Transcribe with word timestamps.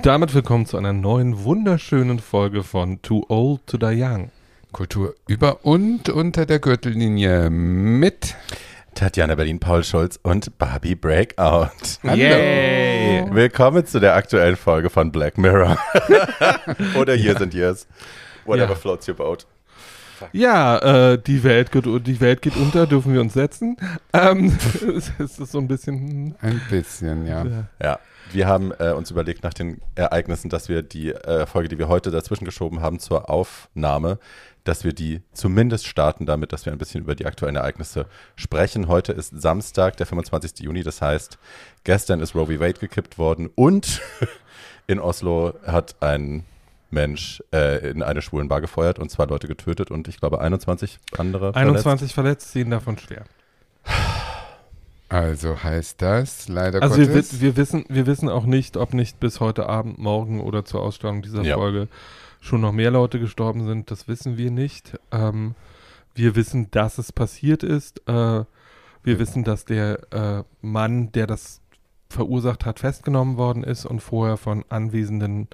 Und 0.00 0.06
damit 0.06 0.32
willkommen 0.32 0.64
zu 0.64 0.78
einer 0.78 0.94
neuen 0.94 1.44
wunderschönen 1.44 2.20
Folge 2.20 2.62
von 2.62 3.02
Too 3.02 3.22
Old 3.28 3.66
to 3.66 3.76
Die 3.76 4.02
Young. 4.02 4.30
Kultur 4.72 5.14
über 5.28 5.66
und 5.66 6.08
unter 6.08 6.46
der 6.46 6.58
Gürtellinie 6.58 7.50
mit 7.50 8.34
Tatjana 8.94 9.34
Berlin-Paul 9.34 9.84
Schulz 9.84 10.18
und 10.22 10.56
Barbie 10.56 10.94
Breakout. 10.94 11.98
Hallo. 12.02 12.16
Yay. 12.16 13.26
Willkommen 13.30 13.84
zu 13.84 14.00
der 14.00 14.14
aktuellen 14.14 14.56
Folge 14.56 14.88
von 14.88 15.12
Black 15.12 15.36
Mirror. 15.36 15.76
Oder 16.98 17.14
Years 17.14 17.40
ja. 17.40 17.44
and 17.44 17.52
Years. 17.52 17.86
Whatever 18.46 18.70
ja. 18.70 18.76
floats 18.76 19.06
your 19.06 19.16
boat. 19.16 19.46
Ja, 20.32 21.12
äh, 21.12 21.18
die, 21.18 21.42
Welt 21.44 21.72
geht, 21.72 21.84
die 21.84 22.20
Welt 22.20 22.42
geht 22.42 22.56
unter, 22.56 22.86
dürfen 22.86 23.12
wir 23.12 23.20
uns 23.20 23.34
setzen. 23.34 23.76
Ähm, 24.12 24.56
es 25.18 25.38
ist 25.38 25.52
so 25.52 25.58
ein 25.58 25.68
bisschen. 25.68 25.98
Hm. 25.98 26.34
Ein 26.40 26.60
bisschen, 26.70 27.26
ja. 27.26 27.44
Ja. 27.82 27.98
Wir 28.32 28.46
haben 28.46 28.72
äh, 28.78 28.92
uns 28.92 29.10
überlegt 29.10 29.42
nach 29.42 29.54
den 29.54 29.80
Ereignissen, 29.96 30.50
dass 30.50 30.68
wir 30.68 30.82
die 30.82 31.10
äh, 31.10 31.46
Folge, 31.46 31.68
die 31.68 31.78
wir 31.78 31.88
heute 31.88 32.10
dazwischen 32.10 32.44
geschoben 32.44 32.80
haben 32.80 33.00
zur 33.00 33.28
Aufnahme, 33.28 34.18
dass 34.64 34.84
wir 34.84 34.92
die 34.92 35.22
zumindest 35.32 35.86
starten 35.86 36.26
damit, 36.26 36.52
dass 36.52 36.64
wir 36.64 36.72
ein 36.72 36.78
bisschen 36.78 37.00
über 37.00 37.14
die 37.14 37.26
aktuellen 37.26 37.56
Ereignisse 37.56 38.06
sprechen. 38.36 38.86
Heute 38.86 39.12
ist 39.12 39.40
Samstag, 39.40 39.96
der 39.96 40.06
25. 40.06 40.60
Juni, 40.60 40.82
das 40.82 41.02
heißt, 41.02 41.38
gestern 41.82 42.20
ist 42.20 42.34
Roe 42.34 42.46
v. 42.46 42.60
Wade 42.60 42.78
gekippt 42.78 43.18
worden 43.18 43.50
und 43.54 44.00
in 44.86 45.00
Oslo 45.00 45.54
hat 45.66 45.96
ein 46.00 46.44
Mensch 46.90 47.42
äh, 47.52 47.90
in 47.90 48.02
eine 48.02 48.22
Schwulenbar 48.22 48.60
gefeuert 48.60 48.98
und 48.98 49.10
zwei 49.10 49.24
Leute 49.24 49.48
getötet 49.48 49.90
und 49.90 50.08
ich 50.08 50.18
glaube 50.20 50.40
21 50.40 50.98
andere 51.16 51.54
21 51.54 52.12
verletzt, 52.12 52.14
verletzt 52.14 52.52
zehn 52.52 52.70
davon 52.70 52.98
schwer. 52.98 53.24
Also 55.08 55.62
heißt 55.62 56.00
das 56.00 56.48
leider 56.48 56.82
also. 56.82 56.96
Wir, 56.96 57.08
wir, 57.08 57.56
wissen, 57.56 57.84
wir 57.88 58.06
wissen 58.06 58.28
auch 58.28 58.44
nicht, 58.44 58.76
ob 58.76 58.94
nicht 58.94 59.18
bis 59.18 59.40
heute 59.40 59.68
Abend, 59.68 59.98
morgen 59.98 60.40
oder 60.40 60.64
zur 60.64 60.82
Ausstrahlung 60.82 61.22
dieser 61.22 61.42
ja. 61.42 61.56
Folge 61.56 61.88
schon 62.40 62.60
noch 62.60 62.72
mehr 62.72 62.92
Leute 62.92 63.18
gestorben 63.18 63.66
sind. 63.66 63.90
Das 63.90 64.06
wissen 64.06 64.36
wir 64.36 64.52
nicht. 64.52 64.98
Ähm, 65.10 65.56
wir 66.14 66.36
wissen, 66.36 66.70
dass 66.70 66.98
es 66.98 67.12
passiert 67.12 67.64
ist. 67.64 68.00
Äh, 68.08 68.12
wir 68.12 68.46
ja. 69.04 69.18
wissen, 69.18 69.42
dass 69.42 69.64
der 69.64 70.12
äh, 70.12 70.44
Mann, 70.60 71.10
der 71.12 71.26
das 71.26 71.60
verursacht 72.08 72.64
hat, 72.64 72.78
festgenommen 72.78 73.36
worden 73.36 73.64
ist 73.64 73.86
und 73.86 74.00
vorher 74.00 74.36
von 74.36 74.64
Anwesenden 74.68 75.48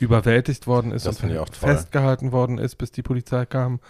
überwältigt 0.00 0.66
worden 0.66 0.92
ist 0.92 1.06
das 1.06 1.22
und 1.22 1.56
festgehalten 1.56 2.32
worden 2.32 2.58
ist, 2.58 2.76
bis 2.76 2.92
die 2.92 3.02
Polizei 3.02 3.46
kam. 3.46 3.80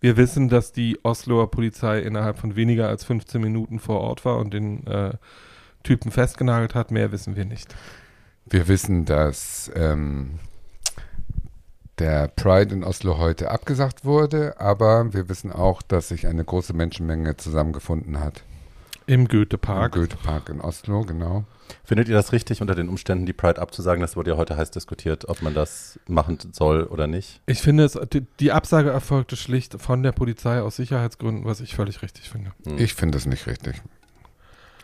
Wir 0.00 0.16
wissen, 0.16 0.48
dass 0.48 0.72
die 0.72 0.98
Osloer 1.02 1.50
Polizei 1.50 2.00
innerhalb 2.00 2.38
von 2.38 2.56
weniger 2.56 2.88
als 2.88 3.04
15 3.04 3.40
Minuten 3.40 3.78
vor 3.78 4.00
Ort 4.00 4.24
war 4.24 4.38
und 4.38 4.54
den 4.54 4.86
äh, 4.86 5.12
Typen 5.82 6.10
festgenagelt 6.10 6.74
hat. 6.74 6.90
Mehr 6.90 7.12
wissen 7.12 7.36
wir 7.36 7.44
nicht. 7.44 7.74
Wir 8.46 8.66
wissen, 8.66 9.04
dass 9.04 9.70
ähm, 9.74 10.38
der 11.98 12.28
Pride 12.28 12.74
in 12.74 12.82
Oslo 12.82 13.18
heute 13.18 13.50
abgesagt 13.50 14.04
wurde, 14.04 14.58
aber 14.58 15.12
wir 15.12 15.28
wissen 15.28 15.52
auch, 15.52 15.82
dass 15.82 16.08
sich 16.08 16.26
eine 16.26 16.44
große 16.44 16.72
Menschenmenge 16.72 17.36
zusammengefunden 17.36 18.20
hat. 18.20 18.42
Im 19.10 19.26
Goethe-Park. 19.26 19.96
Im 19.96 20.02
Goethe-Park 20.02 20.50
in 20.50 20.60
Oslo, 20.60 21.00
genau. 21.00 21.44
Findet 21.82 22.08
ihr 22.08 22.14
das 22.14 22.30
richtig, 22.30 22.60
unter 22.60 22.76
den 22.76 22.88
Umständen 22.88 23.26
die 23.26 23.32
Pride 23.32 23.60
abzusagen? 23.60 24.00
Das 24.00 24.14
wurde 24.14 24.30
ja 24.30 24.36
heute 24.36 24.56
heiß 24.56 24.70
diskutiert, 24.70 25.28
ob 25.28 25.42
man 25.42 25.52
das 25.52 25.98
machen 26.06 26.38
soll 26.52 26.84
oder 26.84 27.08
nicht. 27.08 27.40
Ich 27.46 27.60
finde, 27.60 27.82
es, 27.82 27.98
die, 28.12 28.24
die 28.38 28.52
Absage 28.52 28.90
erfolgte 28.90 29.34
schlicht 29.34 29.82
von 29.82 30.04
der 30.04 30.12
Polizei 30.12 30.60
aus 30.60 30.76
Sicherheitsgründen, 30.76 31.44
was 31.44 31.60
ich 31.60 31.74
völlig 31.74 32.02
richtig 32.02 32.30
finde. 32.30 32.52
Hm. 32.64 32.78
Ich 32.78 32.94
finde 32.94 33.18
es 33.18 33.26
nicht 33.26 33.48
richtig. 33.48 33.82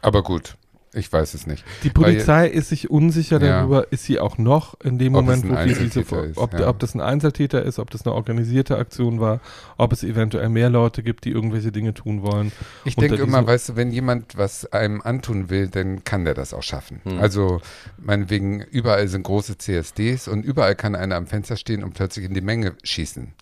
Aber 0.03 0.25
gut. 0.25 0.57
Ich 0.97 1.13
weiß 1.13 1.35
es 1.35 1.47
nicht. 1.47 1.63
Die 1.83 1.91
Polizei 1.91 2.45
Weil, 2.45 2.51
ist 2.51 2.71
sich 2.71 2.91
unsicher 2.91 3.39
darüber, 3.39 3.83
ja. 3.83 3.87
ist 3.91 4.05
sie 4.05 4.19
auch 4.19 4.39
noch 4.39 4.81
in 4.81 4.99
dem 4.99 5.15
ob 5.15 5.25
Moment, 5.25 5.45
wo 5.45 5.55
wir 5.55 5.67
diese, 5.67 6.01
ist, 6.01 6.39
ob, 6.39 6.59
ja. 6.59 6.69
ob 6.69 6.79
das 6.79 6.95
ein 6.95 7.01
Einzeltäter 7.01 7.63
ist, 7.63 7.79
ob 7.79 7.91
das 7.91 8.07
eine 8.07 8.15
organisierte 8.15 8.79
Aktion 8.79 9.21
war, 9.21 9.41
ob 9.77 9.93
es 9.93 10.03
eventuell 10.03 10.49
mehr 10.49 10.71
Leute 10.71 11.03
gibt, 11.03 11.25
die 11.27 11.31
irgendwelche 11.31 11.71
Dinge 11.71 11.93
tun 11.93 12.23
wollen. 12.23 12.51
Ich 12.85 12.97
denke 12.97 13.17
immer, 13.17 13.47
weißt 13.47 13.71
du, 13.71 13.77
wenn 13.77 13.91
jemand 13.91 14.39
was 14.39 14.73
einem 14.73 15.03
antun 15.03 15.51
will, 15.51 15.69
dann 15.69 16.03
kann 16.05 16.25
der 16.25 16.35
das 16.35 16.55
auch 16.55 16.63
schaffen. 16.63 17.01
Hm. 17.05 17.19
Also 17.19 17.61
meinetwegen, 17.99 18.63
überall 18.63 19.07
sind 19.09 19.23
große 19.23 19.59
CSDs 19.59 20.29
und 20.29 20.45
überall 20.45 20.75
kann 20.75 20.95
einer 20.95 21.17
am 21.17 21.27
Fenster 21.27 21.57
stehen 21.57 21.85
und 21.85 21.93
plötzlich 21.93 22.25
in 22.25 22.33
die 22.33 22.41
Menge 22.41 22.75
schießen. 22.83 23.35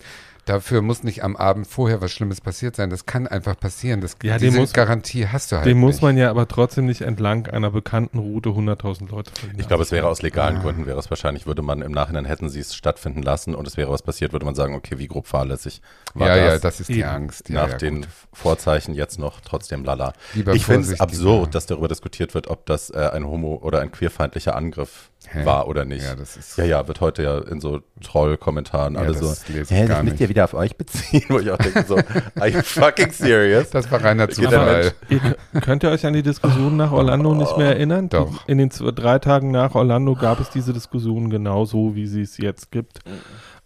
Dafür 0.45 0.83
muss 0.83 1.03
nicht 1.03 1.23
am 1.23 1.35
Abend 1.35 1.65
vorher 1.65 2.01
was 2.01 2.11
Schlimmes 2.11 2.39
passiert 2.39 2.75
sein. 2.75 2.91
Das 2.91 3.07
kann 3.07 3.25
einfach 3.27 3.59
passieren. 3.59 3.99
Das, 4.01 4.15
ja, 4.21 4.37
diese 4.37 4.59
muss, 4.59 4.73
Garantie 4.73 5.27
hast 5.27 5.51
du 5.51 5.55
halt 5.55 5.65
Den 5.65 5.77
nicht. 5.77 5.85
muss 5.85 6.01
man 6.01 6.17
ja 6.17 6.29
aber 6.29 6.47
trotzdem 6.47 6.85
nicht 6.85 7.01
entlang 7.01 7.47
einer 7.47 7.71
bekannten 7.71 8.19
Route 8.19 8.49
100.000 8.49 9.09
Leute 9.09 9.31
verlieren. 9.31 9.59
Ich 9.59 9.67
glaube, 9.67 9.81
es 9.81 9.91
wäre 9.91 10.07
aus 10.07 10.21
legalen 10.21 10.57
ah. 10.57 10.61
Gründen, 10.61 10.85
wäre 10.85 10.99
es 10.99 11.09
wahrscheinlich, 11.09 11.47
würde 11.47 11.63
man 11.63 11.81
im 11.81 11.91
Nachhinein, 11.91 12.25
hätten 12.25 12.49
sie 12.49 12.59
es 12.59 12.75
stattfinden 12.75 13.23
lassen 13.23 13.55
und 13.55 13.67
es 13.67 13.75
wäre 13.75 13.89
was 13.89 14.03
passiert, 14.03 14.33
würde 14.33 14.45
man 14.45 14.53
sagen, 14.53 14.75
okay, 14.75 14.99
wie 14.99 15.07
grob 15.07 15.25
fahrlässig 15.25 15.81
war 16.13 16.27
ja, 16.27 16.35
das? 16.35 16.53
Ja, 16.53 16.59
das 16.59 16.79
ist 16.79 16.89
die 16.89 17.05
Angst. 17.05 17.49
Ja, 17.49 17.63
Nach 17.63 17.71
ja, 17.71 17.77
den 17.77 18.05
Vorzeichen 18.31 18.93
jetzt 18.93 19.17
noch 19.17 19.41
trotzdem 19.41 19.83
lala. 19.83 20.13
Lieber 20.35 20.53
ich 20.53 20.65
finde 20.65 20.91
es 20.91 20.99
absurd, 20.99 21.55
dass 21.55 21.65
darüber 21.65 21.87
diskutiert 21.87 22.35
wird, 22.35 22.47
ob 22.49 22.67
das 22.67 22.91
äh, 22.91 23.09
ein 23.13 23.25
homo- 23.25 23.61
oder 23.63 23.81
ein 23.81 23.91
queerfeindlicher 23.91 24.55
Angriff 24.55 25.09
Hä? 25.31 25.45
war 25.45 25.67
oder 25.67 25.85
nicht. 25.85 26.03
Ja, 26.03 26.15
das 26.15 26.37
ist 26.37 26.57
ja, 26.57 26.65
ja, 26.65 26.87
wird 26.87 27.01
heute 27.01 27.23
ja 27.23 27.39
in 27.39 27.59
so 27.59 27.81
Troll-Kommentaren 28.01 28.95
ja, 28.95 29.01
alle 29.01 29.13
so, 29.13 29.31
hä, 29.31 29.87
das 29.87 30.03
müsst 30.03 30.19
ihr 30.19 30.29
wieder 30.29 30.43
auf 30.45 30.53
euch 30.53 30.75
beziehen, 30.75 31.25
wo 31.29 31.39
ich 31.39 31.51
auch 31.51 31.57
denke 31.57 31.83
so, 31.87 31.95
are 32.39 32.47
you 32.47 32.61
fucking 32.61 33.11
serious? 33.11 33.69
Das 33.69 33.89
war 33.91 34.03
reiner 34.03 34.29
Zufall. 34.29 34.93
ihr, 35.09 35.35
könnt 35.61 35.83
ihr 35.83 35.89
euch 35.89 36.05
an 36.05 36.13
die 36.13 36.23
Diskussion 36.23 36.77
nach 36.77 36.91
Orlando 36.91 37.31
oh, 37.31 37.35
nicht 37.35 37.57
mehr 37.57 37.69
erinnern? 37.69 38.09
Doch. 38.09 38.47
In 38.47 38.57
den 38.57 38.71
zwei, 38.71 38.91
drei 38.91 39.19
Tagen 39.19 39.51
nach 39.51 39.75
Orlando 39.75 40.15
gab 40.15 40.39
es 40.39 40.49
diese 40.49 40.73
Diskussion 40.73 41.29
genauso, 41.29 41.95
wie 41.95 42.07
sie 42.07 42.21
es 42.21 42.37
jetzt 42.37 42.71
gibt. 42.71 42.99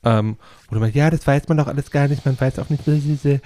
Ähm, 0.04 0.38
wo 0.70 0.76
du 0.76 0.82
meinst, 0.82 0.96
ja, 0.96 1.10
das 1.10 1.26
weiß 1.28 1.48
man 1.50 1.58
doch 1.58 1.68
alles 1.68 1.92
gar 1.92 2.08
nicht, 2.08 2.26
man 2.26 2.40
weiß 2.40 2.60
auch 2.60 2.70
nicht. 2.70 2.88
Äh, 2.88 3.40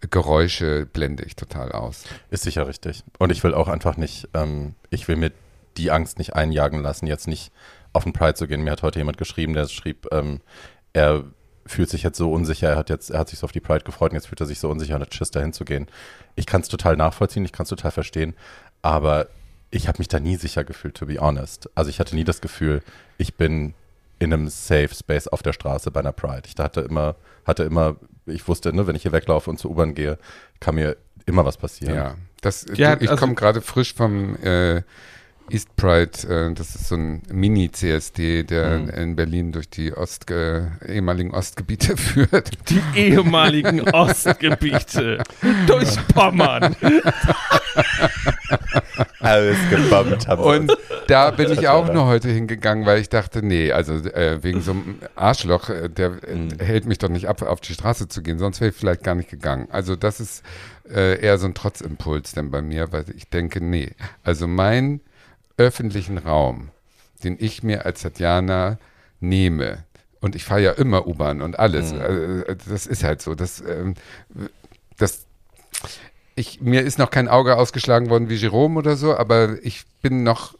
Geräusche 0.09 0.85
blende 0.85 1.23
ich 1.23 1.35
total 1.35 1.71
aus. 1.71 2.05
Ist 2.29 2.43
sicher 2.43 2.67
richtig. 2.67 3.03
Und 3.19 3.31
ich 3.31 3.43
will 3.43 3.53
auch 3.53 3.67
einfach 3.67 3.97
nicht, 3.97 4.29
ähm, 4.33 4.75
ich 4.89 5.07
will 5.07 5.17
mir 5.17 5.31
die 5.77 5.91
Angst 5.91 6.17
nicht 6.17 6.35
einjagen 6.35 6.81
lassen, 6.81 7.07
jetzt 7.07 7.27
nicht 7.27 7.51
auf 7.93 8.03
den 8.03 8.13
Pride 8.13 8.35
zu 8.35 8.47
gehen. 8.47 8.63
Mir 8.63 8.71
hat 8.71 8.83
heute 8.83 8.99
jemand 8.99 9.17
geschrieben, 9.17 9.53
der 9.53 9.67
schrieb, 9.67 10.07
ähm, 10.11 10.41
er 10.93 11.25
fühlt 11.71 11.89
sich 11.89 12.03
jetzt 12.03 12.17
so 12.17 12.31
unsicher, 12.31 12.69
er 12.69 12.77
hat 12.77 12.89
jetzt, 12.89 13.09
er 13.09 13.19
hat 13.19 13.29
sich 13.29 13.39
so 13.39 13.45
auf 13.45 13.51
die 13.51 13.59
Pride 13.59 13.83
gefreut 13.83 14.11
und 14.11 14.15
jetzt 14.17 14.27
fühlt 14.27 14.39
er 14.39 14.45
sich 14.45 14.59
so 14.59 14.69
unsicher 14.69 14.95
und 14.95 15.01
hat 15.01 15.13
Schiss, 15.13 15.31
dahin 15.31 15.53
zu 15.53 15.65
gehen. 15.65 15.87
Ich 16.35 16.45
kann 16.45 16.61
es 16.61 16.67
total 16.67 16.95
nachvollziehen, 16.97 17.45
ich 17.45 17.51
kann 17.51 17.63
es 17.63 17.69
total 17.69 17.91
verstehen, 17.91 18.35
aber 18.81 19.27
ich 19.71 19.87
habe 19.87 19.99
mich 19.99 20.07
da 20.07 20.19
nie 20.19 20.35
sicher 20.35 20.63
gefühlt, 20.63 20.95
to 20.95 21.05
be 21.05 21.19
honest. 21.19 21.69
Also 21.75 21.89
ich 21.89 21.99
hatte 21.99 22.15
nie 22.15 22.25
das 22.25 22.41
Gefühl, 22.41 22.81
ich 23.17 23.35
bin 23.35 23.73
in 24.19 24.33
einem 24.33 24.49
Safe 24.49 24.93
Space 24.93 25.27
auf 25.27 25.41
der 25.41 25.53
Straße 25.53 25.89
bei 25.89 26.01
einer 26.01 26.11
Pride. 26.11 26.43
Ich 26.45 26.55
hatte 26.59 26.81
immer, 26.81 27.15
hatte 27.45 27.63
immer, 27.63 27.95
ich 28.25 28.47
wusste, 28.47 28.73
ne, 28.73 28.85
wenn 28.85 28.95
ich 28.95 29.01
hier 29.01 29.13
weglaufe 29.13 29.49
und 29.49 29.57
zur 29.57 29.71
U-Bahn 29.71 29.95
gehe, 29.95 30.19
kann 30.59 30.75
mir 30.75 30.97
immer 31.25 31.45
was 31.45 31.57
passieren. 31.57 31.95
Ja, 31.95 32.15
das, 32.41 32.65
ja, 32.75 32.95
du, 32.95 33.03
ich 33.03 33.09
also, 33.09 33.19
komme 33.19 33.35
gerade 33.35 33.61
frisch 33.61 33.95
vom 33.95 34.35
äh, 34.43 34.83
East 35.51 35.75
Pride, 35.75 36.11
äh, 36.29 36.53
das 36.53 36.75
ist 36.75 36.87
so 36.87 36.95
ein 36.95 37.21
Mini-CSD, 37.31 38.43
der 38.43 38.79
mhm. 38.79 38.89
in 38.89 39.15
Berlin 39.15 39.51
durch 39.51 39.69
die 39.69 39.93
Ost, 39.93 40.31
äh, 40.31 40.63
ehemaligen 40.87 41.31
Ostgebiete 41.31 41.97
führt. 42.01 42.51
Die 42.69 42.81
ehemaligen 42.95 43.81
Ostgebiete 43.81 45.23
durch 45.67 45.95
Pommern. 46.07 46.75
Alles 49.19 49.57
gebombt 49.69 50.27
haben. 50.27 50.41
Und 50.41 50.77
da 51.07 51.31
bin 51.31 51.51
ich 51.51 51.67
auch 51.67 51.91
nur 51.91 52.05
heute 52.05 52.29
hingegangen, 52.29 52.85
weil 52.85 52.99
ich 52.99 53.09
dachte, 53.09 53.45
nee, 53.45 53.71
also 53.71 53.93
äh, 53.93 54.43
wegen 54.43 54.61
so 54.61 54.71
einem 54.71 54.99
Arschloch, 55.15 55.69
äh, 55.69 55.89
der 55.89 56.11
mhm. 56.11 56.59
hält 56.59 56.85
mich 56.85 56.97
doch 56.97 57.09
nicht 57.09 57.27
ab, 57.27 57.41
auf 57.41 57.59
die 57.61 57.73
Straße 57.73 58.07
zu 58.07 58.21
gehen, 58.21 58.39
sonst 58.39 58.61
wäre 58.61 58.71
ich 58.71 58.77
vielleicht 58.77 59.03
gar 59.03 59.15
nicht 59.15 59.29
gegangen. 59.29 59.67
Also 59.71 59.95
das 59.95 60.19
ist 60.19 60.43
äh, 60.89 61.19
eher 61.19 61.37
so 61.37 61.47
ein 61.47 61.53
Trotzimpuls 61.53 62.33
denn 62.33 62.51
bei 62.51 62.61
mir, 62.61 62.91
weil 62.91 63.05
ich 63.15 63.29
denke, 63.29 63.61
nee, 63.61 63.91
also 64.23 64.47
mein 64.47 65.01
öffentlichen 65.57 66.17
Raum, 66.17 66.69
den 67.23 67.37
ich 67.39 67.63
mir 67.63 67.85
als 67.85 68.01
Tatjana 68.01 68.77
nehme, 69.19 69.83
und 70.21 70.35
ich 70.35 70.43
fahre 70.43 70.61
ja 70.61 70.71
immer 70.73 71.07
U-Bahn 71.07 71.41
und 71.41 71.57
alles, 71.59 71.93
mhm. 71.93 72.43
äh, 72.47 72.55
das 72.69 72.85
ist 72.85 73.03
halt 73.03 73.21
so, 73.21 73.35
das, 73.35 73.61
ähm, 73.61 73.95
das 74.97 75.25
ich, 76.35 76.61
mir 76.61 76.81
ist 76.81 76.99
noch 76.99 77.09
kein 77.09 77.27
Auge 77.27 77.57
ausgeschlagen 77.57 78.09
worden 78.09 78.29
wie 78.29 78.35
Jerome 78.35 78.79
oder 78.79 78.95
so, 78.95 79.15
aber 79.15 79.57
ich 79.63 79.83
bin 80.01 80.23
noch 80.23 80.55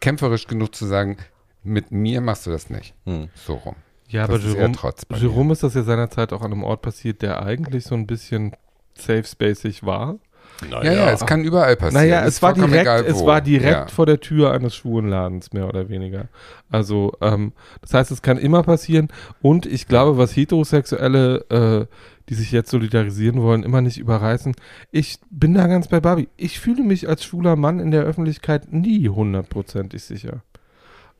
kämpferisch 0.00 0.46
genug 0.46 0.74
zu 0.74 0.86
sagen, 0.86 1.16
mit 1.62 1.90
mir 1.90 2.20
machst 2.20 2.46
du 2.46 2.50
das 2.50 2.70
nicht. 2.70 2.94
Hm. 3.04 3.28
So 3.34 3.54
rum. 3.54 3.76
Ja, 4.08 4.26
das 4.26 4.36
aber 4.36 4.44
Jerome, 4.44 4.74
ist, 4.74 5.22
Jerome 5.22 5.52
ist 5.52 5.62
das 5.62 5.74
ja 5.74 5.82
seinerzeit 5.82 6.32
auch 6.32 6.42
an 6.42 6.52
einem 6.52 6.62
Ort 6.62 6.82
passiert, 6.82 7.22
der 7.22 7.42
eigentlich 7.42 7.84
so 7.84 7.94
ein 7.94 8.06
bisschen 8.06 8.52
safe 8.94 9.24
spacig 9.24 9.84
war. 9.84 10.16
Naja. 10.62 10.92
Ja, 10.92 10.92
ja, 11.06 11.10
es 11.10 11.26
kann 11.26 11.44
überall 11.44 11.76
passieren. 11.76 12.08
Naja, 12.08 12.24
es 12.24 12.40
war, 12.42 12.54
direkt, 12.54 12.88
es 13.06 13.24
war 13.24 13.40
direkt 13.40 13.72
ja. 13.72 13.86
vor 13.88 14.06
der 14.06 14.20
Tür 14.20 14.52
eines 14.52 14.74
Schwulenladens, 14.74 15.52
mehr 15.52 15.68
oder 15.68 15.88
weniger. 15.88 16.28
Also, 16.70 17.12
ähm, 17.20 17.52
das 17.82 17.94
heißt, 17.94 18.10
es 18.10 18.22
kann 18.22 18.38
immer 18.38 18.62
passieren. 18.62 19.08
Und 19.42 19.66
ich 19.66 19.86
glaube, 19.86 20.18
was 20.18 20.34
Heterosexuelle, 20.34 21.86
äh, 21.88 21.94
die 22.28 22.34
sich 22.34 22.52
jetzt 22.52 22.70
solidarisieren 22.70 23.42
wollen, 23.42 23.62
immer 23.62 23.82
nicht 23.82 23.98
überreißen. 23.98 24.54
Ich 24.90 25.18
bin 25.30 25.54
da 25.54 25.66
ganz 25.66 25.88
bei 25.88 26.00
Barbie. 26.00 26.28
Ich 26.36 26.58
fühle 26.58 26.82
mich 26.82 27.08
als 27.08 27.24
schwuler 27.24 27.56
Mann 27.56 27.78
in 27.78 27.90
der 27.90 28.02
Öffentlichkeit 28.02 28.72
nie 28.72 29.08
hundertprozentig 29.08 30.02
sicher. 30.02 30.42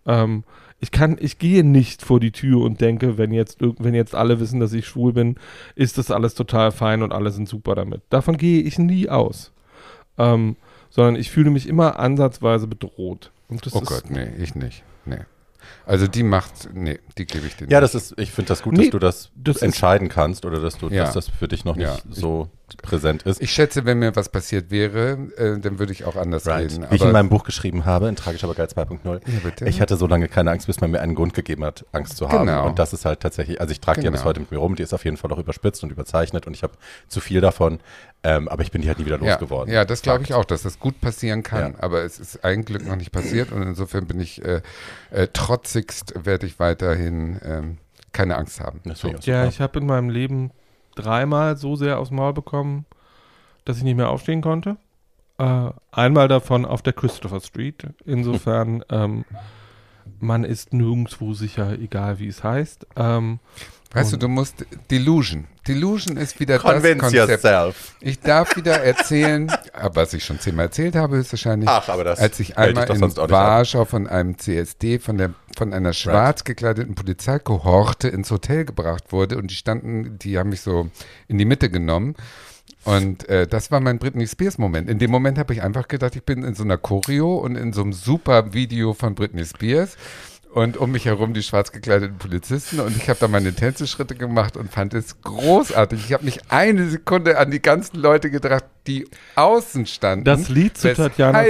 Ähm, 0.07 0.45
ich 0.79 0.91
kann, 0.91 1.17
ich 1.19 1.39
gehe 1.39 1.65
nicht 1.65 2.03
vor 2.03 2.21
die 2.21 2.33
Tür 2.33 2.61
und 2.61 2.81
denke, 2.81 3.17
wenn 3.19 3.33
jetzt, 3.33 3.59
wenn 3.61 3.95
jetzt 3.95 4.15
alle 4.15 4.41
wissen, 4.41 4.61
dass 4.61 4.73
ich 4.73 4.87
schwul 4.87 5.13
bin, 5.13 5.37
ist 5.75 5.97
das 5.99 6.11
alles 6.11 6.35
total 6.35 6.71
fein 6.71 7.03
und 7.03 7.13
alle 7.13 7.31
sind 7.31 7.49
super 7.49 7.75
damit. 7.75 8.03
Davon 8.11 8.37
gehe 8.37 8.63
ich 8.63 8.79
nie 8.79 9.09
aus. 9.09 9.53
Ähm, 10.19 10.57
sondern 10.91 11.17
ich 11.17 11.31
fühle 11.31 11.51
mich 11.51 11.69
immer 11.69 11.99
ansatzweise 11.99 12.67
bedroht. 12.67 13.31
oh 13.51 13.81
Gott, 13.81 14.11
nee, 14.11 14.29
ich 14.39 14.55
nicht. 14.55 14.83
Nee. 15.05 15.21
Also 15.85 16.07
die 16.07 16.23
macht, 16.23 16.71
nee, 16.75 16.99
die 17.19 17.27
gebe 17.27 17.47
ich 17.47 17.57
dir 17.57 17.69
Ja, 17.69 17.81
nicht. 17.81 17.95
das 17.95 18.11
ist, 18.11 18.19
ich 18.19 18.31
finde 18.31 18.49
das 18.49 18.63
gut, 18.63 18.75
nee, 18.75 18.85
dass 18.85 18.91
du 18.91 18.99
das, 18.99 19.31
das 19.37 19.63
entscheiden 19.63 20.09
kannst 20.09 20.45
oder 20.45 20.61
dass 20.61 20.79
du, 20.79 20.89
ja. 20.89 21.05
dass 21.05 21.15
das 21.15 21.29
für 21.29 21.49
dich 21.49 21.65
noch 21.65 21.77
nicht 21.77 21.87
ja. 21.87 21.99
so 22.11 22.49
präsent 22.75 23.23
ist. 23.23 23.41
Ich 23.41 23.53
schätze, 23.53 23.85
wenn 23.85 24.01
mir 24.01 24.17
was 24.17 24.29
passiert 24.29 24.71
wäre, 24.71 25.19
äh, 25.37 25.59
dann 25.59 25.79
würde 25.79 25.93
ich 25.93 26.05
auch 26.05 26.17
anders 26.17 26.47
right. 26.47 26.71
reden. 26.73 26.87
Wie 26.91 26.97
ich 26.97 27.03
in 27.03 27.13
meinem 27.13 27.29
Buch 27.29 27.45
geschrieben 27.45 27.85
habe, 27.85 28.09
in 28.09 28.17
Tragisch 28.17 28.43
aber 28.43 28.55
geil 28.55 28.67
2.0, 28.67 29.21
ja, 29.61 29.67
ich 29.67 29.81
hatte 29.81 29.97
so 29.97 30.07
lange 30.07 30.29
keine 30.29 30.51
Angst, 30.51 30.67
bis 30.67 30.81
man 30.81 30.91
mir 30.91 31.01
einen 31.01 31.15
Grund 31.15 31.35
gegeben 31.35 31.65
hat, 31.65 31.85
Angst 31.93 32.17
zu 32.17 32.29
haben. 32.29 32.47
Genau. 32.47 32.67
Und 32.67 32.79
das 32.79 32.93
ist 32.93 33.05
halt 33.05 33.21
tatsächlich, 33.21 33.61
also 33.61 33.71
ich 33.71 33.81
trage 33.81 34.01
genau. 34.01 34.03
die 34.03 34.05
ja 34.07 34.11
bis 34.11 34.21
genau. 34.21 34.29
heute 34.29 34.41
mit 34.41 34.51
mir 34.51 34.59
rum, 34.59 34.75
die 34.75 34.83
ist 34.83 34.93
auf 34.93 35.05
jeden 35.05 35.17
Fall 35.17 35.33
auch 35.33 35.39
überspitzt 35.39 35.85
und 35.85 35.91
überzeichnet 35.91 36.47
und 36.47 36.55
ich 36.55 36.63
habe 36.63 36.75
zu 37.09 37.21
viel 37.21 37.41
davon. 37.41 37.79
Ähm, 38.25 38.49
aber 38.49 38.63
ich 38.63 38.73
bin 38.73 38.83
die 38.83 38.89
halt 38.89 38.99
nie 38.99 39.07
wieder 39.07 39.19
losgeworden. 39.19 39.73
Ja, 39.73 39.85
das 39.85 40.03
glaube 40.03 40.25
ich 40.25 40.35
auch, 40.35 40.45
dass 40.45 40.63
das 40.63 40.81
gut 40.81 41.01
passieren 41.01 41.45
kann, 41.45 41.75
ja. 41.75 41.79
aber 41.81 42.03
es 42.03 42.19
ist 42.19 42.45
ein 42.45 42.65
Glück 42.65 42.85
noch 42.87 42.97
nicht 42.97 43.13
passiert 43.13 43.53
und 43.53 43.63
insofern 43.63 44.07
bin 44.07 44.19
ich 44.21 44.45
äh, 44.45 44.63
äh, 45.11 45.29
trotzigst, 45.29 46.15
werde 46.25 46.47
ich 46.47 46.59
weiterhin 46.59 47.39
ähm, 47.45 47.79
keine 48.13 48.37
Angst 48.37 48.61
haben. 48.61 48.81
So. 48.95 49.15
Ja, 49.21 49.47
ich 49.47 49.61
habe 49.61 49.79
in 49.79 49.87
meinem 49.87 50.11
Leben 50.11 50.51
dreimal 50.97 51.57
so 51.57 51.77
sehr 51.77 51.99
aufs 51.99 52.11
Maul 52.11 52.33
bekommen, 52.33 52.85
dass 53.65 53.79
ich 53.79 53.85
nicht 53.85 53.97
mehr 53.97 54.11
aufstehen 54.11 54.43
konnte. 54.43 54.77
Äh, 55.39 55.71
einmal 55.93 56.29
davon 56.29 56.65
auf 56.65 56.83
der 56.83 56.93
Christopher 56.93 57.41
Street. 57.41 57.87
Insofern, 58.05 58.85
ähm, 58.91 59.25
man 60.19 60.45
ist 60.45 60.73
nirgendwo 60.73 61.35
sicher, 61.35 61.79
egal 61.79 62.19
wie 62.19 62.29
es 62.29 62.43
heißt. 62.43 62.87
Ähm, 62.97 63.39
weißt 63.93 64.13
du, 64.13 64.17
du 64.17 64.29
musst 64.29 64.65
Delusion. 64.91 65.47
Delusion 65.67 66.17
ist 66.17 66.39
wieder 66.39 66.59
Convince 66.59 66.95
das 66.95 66.99
Konzept. 66.99 67.45
Yourself. 67.45 67.95
Ich 68.01 68.21
darf 68.21 68.57
wieder 68.57 68.83
erzählen, 68.83 69.51
was 69.95 70.13
ich 70.15 70.25
schon 70.25 70.39
zehnmal 70.39 70.67
erzählt 70.67 70.95
habe, 70.95 71.17
ist 71.17 71.33
wahrscheinlich, 71.33 71.69
Ach, 71.69 71.89
aber 71.89 72.05
das 72.05 72.19
als 72.19 72.39
ich 72.41 72.57
einmal 72.59 72.85
ich 72.85 73.01
in 73.01 73.17
Warschau 73.17 73.85
von 73.85 74.07
einem 74.07 74.39
CSD, 74.39 74.99
von, 74.99 75.19
der, 75.19 75.35
von 75.57 75.73
einer 75.73 75.93
schwarz 75.93 76.45
gekleideten 76.45 76.95
Polizeikohorte 76.95 78.09
ins 78.09 78.31
Hotel 78.31 78.65
gebracht 78.65 79.13
wurde 79.13 79.39
und 79.39 79.51
die 79.51 79.57
standen, 79.57 80.19
die 80.19 80.39
haben 80.39 80.51
mich 80.51 80.61
so 80.61 80.89
in 81.29 81.39
die 81.39 81.45
Mitte 81.45 81.71
genommen 81.71 82.15
und 82.87 83.29
äh, 83.29 83.49
das 83.49 83.73
war 83.73 83.81
mein 83.81 83.99
Britney 83.99 84.29
Spears 84.29 84.59
Moment. 84.59 84.89
In 84.89 85.01
dem 85.01 85.11
Moment 85.11 85.39
habe 85.39 85.53
ich 85.53 85.61
einfach 85.61 85.89
gedacht, 85.89 86.15
ich 86.15 86.23
bin 86.23 86.45
in 86.45 86.55
so 86.55 86.63
einer 86.63 86.79
Choreo 86.79 87.37
und 87.37 87.57
in 87.57 87.73
so 87.73 87.83
einem 87.83 87.93
super 87.93 88.53
Video 88.55 88.95
von 88.95 89.17
Britney 89.17 89.45
Spears 89.45 89.97
und 90.57 90.79
um 90.79 90.91
mich 90.91 91.05
herum 91.05 91.35
die 91.35 91.43
schwarz 91.43 91.71
gekleideten 91.71 92.17
Polizisten 92.17 92.81
und 92.81 92.97
ich 92.97 93.11
habe 93.11 93.19
da 93.21 93.29
meine 93.29 93.53
Tänzeschritte 93.53 94.15
gemacht 94.15 94.57
und 94.57 94.73
fand 94.73 94.95
es 94.95 95.21
großartig. 95.21 96.03
Ich 96.07 96.15
habe 96.15 96.25
nicht 96.25 96.51
eine 96.51 96.89
Sekunde 96.89 97.37
an 97.37 97.51
die 97.51 97.61
ganzen 97.61 97.99
Leute 97.99 98.31
gedacht, 98.31 98.65
die 98.87 99.07
außen 99.35 99.87
standen. 99.87 100.25
Das 100.25 100.49
Lied 100.49 100.79
zu 100.79 100.95
Tatjanas, 100.95 101.47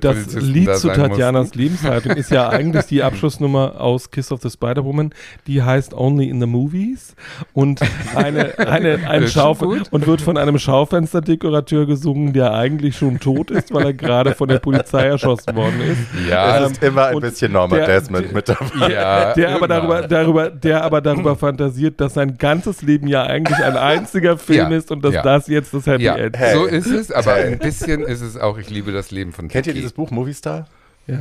das 0.00 0.34
Lied 0.34 0.68
da 0.68 0.74
zu 0.74 0.88
Tatjanas 0.88 1.54
Lebenshaltung 1.54 2.12
ist 2.12 2.30
ja 2.30 2.48
eigentlich 2.50 2.86
die 2.86 3.02
Abschlussnummer 3.02 3.80
aus 3.80 4.10
Kiss 4.10 4.30
of 4.30 4.40
the 4.42 4.50
Spider-Woman, 4.50 5.12
die 5.48 5.62
heißt 5.62 5.94
Only 5.94 6.28
in 6.28 6.40
the 6.40 6.46
Movies 6.46 7.16
und 7.52 7.80
eine, 8.14 8.58
eine, 8.58 9.00
ein 9.08 9.26
Schaufen 9.26 9.82
und 9.90 10.06
wird 10.06 10.20
von 10.20 10.36
einem 10.36 10.58
Schaufensterdekorateur 10.58 11.86
gesungen, 11.86 12.32
der 12.32 12.52
eigentlich 12.52 12.96
schon 12.96 13.18
tot 13.18 13.50
ist, 13.50 13.74
weil 13.74 13.86
er 13.86 13.94
gerade 13.94 14.34
von 14.34 14.48
der 14.48 14.60
Polizei 14.60 15.06
erschossen 15.06 15.56
worden 15.56 15.80
ist. 15.80 16.30
Ja, 16.30 16.64
es 16.64 16.72
ist 16.72 16.82
immer 16.82 17.06
ein 17.06 17.20
bisschen 17.20 17.50
Norma 17.52 17.78
Desmond 17.78 18.32
mit 18.32 18.44
mit 18.46 18.48
dabei. 18.48 18.92
Ja, 18.92 19.34
der 19.34 19.54
aber 19.54 19.68
darüber, 19.68 20.02
darüber, 20.02 20.50
der 20.50 20.84
aber 20.84 21.00
darüber 21.00 21.36
fantasiert, 21.44 22.00
dass 22.00 22.14
sein 22.14 22.38
ganzes 22.38 22.82
Leben 22.82 23.08
ja 23.08 23.24
eigentlich 23.24 23.58
ein 23.58 23.76
einziger 23.76 24.38
Film 24.38 24.70
ja, 24.70 24.76
ist 24.76 24.90
und 24.90 25.04
dass 25.04 25.14
ja. 25.14 25.22
das 25.22 25.48
jetzt 25.48 25.74
das 25.74 25.86
Happy 25.86 26.04
ja. 26.04 26.16
End 26.16 26.36
ist. 26.36 26.40
Hey. 26.40 26.54
So 26.54 26.66
ist 26.74 26.86
es, 26.86 27.10
aber 27.10 27.34
ein 27.34 27.58
bisschen 27.58 28.02
ist 28.02 28.20
es 28.20 28.36
auch, 28.36 28.58
ich 28.58 28.70
liebe 28.70 28.92
das 28.92 29.10
Leben 29.10 29.32
von 29.32 29.48
Kennt 29.48 29.64
Kiki. 29.64 29.76
ihr 29.76 29.80
dieses 29.80 29.92
Buch 29.92 30.10
Movie 30.10 30.34
Star? 30.34 30.68
Ja. 31.06 31.20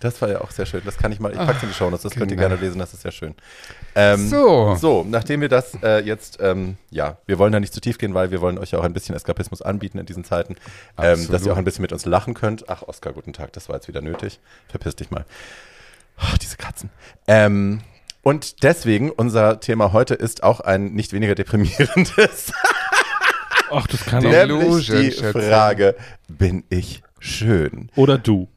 Das 0.00 0.22
war 0.22 0.28
ja 0.28 0.40
auch 0.40 0.52
sehr 0.52 0.64
schön. 0.64 0.82
Das 0.84 0.96
kann 0.96 1.10
ich 1.10 1.18
mal, 1.18 1.32
ich 1.32 1.38
pack's 1.38 1.62
in 1.62 1.70
die 1.70 1.74
Show, 1.74 1.90
das 1.90 2.02
genau. 2.02 2.14
könnt 2.14 2.30
ihr 2.30 2.36
genau. 2.36 2.48
gerne 2.48 2.60
lesen, 2.60 2.78
das 2.78 2.94
ist 2.94 3.02
sehr 3.02 3.10
schön. 3.10 3.34
Ähm, 3.96 4.28
so. 4.28 4.76
So, 4.76 5.04
nachdem 5.08 5.40
wir 5.40 5.48
das 5.48 5.76
äh, 5.82 6.04
jetzt, 6.04 6.38
ähm, 6.40 6.76
ja, 6.90 7.16
wir 7.26 7.38
wollen 7.38 7.52
da 7.52 7.58
nicht 7.58 7.74
zu 7.74 7.80
tief 7.80 7.98
gehen, 7.98 8.14
weil 8.14 8.30
wir 8.30 8.40
wollen 8.40 8.58
euch 8.58 8.70
ja 8.70 8.78
auch 8.78 8.84
ein 8.84 8.92
bisschen 8.92 9.16
Eskapismus 9.16 9.60
anbieten 9.60 9.98
in 9.98 10.06
diesen 10.06 10.22
Zeiten, 10.22 10.54
ähm, 10.98 11.26
dass 11.30 11.44
ihr 11.44 11.52
auch 11.52 11.56
ein 11.56 11.64
bisschen 11.64 11.82
mit 11.82 11.92
uns 11.92 12.06
lachen 12.06 12.34
könnt. 12.34 12.68
Ach, 12.68 12.82
Oskar, 12.82 13.12
guten 13.12 13.32
Tag, 13.32 13.52
das 13.54 13.68
war 13.68 13.76
jetzt 13.76 13.88
wieder 13.88 14.00
nötig. 14.00 14.38
Verpiss 14.68 14.94
dich 14.94 15.10
mal. 15.10 15.24
Ach, 16.16 16.38
diese 16.38 16.56
Katzen. 16.56 16.90
Ähm, 17.26 17.80
und 18.22 18.62
deswegen, 18.62 19.10
unser 19.10 19.58
Thema 19.58 19.92
heute 19.92 20.14
ist 20.14 20.42
auch 20.42 20.60
ein 20.60 20.92
nicht 20.92 21.12
weniger 21.12 21.34
deprimierendes. 21.34 22.52
Ach, 23.70 23.86
das 23.86 24.04
kann 24.04 24.24
auch 24.24 24.30
Nämlich 24.30 24.86
die 24.86 25.10
Frage, 25.12 25.96
bin 26.28 26.64
ich 26.68 27.02
schön? 27.18 27.90
Oder 27.96 28.18
du? 28.18 28.48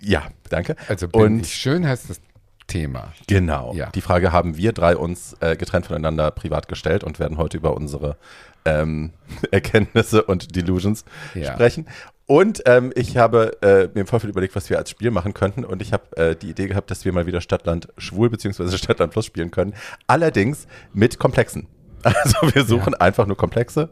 Ja, 0.00 0.28
danke. 0.48 0.76
Also 0.88 1.08
bin 1.08 1.20
und 1.20 1.40
ich 1.40 1.54
schön 1.54 1.86
heißt 1.86 2.10
das 2.10 2.20
Thema. 2.66 3.12
Genau. 3.26 3.72
Ja. 3.74 3.90
Die 3.90 4.00
Frage 4.00 4.30
haben 4.30 4.56
wir 4.56 4.72
drei 4.72 4.96
uns 4.96 5.36
äh, 5.40 5.56
getrennt 5.56 5.86
voneinander 5.86 6.30
privat 6.30 6.68
gestellt 6.68 7.02
und 7.02 7.18
werden 7.18 7.38
heute 7.38 7.56
über 7.56 7.74
unsere 7.74 8.16
ähm, 8.64 9.12
Erkenntnisse 9.50 10.22
und 10.22 10.54
Delusions 10.54 11.04
ja. 11.34 11.52
sprechen. 11.52 11.86
Und 12.26 12.62
ähm, 12.66 12.92
ich 12.94 13.16
habe 13.16 13.56
äh, 13.62 13.88
mir 13.94 14.02
im 14.02 14.06
Vorfeld 14.06 14.30
überlegt, 14.30 14.54
was 14.54 14.68
wir 14.68 14.76
als 14.76 14.90
Spiel 14.90 15.10
machen 15.10 15.32
könnten. 15.32 15.64
Und 15.64 15.80
ich 15.80 15.94
habe 15.94 16.14
äh, 16.16 16.36
die 16.36 16.50
Idee 16.50 16.66
gehabt, 16.66 16.90
dass 16.90 17.06
wir 17.06 17.12
mal 17.12 17.26
wieder 17.26 17.40
Stadtland 17.40 17.88
schwul 17.96 18.28
bzw. 18.28 18.76
Stadtland 18.76 19.12
Plus 19.12 19.24
spielen 19.24 19.50
können. 19.50 19.74
Allerdings 20.06 20.66
mit 20.92 21.18
Komplexen. 21.18 21.66
Also 22.02 22.36
wir 22.54 22.64
suchen 22.64 22.92
ja. 22.92 23.00
einfach 23.00 23.26
nur 23.26 23.36
Komplexe 23.36 23.88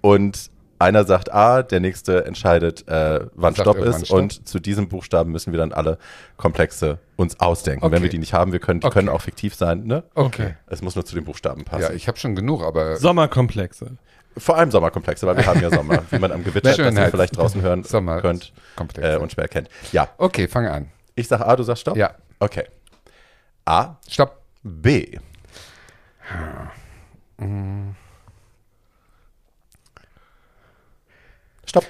und 0.00 0.50
einer 0.78 1.04
sagt 1.04 1.32
A, 1.32 1.62
der 1.62 1.80
nächste 1.80 2.24
entscheidet, 2.24 2.86
äh, 2.88 3.26
wann 3.34 3.54
sagt 3.54 3.68
Stopp 3.68 3.78
ist. 3.78 4.06
Stopp. 4.06 4.18
Und 4.18 4.48
zu 4.48 4.60
diesem 4.60 4.88
Buchstaben 4.88 5.32
müssen 5.32 5.52
wir 5.52 5.58
dann 5.58 5.72
alle 5.72 5.98
Komplexe 6.36 6.98
uns 7.16 7.40
ausdenken. 7.40 7.84
Okay. 7.84 7.94
Wenn 7.94 8.02
wir 8.02 8.10
die 8.10 8.18
nicht 8.18 8.32
haben, 8.32 8.52
wir 8.52 8.60
können, 8.60 8.80
die 8.80 8.86
okay. 8.86 8.94
können 8.94 9.08
auch 9.08 9.20
fiktiv 9.20 9.54
sein. 9.54 9.84
Ne? 9.84 10.04
Okay. 10.14 10.54
Es 10.66 10.82
muss 10.82 10.94
nur 10.94 11.04
zu 11.04 11.14
den 11.14 11.24
Buchstaben 11.24 11.64
passen. 11.64 11.82
Ja, 11.82 11.90
ich 11.90 12.06
habe 12.06 12.18
schon 12.18 12.36
genug, 12.36 12.62
aber. 12.62 12.96
Sommerkomplexe. 12.96 13.96
Vor 14.36 14.56
allem 14.56 14.70
Sommerkomplexe, 14.70 15.26
weil 15.26 15.36
wir 15.36 15.46
haben 15.46 15.60
ja 15.60 15.70
Sommer, 15.70 16.04
wie 16.10 16.18
man 16.18 16.30
am 16.30 16.44
Gewitter, 16.44 16.76
das 16.76 16.78
ihr 16.78 17.10
vielleicht 17.10 17.36
draußen 17.36 17.60
hören 17.60 17.82
Sommer 17.84 18.20
könnt 18.20 18.52
äh, 18.98 19.16
und 19.16 19.32
schwer 19.32 19.48
kennt. 19.48 19.68
Ja. 19.90 20.08
Okay, 20.16 20.46
fange 20.46 20.70
an. 20.70 20.88
Ich 21.16 21.26
sage 21.26 21.44
A, 21.44 21.56
du 21.56 21.64
sagst 21.64 21.80
Stopp? 21.80 21.96
Ja. 21.96 22.14
Okay. 22.38 22.64
A. 23.64 23.96
Stopp. 24.08 24.42
B. 24.62 25.18
Hm. 26.20 26.77
Stopp. 31.64 31.84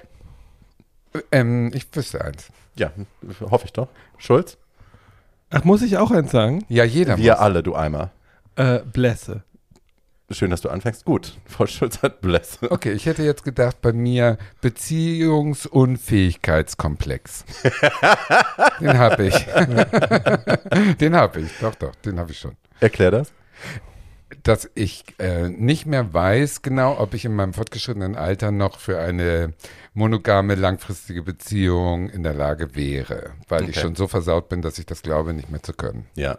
Ähm, 1.33 1.73
ich 1.75 1.87
wüsste 1.95 2.25
eins. 2.25 2.49
Ja, 2.77 2.93
hoffe 3.41 3.65
ich 3.67 3.73
doch. 3.73 3.89
Schulz? 4.19 4.57
Ach, 5.51 5.65
muss 5.65 5.83
ich 5.83 5.97
auch 5.97 6.11
eins 6.11 6.31
sagen? 6.31 6.65
Ja, 6.69 6.85
jeder 6.85 7.17
Wir 7.17 7.33
muss. 7.33 7.41
alle, 7.41 7.63
du 7.63 7.75
Eimer. 7.75 8.11
Äh, 8.57 8.81
Blässe. 8.81 9.43
Schön, 10.31 10.51
dass 10.51 10.61
du 10.61 10.69
anfängst. 10.69 11.07
Gut, 11.07 11.39
Frau 11.47 11.67
Schulz 11.67 12.03
hat 12.03 12.21
Blässe. 12.21 12.71
Okay, 12.71 12.93
ich 12.93 13.07
hätte 13.07 13.23
jetzt 13.23 13.45
gedacht, 13.45 13.81
bei 13.81 13.95
mir 13.95 14.37
Beziehungsunfähigkeitskomplex. 14.61 17.47
den 18.81 18.99
habe 18.99 19.27
ich. 19.29 19.35
den 21.01 21.17
habe 21.17 21.41
ich, 21.41 21.51
doch, 21.61 21.75
doch, 21.77 21.95
den 21.97 22.19
habe 22.19 22.33
ich 22.33 22.39
schon. 22.39 22.55
Erklär 22.81 23.11
das. 23.11 23.33
Dass 24.49 24.71
ich 24.75 25.05
äh, 25.19 25.51
nicht 25.51 25.85
mehr 25.85 26.15
weiß 26.15 26.63
genau, 26.63 26.99
ob 26.99 27.13
ich 27.13 27.27
in 27.27 27.35
meinem 27.35 27.53
fortgeschrittenen 27.53 28.17
Alter 28.17 28.51
noch 28.51 28.79
für 28.79 28.99
eine 28.99 29.53
monogame, 29.93 30.55
langfristige 30.55 31.23
Beziehung 31.23 32.09
in 32.09 32.23
der 32.23 32.33
Lage 32.33 32.75
wäre, 32.75 33.33
weil 33.49 33.65
ich 33.65 33.71
Okay. 33.77 33.81
schon 33.81 33.95
so 33.95 34.09
versaut 34.09 34.49
bin, 34.49 34.63
dass 34.63 34.79
ich 34.79 34.87
das 34.87 35.03
glaube, 35.03 35.35
nicht 35.35 35.51
mehr 35.51 35.63
zu 35.63 35.75
können. 35.75 36.07
Ja. 36.15 36.39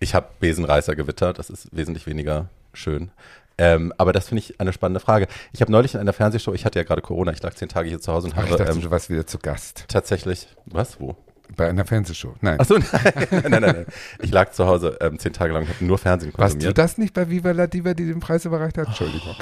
Ich 0.00 0.14
habe 0.14 0.28
Besenreißergewitter, 0.40 1.34
das 1.34 1.50
ist 1.50 1.68
wesentlich 1.76 2.06
weniger 2.06 2.48
schön. 2.72 3.10
Ähm, 3.58 3.92
aber 3.98 4.14
das 4.14 4.28
finde 4.28 4.40
ich 4.40 4.58
eine 4.58 4.72
spannende 4.72 5.00
Frage. 5.00 5.26
Ich 5.52 5.60
habe 5.60 5.70
neulich 5.72 5.92
in 5.94 6.00
einer 6.00 6.14
Fernsehshow, 6.14 6.54
ich 6.54 6.64
hatte 6.64 6.78
ja 6.78 6.82
gerade 6.84 7.02
Corona, 7.02 7.30
ich 7.32 7.42
lag 7.42 7.52
zehn 7.54 7.68
Tage 7.68 7.90
hier 7.90 8.00
zu 8.00 8.10
Hause 8.10 8.28
und 8.28 8.34
Ach, 8.38 8.44
ich 8.44 8.50
habe 8.52 8.64
dachte, 8.64 8.72
ähm, 8.78 8.82
du 8.82 8.90
warst 8.90 9.10
wieder 9.10 9.26
zu 9.26 9.38
Gast 9.38 9.84
tatsächlich, 9.88 10.48
was, 10.64 10.98
wo? 10.98 11.14
Bei 11.54 11.68
einer 11.68 11.84
Fernsehshow. 11.84 12.34
Nein. 12.40 12.58
Achso, 12.60 12.76
nein, 12.92 13.12
nein, 13.30 13.42
nein, 13.50 13.62
nein. 13.62 13.86
Ich 14.20 14.30
lag 14.32 14.50
zu 14.52 14.66
Hause 14.66 14.96
ähm, 15.00 15.18
zehn 15.18 15.32
Tage 15.32 15.52
lang 15.52 15.62
und 15.62 15.68
habe 15.68 15.84
nur 15.84 15.98
Fernsehen 15.98 16.32
Warst 16.36 16.54
du 16.54 16.56
konsumiert. 16.56 16.78
das 16.78 16.98
nicht 16.98 17.14
bei 17.14 17.28
Viva 17.30 17.50
la 17.52 17.66
Diva, 17.66 17.94
die 17.94 18.06
den 18.06 18.20
Preis 18.20 18.44
überreicht 18.44 18.78
hat? 18.78 18.88
Entschuldigung. 18.88 19.34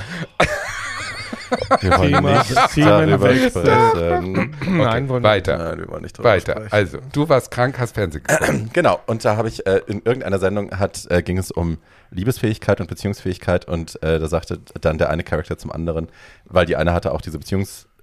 Wir 1.81 1.99
wollen 1.99 2.13
Thema- 2.13 2.39
nicht 2.39 2.57
darüber 2.79 3.35
sprechen. 3.35 4.55
Nein, 4.77 5.09
wollen 5.09 5.23
wir 5.23 5.29
Weiter. 5.29 5.57
Nein, 5.59 5.79
wir 5.79 5.89
wollen 5.89 6.03
nicht 6.03 6.17
darüber 6.19 6.31
Weiter. 6.31 6.53
sprechen. 6.53 6.73
Also, 6.73 6.99
du 7.13 7.29
warst 7.29 7.51
krank, 7.51 7.79
hast 7.79 7.95
Fernsehen 7.95 8.23
geguckt. 8.25 8.53
Genau, 8.73 9.01
und 9.07 9.25
da 9.25 9.37
habe 9.37 9.49
ich 9.49 9.65
äh, 9.67 9.81
in 9.87 10.03
irgendeiner 10.05 10.39
Sendung 10.39 10.73
hat, 10.79 11.07
äh, 11.11 11.23
ging 11.23 11.39
es 11.39 11.51
um 11.51 11.79
Liebesfähigkeit 12.11 12.81
und 12.81 12.89
Beziehungsfähigkeit 12.89 13.67
und 13.67 14.03
äh, 14.03 14.19
da 14.19 14.27
sagte 14.29 14.61
dann 14.81 14.99
der 14.99 15.11
eine 15.11 15.23
Charakter 15.23 15.59
zum 15.59 15.71
anderen, 15.71 16.09
weil 16.45 16.67
die 16.67 16.77
eine 16.77 16.93
hatte 16.93 17.13
auch 17.13 17.21
diese 17.21 17.39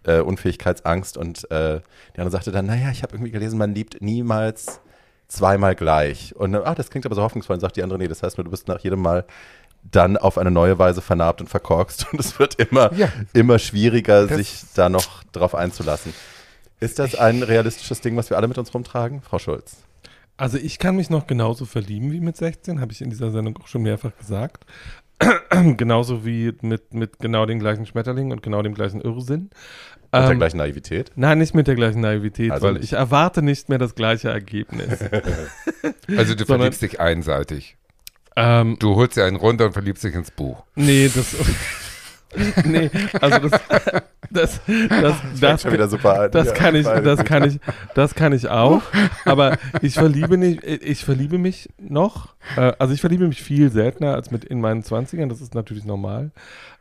Beziehungsunfähigkeitsangst 0.03 1.17
und 1.17 1.50
äh, 1.51 1.81
die 2.15 2.20
andere 2.20 2.31
sagte 2.31 2.51
dann, 2.51 2.65
naja, 2.65 2.89
ich 2.91 3.03
habe 3.03 3.15
irgendwie 3.15 3.31
gelesen, 3.31 3.58
man 3.58 3.74
liebt 3.74 4.01
niemals 4.01 4.79
zweimal 5.27 5.75
gleich. 5.75 6.36
Und 6.36 6.53
äh, 6.53 6.62
ah, 6.63 6.75
das 6.75 6.89
klingt 6.89 7.05
aber 7.05 7.15
so 7.15 7.22
hoffnungsvoll. 7.22 7.55
Und 7.55 7.60
sagt 7.62 7.75
die 7.77 7.84
andere, 7.84 8.00
nee, 8.00 8.08
das 8.08 8.24
heißt 8.24 8.38
nur, 8.38 8.46
du 8.46 8.51
bist 8.51 8.67
nach 8.67 8.79
jedem 8.79 9.01
Mal 9.01 9.25
dann 9.89 10.17
auf 10.17 10.38
eine 10.38 10.51
neue 10.51 10.77
Weise 10.77 11.01
vernarbt 11.01 11.41
und 11.41 11.48
verkorkst 11.48 12.08
und 12.13 12.20
es 12.20 12.38
wird 12.39 12.55
immer, 12.55 12.93
Ja. 12.93 13.10
immer 13.34 13.58
schwieriger, 13.60 14.27
Das- 14.27 14.38
sich 14.38 14.62
da 14.75 14.89
noch 14.89 15.24
drauf 15.31 15.55
einzulassen. 15.55 16.13
Ist 16.79 16.98
das 17.00 17.13
ein 17.15 17.43
realistisches 17.43 18.01
Ding, 18.01 18.17
was 18.17 18.29
wir 18.31 18.38
alle 18.38 18.48
mit 18.48 18.58
uns 18.58 18.74
rumtragen? 18.74 19.22
Frau 19.22 19.38
Schulz. 19.39 19.77
Also 20.38 20.58
ich 20.58 20.79
kann 20.79 20.96
mich 20.96 21.12
noch 21.12 21.27
genauso 21.27 21.65
verlieben 21.65 22.12
wie 22.12 22.20
mit 22.20 22.36
16, 22.36 22.81
habe 22.81 22.91
ich 22.91 23.01
in 23.01 23.12
dieser 23.12 23.29
Sendung 23.29 23.55
auch 23.62 23.67
schon 23.67 23.84
mehrfach 23.84 24.12
gesagt. 24.17 24.65
genauso 25.78 26.25
wie 26.25 26.54
mit, 26.62 26.94
mit 26.94 27.20
genau 27.20 27.46
den 27.46 27.60
gleichen 27.60 27.86
Schmetterlingen 27.86 28.32
und 28.32 28.42
genau 28.42 28.62
dem 28.62 28.74
gleichen 28.74 29.01
Irrsinn. 29.01 29.50
Mit 30.13 30.13
der 30.13 30.32
Ähm, 30.32 30.38
gleichen 30.40 30.58
Naivität. 30.58 31.12
Nein, 31.16 31.38
nicht 31.38 31.56
mit 31.56 31.68
der 31.68 31.75
gleichen 31.75 32.01
Naivität, 32.01 32.51
Also 32.51 32.66
weil 32.68 32.74
nicht. 32.74 32.84
ich 32.86 32.94
erwarte 32.94 33.42
nicht 33.42 33.70
mehr 33.70 33.78
das 33.78 33.96
gleiche 33.96 34.30
Ergebnis. 34.30 35.00
Also, 36.18 36.34
du 36.36 36.44
Sondern- 36.46 36.46
verliebst 36.46 36.82
dich 36.82 37.00
einseitig. 37.00 37.78
ähm, 38.36 38.75
Du 38.80 38.96
holst 38.96 39.16
dir 39.16 39.24
einen 39.25 39.38
runter 39.38 39.66
und 39.68 39.74
verliebst 39.74 40.04
dich 40.04 40.13
ins 40.16 40.32
Buch. 40.32 40.63
nee, 40.75 41.10
das. 41.13 41.36
nee, 42.65 42.89
also 43.19 43.47
das. 43.50 43.61
Das, 44.33 44.61
das, 44.88 45.15
das, 45.41 45.61
schon 45.61 45.73
wieder 45.73 45.89
super 45.89 46.21
an. 46.21 46.31
das 46.31 46.53
kann 46.53 46.73
ich, 46.73 46.85
das 46.85 47.25
kann 47.25 47.43
ich, 47.43 47.59
das 47.95 48.15
kann 48.15 48.31
ich 48.31 48.47
auch. 48.47 48.81
Aber 49.25 49.57
ich 49.81 49.95
verliebe 49.95 50.38
nicht, 50.38 50.63
ich 50.63 51.03
verliebe 51.03 51.38
mich 51.38 51.69
noch. 51.77 52.29
Äh, 52.55 52.71
also 52.79 52.93
ich 52.93 53.01
verliebe 53.01 53.27
mich 53.27 53.43
viel 53.43 53.71
seltener 53.71 54.13
als 54.13 54.31
mit 54.31 54.45
in 54.45 54.61
meinen 54.61 54.83
20ern. 54.83 55.27
Das 55.27 55.41
ist 55.41 55.53
natürlich 55.53 55.83
normal. 55.83 56.31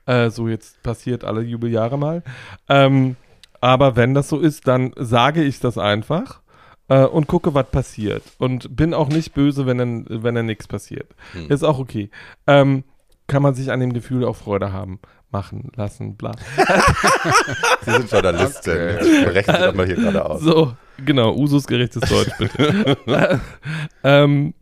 Äh, 0.07 0.31
so 0.31 0.47
jetzt 0.47 0.81
passiert 0.85 1.25
alle 1.25 1.43
Jubeljahre 1.43 1.99
mal. 1.99 2.23
Ähm, 2.69 3.17
aber 3.61 3.97
wenn 3.97 4.15
das 4.15 4.29
so 4.29 4.39
ist, 4.39 4.69
dann 4.69 4.93
sage 4.97 5.43
ich 5.43 5.59
das 5.61 5.77
einfach 5.77 6.41
äh, 6.89 7.05
und 7.05 7.27
gucke, 7.27 7.55
was 7.55 7.67
passiert. 7.71 8.23
Und 8.39 8.77
bin 8.77 8.95
auch 8.95 9.09
nicht 9.09 9.35
böse, 9.35 9.67
wenn 9.67 9.79
dann, 9.79 10.07
wenn 10.09 10.35
dann 10.35 10.47
nichts 10.47 10.69
passiert. 10.69 11.09
Hm. 11.33 11.49
Ist 11.49 11.65
auch 11.65 11.79
okay. 11.79 12.11
Ähm, 12.47 12.85
kann 13.27 13.43
man 13.43 13.55
sich 13.55 13.71
an 13.71 13.81
dem 13.81 13.93
Gefühl 13.93 14.25
auch 14.25 14.37
Freude 14.37 14.73
haben, 14.73 14.99
machen, 15.31 15.71
lassen, 15.77 16.17
bla. 16.17 16.33
Sie 17.83 17.91
sind 17.91 18.11
Journalistin. 18.11 18.99
Okay. 19.29 19.45
Doch 19.47 19.75
mal 19.75 19.87
hier 19.87 19.97
gerade 19.97 20.25
aus. 20.25 20.41
So, 20.41 20.75
genau, 21.05 21.35
ususgerechtes 21.35 22.03
Deutsch 22.09 22.33
bitte. 22.39 22.97
ähm, 24.05 24.55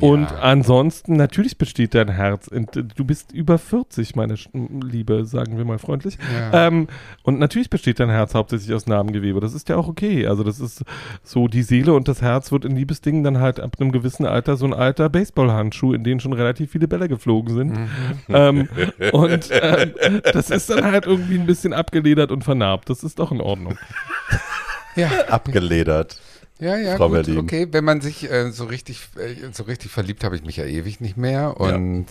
Und 0.00 0.30
ansonsten, 0.32 1.16
natürlich 1.16 1.58
besteht 1.58 1.94
dein 1.94 2.08
Herz. 2.08 2.46
Und, 2.48 2.76
äh, 2.76 2.84
du 2.84 3.04
bist 3.04 3.32
über 3.32 3.58
40, 3.58 4.14
meine 4.14 4.34
Sch- 4.34 4.48
Liebe, 4.84 5.24
sagen 5.24 5.56
wir 5.58 5.64
mal 5.64 5.78
freundlich. 5.78 6.18
Ja. 6.52 6.68
Ähm, 6.68 6.86
und 7.24 7.38
natürlich 7.40 7.68
besteht 7.68 7.98
dein 7.98 8.08
Herz 8.10 8.34
hauptsächlich 8.34 8.72
aus 8.74 8.86
Narbengewebe. 8.86 9.40
Das 9.40 9.54
ist 9.54 9.68
ja 9.68 9.76
auch 9.76 9.88
okay. 9.88 10.26
Also 10.26 10.44
das 10.44 10.60
ist 10.60 10.84
so, 11.24 11.48
die 11.48 11.62
Seele 11.62 11.94
und 11.94 12.06
das 12.06 12.22
Herz 12.22 12.52
wird 12.52 12.64
in 12.64 12.76
Liebesdingen 12.76 13.24
dann 13.24 13.38
halt 13.40 13.58
ab 13.58 13.76
einem 13.80 13.90
gewissen 13.90 14.24
Alter 14.24 14.56
so 14.56 14.66
ein 14.66 14.74
alter 14.74 15.08
Baseballhandschuh, 15.08 15.92
in 15.92 16.04
den 16.04 16.20
schon 16.20 16.32
relativ 16.32 16.70
viele 16.70 16.86
Bälle 16.86 17.08
geflogen 17.08 17.54
sind. 17.54 17.70
Mhm. 17.76 17.88
ähm, 18.28 18.68
und 19.12 19.48
ähm, 19.50 19.92
das 20.32 20.50
ist 20.50 20.70
dann 20.70 20.84
halt 20.84 21.06
irgendwie 21.06 21.38
ein 21.38 21.46
bisschen 21.46 21.72
abgeledert 21.72 22.30
und 22.30 22.44
vernarbt. 22.44 22.88
Das 22.88 23.02
ist 23.02 23.18
doch 23.18 23.32
in 23.32 23.40
Ordnung. 23.40 23.76
ja. 24.94 25.08
Abgeledert. 25.28 26.20
Ja, 26.60 26.76
ja, 26.76 26.96
Frau 26.96 27.08
gut, 27.08 27.24
Berlin. 27.24 27.38
okay. 27.38 27.68
Wenn 27.70 27.84
man 27.84 28.00
sich 28.00 28.30
äh, 28.30 28.50
so 28.50 28.64
richtig, 28.64 29.08
äh, 29.16 29.52
so 29.52 29.62
richtig 29.64 29.90
verliebt, 29.90 30.24
habe 30.24 30.36
ich 30.36 30.44
mich 30.44 30.56
ja 30.56 30.64
ewig 30.64 31.00
nicht 31.00 31.16
mehr. 31.16 31.60
Und 31.60 32.06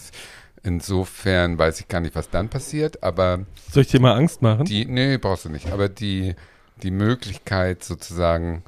insofern 0.64 1.58
weiß 1.58 1.80
ich 1.80 1.88
gar 1.88 2.00
nicht, 2.02 2.16
was 2.16 2.30
dann 2.30 2.50
passiert. 2.50 3.04
Aber 3.04 3.46
Soll 3.72 3.84
ich 3.84 3.90
dir 3.90 4.00
mal 4.00 4.16
Angst 4.16 4.42
machen? 4.42 4.66
die, 4.66 4.86
nee, 4.86 5.18
brauchst 5.18 5.46
du 5.46 5.50
nicht. 5.50 5.72
Aber 5.72 5.90
die, 5.90 6.36
die 6.84 6.92
Möglichkeit 6.92 7.84
sozusagen, 7.84 8.64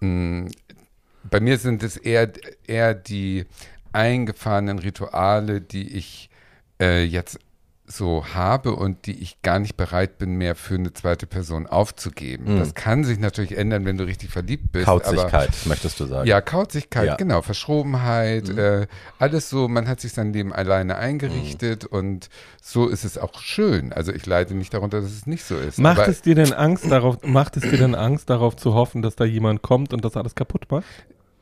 mh, 0.00 0.50
bei 1.30 1.40
mir 1.40 1.58
sind 1.58 1.82
es 1.82 1.96
eher, 1.96 2.30
eher 2.66 2.94
die 2.94 3.46
eingefahrenen 3.92 4.78
Rituale, 4.78 5.60
die 5.60 5.96
ich 5.96 6.30
äh, 6.80 7.04
jetzt 7.04 7.38
so 7.84 8.24
habe 8.32 8.74
und 8.76 9.06
die 9.06 9.20
ich 9.22 9.42
gar 9.42 9.58
nicht 9.58 9.76
bereit 9.76 10.16
bin, 10.16 10.36
mehr 10.36 10.54
für 10.54 10.76
eine 10.76 10.92
zweite 10.92 11.26
Person 11.26 11.66
aufzugeben. 11.66 12.54
Mhm. 12.54 12.58
Das 12.60 12.74
kann 12.74 13.04
sich 13.04 13.18
natürlich 13.18 13.56
ändern, 13.58 13.84
wenn 13.84 13.98
du 13.98 14.04
richtig 14.04 14.30
verliebt 14.30 14.72
bist. 14.72 14.88
Aber, 14.88 15.00
Kauzigkeit, 15.00 15.50
möchtest 15.66 15.98
du 16.00 16.06
sagen. 16.06 16.26
ja, 16.28 16.40
Kauzigkeit, 16.40 17.06
Ja. 17.06 17.16
genau, 17.16 17.42
Verschrobenheit, 17.42 18.48
Mhm. 18.48 18.58
äh, 18.58 18.86
alles 19.18 19.50
so, 19.50 19.68
man 19.68 19.88
hat 19.88 20.00
sich 20.00 20.12
sein 20.12 20.32
Leben 20.32 20.52
alleine 20.52 20.96
eingerichtet 20.96 21.84
Mhm. 21.90 21.98
und 21.98 22.28
so 22.62 22.88
ist 22.88 23.04
es 23.04 23.18
auch 23.18 23.40
schön. 23.40 23.92
Also 23.92 24.12
ich 24.12 24.24
leide 24.26 24.54
nicht 24.54 24.72
darunter, 24.72 25.00
dass 25.00 25.10
es 25.10 25.26
nicht 25.26 25.44
so 25.44 25.56
ist. 25.56 25.78
Macht 25.78 25.98
aber 26.00 26.08
es 26.08 26.22
dir 26.22 26.34
denn 26.36 26.52
Angst 26.52 26.90
darauf, 26.90 27.18
macht 27.24 27.56
es 27.56 27.62
dir 27.64 27.78
denn 27.78 27.94
Angst 27.94 28.30
darauf 28.30 28.56
zu 28.56 28.74
hoffen, 28.74 29.02
dass 29.02 29.16
da 29.16 29.24
jemand 29.24 29.62
kommt 29.62 29.92
und 29.92 30.04
das 30.04 30.16
alles 30.16 30.34
kaputt 30.34 30.66
macht? 30.70 30.84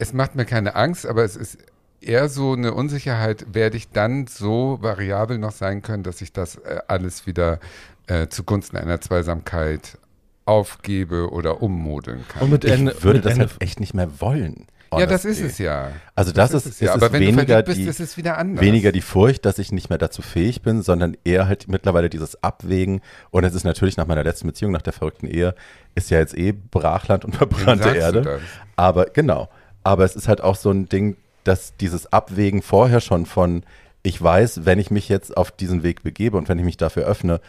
es 0.03 0.15
macht 0.15 0.35
mir 0.35 0.47
keine 0.47 0.77
Angst, 0.77 1.05
aber 1.07 1.25
es 1.25 1.37
ist 1.37 1.59
eher 2.01 2.29
so 2.29 2.53
eine 2.53 2.73
Unsicherheit, 2.75 3.47
werde 3.53 3.77
ich 3.77 3.91
dann 3.91 4.27
so 4.27 4.79
variabel 4.81 5.39
noch 5.39 5.53
sein 5.53 5.83
können, 5.83 6.03
dass 6.03 6.21
ich 6.21 6.33
das 6.33 6.57
äh, 6.57 6.81
alles 6.89 7.27
wieder 7.27 7.61
äh, 8.07 8.29
zugunsten 8.29 8.77
einer 8.77 9.01
Zweisamkeit 9.01 9.99
aufgebe 10.47 11.31
oder 11.31 11.63
ummodeln 11.63 12.25
kann. 12.29 12.43
Und 12.45 12.51
mit 12.51 12.65
ich 12.65 12.73
Ende- 12.73 13.03
würde 13.03 13.19
mit 13.19 13.25
das 13.27 13.33
Ende- 13.35 13.47
halt 13.49 13.63
echt 13.63 13.79
nicht 13.81 13.95
mehr 13.95 14.21
wollen. 14.21 14.67
ja, 14.93 15.07
das 15.07 15.25
ist 15.25 15.39
honestly. 15.39 15.47
es 15.47 15.59
ja. 15.59 15.93
Also 16.17 16.33
das, 16.33 16.51
ist, 16.53 16.67
es 16.67 16.73
ist, 16.73 16.81
ja. 16.81 16.89
es 16.89 16.95
Aber 17.03 17.13
wenn 17.13 17.21
du 17.21 17.27
weniger 17.29 17.47
verliebt 17.47 17.67
bist, 17.67 17.79
die, 17.79 17.85
ist 17.85 18.01
es 18.01 18.17
wieder 18.17 18.37
anders. 18.39 18.65
weniger 18.65 18.91
die 18.91 19.03
Furcht, 19.03 19.45
dass 19.45 19.59
ich 19.59 19.71
nicht 19.71 19.91
mehr 19.91 19.99
dazu 19.99 20.23
fähig 20.23 20.63
bin, 20.63 20.83
sondern 20.83 21.17
eher 21.25 21.47
halt 21.47 21.69
mittlerweile 21.69 22.11
dieses 22.11 22.43
Abwägen. 22.43 23.01
Und 23.31 23.45
es 23.45 23.55
ist 23.55 23.63
natürlich 23.65 23.97
nach 23.97 24.07
meiner 24.07 24.25
letzten 24.25 24.49
Beziehung, 24.49 24.73
nach 24.73 24.83
der 24.83 24.93
verrückten 24.93 25.27
Ehe, 25.29 25.55
ist 25.95 26.11
ja 26.11 26.19
jetzt 26.19 26.37
eh 26.37 26.53
Brachland 26.53 27.25
und 27.25 27.37
verbrannte 27.37 27.91
Erde. 27.91 28.23
das? 28.23 28.41
Aber 28.75 29.05
genau. 29.07 29.49
Aber 29.85 30.05
es 30.05 30.17
ist 30.17 30.27
halt 30.27 30.41
auch 30.41 30.57
so 30.57 30.71
ein 30.71 30.89
Ding, 30.89 31.17
dass 31.45 31.77
dieses 31.77 32.13
Abwägen 32.13 32.63
vorher 32.63 33.01
schon 33.01 33.27
von, 33.27 33.63
ich 34.03 34.21
weiß, 34.21 34.65
wenn 34.65 34.79
ich 34.79 34.91
mich 34.91 35.09
jetzt 35.09 35.37
auf 35.37 35.51
diesen 35.51 35.83
Weg 35.83 36.03
begebe 36.03 36.37
und 36.37 36.49
wenn 36.49 36.59
ich 36.59 36.65
mich 36.65 36.77
dafür 36.77 37.05
öffne, 37.05 37.41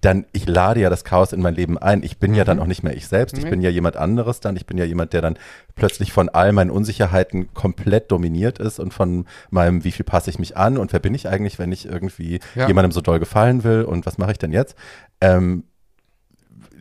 dann, 0.00 0.26
ich 0.32 0.46
lade 0.46 0.78
ja 0.80 0.90
das 0.90 1.02
Chaos 1.02 1.32
in 1.32 1.40
mein 1.42 1.56
Leben 1.56 1.76
ein. 1.76 2.04
Ich 2.04 2.18
bin 2.18 2.32
ja 2.32 2.44
dann 2.44 2.60
auch 2.60 2.66
nicht 2.66 2.84
mehr 2.84 2.96
ich 2.96 3.08
selbst. 3.08 3.36
Ich 3.36 3.42
Nee. 3.42 3.50
bin 3.50 3.62
ja 3.62 3.68
jemand 3.70 3.96
anderes 3.96 4.38
dann. 4.38 4.54
Ich 4.56 4.64
bin 4.64 4.78
ja 4.78 4.84
jemand, 4.84 5.12
der 5.12 5.22
dann 5.22 5.36
plötzlich 5.74 6.12
von 6.12 6.28
all 6.28 6.52
meinen 6.52 6.70
Unsicherheiten 6.70 7.52
komplett 7.52 8.12
dominiert 8.12 8.60
ist 8.60 8.78
und 8.78 8.94
von 8.94 9.26
meinem, 9.50 9.82
wie 9.82 9.90
viel 9.90 10.04
passe 10.04 10.30
ich 10.30 10.38
mich 10.38 10.56
an 10.56 10.78
und 10.78 10.92
wer 10.92 11.00
bin 11.00 11.14
ich 11.14 11.28
eigentlich, 11.28 11.58
wenn 11.58 11.72
ich 11.72 11.84
irgendwie 11.86 12.38
Ja. 12.54 12.68
jemandem 12.68 12.92
so 12.92 13.00
doll 13.00 13.18
gefallen 13.18 13.64
will 13.64 13.82
und 13.82 14.06
was 14.06 14.18
mache 14.18 14.30
ich 14.30 14.38
denn 14.38 14.52
jetzt? 14.52 14.76
Ähm, 15.20 15.64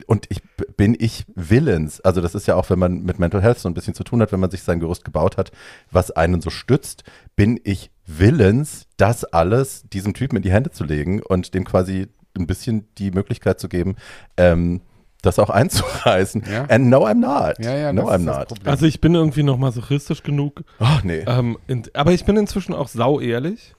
und 0.05 0.25
ich 0.29 0.41
bin 0.75 0.95
ich 0.97 1.25
willens, 1.33 2.01
also 2.01 2.21
das 2.21 2.35
ist 2.35 2.47
ja 2.47 2.55
auch, 2.55 2.69
wenn 2.69 2.79
man 2.79 3.03
mit 3.03 3.19
Mental 3.19 3.41
Health 3.41 3.59
so 3.59 3.69
ein 3.69 3.73
bisschen 3.73 3.93
zu 3.93 4.03
tun 4.03 4.21
hat, 4.21 4.31
wenn 4.31 4.39
man 4.39 4.51
sich 4.51 4.63
sein 4.63 4.79
Gerüst 4.79 5.03
gebaut 5.03 5.37
hat, 5.37 5.51
was 5.91 6.11
einen 6.11 6.41
so 6.41 6.49
stützt, 6.49 7.03
bin 7.35 7.59
ich 7.63 7.91
willens, 8.05 8.87
das 8.97 9.23
alles 9.25 9.83
diesem 9.89 10.13
Typen 10.13 10.37
in 10.37 10.43
die 10.43 10.51
Hände 10.51 10.71
zu 10.71 10.83
legen 10.83 11.21
und 11.21 11.53
dem 11.53 11.65
quasi 11.65 12.07
ein 12.37 12.47
bisschen 12.47 12.87
die 12.97 13.11
Möglichkeit 13.11 13.59
zu 13.59 13.69
geben, 13.69 13.95
ähm, 14.37 14.81
das 15.21 15.39
auch 15.39 15.49
einzureißen. 15.49 16.43
Ja. 16.49 16.65
And 16.65 16.87
no, 16.87 17.05
I'm 17.05 17.15
not. 17.15 17.63
Ja, 17.63 17.75
ja, 17.75 17.93
no, 17.93 18.09
I'm 18.09 18.19
not. 18.19 18.53
Also 18.65 18.85
ich 18.85 19.01
bin 19.01 19.15
irgendwie 19.15 19.43
noch 19.43 19.57
masochistisch 19.57 20.23
genug. 20.23 20.63
Ach 20.79 21.03
nee. 21.03 21.23
Ähm, 21.27 21.57
in, 21.67 21.83
aber 21.93 22.11
ich 22.13 22.25
bin 22.25 22.37
inzwischen 22.37 22.73
auch 22.73 22.87
sau 22.87 23.19
ehrlich. 23.19 23.75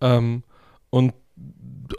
Ähm, 0.00 0.42
und 0.90 1.14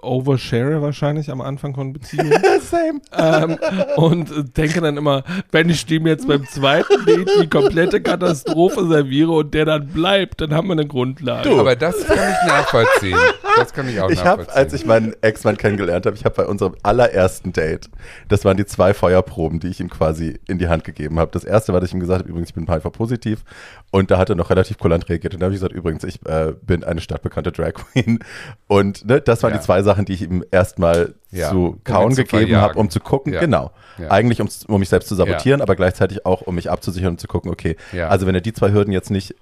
overshare 0.02 0.82
wahrscheinlich 0.82 1.30
am 1.30 1.42
Anfang 1.42 1.76
von 1.76 1.94
Beziehungen. 1.94 2.34
Same. 2.62 3.02
ähm, 3.18 3.58
und 3.98 4.58
denke 4.58 4.82
dann 4.82 4.98
immer, 4.98 5.24
wenn 5.52 5.70
ich 5.70 5.86
dem 5.86 6.08
jetzt 6.08 6.28
beim 6.28 6.46
zweiten 6.48 7.06
Date 7.06 7.30
die 7.42 7.48
komplette 7.50 8.02
Katastrophe 8.02 8.86
serviere 8.88 9.32
und 9.32 9.54
der 9.54 9.66
dann 9.66 9.88
bleibt, 9.88 10.42
dann 10.42 10.54
haben 10.54 10.68
wir 10.68 10.74
eine 10.74 10.88
Grundlage. 10.88 11.50
Du. 11.50 11.60
Aber 11.60 11.76
das 11.76 12.06
kann 12.08 12.18
ich 12.18 12.48
nachvollziehen. 12.48 13.18
Das 13.58 13.74
kann 13.74 13.88
ich 13.88 14.00
auch 14.02 14.10
Ich 14.10 14.20
habe, 14.24 14.44
nachvollziehen. 14.44 14.56
als 14.64 14.74
ich 14.74 14.86
meinen 14.86 15.14
Ex-Mann 15.22 15.58
kennengelernt 15.58 16.06
habe, 16.06 16.16
ich 16.16 16.26
habe 16.26 16.36
bei 16.36 16.46
unserem 16.46 16.76
allerersten 16.84 17.54
Date, 17.54 17.90
das 18.30 18.46
waren 18.46 18.58
die 18.58 18.66
zwei 18.66 18.94
Feuerproben, 18.94 19.60
die 19.60 19.68
ich 19.68 19.80
ihm 19.80 19.90
quasi 19.90 20.40
in 20.48 20.58
die 20.58 20.68
Hand 20.70 20.84
gegeben 20.84 21.20
habe. 21.20 21.30
Das 21.32 21.44
erste 21.44 21.74
war, 21.74 21.80
dass 21.80 21.90
ich 21.90 21.94
ihm 21.94 22.00
gesagt 22.00 22.22
habe, 22.22 22.30
übrigens, 22.30 22.50
ich 22.50 22.56
bin 22.56 22.68
HIV-positiv. 22.68 23.44
Und 23.92 24.10
da 24.10 24.18
hat 24.18 24.30
er 24.30 24.36
noch 24.36 24.50
relativ 24.50 24.78
kulant 24.80 25.08
reagiert. 25.10 25.34
Und 25.36 25.40
da 25.42 25.46
habe 25.46 25.54
ich 25.54 25.60
gesagt, 25.60 25.76
übrigens, 25.76 26.04
ich 26.04 26.26
äh, 26.26 26.54
bin 26.64 26.84
eine 26.84 27.00
stadtbekannte 27.02 27.52
Drag 27.52 27.74
Queen. 27.74 28.20
Und 28.68 29.06
ne, 29.06 29.22
das 29.22 29.44
waren 29.44 29.52
Ja. 29.52 29.58
die 29.60 29.64
zwei 29.64 29.83
Sachen, 29.84 30.06
die 30.06 30.14
ich 30.14 30.22
ihm 30.24 30.44
erstmal 30.52 31.16
Ja, 31.32 31.50
zu 31.50 31.66
um 31.68 31.84
kauen 31.84 32.12
zu 32.14 32.24
gegeben 32.24 32.56
habe, 32.58 32.80
um 32.80 32.90
zu 32.90 33.00
gucken. 33.00 33.34
Ja. 33.34 33.40
Genau. 33.40 33.72
Ja. 34.00 34.10
Eigentlich, 34.10 34.42
um, 34.42 34.50
um 34.68 34.80
mich 34.80 34.90
selbst 34.90 35.08
zu 35.10 35.16
sabotieren, 35.16 35.62
aber 35.62 35.76
gleichzeitig 35.76 36.26
auch, 36.26 36.42
um 36.42 36.56
mich 36.56 36.72
abzusichern 36.72 37.10
und 37.12 37.20
zu 37.22 37.28
gucken, 37.28 37.52
okay, 37.52 37.76
Ja. 37.92 38.08
also 38.08 38.26
wenn 38.26 38.34
er 38.36 38.42
die 38.42 38.54
zwei 38.54 38.72
Hürden 38.72 38.92
jetzt 38.92 39.12
nicht 39.12 39.36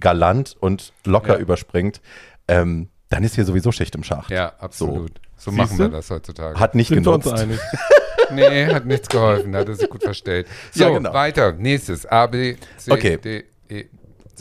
galant 0.00 0.56
und 0.60 0.92
locker 1.04 1.34
Ja. 1.34 1.38
überspringt, 1.40 2.00
ähm, 2.48 2.88
dann 3.08 3.24
ist 3.24 3.34
hier 3.34 3.44
sowieso 3.44 3.72
Schicht 3.72 3.94
im 3.94 4.02
Schacht. 4.04 4.30
ja, 4.30 4.52
absolut. 4.58 5.12
So, 5.36 5.50
Siehst 5.50 5.58
machen 5.58 5.78
wir 5.78 5.88
das 5.88 6.08
heutzutage. 6.10 6.58
Hat 6.60 6.74
nicht 6.74 6.88
Sind 6.88 7.04
wir 7.04 7.12
uns 7.12 7.24
genutzt. 7.24 7.42
einig? 7.42 7.58
nee, 8.32 8.66
hat 8.66 8.86
nichts 8.86 9.08
geholfen. 9.08 9.56
Hat 9.56 9.68
er 9.68 9.74
sich 9.74 9.90
gut 9.90 10.02
verstellt. 10.02 10.46
So, 10.72 10.84
Ja, 10.84 10.90
genau. 10.90 11.12
weiter. 11.12 11.52
Nächstes. 11.52 12.06
A, 12.06 12.26
B, 12.28 12.54
C, 12.76 12.92
Okay. 12.92 13.16
D, 13.18 13.44
E. 13.68 13.86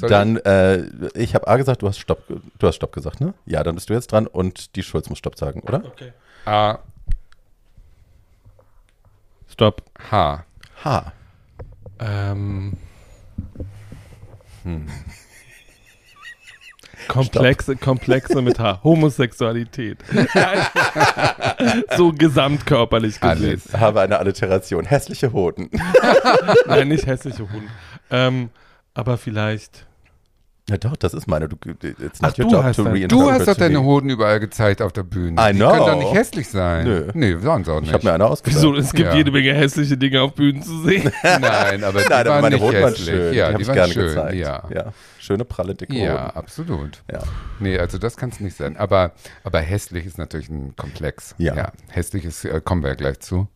Soll 0.01 0.09
Dann, 0.09 0.37
äh, 0.37 0.83
ich 1.13 1.35
habe 1.35 1.47
A 1.47 1.57
gesagt, 1.57 1.81
du 1.81 1.87
hast 1.87 1.99
Stopp, 1.99 2.23
du 2.27 2.67
hast 2.67 2.75
Stopp 2.75 2.91
gesagt, 2.91 3.21
ne? 3.21 3.33
Ja, 3.45 3.63
dann 3.63 3.75
bist 3.75 3.89
du 3.89 3.93
jetzt 3.93 4.11
dran 4.11 4.27
und 4.27 4.75
die 4.75 4.83
Schulz 4.83 5.09
muss 5.09 5.19
Stopp 5.19 5.37
sagen, 5.37 5.61
oder? 5.61 5.85
Okay. 5.85 6.11
ich? 6.43 6.47
A, 6.47 6.79
Stopp. 9.51 9.83
H. 10.09 10.43
H. 10.83 11.13
Ähm. 11.99 12.77
Komplexe, 17.07 17.75
komplexe 17.75 18.41
mit 18.41 18.59
H. 18.59 18.83
Homosexualität. 18.83 19.97
so 21.97 22.11
gesamtkörperlich 22.13 23.19
gesehen. 23.19 23.61
Alles. 23.61 23.73
Habe 23.73 24.01
eine 24.01 24.19
Alliteration. 24.19 24.85
Hässliche 24.85 25.33
Hoden. 25.33 25.69
Nein, 26.67 26.87
nicht 26.87 27.07
hässliche 27.07 27.51
Hund. 27.51 27.69
Ähm, 28.09 28.49
aber 28.93 29.17
vielleicht. 29.17 29.87
Ja 30.71 30.77
doch, 30.77 30.95
das 30.95 31.13
ist 31.13 31.27
meine. 31.27 31.49
Du, 31.49 31.57
it's 31.81 32.19
Ach, 32.21 32.29
not 32.29 32.39
your 32.39 32.45
du 32.45 32.51
job 32.55 32.63
hast 32.63 32.75
to 32.77 32.83
dann- 32.83 32.93
reinterpret 32.93 33.11
Du 33.11 33.29
hast 33.29 33.45
doch 33.47 33.53
to 33.55 33.59
deine 33.59 33.79
me. 33.79 33.83
Hoden 33.83 34.09
überall 34.09 34.39
gezeigt 34.39 34.81
auf 34.81 34.93
der 34.93 35.03
Bühne. 35.03 35.35
I 35.41 35.51
Die 35.51 35.59
know. 35.59 35.69
können 35.71 35.85
doch 35.85 35.95
nicht 35.99 36.13
hässlich 36.13 36.47
sein. 36.47 36.85
Nö. 36.85 37.07
Nee, 37.13 37.35
sonst 37.41 37.67
auch 37.67 37.75
Ich 37.77 37.81
nicht. 37.81 37.93
habe 37.93 38.05
mir 38.07 38.13
eine 38.13 38.25
ausgesucht. 38.25 38.55
Wieso? 38.63 38.75
Es 38.77 38.93
gibt 38.93 39.09
Ja. 39.09 39.15
jede 39.15 39.31
Menge 39.31 39.53
hässliche 39.53 39.97
Dinge 39.97 40.21
auf 40.21 40.33
Bühnen 40.33 40.61
zu 40.63 40.81
sehen. 40.83 41.11
Nein, 41.23 41.83
aber 41.83 41.99
die 42.03 42.09
Nein, 42.09 42.19
aber 42.21 42.29
waren 42.29 42.41
meine 42.41 42.55
nicht 42.55 42.63
Hoden 42.63 42.81
waren 42.81 42.89
hässlich. 42.93 43.05
schön. 43.09 43.33
Ja, 43.33 43.47
die 43.49 43.53
habe 43.53 43.55
die 43.57 43.61
ich 43.63 43.67
waren 43.67 43.75
gerne 43.75 43.93
schön. 43.93 44.07
gezeigt. 44.07 44.35
Ja. 44.35 44.63
ja. 44.73 44.93
Schöne, 45.19 45.43
pralle, 45.45 45.75
dicke 45.75 45.93
Ja, 45.95 46.11
Hoden. 46.27 46.37
absolut. 46.37 47.03
Ja. 47.11 47.19
Nee, 47.59 47.77
also 47.77 47.97
das 47.97 48.15
kann 48.15 48.29
es 48.29 48.39
nicht 48.39 48.55
sein. 48.55 48.77
Aber, 48.77 49.11
aber 49.43 49.59
hässlich 49.59 50.05
ist 50.05 50.17
natürlich 50.17 50.47
ein 50.49 50.75
Komplex. 50.77 51.35
Ja. 51.37 51.73
hässlich 51.89 52.23
ist, 52.23 52.45
äh, 52.45 52.61
kommen 52.63 52.81
wir 52.81 52.91
ja 52.91 52.95
gleich 52.95 53.19
zu. 53.19 53.49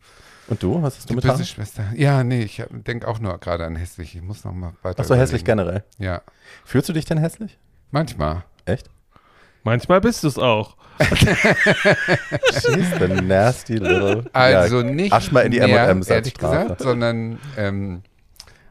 Und 0.48 0.62
du? 0.62 0.80
Was 0.82 0.96
hast 0.96 1.04
du 1.04 1.08
Die 1.08 1.14
mit 1.16 1.24
böse 1.24 1.38
H? 1.38 1.44
Schwester. 1.44 1.84
Ja, 1.96 2.22
nee, 2.22 2.42
ich 2.42 2.62
denke 2.70 3.08
auch 3.08 3.18
nur 3.18 3.36
gerade 3.38 3.64
an 3.64 3.76
hässlich. 3.76 4.14
Ich 4.14 4.22
muss 4.22 4.44
noch 4.44 4.52
mal 4.52 4.72
weiter. 4.82 5.02
Ach 5.02 5.04
so, 5.04 5.14
hässlich 5.14 5.44
generell. 5.44 5.82
Ja, 5.98 6.22
Fühlst 6.64 6.88
du 6.88 6.92
dich 6.92 7.04
denn 7.04 7.18
hässlich? 7.18 7.58
manchmal. 7.90 8.44
Echt? 8.64 8.88
Manchmal 9.62 10.00
bist 10.00 10.22
du 10.22 10.28
es 10.28 10.38
auch. 10.38 10.76
She's 12.52 12.90
the 12.98 13.08
nasty 13.22 13.74
little. 13.76 14.24
Also 14.32 14.80
ja, 14.80 14.82
nicht 14.82 15.12
Asch 15.12 15.32
mal 15.32 15.40
in 15.40 15.50
die 15.52 15.60
als 15.60 16.08
ehrlich 16.08 16.34
gesagt, 16.34 16.80
sondern, 16.80 17.38
ähm, 17.56 18.02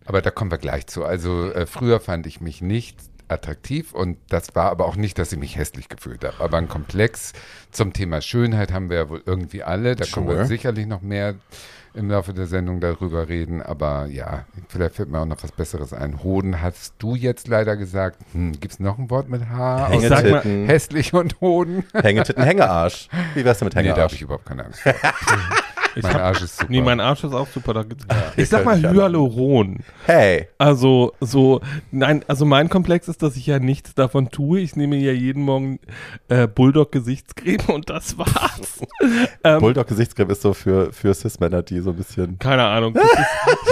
aber 0.05 0.21
da 0.21 0.31
kommen 0.31 0.51
wir 0.51 0.57
gleich 0.57 0.87
zu. 0.87 1.03
Also 1.03 1.51
äh, 1.51 1.65
früher 1.65 1.99
fand 1.99 2.27
ich 2.27 2.41
mich 2.41 2.61
nicht 2.61 2.97
attraktiv 3.27 3.93
und 3.93 4.17
das 4.29 4.55
war 4.55 4.71
aber 4.71 4.85
auch 4.85 4.95
nicht, 4.95 5.17
dass 5.19 5.31
ich 5.31 5.39
mich 5.39 5.57
hässlich 5.57 5.89
gefühlt 5.89 6.23
habe. 6.23 6.35
Aber 6.43 6.57
ein 6.57 6.67
Komplex 6.69 7.33
zum 7.71 7.93
Thema 7.93 8.21
Schönheit 8.21 8.71
haben 8.73 8.89
wir 8.89 8.97
ja 8.97 9.09
wohl 9.09 9.21
irgendwie 9.25 9.63
alle. 9.63 9.95
Da 9.95 10.05
können 10.05 10.27
wir 10.27 10.35
Sure. 10.35 10.45
sicherlich 10.47 10.85
noch 10.85 11.01
mehr 11.01 11.35
im 11.93 12.09
Laufe 12.09 12.33
der 12.33 12.45
Sendung 12.45 12.81
darüber 12.81 13.29
reden. 13.29 13.61
Aber 13.61 14.07
ja, 14.07 14.45
vielleicht 14.67 14.95
fällt 14.95 15.09
mir 15.09 15.19
auch 15.19 15.25
noch 15.25 15.41
was 15.41 15.51
Besseres 15.53 15.93
ein. 15.93 16.23
Hoden 16.23 16.61
hast 16.61 16.93
du 16.99 17.15
jetzt 17.15 17.47
leider 17.47 17.77
gesagt. 17.77 18.17
Hm, 18.33 18.51
Gibt 18.59 18.73
es 18.73 18.79
noch 18.81 18.97
ein 18.97 19.09
Wort 19.09 19.29
mit 19.29 19.47
H? 19.49 19.93
Ich 19.93 20.01
sag 20.01 20.09
mal, 20.25 20.41
Hängetitten, 20.43 20.65
Hässlich 20.65 21.13
und 21.13 21.39
Hoden? 21.39 21.85
Hängetitten, 21.93 22.43
Hängearsch. 22.43 23.07
Wie 23.33 23.45
wär's 23.45 23.59
denn 23.59 23.67
mit 23.67 23.75
Nee, 23.75 23.83
da 23.83 23.89
habe 23.91 23.95
Hängearsch? 24.01 24.13
ich 24.13 24.21
überhaupt 24.23 24.45
keine 24.45 24.65
Angst. 24.65 24.81
Ich 25.95 26.03
mein 26.03 26.13
hab, 26.13 26.21
Arsch 26.21 26.41
ist 26.41 26.57
super. 26.57 26.71
nee, 26.71 26.81
mein 26.81 26.99
Arsch 26.99 27.23
ist 27.23 27.33
auch 27.33 27.47
super. 27.47 27.73
Da 27.73 27.83
gibt's, 27.83 28.05
ich 28.35 28.49
sag 28.49 28.65
mal. 28.65 28.77
Hyaluron. 28.81 29.79
hey, 30.05 30.47
Also, 30.57 31.13
so, 31.21 31.61
nein, 31.91 32.23
also 32.27 32.45
mein 32.45 32.67
Komplex 32.69 33.07
ist, 33.07 33.23
dass 33.23 33.35
ich 33.37 33.45
ja 33.47 33.59
nichts 33.59 33.93
davon 33.95 34.29
tue. 34.29 34.59
Ich 34.59 34.75
nehme 34.75 34.97
ja 34.97 35.11
jeden 35.13 35.43
Morgen 35.43 35.79
äh, 36.27 36.47
Bulldog-Gesichtscreme 36.47 37.69
und 37.73 37.89
das 37.89 38.17
war's. 38.17 38.81
ähm, 39.43 39.59
Bulldog-Gesichtscreme 39.59 40.29
ist 40.31 40.41
so 40.41 40.53
für, 40.53 40.91
für 40.91 41.13
Cis-Männer, 41.13 41.63
die 41.63 41.79
so 41.79 41.91
ein 41.91 41.95
bisschen. 41.95 42.39
keine 42.39 42.63
Ahnung. 42.63 42.93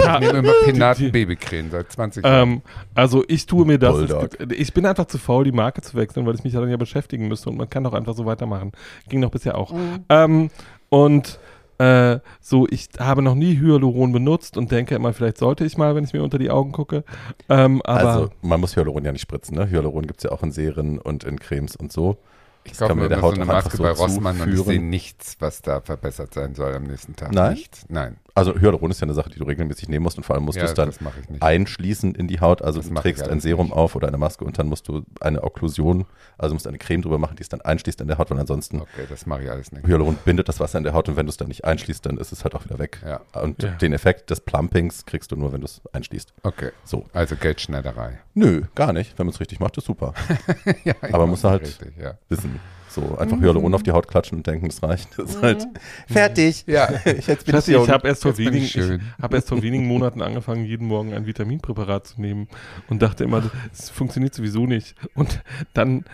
Das 0.04 0.20
ist, 0.20 0.22
ich 0.22 0.26
nehme 0.32 0.38
immer 0.38 0.52
die- 0.66 0.72
Penaten 0.72 1.12
Babycreme 1.12 1.70
seit 1.70 1.90
20 1.92 2.24
Jahren. 2.24 2.48
ähm, 2.48 2.62
also 2.94 3.24
ich 3.28 3.46
tue 3.46 3.64
mir 3.66 3.78
das. 3.78 3.96
Gibt, 4.38 4.52
ich 4.52 4.72
bin 4.72 4.86
einfach 4.86 5.06
zu 5.06 5.18
faul, 5.18 5.44
die 5.44 5.52
Marke 5.52 5.80
zu 5.82 5.94
wechseln, 5.96 6.26
weil 6.26 6.34
ich 6.34 6.44
mich 6.44 6.52
ja 6.52 6.60
dann 6.60 6.70
ja 6.70 6.76
beschäftigen 6.76 7.28
müsste 7.28 7.50
und 7.50 7.56
man 7.56 7.68
kann 7.68 7.84
doch 7.84 7.92
einfach 7.94 8.14
so 8.14 8.24
weitermachen. 8.26 8.72
Ging 9.08 9.20
doch 9.20 9.30
bisher 9.30 9.56
auch. 9.58 9.72
Ähm, 10.08 10.50
und 10.88 11.38
äh, 11.78 12.20
so, 12.40 12.66
ich 12.68 12.88
habe 12.98 13.22
noch 13.22 13.34
nie 13.34 13.58
Hyaluron 13.58 14.12
benutzt 14.12 14.56
und 14.56 14.70
denke 14.70 14.94
immer, 14.94 15.12
vielleicht 15.12 15.38
sollte 15.38 15.64
ich 15.64 15.76
mal, 15.76 15.94
wenn 15.94 16.04
ich 16.04 16.12
mir 16.12 16.22
unter 16.22 16.38
die 16.38 16.50
Augen 16.50 16.72
gucke. 16.72 17.04
Ähm, 17.48 17.82
aber 17.82 18.08
also, 18.08 18.30
man 18.42 18.60
muss 18.60 18.76
Hyaluron 18.76 19.04
ja 19.04 19.12
nicht 19.12 19.22
spritzen, 19.22 19.56
ne? 19.56 19.68
Hyaluron 19.68 20.06
gibt's 20.06 20.24
ja 20.24 20.32
auch 20.32 20.42
in 20.42 20.52
Serien 20.52 20.98
und 20.98 21.24
in 21.24 21.38
Cremes 21.38 21.76
und 21.76 21.92
so. 21.92 22.18
Ich 22.64 22.78
kann 22.78 22.96
mir 22.96 23.08
der 23.08 23.18
immer 23.18 23.20
so 23.20 23.22
Haut 23.22 23.34
eine 23.34 23.44
Maske 23.44 23.76
so 23.76 23.82
bei 23.82 23.90
Rossmann 23.90 24.40
und 24.40 24.48
ich 24.48 24.56
zuführen. 24.56 24.80
sehe 24.80 24.88
nichts, 24.88 25.36
was 25.40 25.60
da 25.62 25.80
verbessert 25.80 26.32
sein 26.32 26.54
soll 26.54 26.74
am 26.74 26.84
nächsten 26.84 27.14
Tag. 27.14 27.32
Nein? 27.32 27.54
Nichts. 27.54 27.84
Nein. 27.88 28.16
Also 28.36 28.54
Hyaluron 28.58 28.90
ist 28.90 29.00
ja 29.00 29.04
eine 29.04 29.14
Sache, 29.14 29.30
die 29.30 29.38
du 29.38 29.44
regelmäßig 29.44 29.88
nehmen 29.88 30.02
musst 30.02 30.16
und 30.18 30.24
vor 30.24 30.34
allem 30.34 30.44
musst 30.44 30.56
Ja, 30.58 30.64
du 30.64 30.68
es 30.70 30.74
dann 30.74 30.90
einschließen 31.40 32.14
in 32.16 32.26
die 32.26 32.40
Haut. 32.40 32.62
Also 32.62 32.80
Das 32.80 32.88
du 32.88 32.94
trägst 32.96 33.28
ein 33.28 33.40
Serum 33.40 33.66
nicht. 33.66 33.76
auf 33.76 33.94
oder 33.94 34.08
eine 34.08 34.16
Maske 34.18 34.44
und 34.44 34.58
dann 34.58 34.66
musst 34.66 34.88
du 34.88 35.04
eine 35.20 35.42
Okklusion, 35.44 36.04
also 36.36 36.54
musst 36.54 36.66
du 36.66 36.70
eine 36.70 36.78
Creme 36.78 37.02
drüber 37.02 37.18
machen, 37.18 37.36
die 37.36 37.42
es 37.42 37.48
dann 37.48 37.60
einschließt 37.60 38.00
in 38.00 38.08
der 38.08 38.18
Haut, 38.18 38.30
weil 38.30 38.38
ansonsten 38.40 38.80
Okay, 38.80 39.06
das 39.08 39.26
mache 39.26 39.44
ich 39.44 39.50
alles 39.50 39.70
nicht. 39.72 39.86
Hyaluron 39.86 40.16
bindet 40.24 40.48
das 40.48 40.58
Wasser 40.58 40.78
in 40.78 40.84
der 40.84 40.94
Haut 40.94 41.08
und 41.08 41.16
wenn 41.16 41.26
du 41.26 41.30
es 41.30 41.36
dann 41.36 41.48
nicht 41.48 41.64
einschließt, 41.64 42.04
dann 42.06 42.16
ist 42.18 42.32
es 42.32 42.42
halt 42.44 42.54
auch 42.56 42.64
wieder 42.64 42.78
weg. 42.78 43.00
Ja. 43.06 43.20
Und 43.40 43.62
Ja. 43.62 43.70
den 43.70 43.92
Effekt 43.92 44.30
des 44.30 44.40
Plumpings 44.40 45.06
kriegst 45.06 45.30
du 45.30 45.36
nur, 45.36 45.52
wenn 45.52 45.60
du 45.60 45.66
es 45.66 45.80
einschließt. 45.92 46.34
Okay. 46.42 46.70
So. 46.84 47.04
Also 47.12 47.36
Geldschneiderei. 47.36 48.18
Nö, 48.34 48.62
gar 48.74 48.92
nicht. 48.92 49.16
Wenn 49.18 49.26
man 49.26 49.32
es 49.34 49.40
richtig 49.40 49.60
macht, 49.60 49.76
ist 49.76 49.84
super. 49.86 50.12
ja, 50.84 50.94
Aber 51.12 51.26
muss 51.28 51.44
halt- 51.44 51.62
Richtig, 51.62 51.96
ja. 51.96 52.14
Wissen. 52.28 52.58
So, 52.94 53.16
einfach 53.18 53.40
Hyaluron 53.40 53.74
auf 53.74 53.82
die 53.82 53.90
Haut 53.92 54.06
klatschen 54.06 54.38
und 54.38 54.46
denken, 54.46 54.68
das 54.68 54.82
reicht. 54.82 55.18
Das 55.18 55.30
ist 55.30 55.42
halt 55.42 55.66
fertig. 56.06 56.64
Ja. 56.68 56.88
Ich, 57.04 57.26
jetzt 57.26 57.44
bin 57.46 57.56
ich 57.56 57.68
ich 57.68 57.88
habe 57.88 58.06
erst, 58.06 58.22
vor 58.22 58.38
wenigen- 58.38 58.64
ich 58.64 58.78
hab 59.20 59.34
erst 59.34 59.48
vor 59.48 59.60
wenigen 59.62 59.86
Monaten 59.86 60.22
angefangen, 60.22 60.64
jeden 60.64 60.86
Morgen 60.86 61.12
ein 61.12 61.26
Vitaminpräparat 61.26 62.06
zu 62.06 62.20
nehmen 62.20 62.46
und 62.88 63.02
dachte 63.02 63.24
immer, 63.24 63.42
es 63.72 63.90
funktioniert 63.90 64.34
sowieso 64.34 64.66
nicht. 64.66 64.94
Und 65.14 65.42
dann 65.74 66.04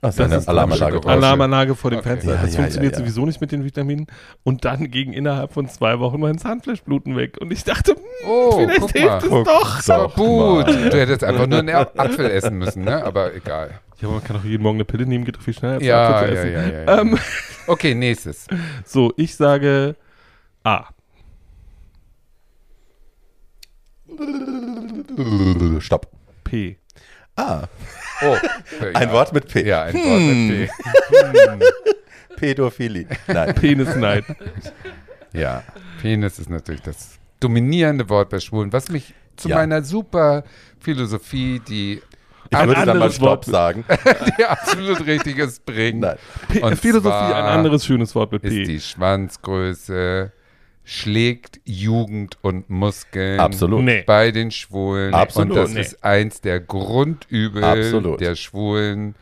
das 0.00 0.14
ist 0.14 0.18
das 0.18 0.26
eine 0.26 0.36
ist 0.38 0.48
Alarmanlage. 0.48 0.90
komische 0.94 1.00
Geräusche. 1.08 1.26
Alarmanlage 1.26 1.74
vor 1.76 1.90
dem 1.90 2.00
Okay. 2.00 2.08
Fenster. 2.08 2.34
Ja, 2.34 2.42
das 2.42 2.54
ja, 2.54 2.60
funktioniert 2.60 2.92
ja, 2.94 2.98
ja. 2.98 3.04
sowieso 3.04 3.24
nicht 3.26 3.40
mit 3.40 3.52
den 3.52 3.64
Vitaminen. 3.64 4.06
Und 4.42 4.64
dann 4.64 4.90
ging 4.90 5.12
innerhalb 5.12 5.52
von 5.52 5.68
zwei 5.68 6.00
Wochen 6.00 6.18
mein 6.18 6.38
Zahnfleischbluten 6.38 7.16
weg. 7.16 7.36
Und 7.40 7.52
ich 7.52 7.62
dachte, 7.62 7.92
hm, 7.92 8.00
Oh, 8.28 8.52
vielleicht 8.56 8.80
guck 8.80 8.90
hilft 8.92 9.06
mal. 9.06 9.18
es 9.18 9.28
Guck 9.28 9.44
doch. 9.44 9.82
doch 9.84 10.14
Gut, 10.16 10.66
du 10.68 10.98
hättest 11.00 11.22
einfach 11.22 11.46
nur 11.46 11.60
einen 11.60 11.70
Apfel 11.70 12.30
essen 12.30 12.58
müssen, 12.58 12.82
ne? 12.84 13.04
Aber 13.04 13.32
egal. 13.34 13.78
Ja, 14.02 14.08
aber 14.08 14.16
man 14.18 14.24
kann 14.24 14.36
auch 14.36 14.44
jeden 14.44 14.62
Morgen 14.62 14.76
eine 14.78 14.84
Pille 14.84 15.06
nehmen, 15.06 15.24
geht 15.24 15.36
doch 15.36 15.42
viel 15.42 15.54
schneller 15.54 15.74
als 15.74 15.84
Ja, 15.84 16.10
ja, 16.10 16.26
essen. 16.26 16.52
ja, 16.52 16.62
ja, 16.66 16.82
ja. 16.84 17.00
Ähm, 17.00 17.18
Okay, 17.68 17.94
nächstes. 17.94 18.46
so, 18.84 19.12
ich 19.16 19.34
sage 19.36 19.94
A. 20.64 20.86
Stopp. 25.80 26.10
P. 26.44 26.76
Ah, 27.36 27.64
Oh, 28.24 28.36
ein 28.94 29.08
ja. 29.08 29.12
Wort 29.12 29.32
mit 29.32 29.48
P. 29.48 29.66
Ja, 29.66 29.82
ein 29.82 29.94
Wort 29.94 30.04
Hm. 30.04 30.58
mit 30.58 30.70
P. 30.70 31.66
Pädophilie. 32.36 33.06
Nein. 33.26 33.54
Penisneid. 33.54 34.24
Ja, 35.32 35.62
Penis 36.00 36.38
ist 36.38 36.50
natürlich 36.50 36.82
das 36.82 37.18
dominierende 37.40 38.08
Wort 38.08 38.30
bei 38.30 38.38
Schwulen, 38.38 38.72
was 38.72 38.88
mich 38.90 39.14
zu 39.36 39.48
Ja. 39.48 39.56
meiner 39.56 39.82
super 39.82 40.44
Philosophie, 40.78 41.60
die, 41.66 42.00
Ich 42.52 42.58
Ein 42.58 42.68
würde 42.68 42.80
dann 42.80 42.86
mal 42.86 42.92
anderes 43.06 43.14
Stopp 43.16 43.28
Wort. 43.28 43.44
sagen. 43.46 43.84
die 44.38 44.44
absolut 44.44 45.06
Richtiges 45.06 45.58
bringt. 45.60 46.00
Nein. 46.00 46.16
Und 46.60 46.76
Philosophie, 46.78 47.14
ein 47.14 47.44
anderes 47.44 47.84
schönes 47.86 48.14
Wort 48.14 48.30
mit 48.32 48.44
ist 48.44 48.50
P. 48.52 48.64
die 48.64 48.80
Schwanzgröße 48.80 50.32
schlägt 50.84 51.60
Jugend 51.64 52.36
und 52.42 52.68
Muskeln 52.68 53.38
Absolut. 53.40 53.82
Nee. 53.84 54.02
bei 54.06 54.32
den 54.32 54.50
Schwulen. 54.50 55.14
Absolut. 55.14 55.50
Und 55.50 55.56
das 55.56 55.70
Nee. 55.70 55.80
ist 55.80 56.04
eins 56.04 56.40
der 56.40 56.60
Grundübel 56.60 57.62
Absolut. 57.64 58.20
der 58.20 58.34
Schwulen 58.34 59.14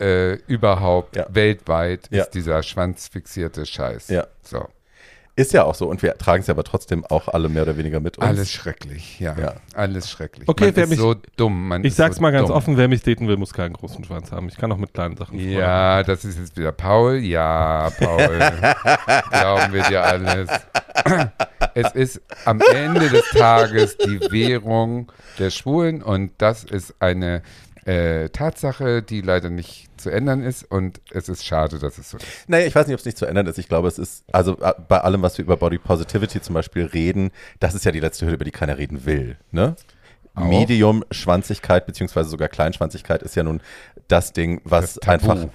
äh, 0.00 0.34
überhaupt 0.48 1.14
Ja. 1.16 1.26
weltweit, 1.30 2.08
Ja. 2.10 2.22
ist 2.24 2.30
dieser 2.30 2.62
schwanzfixierte 2.64 3.64
Scheiß. 3.66 4.08
Ja. 4.08 4.26
So. 4.42 4.66
Ist 5.36 5.52
ja 5.52 5.64
auch 5.64 5.74
so. 5.74 5.88
Und 5.88 6.00
wir 6.02 6.16
tragen 6.16 6.42
es 6.42 6.46
ja 6.46 6.54
aber 6.54 6.62
trotzdem 6.62 7.04
auch 7.04 7.26
alle 7.26 7.48
mehr 7.48 7.62
oder 7.64 7.76
weniger 7.76 7.98
mit 7.98 8.18
uns. 8.18 8.26
Alles 8.26 8.52
schrecklich, 8.52 9.18
ja. 9.18 9.36
Ja. 9.36 9.54
Alles 9.74 10.08
schrecklich. 10.08 10.48
Okay, 10.48 10.66
Man 10.66 10.76
wer 10.76 10.84
ist 10.84 10.90
mich- 10.90 10.98
so 11.00 11.14
dumm. 11.36 11.66
Man 11.68 11.80
Ich 11.82 11.88
ist 11.88 11.96
sag's 11.96 12.16
so 12.16 12.22
mal 12.22 12.30
ganz 12.30 12.46
dumm. 12.48 12.56
offen, 12.56 12.76
wer 12.76 12.86
mich 12.86 13.02
daten 13.02 13.26
will, 13.26 13.36
muss 13.36 13.52
keinen 13.52 13.72
großen 13.72 14.04
Schwanz 14.04 14.30
haben. 14.30 14.48
Ich 14.48 14.56
kann 14.56 14.70
auch 14.70 14.76
mit 14.76 14.94
kleinen 14.94 15.16
Sachen. 15.16 15.36
Ja, 15.38 16.04
das 16.04 16.24
ist 16.24 16.38
jetzt 16.38 16.56
wieder 16.56 16.70
Paul. 16.70 17.16
Ja, 17.16 17.90
Paul. 17.98 18.38
Glauben 19.30 19.72
wir 19.72 19.82
dir 19.84 20.04
alles. 20.04 20.48
Es 21.74 21.90
ist 21.92 22.20
am 22.44 22.60
Ende 22.72 23.08
des 23.10 23.24
Tages 23.30 23.96
die 23.98 24.20
Währung 24.30 25.10
der 25.40 25.50
Schwulen 25.50 26.00
und 26.02 26.30
das 26.38 26.62
ist 26.62 26.94
eine 27.00 27.42
äh, 27.84 28.28
Tatsache, 28.30 29.02
die 29.02 29.20
leider 29.20 29.50
nicht 29.50 29.88
zu 30.00 30.10
ändern 30.10 30.42
ist 30.42 30.64
und 30.64 31.00
es 31.10 31.28
ist 31.28 31.44
schade, 31.44 31.78
dass 31.78 31.98
es 31.98 32.10
so 32.10 32.16
ist. 32.16 32.26
Naja, 32.46 32.66
ich 32.66 32.74
weiß 32.74 32.86
nicht, 32.86 32.94
ob 32.94 33.00
es 33.00 33.06
nicht 33.06 33.18
zu 33.18 33.26
ändern 33.26 33.46
ist. 33.46 33.58
Ich 33.58 33.68
glaube, 33.68 33.88
es 33.88 33.98
ist, 33.98 34.24
also 34.32 34.58
äh, 34.60 34.72
bei 34.88 35.00
allem, 35.00 35.22
was 35.22 35.38
wir 35.38 35.44
über 35.44 35.56
Body 35.56 35.78
Positivity 35.78 36.40
zum 36.40 36.54
Beispiel 36.54 36.86
reden, 36.86 37.30
das 37.60 37.74
ist 37.74 37.84
ja 37.84 37.92
die 37.92 38.00
letzte 38.00 38.26
Hürde, 38.26 38.36
über 38.36 38.44
die 38.44 38.50
keiner 38.50 38.78
reden 38.78 39.04
will. 39.04 39.36
Ne? 39.50 39.76
Auch. 40.34 40.44
Medium, 40.44 41.04
Schwanzigkeit, 41.10 41.86
beziehungsweise 41.86 42.28
sogar 42.28 42.48
Kleinschwanzigkeit 42.48 43.22
ist 43.22 43.36
ja 43.36 43.42
nun 43.42 43.60
das 44.08 44.32
Ding, 44.32 44.60
was 44.64 44.94
Das 44.94 45.08
einfach 45.08 45.46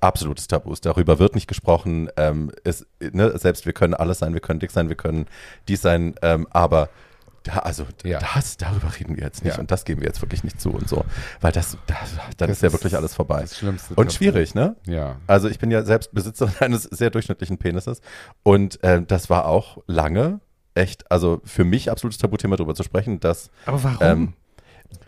absolutes 0.00 0.48
Tabu 0.48 0.72
ist. 0.72 0.84
Darüber 0.84 1.18
wird 1.18 1.34
nicht 1.34 1.46
gesprochen. 1.46 2.08
Ähm, 2.16 2.50
es, 2.64 2.86
ne, 3.00 3.36
selbst 3.38 3.66
wir 3.66 3.72
können 3.72 3.94
alles 3.94 4.18
sein, 4.18 4.34
wir 4.34 4.40
können 4.40 4.60
dick 4.60 4.70
sein, 4.70 4.88
wir 4.88 4.96
können 4.96 5.26
dies 5.68 5.82
sein, 5.82 6.14
ähm, 6.22 6.46
aber 6.50 6.88
da, 7.44 7.60
also 7.60 7.86
Ja. 8.04 8.18
das, 8.34 8.56
darüber 8.56 8.88
reden 8.98 9.16
wir 9.16 9.22
jetzt 9.24 9.44
nicht 9.44 9.54
Ja. 9.54 9.60
und 9.60 9.70
das 9.70 9.84
geben 9.84 10.00
wir 10.00 10.08
jetzt 10.08 10.20
wirklich 10.20 10.42
nicht 10.44 10.60
zu 10.60 10.70
und 10.70 10.88
so, 10.88 11.04
weil 11.40 11.52
das, 11.52 11.76
das 11.86 11.96
dann 12.36 12.48
Das 12.48 12.58
ist 12.58 12.62
ja 12.62 12.72
wirklich 12.72 12.96
alles 12.96 13.14
vorbei. 13.14 13.42
Das 13.42 13.56
Schlimmste. 13.58 13.94
Und 13.94 14.12
schwierig, 14.12 14.54
ne? 14.54 14.76
Ja. 14.86 15.16
Also 15.26 15.48
ich 15.48 15.58
bin 15.58 15.70
ja 15.70 15.84
selbst 15.84 16.12
Besitzer 16.12 16.50
eines 16.60 16.82
sehr 16.82 17.10
durchschnittlichen 17.10 17.58
Penises 17.58 18.00
und 18.42 18.82
äh, 18.82 19.02
das 19.02 19.30
war 19.30 19.46
auch 19.46 19.78
lange 19.86 20.40
echt, 20.74 21.08
also 21.12 21.40
für 21.44 21.64
mich 21.64 21.90
absolutes 21.90 22.18
Tabuthema 22.18 22.56
darüber 22.56 22.74
zu 22.74 22.82
sprechen, 22.82 23.20
dass 23.20 23.50
Aber 23.66 23.84
warum? 23.84 23.98
ähm, 24.00 24.32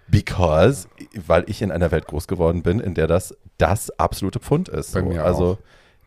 because, 0.09 0.89
weil 1.27 1.45
ich 1.49 1.63
in 1.63 1.71
einer 1.73 1.91
Welt 1.91 2.07
groß 2.07 2.29
geworden 2.29 2.63
bin, 2.63 2.81
in 2.81 2.95
der 2.95 3.07
das 3.07 3.35
das 3.59 3.91
absolute 3.99 4.39
Pfund 4.39 4.69
ist. 4.69 4.93
Bei 4.95 5.01
so. 5.01 5.07
mir 5.07 5.25
also 5.25 5.53
auch. 5.53 5.59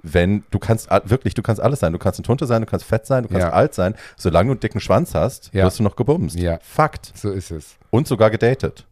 Wenn 0.01 0.43
du 0.51 0.59
kannst 0.59 0.89
wirklich, 1.05 1.33
du 1.33 1.41
kannst 1.41 1.61
alles 1.61 1.79
sein, 1.79 1.91
du 1.93 1.99
kannst 1.99 2.19
ein 2.19 2.23
Tunte 2.23 2.45
sein, 2.45 2.61
du 2.61 2.67
kannst 2.67 2.85
fett 2.85 3.05
sein, 3.05 3.23
du 3.23 3.29
kannst 3.29 3.45
Ja. 3.47 3.53
alt 3.53 3.73
sein, 3.73 3.95
solange 4.17 4.47
du 4.47 4.51
einen 4.53 4.59
dicken 4.59 4.79
Schwanz 4.79 5.13
hast, 5.15 5.51
Ja. 5.53 5.65
wirst 5.65 5.79
du 5.79 5.83
noch 5.83 5.95
gebumst. 5.95 6.37
Ja. 6.39 6.59
Fakt. 6.61 7.11
So 7.15 7.31
ist 7.31 7.51
es. 7.51 7.75
Und 7.89 8.07
sogar 8.07 8.29
gedatet. 8.29 8.85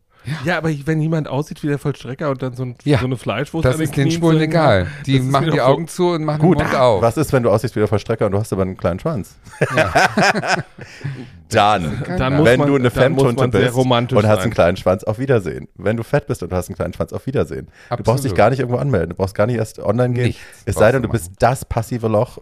Ja, 0.46 0.58
aber 0.58 0.70
wenn 0.86 1.02
jemand 1.02 1.28
aussieht 1.28 1.64
wie 1.64 1.68
der 1.68 1.78
Vollstrecker 1.80 2.30
und 2.30 2.42
dann 2.42 2.54
so, 2.54 2.64
ein, 2.64 2.76
Ja. 2.84 3.00
so 3.00 3.06
eine 3.06 3.18
Fleischwurst 3.18 3.66
Das 3.66 3.74
an 3.76 3.80
den 3.80 3.86
ist 3.86 3.98
den 3.98 4.12
Schwulen 4.12 4.42
egal. 4.42 4.88
Die 5.06 5.20
machen 5.20 5.52
die 5.52 5.62
Augen 5.62 5.88
zu 5.88 6.10
und 6.12 6.24
machen 6.24 6.42
Gut, 6.42 6.60
den 6.60 6.68
Mund 6.68 6.78
auf. 6.80 7.02
was 7.02 7.18
ist, 7.18 7.32
wenn 7.34 7.44
du 7.44 7.50
aussiehst 7.50 7.76
wie 7.76 7.80
der 7.80 7.88
Vollstrecker 7.88 8.26
und 8.26 8.32
du 8.34 8.38
hast 8.40 8.52
aber 8.54 8.62
einen 8.64 8.78
kleinen 8.78 9.00
Schwanz? 9.00 9.36
Dann, 11.50 12.04
Dann 12.18 12.36
muss 12.38 12.46
wenn 12.46 12.60
man- 12.60 12.68
du 12.68 12.76
eine 12.76 12.90
dann 12.90 12.92
Femtunte 12.92 13.48
bist 13.48 13.74
und 14.12 14.28
hast 14.28 14.42
einen 14.42 14.52
kleinen 14.52 14.76
Schwanz, 14.76 15.04
auf 15.06 15.18
Wiedersehen. 15.18 15.70
Wenn 15.76 15.96
du 15.96 16.04
fett 16.04 16.28
bist 16.28 16.44
und 16.44 16.52
du 16.52 16.56
hast 16.58 16.68
einen 16.68 16.76
kleinen 16.76 16.94
Schwanz, 16.94 17.14
auf 17.14 17.26
Wiedersehen. 17.26 17.68
Du 17.68 17.72
brauchst 17.98 18.10
Absolut. 18.10 18.24
dich 18.26 18.36
gar 18.36 18.50
nicht 18.50 18.60
irgendwo 18.60 18.78
anmelden. 18.80 19.12
Du 19.12 19.16
brauchst 19.16 19.34
gar 19.34 19.48
nicht 19.48 19.56
erst 19.56 19.80
online 19.80 20.14
gehen. 20.14 20.26
Nichts 20.28 20.42
es 20.66 20.76
sei 20.76 20.92
denn, 20.92 21.04
du 21.04 21.10
bist 21.10 21.32
das 21.40 21.64
passive 21.64 22.10
Loch, 22.10 22.40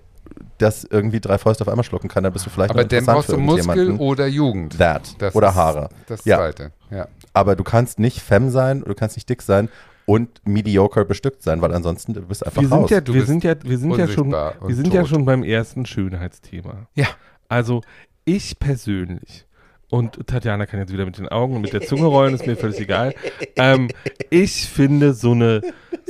das 0.58 0.86
irgendwie 0.86 1.20
drei 1.20 1.38
Fäuste 1.38 1.64
auf 1.64 1.68
einmal 1.68 1.84
schlucken 1.84 2.08
kann. 2.08 2.24
Dann 2.24 2.34
bist 2.34 2.48
du 2.48 2.50
vielleicht 2.50 2.72
Aber 2.72 2.84
dann 2.84 3.06
brauchst 3.06 3.30
du 3.30 3.38
Muskel 3.38 3.92
oder 3.98 4.26
Jugend. 4.26 4.80
That. 4.80 5.14
Das 5.20 5.36
oder 5.36 5.54
Haare. 5.54 5.90
Das 6.08 6.26
Ja. 6.26 6.38
zweite. 6.38 6.72
Ja. 6.90 7.08
Aber 7.36 7.56
du 7.56 7.64
kannst 7.64 8.00
nicht 8.00 8.20
femme 8.22 8.50
sein, 8.50 8.84
du 8.86 8.96
kannst 8.96 9.18
nicht 9.18 9.30
dick 9.30 9.42
sein 9.42 9.70
und 10.08 10.42
mediocre 10.46 11.04
bestückt 11.06 11.42
sein, 11.44 11.62
weil 11.62 11.74
ansonsten 11.74 12.14
du 12.14 12.22
bist 12.22 12.46
einfach 12.46 12.62
wir 12.62 12.68
sind 12.70 12.78
raus. 12.78 12.90
ja, 12.90 13.02
Du 13.02 13.14
wir 13.14 13.22
bist 13.22 13.28
sind 13.28 13.44
ja, 13.44 13.56
wir 13.64 13.78
sind 13.78 13.98
ja 13.98 14.08
schon, 14.08 14.32
wir 14.32 14.76
sind 14.76 14.94
ja 14.94 15.02
tot. 15.02 15.10
schon 15.10 15.26
beim 15.26 15.44
ersten 15.44 15.86
Schönheitsthema. 15.86 16.88
Ja. 16.96 17.08
Also 17.50 17.82
ich 18.24 18.58
persönlich 18.60 19.46
und 19.90 20.26
Tatjana 20.28 20.66
kann 20.66 20.80
jetzt 20.80 20.92
wieder 20.92 21.06
mit 21.06 21.18
den 21.18 21.28
Augen 21.30 21.56
und 21.56 21.62
mit 21.62 21.74
der 21.74 21.82
Zunge 21.82 22.06
rollen, 22.08 22.34
ist 22.34 22.48
mir 22.48 22.56
völlig 22.58 22.80
egal. 22.80 23.14
Ähm, 23.56 23.90
ich 24.30 24.68
finde 24.68 25.14
so 25.14 25.32
eine 25.32 25.62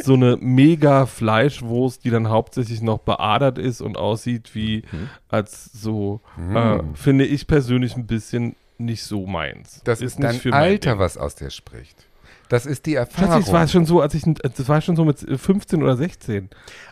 so 0.01 0.13
eine 0.13 0.35
mega 0.41 1.05
Fleischwurst, 1.05 2.03
die 2.03 2.09
dann 2.09 2.27
hauptsächlich 2.29 2.81
noch 2.81 2.99
beadert 2.99 3.57
ist 3.57 3.79
und 3.81 3.97
aussieht 3.97 4.53
wie 4.53 4.83
Mhm. 4.91 5.09
als 5.29 5.71
so, 5.73 6.19
Mhm. 6.37 6.55
äh, 6.55 6.79
finde 6.95 7.25
ich 7.25 7.47
persönlich 7.47 7.95
ein 7.95 8.05
bisschen 8.05 8.55
nicht 8.77 9.03
so 9.03 9.25
meins. 9.25 9.81
Das 9.83 10.01
ist, 10.01 10.19
nicht 10.19 10.29
dein 10.31 10.39
für 10.39 10.49
mein 10.49 10.61
Alter, 10.61 10.99
was 10.99 11.17
aus 11.17 11.35
dir 11.35 11.49
spricht. 11.49 12.07
Das 12.47 12.67
ist 12.67 12.85
die 12.85 12.93
Erfahrung. 12.93 13.27
Tatsächlich 13.29 13.53
war 13.53 13.63
es 13.63 13.71
schon 13.71 13.85
so, 13.87 14.01
als 14.01 14.13
ich, 14.13 14.21
das 14.23 14.67
war 14.69 14.79
schon 14.79 14.95
so 14.95 15.03
mit 15.03 15.17
15 15.19 15.81
oder 15.81 15.97
16. 15.97 16.49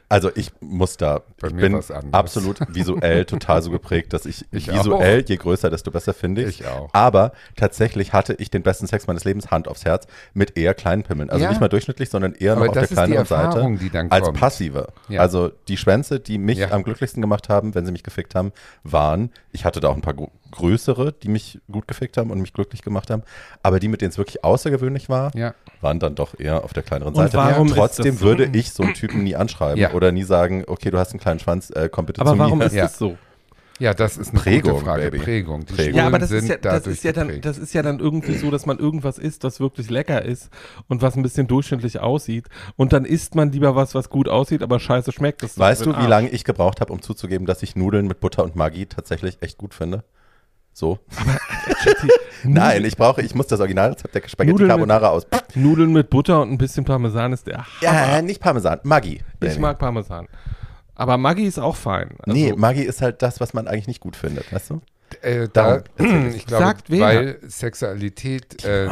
Also 0.10 0.32
ich 0.34 0.52
muss 0.62 0.98
da, 0.98 1.22
Bei 1.39 1.48
ich 1.50 1.54
mir 1.54 1.62
bin 1.69 1.80
absolut 2.12 2.58
visuell 2.74 3.26
total 3.26 3.62
so 3.62 3.69
geprägt, 3.69 4.13
dass 4.13 4.26
ich, 4.26 4.46
Ich 4.52 4.72
visuell, 4.72 5.24
je 5.28 5.38
größer, 5.38 5.69
desto 5.69 5.91
besser 5.91 6.15
finde 6.15 6.41
ich. 6.43 6.62
Ich 6.62 6.67
auch. 6.67 6.89
Aber 6.93 7.34
tatsächlich 7.56 8.13
hatte 8.13 8.34
ich 8.34 8.50
den 8.50 8.63
besten 8.63 8.88
Sex 8.88 9.06
meines 9.06 9.26
Lebens, 9.26 9.52
Hand 9.52 9.67
aufs 9.67 9.86
Herz, 9.86 10.08
mit 10.34 10.58
eher 10.58 10.74
kleinen 10.74 11.04
Pimmeln. 11.04 11.30
Also 11.30 11.43
Ja. 11.43 11.50
nicht 11.52 11.62
mal 11.62 11.69
durchschnittlich, 11.69 12.10
sondern 12.10 12.34
eher 12.34 12.54
Aber 12.54 12.62
noch 12.65 12.69
auf 12.69 12.74
das 12.76 12.89
der 12.89 12.91
ist 12.91 12.98
kleineren 13.04 13.26
Seite. 13.28 13.43
Erfahrung, 13.46 13.78
die 13.78 13.89
dann 13.91 14.10
als 14.12 14.26
kommt. 14.26 14.39
passive. 14.39 14.88
Ja. 15.08 15.22
Also 15.22 15.52
die 15.67 15.78
Schwänze, 15.78 16.19
die 16.19 16.39
mich 16.39 16.58
Ja. 16.58 16.72
am 16.72 16.84
glücklichsten 16.84 17.22
gemacht 17.22 17.50
haben, 17.50 17.76
wenn 17.76 17.86
sie 17.86 17.91
mich 17.91 18.04
gefickt 18.04 18.34
haben, 18.34 18.54
waren, 18.84 19.30
ich 19.52 19.65
hatte 19.65 19.80
da 19.82 19.89
auch 19.89 19.96
ein 19.96 20.02
paar 20.02 20.15
größere, 20.54 21.12
die 21.13 21.28
mich 21.28 21.60
gut 21.72 21.88
gefickt 21.88 22.18
haben 22.18 22.32
und 22.32 22.39
mich 22.39 22.54
glücklich 22.54 22.82
gemacht 22.82 23.10
haben, 23.10 23.24
aber 23.62 23.80
die, 23.80 23.88
mit 23.88 24.02
denen 24.02 24.12
es 24.12 24.18
wirklich 24.18 24.44
außergewöhnlich 24.44 25.10
war, 25.10 25.36
Ja. 25.36 25.54
waren 25.82 26.00
dann 26.00 26.16
doch 26.16 26.39
eher 26.39 26.63
auf 26.63 26.74
der 26.74 26.84
kleineren 26.84 27.13
Und 27.13 27.20
Seite. 27.22 27.38
warum 27.38 27.68
ist 27.68 27.76
Trotzdem 27.76 28.16
so? 28.18 28.26
würde 28.26 28.50
ich 28.54 28.72
so 28.72 28.84
einen 28.84 28.94
Typen 28.94 29.24
nie 29.24 29.36
anschreiben 29.36 29.80
Ja. 29.80 29.92
oder 29.94 30.12
nie 30.12 30.24
sagen, 30.24 30.63
okay, 30.68 30.92
du 30.92 30.98
hast 30.98 31.12
einen 31.12 31.20
kleinen 31.20 31.39
Schwanz, 31.39 31.70
äh, 31.72 31.89
komm 31.92 32.06
bitte 32.06 32.22
Aber 32.22 32.32
zu 32.34 32.39
warum 32.39 32.60
mir. 32.60 32.66
ist 32.66 32.74
Ja. 32.76 32.84
das 32.84 32.98
so? 32.98 33.18
Ja, 33.80 33.96
das 33.96 34.18
ist 34.18 34.30
eine 34.30 34.39
Prägung, 34.39 34.74
gute 34.74 34.86
Frage. 34.86 35.10
Baby. 35.10 35.18
Prägung. 35.24 35.66
Die 35.66 35.74
Prägung. 35.74 35.98
Ja, 35.98 36.06
aber 36.06 36.20
das 36.20 36.30
ist 36.30 36.48
ja, 36.48 36.58
das 36.58 36.86
ist 36.86 37.04
ja 37.04 37.12
dann, 37.12 37.42
das 37.42 37.58
ist 37.58 37.74
ja 37.74 37.82
dann 37.82 38.00
irgendwie 38.00 38.36
so, 38.36 38.52
dass 38.52 38.68
man 38.68 38.78
irgendwas 38.78 39.18
isst, 39.18 39.44
was 39.44 39.60
wirklich 39.60 39.89
lecker 39.89 40.24
ist 40.24 40.50
und 40.88 41.02
was 41.02 41.16
ein 41.18 41.24
bisschen 41.24 41.48
durchschnittlich 41.48 42.00
aussieht. 42.00 42.46
Und 42.76 42.94
dann 42.94 43.04
isst 43.04 43.34
man 43.34 43.52
lieber 43.52 43.76
was, 43.76 43.96
was 43.96 44.10
gut 44.12 44.30
aussieht, 44.30 44.62
aber 44.62 44.80
scheiße 44.80 45.12
schmeckt. 45.12 45.42
Das 45.42 45.58
Weißt 45.58 45.88
du, 45.88 45.98
wie 45.98 46.06
lange 46.06 46.30
ich 46.30 46.44
gebraucht 46.44 46.82
habe, 46.82 46.94
um 46.94 47.02
zuzugeben, 47.02 47.48
dass 47.48 47.63
ich 47.63 47.76
Nudeln 47.76 48.06
mit 48.08 48.20
Butter 48.20 48.44
und 48.44 48.56
Maggi 48.56 48.86
tatsächlich 48.86 49.38
echt 49.42 49.58
gut 49.58 49.74
finde? 49.74 50.04
So? 50.74 51.00
Nein, 52.44 52.84
ich 52.84 52.98
brauche, 52.98 53.22
ich 53.22 53.34
muss 53.36 53.48
das 53.48 53.60
Originalrezept 53.60 54.14
der 54.16 54.28
Spaghetti 54.28 54.52
Nudeln 54.52 54.68
mit- 54.68 54.72
Carbonara 54.72 55.10
aus. 55.10 55.26
Nudeln 55.56 55.94
mit 55.94 56.10
Butter 56.10 56.42
und 56.42 56.52
ein 56.52 56.58
bisschen 56.58 56.84
Parmesan 56.84 57.32
ist 57.32 57.48
der 57.48 57.60
Hammer. 57.60 57.68
Ja, 57.82 58.22
nicht 58.22 58.42
Parmesan, 58.42 58.80
Maggi. 58.84 59.22
ich 59.42 59.60
mag 59.60 59.78
Parmesan. 59.80 60.28
Aber 60.96 61.18
Maggi 61.18 61.46
ist 61.46 61.60
auch 61.60 61.76
fein. 61.76 62.10
Also, 62.20 62.38
nee, 62.38 62.54
Maggi 62.56 62.82
ist 62.84 63.02
halt 63.02 63.22
das, 63.22 63.40
was 63.40 63.54
man 63.54 63.68
eigentlich 63.68 63.88
nicht 63.88 64.00
gut 64.02 64.16
findet, 64.16 64.52
weißt 64.52 64.72
du? 64.72 64.82
Äh, 65.22 65.48
da, 65.52 65.84
ich. 66.34 66.46
glaube, 66.46 66.64
Sagt 66.66 66.90
wer? 66.90 67.02
weil 67.06 67.40
Sexualität 67.44 68.64
äh, 68.66 68.90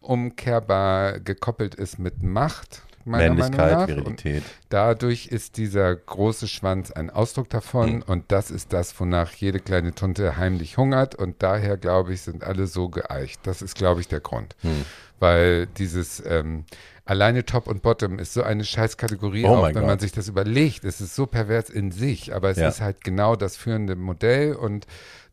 unumkehrbar 0.00 1.20
gekoppelt 1.20 1.74
ist 1.74 1.98
mit 1.98 2.22
Macht, 2.22 2.82
Männlichkeit, 3.04 3.88
Virilität. 3.88 4.42
dadurch 4.68 5.26
ist 5.26 5.56
dieser 5.56 5.94
große 5.94 6.48
Schwanz 6.48 6.90
ein 6.90 7.10
Ausdruck 7.10 7.48
davon 7.50 7.96
Mhm. 7.96 8.02
und 8.06 8.32
das 8.32 8.50
ist 8.50 8.72
das, 8.72 8.98
wonach 9.00 9.32
jede 9.34 9.60
kleine 9.60 9.94
Tunte 9.94 10.36
heimlich 10.36 10.76
hungert 10.76 11.14
und 11.14 11.42
daher, 11.42 11.76
glaube 11.76 12.12
ich, 12.14 12.22
sind 12.22 12.44
alle 12.44 12.66
so 12.66 12.88
geeicht. 12.88 13.40
Das 13.44 13.62
ist, 13.62 13.74
glaube 13.76 14.00
ich, 14.00 14.08
der 14.08 14.20
Grund. 14.20 14.56
Hm. 14.62 14.84
Weil 15.20 15.66
dieses 15.78 16.20
ähm, 16.26 16.64
alleine 17.04 17.44
Top 17.46 17.68
und 17.68 17.82
Bottom 17.82 18.18
ist 18.18 18.32
so 18.34 18.42
eine 18.42 18.64
Scheißkategorie, 18.64 19.44
Oh 19.44 19.48
auch 19.56 19.66
wenn 19.68 19.74
man 19.74 19.86
Gott. 19.90 20.00
sich 20.00 20.12
das 20.12 20.26
überlegt. 20.28 20.84
Es 20.84 21.00
ist 21.00 21.14
so 21.14 21.26
pervers 21.26 21.70
in 21.70 21.92
sich, 21.92 22.34
aber 22.34 22.50
es 22.50 22.58
Ja. 22.58 22.68
ist 22.68 22.80
halt 22.80 23.04
genau 23.04 23.36
das 23.36 23.56
führende 23.56 23.94
Modell 23.94 24.54
und 24.54 24.86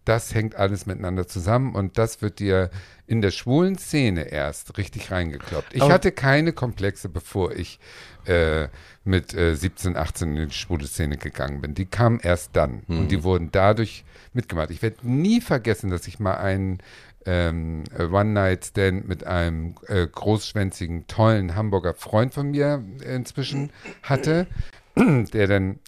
das 0.09 0.33
hängt 0.33 0.55
alles 0.55 0.85
miteinander 0.85 1.27
zusammen 1.27 1.75
und 1.75 1.97
das 1.97 2.21
wird 2.21 2.39
dir 2.39 2.69
in 3.07 3.21
der 3.21 3.31
schwulen 3.31 3.77
Szene 3.77 4.23
erst 4.31 4.77
richtig 4.77 5.11
reingekloppt. 5.11 5.73
Ich 5.75 5.81
Aber- 5.83 5.93
hatte 5.93 6.11
keine 6.11 6.51
Komplexe, 6.51 7.07
bevor 7.09 7.51
ich 7.53 7.79
äh, 8.25 8.67
mit 9.03 9.33
äh, 9.33 9.55
17, 9.55 9.95
18 9.95 10.35
in 10.35 10.49
die 10.49 10.53
schwule 10.53 10.85
Szene 10.87 11.17
gegangen 11.17 11.61
bin. 11.61 11.73
Die 11.73 11.85
kamen 11.85 12.19
erst 12.21 12.55
dann 12.55 12.81
und 12.87 13.03
Mhm. 13.03 13.07
die 13.07 13.23
wurden 13.23 13.49
dadurch 13.51 14.03
mitgemacht. 14.33 14.69
Ich 14.71 14.81
werde 14.81 14.97
nie 15.03 15.41
vergessen, 15.41 15.89
dass 15.89 16.07
ich 16.07 16.19
mal 16.19 16.35
einen 16.37 16.79
ähm, 17.25 17.83
One-Night-Stand 17.97 19.07
mit 19.07 19.25
einem 19.25 19.75
äh, 19.87 20.07
großschwänzigen, 20.07 21.05
tollen 21.07 21.55
Hamburger 21.55 21.93
Freund 21.93 22.33
von 22.33 22.51
mir 22.51 22.83
inzwischen 23.05 23.71
hatte, 24.03 24.47
der 24.95 25.47
dann 25.47 25.79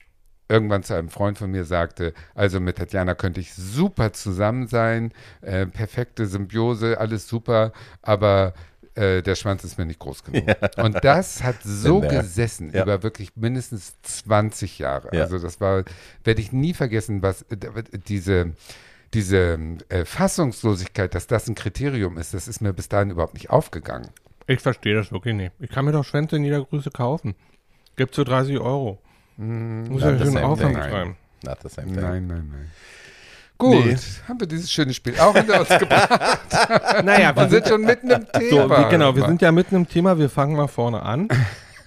irgendwann 0.51 0.83
zu 0.83 0.93
einem 0.93 1.09
Freund 1.09 1.37
von 1.37 1.49
mir 1.49 1.63
sagte, 1.63 2.13
also 2.35 2.59
mit 2.59 2.77
Tatjana 2.77 3.15
könnte 3.15 3.39
ich 3.39 3.53
super 3.53 4.13
zusammen 4.13 4.67
sein, 4.67 5.13
äh, 5.41 5.65
perfekte 5.65 6.27
Symbiose, 6.27 6.99
alles 6.99 7.27
super, 7.27 7.71
aber 8.01 8.53
äh, 8.95 9.21
der 9.21 9.35
Schwanz 9.35 9.63
ist 9.63 9.77
mir 9.77 9.85
nicht 9.85 9.99
groß 9.99 10.23
genug. 10.23 10.47
Ja. 10.47 10.83
Und 10.83 11.03
das 11.03 11.43
hat 11.43 11.55
so 11.63 12.01
gesessen 12.01 12.71
ja. 12.73 12.83
über 12.83 13.03
wirklich 13.03 13.35
mindestens 13.35 14.01
20 14.01 14.79
Jahre. 14.79 15.15
Ja. 15.15 15.23
Also 15.23 15.39
das 15.39 15.61
war, 15.61 15.85
werde 16.23 16.41
ich 16.41 16.51
nie 16.51 16.73
vergessen, 16.73 17.21
was 17.21 17.43
äh, 17.43 17.57
diese 18.07 18.53
diese 19.13 19.59
äh, 19.89 20.05
Fassungslosigkeit, 20.05 21.13
dass 21.15 21.27
das 21.27 21.45
ein 21.49 21.55
Kriterium 21.55 22.17
ist, 22.17 22.33
das 22.33 22.47
ist 22.47 22.61
mir 22.61 22.71
bis 22.71 22.87
dahin 22.87 23.09
überhaupt 23.09 23.33
nicht 23.33 23.49
aufgegangen. 23.49 24.07
Ich 24.47 24.61
verstehe 24.61 24.95
das 24.95 25.11
wirklich 25.11 25.35
nicht. 25.35 25.51
Ich 25.59 25.69
kann 25.69 25.83
mir 25.83 25.91
doch 25.91 26.05
Schwänze 26.05 26.37
in 26.37 26.45
jeder 26.45 26.63
Größe 26.63 26.91
kaufen. 26.91 27.35
Gibt 27.97 28.15
für 28.15 28.23
30 28.23 28.59
Euro. 28.59 28.99
Mm, 29.41 29.87
Muss 29.87 30.03
ja 30.03 30.17
schönen 30.19 30.37
Aufwand 30.37 30.75
betreiben. 30.75 31.15
Not 31.43 31.57
the 31.63 31.69
same 31.69 31.87
thing. 31.87 31.95
Nein, 31.95 32.27
nein, 32.27 32.49
nein. 32.51 32.71
Gut, 33.57 33.85
nee. 33.85 33.97
haben 34.27 34.39
wir 34.39 34.47
dieses 34.47 34.71
schöne 34.71 34.93
Spiel 34.93 35.19
auch 35.19 35.35
hinter 35.35 35.59
uns 35.59 35.69
gebracht. 35.69 36.39
naja, 37.03 37.35
wir 37.35 37.49
sind 37.49 37.67
schon 37.67 37.81
mitten 37.81 38.09
im 38.11 38.31
Thema. 38.33 38.83
So, 38.83 38.89
genau, 38.89 39.15
wir 39.15 39.25
sind 39.25 39.41
ja 39.41 39.51
mitten 39.51 39.75
im 39.75 39.87
Thema. 39.87 40.17
Wir 40.17 40.29
fangen 40.29 40.55
mal 40.55 40.67
vorne 40.67 41.01
an. 41.01 41.27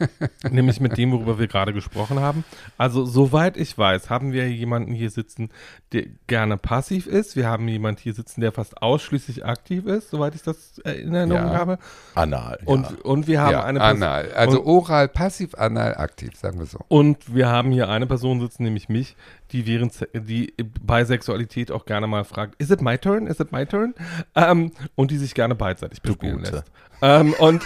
Nämlich 0.50 0.80
mit 0.80 0.96
dem, 0.96 1.12
worüber 1.12 1.38
wir 1.38 1.46
gerade 1.46 1.72
gesprochen 1.72 2.20
haben. 2.20 2.44
Also, 2.78 3.04
soweit 3.04 3.57
ich 3.57 3.76
weiß, 3.76 4.11
haben 4.11 4.33
wir 4.33 4.50
jemanden 4.50 4.92
hier 4.92 5.11
sitzen, 5.11 5.50
der 5.92 6.04
gerne 6.26 6.57
passiv 6.57 7.07
ist. 7.07 7.37
Wir 7.37 7.48
haben 7.48 7.68
jemanden 7.68 8.00
hier 8.00 8.14
sitzen, 8.14 8.40
der 8.40 8.52
fast 8.52 8.83
ausschließlich 8.83 9.44
aktiv 9.44 9.87
ist, 9.87 10.11
soweit 10.11 10.35
ich 10.35 10.42
das 10.42 10.78
in 10.78 11.14
Erinnerung 11.14 11.52
ja. 11.52 11.59
habe. 11.59 11.78
Anal. 12.14 12.59
Und, 12.64 12.90
ja. 12.90 12.96
und 13.02 13.26
wir 13.26 13.40
haben 13.40 13.52
ja, 13.52 13.64
eine 13.64 13.78
Person. 13.78 14.02
Anal. 14.02 14.33
Also 14.33 14.64
oral, 14.64 15.09
passiv, 15.09 15.54
anal, 15.54 15.94
aktiv, 15.96 16.37
sagen 16.37 16.59
wir 16.59 16.66
so. 16.66 16.78
Und 16.88 17.35
wir 17.35 17.48
haben 17.48 17.70
hier 17.70 17.88
eine 17.88 18.07
Person 18.07 18.40
sitzen, 18.40 18.64
nämlich 18.64 18.88
mich, 18.88 19.16
die 19.54 19.66
während 19.68 20.08
die 20.12 20.52
bei 20.82 21.04
Sexualität 21.04 21.70
auch 21.70 21.86
gerne 21.86 22.08
mal 22.08 22.24
fragt, 22.24 22.60
is 22.60 22.70
it 22.70 22.82
my 22.82 22.98
turn? 22.98 23.28
Is 23.28 23.38
it 23.38 23.52
my 23.52 23.64
turn? 23.64 23.94
Ähm, 24.34 24.72
und 24.96 25.12
die 25.12 25.16
sich 25.16 25.32
gerne 25.32 25.54
beidseitig 25.54 26.02
bespielen 26.02 26.40
lässt. 26.40 26.64
Ähm, 27.00 27.34
und 27.38 27.62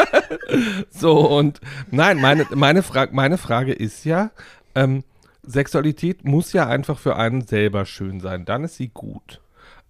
so, 0.90 1.18
und 1.18 1.62
nein, 1.90 2.20
meine, 2.20 2.46
meine, 2.54 2.82
Fra 2.82 3.08
meine 3.10 3.38
Frage 3.38 3.72
ist 3.72 4.04
ja, 4.04 4.30
ähm, 4.74 5.02
Sexualität 5.42 6.26
muss 6.26 6.52
ja 6.52 6.66
einfach 6.66 6.98
für 6.98 7.16
einen 7.16 7.40
selber 7.40 7.86
schön 7.86 8.20
sein, 8.20 8.44
dann 8.44 8.64
ist 8.64 8.76
sie 8.76 8.88
gut. 8.88 9.40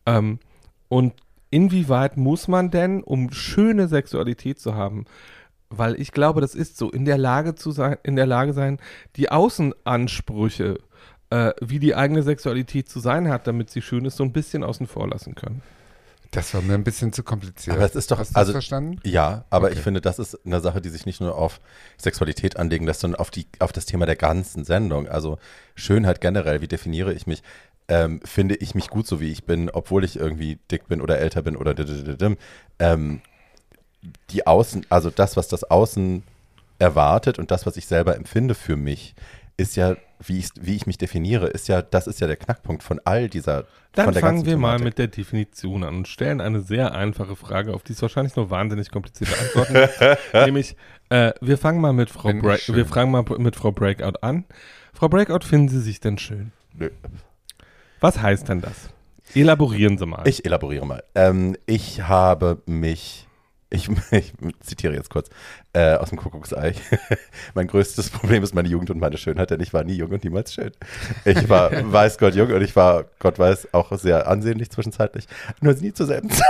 Ähm, 0.07 0.39
und 0.89 1.15
inwieweit 1.51 2.17
muss 2.17 2.47
man 2.47 2.71
denn, 2.71 3.03
um 3.03 3.33
schöne 3.33 3.89
Sexualität 3.89 4.61
zu 4.61 4.77
haben, 4.77 5.05
weil 5.69 6.01
ich 6.01 6.13
glaube, 6.13 6.41
das 6.41 6.55
ist 6.55 6.79
so, 6.79 6.91
in 6.91 7.05
der 7.05 7.19
Lage 7.19 7.57
zu 7.57 7.73
sein, 7.73 7.97
in 8.05 8.15
der 8.15 8.27
Lage 8.27 8.53
sein, 8.53 8.79
die 9.17 9.33
Außenansprüche, 9.33 10.79
äh, 11.31 11.53
wie 11.61 11.79
die 11.79 11.95
eigene 11.95 12.23
Sexualität 12.23 12.89
zu 12.89 13.01
sein 13.01 13.29
hat, 13.29 13.47
damit 13.47 13.71
sie 13.71 13.83
schön 13.83 14.05
ist, 14.05 14.17
so 14.17 14.25
ein 14.25 14.33
bisschen 14.33 14.65
außen 14.65 14.87
vor 14.87 15.09
lassen 15.09 15.35
können. 15.35 15.63
Das 16.31 16.53
war 16.53 16.61
mir 16.61 16.75
ein 16.75 16.85
bisschen 16.85 17.13
zu 17.13 17.23
kompliziert. 17.23 17.75
Aber 17.77 17.87
es 17.87 17.95
ist 17.95 18.11
doch, 18.11 18.19
Hast 18.19 18.35
du 18.35 18.39
also, 18.39 18.53
das 18.53 18.65
verstanden? 18.65 19.01
Ja, 19.03 19.45
aber 19.49 19.69
okay. 19.69 19.77
ich 19.77 19.83
finde, 19.83 20.03
das 20.03 20.19
ist 20.19 20.39
eine 20.45 20.61
Sache, 20.61 20.83
die 20.83 20.91
sich 20.91 21.07
nicht 21.07 21.21
nur 21.21 21.37
auf 21.37 21.61
Sexualität 21.97 22.59
anlegen 22.59 22.85
lässt, 22.85 23.01
sondern 23.01 23.19
auf, 23.19 23.31
die, 23.31 23.47
auf 23.61 23.73
das 23.73 23.87
Thema 23.87 24.05
der 24.05 24.17
ganzen 24.17 24.65
Sendung. 24.65 25.09
Also 25.09 25.39
Schönheit 25.75 26.21
generell, 26.21 26.61
wie 26.61 26.69
definiere 26.69 27.15
ich 27.15 27.27
mich? 27.27 27.43
Ähm, 27.89 28.21
finde 28.25 28.57
ich 28.57 28.75
mich 28.75 28.89
gut 28.89 29.07
so, 29.07 29.21
wie 29.21 29.33
ich 29.33 29.45
bin, 29.45 29.71
obwohl 29.71 30.05
ich 30.05 30.17
irgendwie 30.17 30.59
dick 30.71 30.89
bin 30.89 31.01
oder 31.01 31.19
älter 31.19 31.41
bin 31.41 31.57
oder 31.57 31.75
ähm, 32.79 33.23
die 34.31 34.47
Außen, 34.47 34.85
also 34.91 35.09
das, 35.09 35.39
was 35.39 35.49
das 35.49 35.65
Außen 35.65 36.23
erwartet 36.79 37.39
und 37.39 37.51
das, 37.51 37.65
was 37.65 37.79
ich 37.79 37.87
selber 37.87 38.15
empfinde 38.17 38.55
für 38.55 38.77
mich, 38.77 39.15
ist 39.59 39.77
ja, 39.77 39.97
wie 40.25 40.39
ich, 40.39 40.49
wie 40.59 40.77
ich 40.77 40.87
mich 40.87 40.97
definiere, 40.97 41.49
ist 41.49 41.69
ja, 41.69 41.83
das 41.83 42.07
ist 42.07 42.21
ja 42.21 42.27
der 42.27 42.37
Knackpunkt 42.37 42.83
von 42.83 43.01
all 43.05 43.29
dieser. 43.29 43.67
Dann 43.93 44.15
fangen 44.15 44.47
wir 44.47 44.55
Thematik. 44.55 44.81
mal 44.81 44.85
mit 44.85 44.99
der 44.99 45.09
Definition 45.09 45.83
an 45.83 45.97
und 45.97 46.09
stellen 46.09 46.41
eine 46.41 46.61
sehr 46.61 46.95
einfache 46.95 47.37
Frage, 47.37 47.75
auf 47.75 47.83
die 47.83 47.93
es 47.93 48.01
wahrscheinlich 48.01 48.37
nur 48.37 48.51
wahnsinnig 48.51 48.91
komplizierte 48.91 49.35
Antworten 49.41 49.75
gibt. 49.75 50.35
Nämlich, 50.35 50.77
äh, 51.11 51.33
wir 51.41 51.59
fangen 51.59 51.81
mal 51.81 51.93
mit 51.93 52.09
Frau 52.09 52.33
Bra 52.33 52.57
wir 52.67 52.87
fangen 52.87 53.11
mal 53.11 53.25
mit 53.39 53.57
Frau 53.57 53.73
Breakout 53.73 54.19
an. 54.23 54.45
Frau 54.95 55.09
Breakout, 55.09 55.45
finden 55.45 55.69
Sie 55.69 55.81
sich 55.81 56.01
denn 56.01 56.19
schön? 56.19 56.53
Nö. 56.75 56.91
Was 58.01 58.23
heißt 58.23 58.49
denn 58.49 58.61
das? 58.61 58.91
Elaborieren 59.35 59.99
Sie 59.99 60.07
mal. 60.07 60.27
Ich 60.27 60.45
elaboriere 60.45 60.87
mal. 60.87 61.03
Ähm, 61.15 61.57
ich 61.67 62.03
habe 62.03 62.63
mich 62.67 63.28
ich, 63.71 63.89
ich, 64.13 64.33
zitiere 64.61 64.95
jetzt 64.95 65.11
kurz 65.11 65.29
äh, 65.73 65.95
aus 65.95 66.09
dem 66.11 66.19
Kuckucksei. 66.19 66.75
mein 67.55 67.67
größtes 67.67 68.11
Problem 68.11 68.43
ist 68.43 68.55
meine 68.55 68.69
Jugend 68.69 68.91
und 68.91 68.99
meine 68.99 69.19
Schönheit, 69.19 69.51
denn 69.51 69.61
ich 69.61 69.75
war 69.75 69.85
nie 69.85 69.95
jung 69.95 70.11
und 70.11 70.25
niemals 70.25 70.55
schön. 70.55 70.73
Ich 71.25 71.49
war 71.49 71.71
weiß 71.93 72.19
Gott 72.19 72.35
jung 72.35 72.51
und 72.51 72.63
ich 72.63 72.75
war, 72.77 73.05
Gott 73.19 73.39
weiß, 73.39 73.75
auch 73.75 73.97
sehr 73.99 74.27
ansehnlich 74.29 74.71
zwischenzeitlich, 74.71 75.27
nur 75.61 75.75
nie 75.75 75.93
zur 75.93 76.07
selben 76.07 76.31
Zeit. 76.31 76.47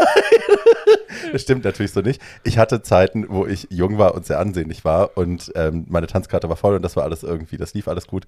das 1.33 1.43
stimmt 1.43 1.65
natürlich 1.65 1.93
so 1.93 2.01
nicht. 2.01 2.23
Ich 2.45 2.59
hatte 2.59 2.83
Zeiten, 2.83 3.27
wo 3.29 3.47
ich 3.47 3.67
jung 3.71 3.99
war 3.99 4.15
und 4.15 4.27
sehr 4.27 4.39
ansehnlich 4.39 4.85
war 4.85 5.17
und 5.17 5.53
ähm, 5.57 5.87
meine 5.89 6.07
Tanzkarte 6.07 6.49
war 6.49 6.57
voll 6.57 6.77
und 6.77 6.83
das 6.83 6.97
war 6.97 7.05
alles 7.05 7.23
irgendwie, 7.23 7.57
das 7.57 7.75
lief 7.75 7.89
alles 7.89 8.07
gut. 8.07 8.27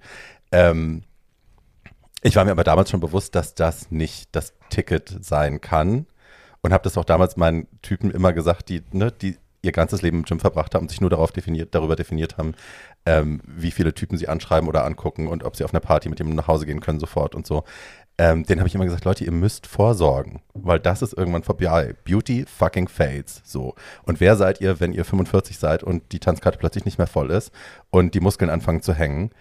Ähm, 0.51 1.03
ich 2.23 2.35
war 2.35 2.45
mir 2.45 2.51
aber 2.51 2.63
damals 2.63 2.91
schon 2.91 2.99
bewusst, 2.99 3.33
dass 3.33 3.55
das 3.55 3.89
nicht 3.89 4.35
das 4.35 4.53
Ticket 4.69 5.17
sein 5.21 5.59
kann 5.59 6.05
und 6.61 6.73
habe 6.73 6.83
das 6.83 6.97
auch 6.97 7.05
damals 7.05 7.37
meinen 7.37 7.67
Typen 7.81 8.11
immer 8.11 8.33
gesagt, 8.33 8.69
die, 8.69 8.83
ne, 8.91 9.11
die 9.11 9.37
ihr 9.63 9.71
ganzes 9.71 10.01
Leben 10.01 10.17
im 10.17 10.23
Gym 10.23 10.39
verbracht 10.39 10.73
haben 10.73 10.83
und 10.83 10.89
sich 10.89 11.01
nur 11.01 11.09
darauf 11.09 11.31
definiert, 11.31 11.75
darüber 11.75 11.95
definiert 11.95 12.37
haben, 12.37 12.53
ähm, 13.05 13.41
wie 13.45 13.71
viele 13.71 13.93
Typen 13.93 14.17
sie 14.17 14.27
anschreiben 14.27 14.67
oder 14.67 14.85
angucken 14.85 15.27
und 15.27 15.43
ob 15.43 15.55
sie 15.55 15.63
auf 15.63 15.73
einer 15.73 15.79
Party 15.79 16.09
mit 16.09 16.19
dem 16.19 16.33
nach 16.33 16.47
Hause 16.47 16.65
gehen 16.65 16.79
können 16.79 16.99
sofort 16.99 17.35
und 17.35 17.45
so. 17.45 17.63
Ähm, 18.17 18.43
den 18.43 18.59
habe 18.59 18.67
ich 18.67 18.75
immer 18.75 18.85
gesagt, 18.85 19.05
Leute, 19.05 19.23
ihr 19.23 19.31
müsst 19.31 19.67
vorsorgen, 19.67 20.41
weil 20.53 20.79
das 20.79 21.01
ist 21.01 21.13
irgendwann 21.13 21.43
vorbei. 21.43 21.95
Beauty 22.03 22.45
fucking 22.45 22.87
fades. 22.87 23.41
So. 23.45 23.75
Und 24.03 24.19
wer 24.19 24.35
seid 24.35 24.61
ihr, 24.61 24.79
wenn 24.79 24.93
ihr 24.93 25.05
45 25.05 25.57
seid 25.57 25.83
und 25.83 26.11
die 26.11 26.19
Tanzkarte 26.19 26.59
plötzlich 26.59 26.85
nicht 26.85 26.97
mehr 26.97 27.07
voll 27.07 27.31
ist 27.31 27.51
und 27.89 28.13
die 28.13 28.19
Muskeln 28.19 28.49
anfangen 28.49 28.81
zu 28.81 28.93
hängen? 28.93 29.31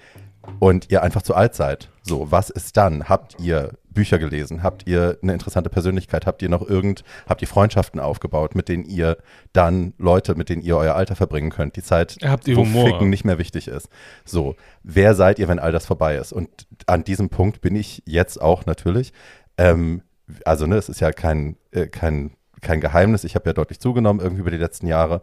Und 0.59 0.91
ihr 0.91 1.03
einfach 1.03 1.23
zu 1.23 1.35
alt 1.35 1.55
seid. 1.55 1.89
So, 2.03 2.31
was 2.31 2.51
ist 2.51 2.77
dann? 2.77 3.09
Habt 3.09 3.39
ihr 3.41 3.73
Bücher 3.91 4.19
gelesen? 4.19 4.63
Habt 4.63 4.87
ihr 4.87 5.19
eine 5.23 5.33
interessante 5.33 5.69
Persönlichkeit? 5.71 6.27
Habt 6.27 6.43
ihr 6.43 6.49
noch 6.49 6.67
irgend, 6.67 7.05
habt 7.29 7.43
ihr 7.43 7.49
Freundschaften 7.49 8.01
aufgebaut, 8.01 8.55
mit 8.55 8.69
denen 8.69 8.85
ihr 8.85 9.19
dann 9.53 9.95
Leute, 9.99 10.35
mit 10.35 10.49
denen 10.49 10.63
ihr 10.63 10.77
euer 10.77 10.95
Alter 10.95 11.17
verbringen 11.17 11.51
könnt? 11.51 11.77
Die 11.77 11.83
Zeit, 11.83 12.19
habt 12.25 12.49
ihr 12.49 12.57
wo 12.57 12.63
Humor. 12.63 12.87
Ficken 12.87 13.11
nicht 13.11 13.25
mehr 13.25 13.39
wichtig 13.39 13.69
ist. 13.69 13.89
So, 14.25 14.57
wer 14.83 15.15
seid 15.15 15.39
ihr, 15.39 15.49
wenn 15.49 15.59
all 15.59 15.73
das 15.73 15.87
vorbei 15.87 16.17
ist? 16.17 16.33
Und 16.33 16.49
an 16.87 17.05
diesem 17.05 17.29
Punkt 17.29 17.61
bin 17.61 17.77
ich 17.77 18.03
jetzt 18.07 18.41
auch 18.41 18.67
natürlich. 18.67 19.13
Ähm, 19.59 20.03
also, 20.45 20.67
ne, 20.67 20.77
es 20.77 20.89
ist 20.89 21.01
ja 21.01 21.13
kein, 21.13 21.57
äh, 21.73 21.87
kein, 21.87 22.33
kein 22.61 22.81
Geheimnis. 22.81 23.25
Ich 23.25 23.35
habe 23.35 23.49
ja 23.49 23.53
deutlich 23.53 23.81
zugenommen 23.81 24.21
irgendwie 24.21 24.43
über 24.43 24.51
die 24.51 24.57
letzten 24.57 24.87
Jahre. 24.87 25.23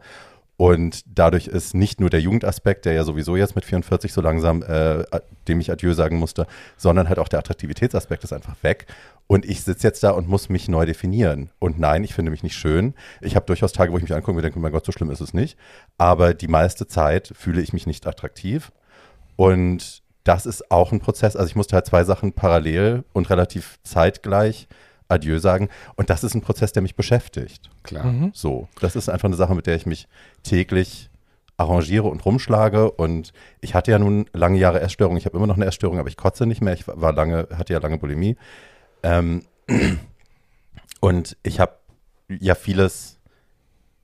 Und 0.57 1.03
dadurch 1.05 1.45
ist 1.45 1.75
nicht 1.75 1.99
nur 1.99 2.09
der 2.09 2.19
Jugendaspekt, 2.19 2.85
der 2.85 2.93
ja 2.93 3.03
sowieso 3.03 3.35
jetzt 3.35 3.55
mit 3.55 3.63
44 3.63 4.11
so 4.11 4.21
langsam, 4.21 4.63
äh, 4.63 5.03
dem 5.47 5.59
ich 5.59 5.71
Adieu 5.71 5.93
sagen 5.93 6.17
musste, 6.17 6.47
sondern 6.77 7.07
halt 7.07 7.19
auch 7.19 7.27
der 7.27 7.39
Attraktivitätsaspekt 7.39 8.23
ist 8.23 8.33
einfach 8.33 8.55
weg. 8.63 8.87
Und 9.27 9.45
ich 9.45 9.63
sitze 9.63 9.85
jetzt 9.85 10.03
da 10.03 10.11
und 10.11 10.27
muss 10.27 10.49
mich 10.49 10.67
neu 10.67 10.87
definieren. 10.87 11.51
Und 11.59 11.79
nein, 11.79 12.03
ich 12.03 12.15
finde 12.15 12.31
mich 12.31 12.41
nicht 12.41 12.55
schön. 12.55 12.95
Ich 13.21 13.35
habe 13.35 13.45
durchaus 13.45 13.71
Tage, 13.71 13.93
wo 13.93 13.97
ich 13.97 14.03
mich 14.03 14.13
angucke 14.13 14.35
und 14.35 14.41
denke, 14.41 14.59
mein 14.59 14.71
Gott, 14.71 14.85
so 14.85 14.91
schlimm 14.91 15.11
ist 15.11 15.21
es 15.21 15.33
nicht. 15.33 15.59
Aber 15.99 16.33
die 16.33 16.47
meiste 16.47 16.87
Zeit 16.87 17.31
fühle 17.35 17.61
ich 17.61 17.71
mich 17.71 17.85
nicht 17.85 18.07
attraktiv. 18.07 18.71
Und 19.35 20.01
das 20.23 20.47
ist 20.47 20.71
auch 20.71 20.91
ein 20.91 20.99
Prozess. 20.99 21.35
Also 21.35 21.49
ich 21.49 21.55
musste 21.55 21.75
halt 21.75 21.85
zwei 21.85 22.03
Sachen 22.03 22.33
parallel 22.33 23.03
und 23.13 23.29
relativ 23.29 23.77
zeitgleich 23.83 24.67
Adieu 25.07 25.39
sagen. 25.39 25.69
Und 25.95 26.09
das 26.09 26.23
ist 26.23 26.35
ein 26.35 26.41
Prozess, 26.41 26.73
der 26.73 26.81
mich 26.81 26.95
beschäftigt. 26.95 27.69
Klar. 27.83 28.05
Mhm. 28.05 28.31
So, 28.33 28.67
das 28.81 28.95
ist 28.95 29.09
einfach 29.09 29.27
eine 29.27 29.35
Sache, 29.35 29.55
mit 29.55 29.67
der 29.67 29.75
ich 29.75 29.85
mich 29.85 30.07
täglich 30.43 31.09
arrangiere 31.57 32.07
und 32.07 32.23
rumschlage. 32.25 32.91
Und 32.91 33.33
ich 33.61 33.73
hatte 33.75 33.91
ja 33.91 33.99
nun 33.99 34.25
lange 34.33 34.59
Jahre 34.59 34.79
Essstörung. 34.79 35.17
Ich 35.17 35.25
habe 35.25 35.37
immer 35.37 35.47
noch 35.47 35.55
eine 35.55 35.65
Essstörung, 35.65 35.99
aber 35.99 36.09
ich 36.09 36.17
kotze 36.17 36.45
nicht 36.45 36.61
mehr. 36.61 36.73
Ich 36.73 36.87
war 36.87 37.13
lange, 37.13 37.47
hatte 37.53 37.73
ja 37.73 37.79
lange 37.79 37.97
Bulimie. 37.97 38.37
Ähm, 39.03 39.43
und 41.01 41.37
ich 41.43 41.59
habe 41.59 41.73
ja 42.29 42.55
vieles 42.55 43.17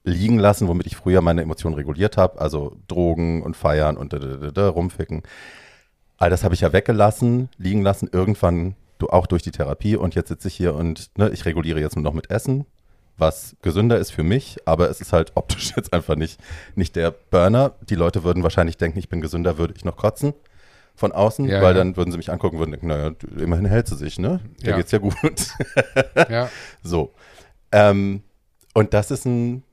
liegen 0.04 0.38
lassen, 0.38 0.68
womit 0.68 0.88
ich 0.88 0.98
früher 0.98 1.22
meine 1.22 1.42
Emotionen 1.42 1.76
reguliert 1.76 2.18
habe. 2.18 2.42
Also 2.42 2.76
Drogen 2.88 3.42
und 3.44 3.56
Feiern 3.56 3.98
und 3.98 4.13
da, 4.13 4.20
da, 4.20 4.52
da, 4.52 4.70
rumficken. 4.70 5.24
All 6.18 6.30
das 6.30 6.44
habe 6.44 6.56
ich 6.56 6.62
ja 6.62 6.74
weggelassen, 6.74 7.50
liegen 7.58 7.82
lassen. 7.82 8.10
Irgendwann 8.12 8.76
auch 9.10 9.28
durch 9.28 9.44
die 9.44 9.52
Therapie 9.52 9.96
und 9.96 10.16
jetzt 10.16 10.30
sitze 10.30 10.48
ich 10.48 10.56
hier 10.56 10.76
und 10.76 11.12
ne, 11.18 11.30
ich 11.30 11.46
reguliere 11.46 11.80
jetzt 11.80 11.96
nur 11.96 12.04
noch 12.04 12.13
mit 12.13 12.30
Essen, 12.30 12.66
was 13.18 13.56
gesünder 13.62 13.98
ist 14.00 14.12
für 14.12 14.24
mich, 14.24 14.58
aber 14.66 14.89
es 14.89 15.02
ist 15.02 15.13
halt 15.13 15.32
optisch 15.36 15.74
jetzt 15.76 15.94
einfach 15.94 16.16
nicht, 16.16 16.39
nicht 16.76 16.96
der 16.96 17.12
Burner. 17.12 17.76
Die 17.89 17.96
Leute 17.96 18.24
würden 18.24 18.44
wahrscheinlich 18.44 18.78
denken, 18.78 19.00
ich 19.00 19.10
bin 19.10 19.22
gesünder, 19.22 19.58
würde 19.58 19.74
ich 19.76 19.86
noch 19.86 19.98
kotzen 19.98 20.34
von 20.96 21.12
außen, 21.12 21.46
ja, 21.46 21.62
weil 21.62 21.76
ja. 21.76 21.80
dann 21.80 21.98
würden 21.98 22.12
sie 22.12 22.18
mich 22.18 22.32
angucken 22.32 22.56
und 22.56 22.60
würden 22.62 22.72
denken, 22.72 22.88
naja, 22.88 23.12
immerhin 23.38 23.66
hält 23.66 23.88
sie 23.88 23.96
sich, 23.96 24.20
ne? 24.20 24.39
Der 24.62 24.72
ja. 24.72 24.78
geht's 24.78 24.92
ja 24.92 25.00
gut. 25.00 25.13
ja. 26.30 26.50
So. 26.84 27.13
Ähm, 27.72 28.22
und 28.74 28.94
das 28.94 29.10
ist 29.10 29.26
ein, 29.26 29.63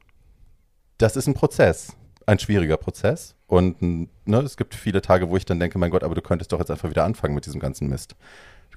das 0.97 1.17
ist 1.17 1.27
ein 1.27 1.35
Prozess, 1.35 1.95
ein 2.27 2.39
schwieriger 2.39 2.77
Prozess. 2.77 3.35
Und 3.47 3.83
ne, 3.83 4.39
es 4.39 4.57
gibt 4.57 4.75
viele 4.75 5.03
Tage, 5.03 5.29
wo 5.29 5.37
ich 5.37 5.45
dann 5.45 5.59
denke, 5.59 5.79
mein 5.79 5.91
Gott, 5.91 6.05
aber 6.05 6.15
du 6.15 6.23
könntest 6.23 6.53
doch 6.53 6.59
jetzt 6.59 6.71
einfach 6.71 6.89
wieder 6.89 7.05
anfangen 7.05 7.35
mit 7.35 7.47
diesem 7.47 7.61
ganzen 7.61 7.89
Mist 7.89 8.15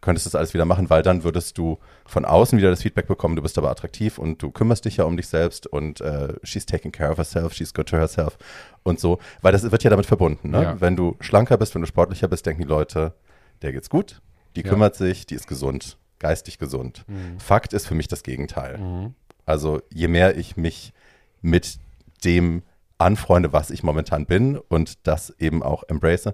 könntest 0.04 0.26
das 0.26 0.36
alles 0.36 0.54
wieder 0.54 0.66
machen, 0.66 0.90
weil 0.90 1.02
dann 1.02 1.24
würdest 1.24 1.58
du 1.58 1.80
von 2.06 2.26
außen 2.26 2.58
wieder 2.58 2.70
das 2.70 2.82
Feedback 2.82 3.08
bekommen, 3.08 3.36
du 3.36 3.42
bist 3.42 3.58
aber 3.58 3.72
attraktiv 3.72 4.18
und 4.20 4.44
du 4.44 4.52
kümmerst 4.52 4.86
dich 4.86 4.98
ja 4.98 5.06
um 5.06 5.18
dich 5.18 5.28
selbst 5.28 5.66
und 5.66 6.02
äh, 6.02 6.34
she's 6.44 6.66
taking 6.66 6.92
care 6.92 7.12
of 7.12 7.18
herself, 7.18 7.54
she's 7.54 7.74
good 7.74 7.88
to 7.88 7.98
herself 7.98 8.38
und 8.84 9.00
so, 9.00 9.20
weil 9.42 9.54
das 9.54 9.70
wird 9.70 9.84
ja 9.84 9.90
damit 9.90 10.06
verbunden. 10.06 10.52
Ne? 10.52 10.64
Ja. 10.64 10.82
Wenn 10.82 10.96
du 10.96 11.16
schlanker 11.22 11.58
bist, 11.58 11.74
wenn 11.74 11.82
du 11.82 11.88
sportlicher 11.88 12.28
bist, 12.28 12.46
denken 12.46 12.62
die 12.62 12.68
Leute, 12.68 13.14
der 13.62 13.72
geht's 13.72 13.90
gut, 13.90 14.22
die 14.58 14.62
ja. 14.62 14.70
kümmert 14.70 14.96
sich, 14.96 15.26
die 15.26 15.36
ist 15.36 15.48
gesund, 15.48 15.98
geistig 16.20 16.60
gesund. 16.60 17.06
Mhm. 17.08 17.40
Fakt 17.40 17.72
ist 17.72 17.88
für 17.88 17.96
mich 17.96 18.10
das 18.10 18.24
Gegenteil. 18.24 18.78
Mhm. 18.78 19.16
Also 19.46 19.82
je 19.90 20.10
mehr 20.10 20.38
ich 20.38 20.58
mich 20.58 20.94
mit 21.42 21.80
dem 22.26 22.64
anfreunde, 22.98 23.54
was 23.54 23.70
ich 23.70 23.84
momentan 23.84 24.26
bin 24.26 24.58
und 24.58 25.08
das 25.08 25.30
eben 25.40 25.64
auch 25.64 25.84
embrace, 25.88 26.34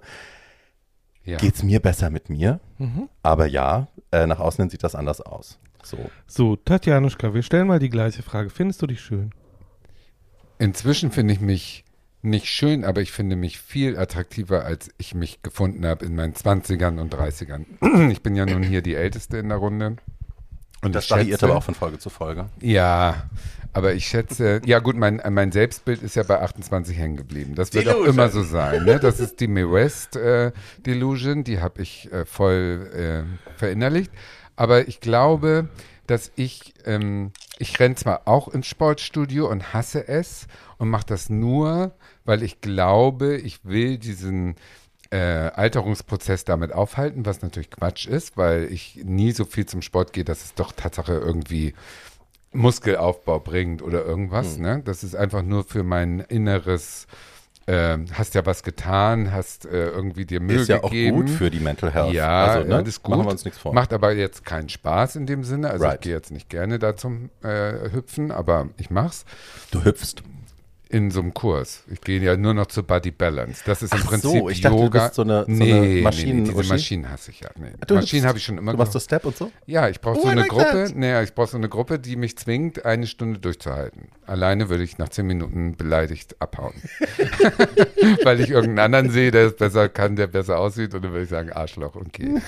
ja. 1.30 1.38
geht 1.38 1.56
es 1.56 1.64
mir 1.64 1.80
besser 1.80 2.10
mit 2.10 2.30
mir. 2.30 2.60
Mhm. 2.78 3.10
Aber 3.24 3.48
ja, 3.48 3.88
äh, 4.12 4.28
nach 4.28 4.40
außen 4.40 4.70
sieht 4.70 4.84
das 4.84 4.96
anders 4.96 5.22
aus. 5.22 5.60
So, 5.84 5.98
so 6.28 6.56
Tatjanuschka, 6.56 7.34
wir 7.34 7.44
stellen 7.44 7.68
mal 7.68 7.80
die 7.80 7.90
gleiche 7.90 8.24
Frage. 8.24 8.50
Findest 8.50 8.82
du 8.82 8.88
dich 8.88 9.02
schön? 9.02 9.32
Inzwischen 10.58 11.12
finde 11.12 11.34
ich 11.34 11.40
mich 11.40 11.86
nicht 12.22 12.48
schön, 12.48 12.84
aber 12.84 13.02
ich 13.02 13.12
finde 13.12 13.38
mich 13.38 13.60
viel 13.60 13.98
attraktiver, 13.98 14.66
als 14.66 14.90
ich 14.98 15.16
mich 15.16 15.42
gefunden 15.42 15.86
habe 15.86 16.06
in 16.06 16.16
meinen 16.16 16.34
20ern 16.34 17.00
und 17.00 17.14
30ern. 17.16 17.66
Ich 18.12 18.22
bin 18.22 18.36
ja 18.36 18.46
nun 18.46 18.64
hier 18.64 18.82
die 18.82 18.96
Älteste 18.96 19.38
in 19.38 19.50
der 19.50 19.58
Runde. 19.58 19.96
Und 20.82 20.96
das 20.96 21.10
variiert 21.12 21.44
aber 21.44 21.58
auch 21.58 21.64
von 21.64 21.76
Folge 21.76 22.00
zu 22.00 22.10
Folge. 22.10 22.46
Ja, 22.62 23.30
aber 23.74 23.94
ich 23.94 24.08
schätze, 24.08 24.62
ja 24.66 24.80
gut, 24.80 24.96
mein, 24.96 25.22
mein 25.30 25.52
Selbstbild 25.52 26.02
ist 26.02 26.16
ja 26.16 26.24
bei 26.24 26.42
28 26.42 26.98
hängen 26.98 27.18
geblieben. 27.18 27.56
Das 27.56 27.74
wird 27.74 27.86
Delusion. 27.86 28.08
auch 28.08 28.14
immer 28.14 28.30
so 28.30 28.44
sein. 28.44 28.86
Ne? 28.86 29.00
Das 29.00 29.20
ist 29.20 29.40
die 29.40 29.48
Mae 29.48 29.72
West 29.72 30.16
äh, 30.16 30.52
Delusion, 30.86 31.44
die 31.44 31.60
habe 31.60 31.82
ich 31.82 32.12
äh, 32.12 32.26
voll 32.26 32.90
äh, 32.94 33.58
verinnerlicht. 33.58 34.12
Aber 34.56 34.88
ich 34.88 35.00
glaube, 35.00 35.70
dass 36.08 36.32
ich, 36.36 36.74
ähm, 36.86 37.32
ich 37.60 37.80
renne 37.80 37.96
zwar 37.96 38.28
auch 38.28 38.48
ins 38.48 38.66
Sportstudio 38.66 39.48
und 39.48 39.74
hasse 39.74 40.08
es 40.08 40.48
und 40.78 40.90
mache 40.90 41.06
das 41.06 41.30
nur, 41.30 41.94
weil 42.26 42.42
ich 42.42 42.62
glaube, 42.62 43.38
ich 43.38 43.64
will 43.64 44.00
diesen 44.00 44.56
äh, 45.12 45.18
Alterungsprozess 45.18 46.46
damit 46.46 46.72
aufhalten, 46.72 47.26
was 47.26 47.42
natürlich 47.42 47.72
Quatsch 47.72 48.08
ist, 48.08 48.38
weil 48.38 48.72
ich 48.72 49.02
nie 49.04 49.32
so 49.32 49.46
viel 49.46 49.66
zum 49.66 49.82
Sport 49.82 50.14
gehe, 50.14 50.24
dass 50.24 50.44
es 50.44 50.54
doch 50.54 50.72
Tatsache 50.72 51.14
irgendwie 51.14 51.74
Muskelaufbau 52.52 53.40
bringt 53.40 53.82
oder 53.82 54.06
irgendwas. 54.06 54.56
Hm. 54.56 54.62
Ne? 54.62 54.82
Das 54.84 55.04
ist 55.04 55.16
einfach 55.16 55.42
nur 55.42 55.64
für 55.64 55.84
mein 55.84 56.20
inneres 56.20 57.08
äh, 57.70 58.00
hast 58.14 58.34
ja 58.34 58.46
was 58.46 58.64
getan, 58.64 59.32
hast 59.32 59.66
äh, 59.66 59.90
irgendwie 59.90 60.26
dir 60.26 60.40
Mühe 60.40 60.62
ist 60.62 60.70
ja 60.70 60.80
gegeben. 60.80 61.18
auch 61.18 61.22
gut 61.22 61.30
für 61.30 61.52
die 61.52 61.60
Mental 61.60 61.94
Health. 61.94 62.14
Ja, 62.14 62.46
also, 62.46 62.68
ne? 62.68 62.76
alles 62.78 63.04
gut. 63.04 63.16
Machen 63.16 63.28
wir 63.28 63.32
uns 63.32 63.46
nichts 63.46 63.60
vor. 63.60 63.74
Macht 63.74 63.94
aber 63.94 64.14
jetzt 64.14 64.44
keinen 64.44 64.70
Spaß 64.70 65.16
in 65.18 65.28
dem 65.28 65.44
Sinne. 65.44 65.70
Also 65.70 65.86
right. 65.86 65.96
ich 65.96 66.02
gehe 66.02 66.14
jetzt 66.14 66.32
nicht 66.32 66.50
gerne 66.50 66.80
da 66.80 66.96
zum 66.96 67.30
äh, 67.44 67.92
Hüpfen, 67.92 68.32
aber 68.32 68.70
ich 68.78 68.90
mach's. 68.90 69.26
Du 69.70 69.84
hüpfst 69.84 70.24
in 70.92 71.12
so 71.12 71.20
einem 71.20 71.36
Kurs. 71.36 71.84
Ich 71.92 72.02
gehe 72.02 72.20
ja 72.20 72.36
nur 72.36 72.56
noch 72.56 72.66
zu 72.66 72.82
Body 72.82 73.12
Balance. 73.12 73.62
Das 73.64 73.84
ist 73.84 73.94
im 73.94 74.00
Ach 74.04 74.08
Prinzip 74.08 74.32
so, 74.32 74.50
ich 74.50 74.62
dachte, 74.62 74.76
Yoga. 74.76 75.00
Du 75.00 75.06
bist 75.06 75.16
so 75.16 75.22
eine, 75.22 75.46
so 75.46 75.52
nee, 75.52 75.74
eine 75.74 76.02
Maschinen 76.02 76.44
nee, 76.44 76.50
diese 76.50 76.74
Maschinen 76.74 77.10
hasse 77.10 77.30
ich 77.30 77.42
ja. 77.42 77.50
Nee. 77.58 77.74
Du 77.86 77.94
Maschinen 77.94 78.26
habe 78.26 78.40
ich 78.40 78.44
schon 78.44 78.58
immer 78.58 78.72
Du 78.72 78.80
machst 78.80 78.94
so 78.94 79.00
Step 79.00 79.24
und 79.24 79.38
so? 79.38 79.52
Ja, 79.68 79.88
ich 79.88 80.02
brauche 80.02 80.18
oh, 80.18 80.22
so 80.24 80.28
eine 80.28 80.42
like 80.42 80.50
Gruppe. 80.50 80.92
Nee, 80.96 81.22
ich 81.22 81.36
brauche 81.36 81.48
so 81.48 81.58
eine 81.58 81.70
Gruppe, 81.70 82.00
die 82.00 82.16
mich 82.16 82.38
zwingt, 82.40 82.86
eine 82.86 83.06
Stunde 83.06 83.40
durchzuhalten. 83.40 84.08
Alleine 84.26 84.70
würde 84.70 84.84
ich 84.84 84.98
nach 84.98 85.10
zehn 85.10 85.28
Minuten 85.28 85.76
beleidigt 85.76 86.36
abhauen. 86.40 86.74
Weil 88.24 88.42
ich 88.42 88.50
irgendeinen 88.50 88.80
anderen 88.80 89.12
sehe, 89.12 89.30
der 89.30 89.46
es 89.48 89.56
besser 89.56 89.90
kann, 89.90 90.16
der 90.16 90.26
besser 90.26 90.58
aussieht 90.58 90.96
und 90.96 91.04
dann 91.04 91.12
würde 91.12 91.24
ich 91.24 91.30
sagen, 91.30 91.52
Arschloch, 91.52 91.96
okay. 91.96 92.42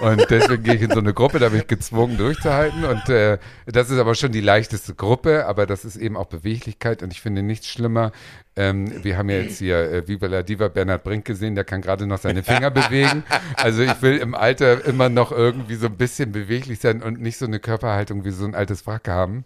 und 0.00 0.26
deswegen 0.30 0.62
gehe 0.62 0.74
ich 0.74 0.82
in 0.82 0.90
so 0.90 1.00
eine 1.00 1.12
Gruppe, 1.12 1.38
da 1.38 1.50
bin 1.50 1.60
ich 1.60 1.66
gezwungen 1.66 2.16
durchzuhalten 2.16 2.84
und 2.84 3.08
äh, 3.10 3.38
das 3.66 3.90
ist 3.90 3.98
aber 3.98 4.14
schon 4.14 4.32
die 4.32 4.40
leichteste 4.40 4.94
Gruppe, 4.94 5.44
aber 5.46 5.66
das 5.66 5.84
ist 5.84 5.96
eben 5.96 6.16
auch 6.16 6.26
Beweglichkeit 6.26 7.02
und 7.02 7.12
ich 7.12 7.20
finde 7.20 7.42
nichts 7.42 7.73
schlimmer, 7.74 8.12
ähm, 8.56 9.04
wir 9.04 9.18
haben 9.18 9.28
ja 9.28 9.38
jetzt 9.38 9.58
hier 9.58 9.78
äh, 9.78 10.08
Viva 10.08 10.26
la 10.26 10.42
Diva 10.42 10.68
Bernhard 10.68 11.02
Brink 11.02 11.24
gesehen, 11.24 11.54
der 11.54 11.64
kann 11.64 11.80
gerade 11.80 12.06
noch 12.06 12.18
seine 12.18 12.42
Finger 12.42 12.70
bewegen. 12.70 13.24
Also 13.56 13.82
ich 13.82 14.00
will 14.00 14.16
im 14.18 14.34
Alter 14.34 14.84
immer 14.84 15.08
noch 15.08 15.32
irgendwie 15.32 15.74
so 15.74 15.86
ein 15.86 15.96
bisschen 15.96 16.32
beweglich 16.32 16.78
sein 16.80 17.02
und 17.02 17.20
nicht 17.20 17.36
so 17.36 17.46
eine 17.46 17.58
Körperhaltung 17.58 18.24
wie 18.24 18.30
so 18.30 18.44
ein 18.44 18.54
altes 18.54 18.86
Wrack 18.86 19.08
haben. 19.08 19.44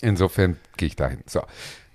Insofern 0.00 0.56
gehe 0.76 0.86
ich 0.86 0.96
dahin. 0.96 1.20
So, 1.26 1.42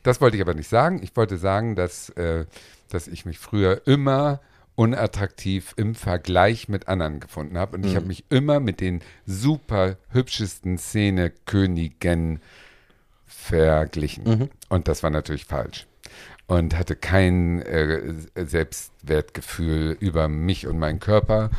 das 0.04 0.20
wollte 0.20 0.36
ich 0.36 0.42
aber 0.42 0.54
nicht 0.54 0.70
sagen. 0.70 1.02
Ich 1.02 1.16
wollte 1.16 1.38
sagen, 1.38 1.76
dass, 1.76 2.10
äh, 2.10 2.46
dass 2.90 3.08
ich 3.08 3.26
mich 3.26 3.40
früher 3.40 3.82
immer 3.88 4.42
unattraktiv 4.76 5.74
im 5.78 5.96
Vergleich 5.96 6.68
mit 6.68 6.88
anderen 6.88 7.20
gefunden 7.20 7.58
habe. 7.58 7.76
Und 7.76 7.84
mhm. 7.84 7.88
ich 7.88 7.96
habe 7.96 8.08
mich 8.08 8.26
immer 8.30 8.60
mit 8.60 8.82
den 8.82 9.02
super 9.26 9.98
hübschesten 10.10 10.78
Szene-Königen 10.78 12.42
verglichen. 13.34 14.24
Mhm. 14.24 14.50
Und 14.70 14.88
das 14.88 15.04
war 15.04 15.10
natürlich 15.10 15.46
falsch 15.46 15.88
und 16.48 16.78
hatte 16.78 16.96
kein 16.96 17.62
äh, 17.62 18.14
Selbstwertgefühl 18.36 19.98
über 20.00 20.28
mich 20.28 20.68
und 20.68 20.78
meinen 20.78 21.00
Körper 21.00 21.50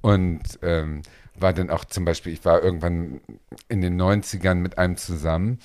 und 0.00 0.42
ähm, 0.62 1.02
war 1.34 1.52
dann 1.52 1.70
auch 1.70 1.84
zum 1.84 2.04
Beispiel, 2.04 2.32
ich 2.32 2.44
war 2.44 2.62
irgendwann 2.62 3.20
in 3.68 3.80
den 3.80 4.00
90ern 4.00 4.56
mit 4.56 4.78
einem 4.78 4.96
zusammen, 4.96 5.58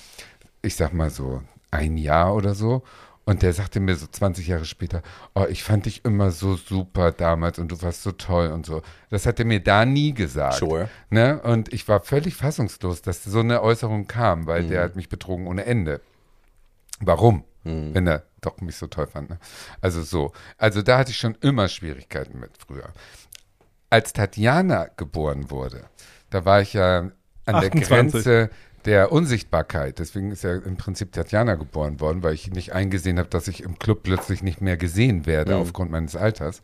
ich 0.62 0.76
sag 0.76 0.94
mal 0.94 1.10
so 1.10 1.44
ein 1.72 1.98
Jahr 1.98 2.36
oder 2.36 2.56
so 2.56 2.84
und 3.26 3.44
der 3.44 3.54
sagte 3.54 3.80
mir 3.80 3.96
so 3.96 4.08
20 4.08 4.48
Jahre 4.48 4.66
später, 4.66 5.04
oh, 5.36 5.46
ich 5.50 5.64
fand 5.64 5.86
dich 5.86 6.04
immer 6.04 6.32
so 6.32 6.56
super 6.56 7.12
damals 7.12 7.60
und 7.60 7.72
du 7.72 7.82
warst 7.82 8.02
so 8.02 8.12
toll 8.12 8.48
und 8.48 8.66
so. 8.66 8.82
Das 9.12 9.26
hat 9.26 9.40
er 9.40 9.46
mir 9.46 9.60
da 9.60 9.86
nie 9.86 10.14
gesagt. 10.14 10.56
Sure. 10.56 10.90
Ne? 11.10 11.40
Und 11.42 11.72
ich 11.72 11.88
war 11.88 12.00
völlig 12.00 12.36
fassungslos, 12.36 13.04
dass 13.04 13.24
so 13.24 13.40
eine 13.42 13.62
Äußerung 13.62 14.08
kam, 14.08 14.48
weil 14.48 14.64
mhm. 14.64 14.70
der 14.70 14.84
hat 14.84 14.96
mich 14.96 15.10
betrogen 15.10 15.46
ohne 15.46 15.66
Ende. 15.66 16.02
Warum? 17.00 17.44
Mhm. 17.64 17.94
Wenn 17.94 18.08
er 18.08 18.24
doch 18.42 18.62
mich 18.62 18.78
so 18.78 18.88
toll 18.88 19.08
fand. 19.08 19.30
Ne? 19.30 19.40
Also 19.82 20.02
so. 20.02 20.32
Also 20.58 20.82
da 20.82 20.98
hatte 20.98 21.12
ich 21.12 21.18
schon 21.18 21.36
immer 21.42 21.68
Schwierigkeiten 21.68 22.40
mit 22.40 22.52
früher. 22.58 22.90
Als 23.90 24.14
Tatjana 24.14 24.88
geboren 24.98 25.50
wurde, 25.52 25.86
da 26.30 26.46
war 26.46 26.62
ich 26.62 26.74
ja 26.74 27.00
an 27.00 27.56
28. 27.56 27.72
der 27.80 27.88
Grenze 27.88 28.50
der 28.86 29.12
Unsichtbarkeit. 29.12 30.00
Deswegen 30.00 30.32
ist 30.32 30.44
ja 30.44 30.56
im 30.56 30.78
Prinzip 30.78 31.12
Tatjana 31.12 31.56
geboren 31.56 32.00
worden, 32.00 32.24
weil 32.24 32.34
ich 32.34 32.52
nicht 32.52 32.74
eingesehen 32.74 33.20
habe, 33.20 33.30
dass 33.30 33.48
ich 33.48 33.64
im 33.64 33.80
Club 33.80 34.04
plötzlich 34.04 34.44
nicht 34.44 34.62
mehr 34.62 34.78
gesehen 34.78 35.26
werde 35.26 35.56
mhm. 35.56 35.62
aufgrund 35.62 35.92
meines 35.92 36.16
Alters. 36.16 36.62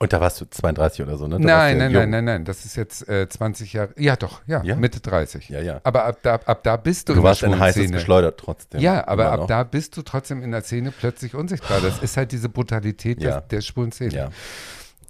Und 0.00 0.12
da 0.12 0.20
warst 0.20 0.40
du 0.40 0.44
32 0.48 1.02
oder 1.02 1.16
so, 1.16 1.26
ne? 1.26 1.38
Da 1.40 1.44
nein, 1.44 1.76
nein, 1.76 1.92
nein, 1.92 2.10
nein, 2.10 2.24
nein. 2.24 2.44
Das 2.44 2.64
ist 2.64 2.76
jetzt 2.76 3.08
äh, 3.08 3.28
20 3.28 3.72
Jahre. 3.72 3.90
Ja, 3.96 4.14
doch, 4.14 4.42
ja, 4.46 4.62
ja, 4.62 4.76
Mitte 4.76 5.00
30. 5.00 5.48
Ja, 5.48 5.60
ja. 5.60 5.80
Aber 5.82 6.04
ab 6.04 6.18
da, 6.22 6.34
ab 6.36 6.62
da 6.62 6.76
bist 6.76 7.08
du. 7.08 7.14
Du 7.14 7.18
in 7.18 7.24
warst 7.24 7.42
ein 7.42 7.58
heißes 7.58 7.90
geschleudert 7.90 8.38
trotzdem. 8.38 8.80
Ja, 8.80 9.08
aber 9.08 9.32
ab 9.32 9.48
da 9.48 9.64
bist 9.64 9.96
du 9.96 10.02
trotzdem 10.02 10.44
in 10.44 10.52
der 10.52 10.62
Szene 10.62 10.92
plötzlich 10.92 11.34
unsichtbar. 11.34 11.80
Das 11.80 11.98
ist 11.98 12.16
halt 12.16 12.30
diese 12.30 12.48
Brutalität 12.48 13.20
ja. 13.20 13.30
der, 13.30 13.40
der 13.40 13.60
schwulen 13.60 13.90
Szene. 13.90 14.14
Ja. 14.14 14.28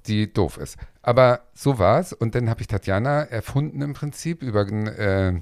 Die 0.07 0.33
doof 0.33 0.57
ist. 0.57 0.79
Aber 1.03 1.41
so 1.53 1.79
war's. 1.79 2.15
Und 2.15 2.35
dann 2.35 2.49
habe 2.49 2.63
ich 2.63 2.67
Tatjana 2.67 3.25
erfunden 3.25 3.83
im 3.83 3.93
Prinzip 3.93 4.43
über 4.43 4.67
äh, 4.67 5.35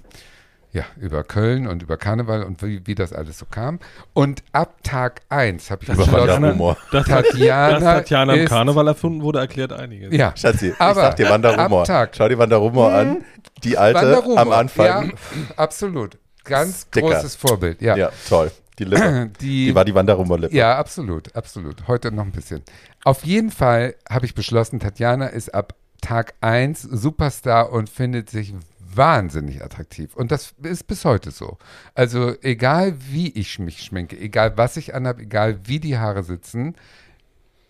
ja, 0.76 0.84
über 1.00 1.24
Köln 1.24 1.66
und 1.66 1.82
über 1.82 1.96
Karneval 1.96 2.42
und 2.42 2.62
wie, 2.62 2.86
wie 2.86 2.94
das 2.94 3.14
alles 3.14 3.38
so 3.38 3.46
kam. 3.50 3.78
Und 4.12 4.42
ab 4.52 4.74
Tag 4.82 5.22
1 5.30 5.70
habe 5.70 5.82
ich 5.82 5.88
das 5.88 5.96
beschlossen, 5.96 6.58
dass 6.92 7.06
Tatjana, 7.06 7.72
dass 7.72 7.82
Tatjana 7.82 8.34
im 8.34 8.46
Karneval 8.46 8.88
erfunden 8.88 9.22
wurde, 9.22 9.38
erklärt 9.38 9.72
einiges. 9.72 10.12
Ja, 10.12 10.34
Schatzi, 10.36 10.74
aber 10.78 10.90
ich 10.90 10.96
sag 10.96 11.16
dir 11.16 11.30
Wanderrumor. 11.30 11.86
Schau 11.86 12.28
dir 12.28 12.36
Wanderrumor 12.36 12.92
an. 12.92 13.08
Hm? 13.08 13.24
Die 13.64 13.78
alte 13.78 14.22
am 14.36 14.52
Anfang. 14.52 15.08
Ja, 15.08 15.14
absolut. 15.56 16.18
Ganz 16.44 16.82
Sticker. 16.82 17.06
großes 17.06 17.36
Vorbild. 17.36 17.80
Ja, 17.80 17.96
ja 17.96 18.10
toll. 18.28 18.52
Die 18.78 18.84
Lippe. 18.84 19.30
Die, 19.40 19.66
die 19.66 19.74
war 19.74 19.86
die 19.86 19.94
Wanderrumor-Lippe. 19.94 20.54
Ja, 20.54 20.76
absolut, 20.76 21.34
absolut. 21.34 21.88
Heute 21.88 22.12
noch 22.12 22.24
ein 22.24 22.32
bisschen. 22.32 22.62
Auf 23.02 23.24
jeden 23.24 23.50
Fall 23.50 23.94
habe 24.08 24.26
ich 24.26 24.34
beschlossen, 24.34 24.78
Tatjana 24.78 25.28
ist 25.28 25.54
ab 25.54 25.74
Tag 26.02 26.34
1 26.42 26.82
Superstar 26.82 27.72
und 27.72 27.88
findet 27.88 28.28
sich 28.28 28.52
wahnsinnig 28.96 29.62
attraktiv. 29.62 30.14
Und 30.14 30.32
das 30.32 30.54
ist 30.62 30.86
bis 30.86 31.04
heute 31.04 31.30
so. 31.30 31.58
Also 31.94 32.34
egal 32.42 32.94
wie 33.10 33.30
ich 33.30 33.58
mich 33.58 33.82
schminke, 33.82 34.18
egal 34.18 34.56
was 34.56 34.76
ich 34.76 34.94
anhabe, 34.94 35.22
egal 35.22 35.60
wie 35.64 35.80
die 35.80 35.98
Haare 35.98 36.22
sitzen, 36.22 36.74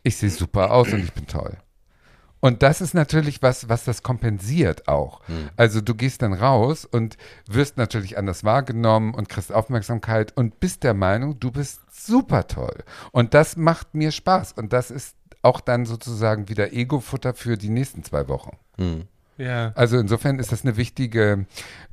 ich 0.03 0.17
sehe 0.17 0.31
super 0.31 0.71
aus 0.71 0.93
und 0.93 1.01
ich 1.03 1.13
bin 1.13 1.27
toll. 1.27 1.57
Und 2.41 2.63
das 2.63 2.81
ist 2.81 2.95
natürlich 2.95 3.43
was, 3.43 3.69
was 3.69 3.85
das 3.85 4.03
kompensiert 4.03 4.87
auch. 4.89 5.27
Hm. 5.27 5.49
Also 5.57 5.81
du 5.81 5.95
gehst 5.95 6.23
dann 6.23 6.33
raus 6.33 6.85
und 6.85 7.17
wirst 7.49 7.77
natürlich 7.77 8.19
anders 8.19 8.45
wahrgenommen 8.45 9.15
und 9.15 9.29
kriegst 9.29 9.53
Aufmerksamkeit 9.53 10.37
und 10.37 10.61
bist 10.61 10.85
der 10.85 10.95
Meinung, 10.95 11.41
du 11.41 11.51
bist 11.51 11.81
super 11.91 12.47
toll. 12.47 12.85
Und 13.11 13.35
das 13.35 13.57
macht 13.57 13.95
mir 13.95 14.13
Spaß. 14.13 14.53
Und 14.53 14.73
das 14.73 14.91
ist 14.91 15.17
auch 15.43 15.61
dann 15.61 15.87
sozusagen 15.87 16.49
wieder 16.49 16.73
Ego-Futter 16.73 17.35
für 17.35 17.57
die 17.57 17.71
nächsten 17.71 18.05
zwei 18.05 18.29
Wochen. 18.29 18.57
Hm. 18.77 19.09
Ja. 19.39 19.73
Also 19.75 19.99
insofern 19.99 20.39
ist 20.39 20.53
das 20.53 20.65
eine 20.65 20.77
wichtige, 20.77 21.47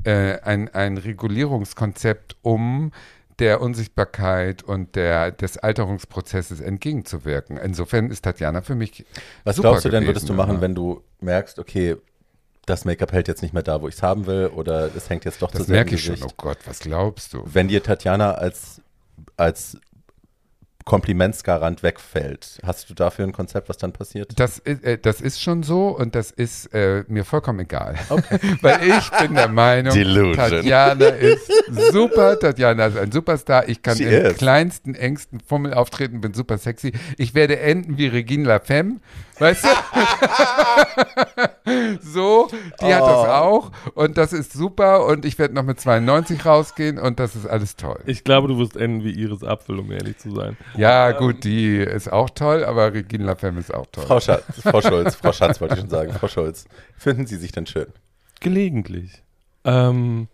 äh, 0.04 0.40
ein, 0.42 0.70
ein 0.74 0.98
Regulierungskonzept, 0.98 2.38
um 2.42 2.92
der 3.40 3.62
Unsichtbarkeit 3.62 4.64
und 4.64 4.96
der, 4.96 5.32
des 5.32 5.58
Alterungsprozesses 5.58 6.62
entgegenzuwirken. 6.62 7.58
Insofern 7.58 8.10
ist 8.12 8.24
Tatjana 8.24 8.62
für 8.62 8.76
mich. 8.76 9.06
Was 9.44 9.58
glaubst 9.58 9.86
du 9.86 9.90
denn, 9.90 10.06
würdest 10.06 10.30
du 10.30 10.34
machen, 10.34 10.62
wenn 10.62 10.76
du 10.76 11.02
merkst, 11.20 11.60
okay, 11.60 11.98
das 12.66 12.86
Make-up 12.86 13.12
hält 13.12 13.28
jetzt 13.28 13.42
nicht 13.42 13.54
mehr 13.54 13.64
da, 13.64 13.82
wo 13.82 13.88
ich 13.88 13.96
es 13.96 14.04
haben 14.04 14.26
will, 14.26 14.48
oder 14.48 14.90
es 14.96 15.10
hängt 15.10 15.26
jetzt 15.26 15.42
doch 15.42 15.52
das 15.52 15.62
zu 15.62 15.68
sehr 15.68 15.76
merke 15.78 15.96
ich 15.96 16.04
schon. 16.04 16.18
Oh 16.24 16.32
Gott, 16.38 16.60
was 16.66 16.80
glaubst 16.80 17.34
du? 17.34 17.44
Wenn 17.46 17.68
dir 17.68 17.84
Tatjana 17.84 18.36
als, 18.36 18.82
als 19.36 19.78
Komplimentsgarant 20.86 21.84
wegfällt. 21.84 22.60
Hast 22.66 22.90
du 22.90 22.94
dafür 22.94 23.26
ein 23.26 23.32
Konzept, 23.32 23.70
was 23.70 23.78
dann 23.78 23.94
passiert? 23.94 24.38
Das, 24.38 24.60
äh, 24.60 24.98
das 24.98 25.22
ist 25.22 25.42
schon 25.42 25.64
so 25.64 25.90
und 25.90 26.16
das 26.16 26.32
ist 26.32 26.74
äh, 26.74 27.04
mir 27.08 27.26
vollkommen 27.26 27.60
egal. 27.60 27.96
Okay. 28.10 28.40
Weil 28.62 28.80
ich 28.88 29.10
bin 29.12 29.36
der 29.36 29.48
Meinung, 29.48 29.94
Delusion. 29.94 30.36
Tatjana 30.36 31.06
ist 31.06 31.52
super, 31.92 32.40
Tatjana 32.40 32.88
ist 32.88 32.98
ein 32.98 33.12
Superstar. 33.12 33.70
Ich 33.70 33.82
kann 33.82 33.98
She 33.98 34.04
im 34.04 34.26
is. 34.26 34.38
kleinsten, 34.38 34.96
engsten 34.96 35.40
Fummel 35.40 35.74
auftreten, 35.74 36.22
bin 36.22 36.34
super 36.34 36.58
sexy. 36.58 36.94
Ich 37.18 37.34
werde 37.34 37.60
enden 37.60 37.98
wie 37.98 38.08
Regine 38.08 38.46
Lafemme. 38.46 39.00
Weißt 39.40 39.64
du? 39.64 39.70
so, 42.02 42.50
die 42.82 42.86
oh. 42.86 42.94
hat 42.94 43.02
das 43.02 43.02
oh. 43.02 43.32
auch 43.32 43.72
und 43.96 44.18
das 44.18 44.34
ist 44.34 44.54
super 44.54 45.06
und 45.06 45.26
ich 45.26 45.40
werde 45.40 45.56
noch 45.56 45.64
mit 45.64 45.80
92 45.80 46.46
rausgehen 46.46 47.00
und 47.00 47.20
das 47.20 47.36
ist 47.36 47.48
alles 47.48 47.76
toll. 47.76 48.00
Ich 48.06 48.24
glaube, 48.24 48.48
du 48.48 48.58
wirst 48.60 48.76
enden 48.76 49.04
wie 49.04 49.12
Iris 49.12 49.44
Apfel, 49.44 49.80
um 49.80 49.92
ehrlich 49.92 50.18
zu 50.18 50.36
sein. 50.36 50.58
Ja, 50.76 51.10
ähm. 51.10 51.18
gut, 51.18 51.44
die 51.44 51.78
ist 51.78 52.12
auch 52.12 52.30
toll, 52.30 52.64
aber 52.64 52.94
Regine 52.94 53.26
Lafemme 53.26 53.60
ist 53.60 53.74
auch 53.74 53.88
toll. 53.92 54.06
Frau, 54.06 54.20
Schatz, 54.20 54.44
Frau 54.62 54.82
Schulz, 54.82 55.16
Frau 55.16 55.32
Schatz 55.32 55.60
wollte 55.60 55.76
ich 55.76 55.82
schon 55.82 55.90
sagen, 55.90 56.14
Frau 56.14 56.28
Schulz, 56.28 56.66
finden 56.98 57.26
Sie 57.26 57.38
sich 57.38 57.52
denn 57.52 57.66
schön? 57.66 57.88
Gelegentlich. 58.40 59.24
Ähm, 59.64 60.28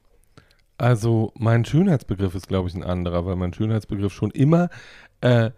also 0.77 1.31
mein 1.37 1.65
Schönheitsbegriff 1.65 2.35
ist, 2.35 2.47
glaube 2.47 2.69
ich, 2.69 2.75
ein 2.75 2.83
anderer, 2.83 3.25
weil 3.25 3.35
mein 3.35 3.53
Schönheitsbegriff 3.53 4.13
schon 4.13 4.31
immer 4.31 4.69
äh, 5.21 5.51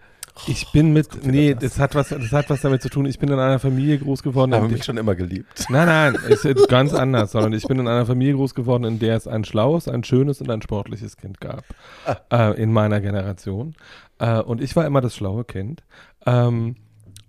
ich 0.47 0.71
bin 0.71 0.93
mit, 0.93 1.25
nee, 1.25 1.55
das 1.55 1.79
hat, 1.79 1.95
was, 1.95 2.09
das 2.09 2.31
hat 2.31 2.49
was 2.49 2.61
damit 2.61 2.81
zu 2.81 2.89
tun. 2.89 3.05
Ich 3.05 3.19
bin 3.19 3.29
in 3.29 3.39
einer 3.39 3.59
Familie 3.59 3.99
groß 3.99 4.23
geworden. 4.23 4.53
Habe 4.53 4.69
mich 4.69 4.83
schon 4.83 4.97
immer 4.97 5.15
geliebt. 5.15 5.65
Nein, 5.69 5.87
nein, 5.87 6.15
ist 6.29 6.45
ganz 6.67 6.93
anders, 6.93 7.31
sondern 7.31 7.53
ich 7.53 7.63
bin 7.67 7.79
in 7.79 7.87
einer 7.87 8.05
Familie 8.05 8.35
groß 8.35 8.55
geworden, 8.55 8.83
in 8.83 8.99
der 8.99 9.15
es 9.15 9.27
ein 9.27 9.43
schlaues, 9.43 9.87
ein 9.87 10.03
schönes 10.03 10.41
und 10.41 10.49
ein 10.49 10.61
sportliches 10.61 11.17
Kind 11.17 11.39
gab. 11.39 11.63
Ah. 12.05 12.51
Äh, 12.51 12.61
in 12.61 12.71
meiner 12.71 13.01
Generation. 13.01 13.75
Äh, 14.19 14.39
und 14.41 14.61
ich 14.61 14.75
war 14.75 14.85
immer 14.85 15.01
das 15.01 15.15
schlaue 15.15 15.43
Kind. 15.43 15.83
Ähm, 16.25 16.75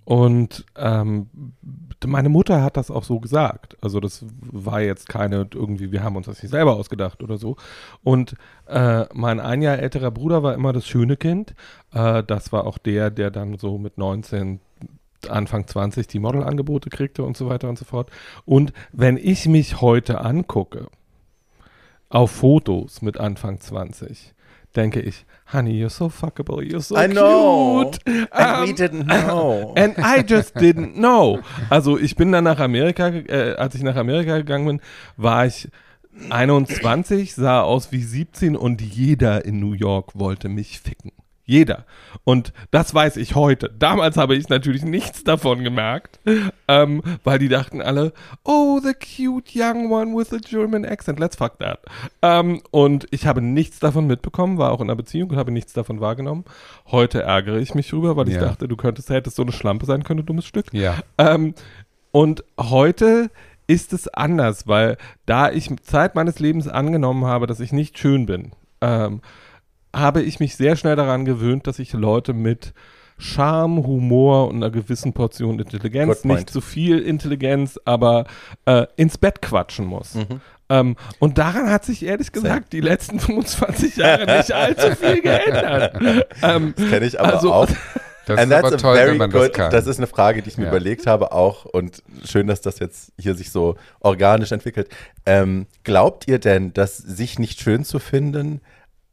und 0.05 0.65
ähm, 0.77 1.29
meine 2.05 2.29
Mutter 2.29 2.63
hat 2.63 2.77
das 2.77 2.91
auch 2.91 3.05
so 3.05 3.21
gesagt. 3.21 3.77
Also 3.81 4.01
das 4.01 4.25
war 4.41 4.81
jetzt 4.81 5.09
keine 5.09 5.49
irgendwie, 5.55 5.93
wir 5.93 6.03
haben 6.03 6.17
uns 6.17 6.27
das 6.27 6.43
nicht 6.43 6.51
selber 6.51 6.77
ausgedacht 6.77 7.23
oder 7.23 7.39
so. 7.39 7.57
Und 8.03 8.35
äh, 8.67 9.05
mein 9.15 9.39
ein 9.39 9.63
Jahr 9.63 9.79
älterer 9.79 10.11
Bruder 10.11 10.43
war 10.43 10.55
immer 10.55 10.73
das 10.73 10.87
schöne 10.87 11.17
Kind. 11.17 11.55
Äh, 11.93 12.25
das 12.25 12.53
war 12.53 12.67
auch 12.67 12.79
der, 12.79 13.11
der 13.11 13.31
dann 13.31 13.59
so 13.59 13.79
mit 13.79 13.99
19 13.99 14.61
Anfang 15.29 15.69
20 15.69 16.09
die 16.09 16.19
Modelangebote 16.19 16.91
kriegte 16.91 17.23
und 17.23 17.37
so 17.37 17.49
weiter 17.49 17.69
und 17.69 17.79
so 17.79 17.85
fort. 17.85 18.11
Und 18.45 18.73
wenn 18.93 19.17
ich 19.17 19.47
mich 19.47 19.81
heute 19.81 20.21
angucke, 20.21 20.89
auf 22.09 22.31
Fotos 22.31 23.01
mit 23.01 23.19
Anfang 23.19 23.59
20, 23.61 24.35
denke 24.77 25.01
ich, 25.01 25.25
honey, 25.53 25.83
you're 25.83 25.91
so 25.91 26.09
fuckable, 26.09 26.63
you're 26.63 26.81
so 26.81 26.97
I 26.97 27.09
know. 27.09 27.91
And 28.59 28.69
we 28.69 28.73
didn't 28.75 29.07
know. 29.07 29.73
And 29.77 29.97
I 29.99 30.23
just 30.27 30.57
didn't 30.57 30.95
know. 30.95 31.41
Also 31.71 31.99
ich 31.99 32.17
bin 32.17 32.33
dann 32.33 32.45
nach 32.45 32.61
Amerika, 32.61 33.09
äh, 33.09 33.55
als 33.57 33.75
ich 33.75 33.83
nach 33.83 33.97
Amerika 33.97 34.37
gegangen 34.39 34.67
bin, 34.67 34.81
war 35.17 35.47
ich 35.47 35.69
21, 36.31 37.35
sah 37.35 37.63
aus 37.63 37.93
wie 37.93 38.03
17 38.03 38.57
und 38.57 38.83
jeder 38.83 39.45
in 39.45 39.61
New 39.61 39.73
York 39.73 40.19
wollte 40.19 40.49
mich 40.49 40.81
ficken. 40.81 41.13
Jeder. 41.45 41.87
Und 42.25 42.53
das 42.71 42.95
weiß 42.95 43.17
ich 43.17 43.35
heute. 43.35 43.69
Damals 43.77 44.17
habe 44.17 44.37
ich 44.37 44.49
natürlich 44.49 44.85
nichts 44.85 45.25
davon 45.25 45.65
gemerkt, 45.65 46.21
ähm, 46.69 47.03
weil 47.25 47.39
die 47.41 47.49
dachten 47.49 47.83
alle, 47.83 48.13
oh, 48.45 48.81
the 48.81 48.93
cute 48.95 49.51
young 49.55 49.91
one 49.91 50.17
with 50.17 50.33
a 50.33 50.39
German 50.39 50.85
accent, 50.85 51.19
let's 51.19 51.37
fuck 51.37 51.59
that. 51.59 51.81
Ähm, 52.23 52.63
und 52.71 53.09
ich 53.11 53.27
habe 53.27 53.43
nichts 53.43 53.81
davon 53.81 54.07
mitbekommen, 54.07 54.59
war 54.59 54.71
auch 54.71 54.81
in 54.81 54.89
einer 54.89 54.97
Beziehung 54.97 55.31
und 55.31 55.37
habe 55.37 55.51
nichts 55.51 55.73
davon 55.73 56.01
wahrgenommen. 56.01 56.45
Heute 56.87 57.23
ärgere 57.23 57.59
ich 57.59 57.75
mich 57.75 57.89
drüber, 57.89 58.17
weil 58.17 58.29
ich 58.29 58.35
ja. 58.35 58.41
dachte, 58.41 58.69
du 58.69 58.77
könntest, 58.77 59.11
hättest 59.11 59.37
so 59.37 59.43
eine 59.43 59.53
Schlampe 59.53 59.85
sein 59.85 60.05
können, 60.05 60.19
du 60.19 60.25
dummes 60.25 60.47
Stück. 60.47 60.73
Ja. 60.73 60.99
Ähm, 61.19 61.55
und 62.13 62.45
heute 62.59 63.31
ist 63.67 63.93
es 63.93 64.07
anders, 64.07 64.69
weil 64.69 64.97
da 65.27 65.51
ich 65.51 65.75
Zeit 65.83 66.15
meines 66.15 66.39
Lebens 66.39 66.69
angenommen 66.69 67.25
habe, 67.25 67.47
dass 67.47 67.59
ich 67.59 67.73
nicht 67.73 67.99
schön 67.99 68.27
bin, 68.27 68.53
ähm, 68.81 69.23
habe 69.95 70.23
ich 70.23 70.41
mich 70.41 70.57
sehr 70.57 70.77
schnell 70.77 70.97
daran 70.97 71.25
gewöhnt, 71.25 71.67
dass 71.67 71.79
ich 71.79 71.93
Leute 71.93 72.33
mit 72.33 72.73
Charme, 73.19 73.87
Humor 73.87 74.49
und 74.49 74.57
einer 74.57 74.71
gewissen 74.71 75.13
Portion 75.13 75.59
Intelligenz, 75.59 76.25
nicht 76.25 76.51
zu 76.51 76.61
viel 76.61 76.99
Intelligenz, 76.99 77.79
aber 77.85 78.27
äh, 78.65 78.87
ins 78.97 79.19
Bett 79.19 79.43
quatschen 79.43 79.87
muss. 79.87 80.15
Mhm. 80.15 80.41
Ähm, 80.69 80.97
und 81.19 81.39
daran 81.39 81.71
hat 81.71 81.85
sich 81.85 82.05
ehrlich 82.05 82.33
gesagt 82.33 82.73
die 82.73 82.81
letzten 82.81 83.21
25 83.21 83.97
Jahre 83.97 84.39
nicht 84.39 84.53
allzu 84.53 84.97
viel 84.97 85.21
geändert. 85.21 85.93
Ähm, 86.43 86.75
das 86.77 86.89
kenne 86.89 87.07
ich 87.07 87.21
aber 87.21 87.35
also, 87.35 87.53
auch. 87.53 87.69
Das 88.25 88.39
And 88.39 88.53
ist 88.53 88.59
aber 88.59 88.77
toll, 88.77 88.97
wenn 88.99 89.17
man 89.17 89.31
good, 89.31 89.49
das 89.49 89.53
kann. 89.53 89.71
Das 89.73 89.89
ist 89.89 89.99
eine 89.99 90.07
Frage, 90.07 90.43
die 90.43 90.49
ich 90.49 90.57
mir 90.57 90.67
ja. 90.67 90.71
überlegt 90.71 91.09
habe 91.09 91.33
auch 91.33 91.65
und 91.65 92.05
schön, 92.25 92.47
dass 92.47 92.61
das 92.61 92.79
jetzt 92.79 93.13
hier 93.19 93.35
sich 93.35 93.51
so 93.51 93.75
organisch 93.99 94.53
entwickelt. 94.53 94.89
Ähm, 95.27 95.67
glaubt 95.83 96.29
ihr 96.29 96.39
denn, 96.39 96.73
dass 96.73 96.97
sich 96.99 97.41
nicht 97.41 97.61
schön 97.61 97.85
zu 97.85 97.99
finden 97.99 98.61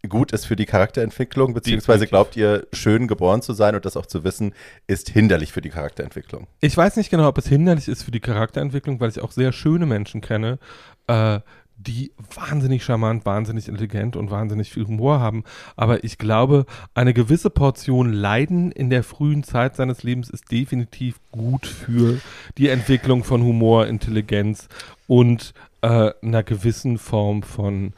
gut 0.07 0.31
ist 0.31 0.45
für 0.45 0.55
die 0.55 0.65
Charakterentwicklung, 0.65 1.53
beziehungsweise 1.53 2.07
glaubt 2.07 2.37
ihr, 2.37 2.67
schön 2.71 3.07
geboren 3.07 3.41
zu 3.41 3.53
sein 3.53 3.75
und 3.75 3.85
das 3.85 3.97
auch 3.97 4.05
zu 4.05 4.23
wissen, 4.23 4.53
ist 4.87 5.09
hinderlich 5.09 5.51
für 5.51 5.61
die 5.61 5.69
Charakterentwicklung? 5.69 6.47
Ich 6.61 6.75
weiß 6.75 6.95
nicht 6.95 7.09
genau, 7.09 7.27
ob 7.27 7.37
es 7.37 7.47
hinderlich 7.47 7.87
ist 7.87 8.03
für 8.03 8.11
die 8.11 8.21
Charakterentwicklung, 8.21 8.99
weil 8.99 9.09
ich 9.09 9.19
auch 9.19 9.31
sehr 9.31 9.51
schöne 9.51 9.85
Menschen 9.85 10.21
kenne, 10.21 10.59
äh, 11.07 11.39
die 11.79 12.11
wahnsinnig 12.35 12.83
charmant, 12.83 13.25
wahnsinnig 13.25 13.69
intelligent 13.69 14.17
und 14.17 14.31
wahnsinnig 14.31 14.69
viel 14.69 14.85
Humor 14.85 15.21
haben. 15.21 15.45
Aber 15.77 16.03
ich 16.03 16.17
glaube, 16.17 16.65
eine 16.93 17.13
gewisse 17.13 17.49
Portion 17.49 18.11
Leiden 18.11 18.71
in 18.71 18.89
der 18.89 19.03
frühen 19.03 19.43
Zeit 19.43 19.77
seines 19.77 20.03
Lebens 20.03 20.29
ist 20.29 20.51
definitiv 20.51 21.19
gut 21.31 21.65
für 21.65 22.19
die 22.57 22.67
Entwicklung 22.67 23.23
von 23.23 23.41
Humor, 23.43 23.87
Intelligenz 23.87 24.67
und 25.07 25.53
äh, 25.81 26.11
einer 26.21 26.43
gewissen 26.43 26.97
Form 26.97 27.43
von 27.43 27.93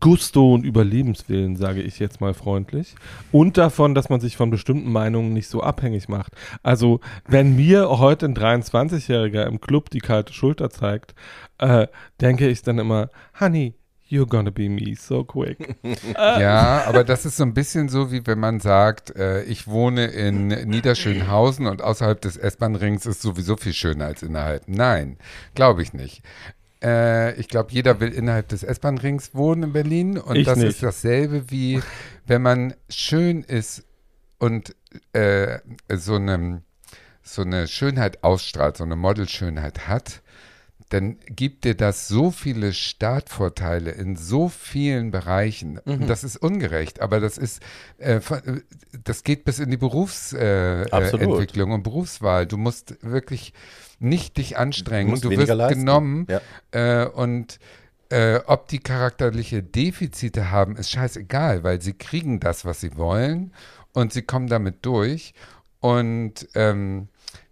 Gusto 0.00 0.54
und 0.54 0.64
Überlebenswillen, 0.64 1.56
sage 1.56 1.80
ich 1.82 1.98
jetzt 1.98 2.20
mal 2.20 2.34
freundlich. 2.34 2.94
Und 3.32 3.56
davon, 3.56 3.94
dass 3.94 4.10
man 4.10 4.20
sich 4.20 4.36
von 4.36 4.50
bestimmten 4.50 4.92
Meinungen 4.92 5.32
nicht 5.32 5.48
so 5.48 5.62
abhängig 5.62 6.08
macht. 6.08 6.34
Also, 6.62 7.00
wenn 7.26 7.56
mir 7.56 7.88
heute 7.98 8.26
ein 8.26 8.36
23-Jähriger 8.36 9.46
im 9.46 9.60
Club 9.60 9.90
die 9.90 10.00
kalte 10.00 10.32
Schulter 10.32 10.68
zeigt, 10.68 11.14
äh, 11.58 11.86
denke 12.20 12.48
ich 12.48 12.62
dann 12.62 12.78
immer, 12.78 13.10
Honey, 13.40 13.74
You're 14.10 14.26
gonna 14.26 14.50
be 14.50 14.70
me 14.70 14.94
so 14.96 15.22
quick. 15.22 15.76
ja, 16.16 16.84
aber 16.86 17.04
das 17.04 17.26
ist 17.26 17.36
so 17.36 17.42
ein 17.42 17.52
bisschen 17.52 17.90
so, 17.90 18.10
wie 18.10 18.26
wenn 18.26 18.38
man 18.38 18.58
sagt, 18.58 19.14
äh, 19.14 19.42
ich 19.42 19.66
wohne 19.66 20.06
in 20.06 20.48
Niederschönhausen 20.48 21.66
und 21.66 21.82
außerhalb 21.82 22.18
des 22.18 22.38
S-Bahn-Rings 22.38 23.04
ist 23.04 23.20
sowieso 23.20 23.58
viel 23.58 23.74
schöner 23.74 24.06
als 24.06 24.22
innerhalb. 24.22 24.66
Nein, 24.66 25.18
glaube 25.54 25.82
ich 25.82 25.92
nicht. 25.92 26.22
Äh, 26.82 27.34
ich 27.40 27.48
glaube, 27.48 27.72
jeder 27.72 28.00
will 28.00 28.12
innerhalb 28.12 28.48
des 28.48 28.62
S-Bahn-Rings 28.62 29.34
wohnen 29.34 29.64
in 29.64 29.72
Berlin. 29.72 30.18
Und 30.18 30.36
ich 30.36 30.46
das 30.46 30.58
nicht. 30.58 30.68
ist 30.68 30.82
dasselbe 30.82 31.50
wie, 31.50 31.80
wenn 32.26 32.42
man 32.42 32.74
schön 32.88 33.42
ist 33.42 33.84
und 34.38 34.74
äh, 35.12 35.58
so, 35.92 36.14
eine, 36.14 36.62
so 37.22 37.42
eine 37.42 37.66
Schönheit 37.66 38.22
ausstrahlt, 38.22 38.76
so 38.76 38.84
eine 38.84 38.96
Modelschönheit 38.96 39.88
hat, 39.88 40.22
dann 40.88 41.18
gibt 41.26 41.64
dir 41.64 41.74
das 41.74 42.08
so 42.08 42.30
viele 42.30 42.72
Startvorteile 42.72 43.90
in 43.90 44.16
so 44.16 44.48
vielen 44.48 45.10
Bereichen. 45.10 45.80
Mhm. 45.84 46.06
Das 46.06 46.24
ist 46.24 46.36
ungerecht, 46.36 47.00
aber 47.00 47.20
das 47.20 47.36
ist, 47.36 47.62
äh, 47.98 48.20
das 49.04 49.22
geht 49.22 49.44
bis 49.44 49.58
in 49.58 49.70
die 49.70 49.76
Berufsentwicklung 49.76 51.70
äh, 51.70 51.74
und 51.74 51.82
Berufswahl. 51.82 52.46
Du 52.46 52.56
musst 52.56 52.96
wirklich 53.02 53.52
nicht 53.98 54.38
dich 54.38 54.56
anstrengen. 54.56 55.20
Du, 55.20 55.28
du 55.28 55.36
wirst 55.36 55.48
leisten. 55.48 55.80
genommen 55.80 56.26
ja. 56.28 56.40
äh, 57.02 57.06
und 57.06 57.58
äh, 58.10 58.40
ob 58.46 58.68
die 58.68 58.78
charakterliche 58.78 59.62
Defizite 59.62 60.50
haben, 60.50 60.76
ist 60.76 60.90
scheißegal, 60.90 61.62
weil 61.64 61.82
sie 61.82 61.92
kriegen 61.92 62.40
das, 62.40 62.64
was 62.64 62.80
sie 62.80 62.96
wollen 62.96 63.52
und 63.92 64.14
sie 64.14 64.22
kommen 64.22 64.46
damit 64.46 64.86
durch. 64.86 65.34
Und 65.80 66.48
ähm, 66.54 67.08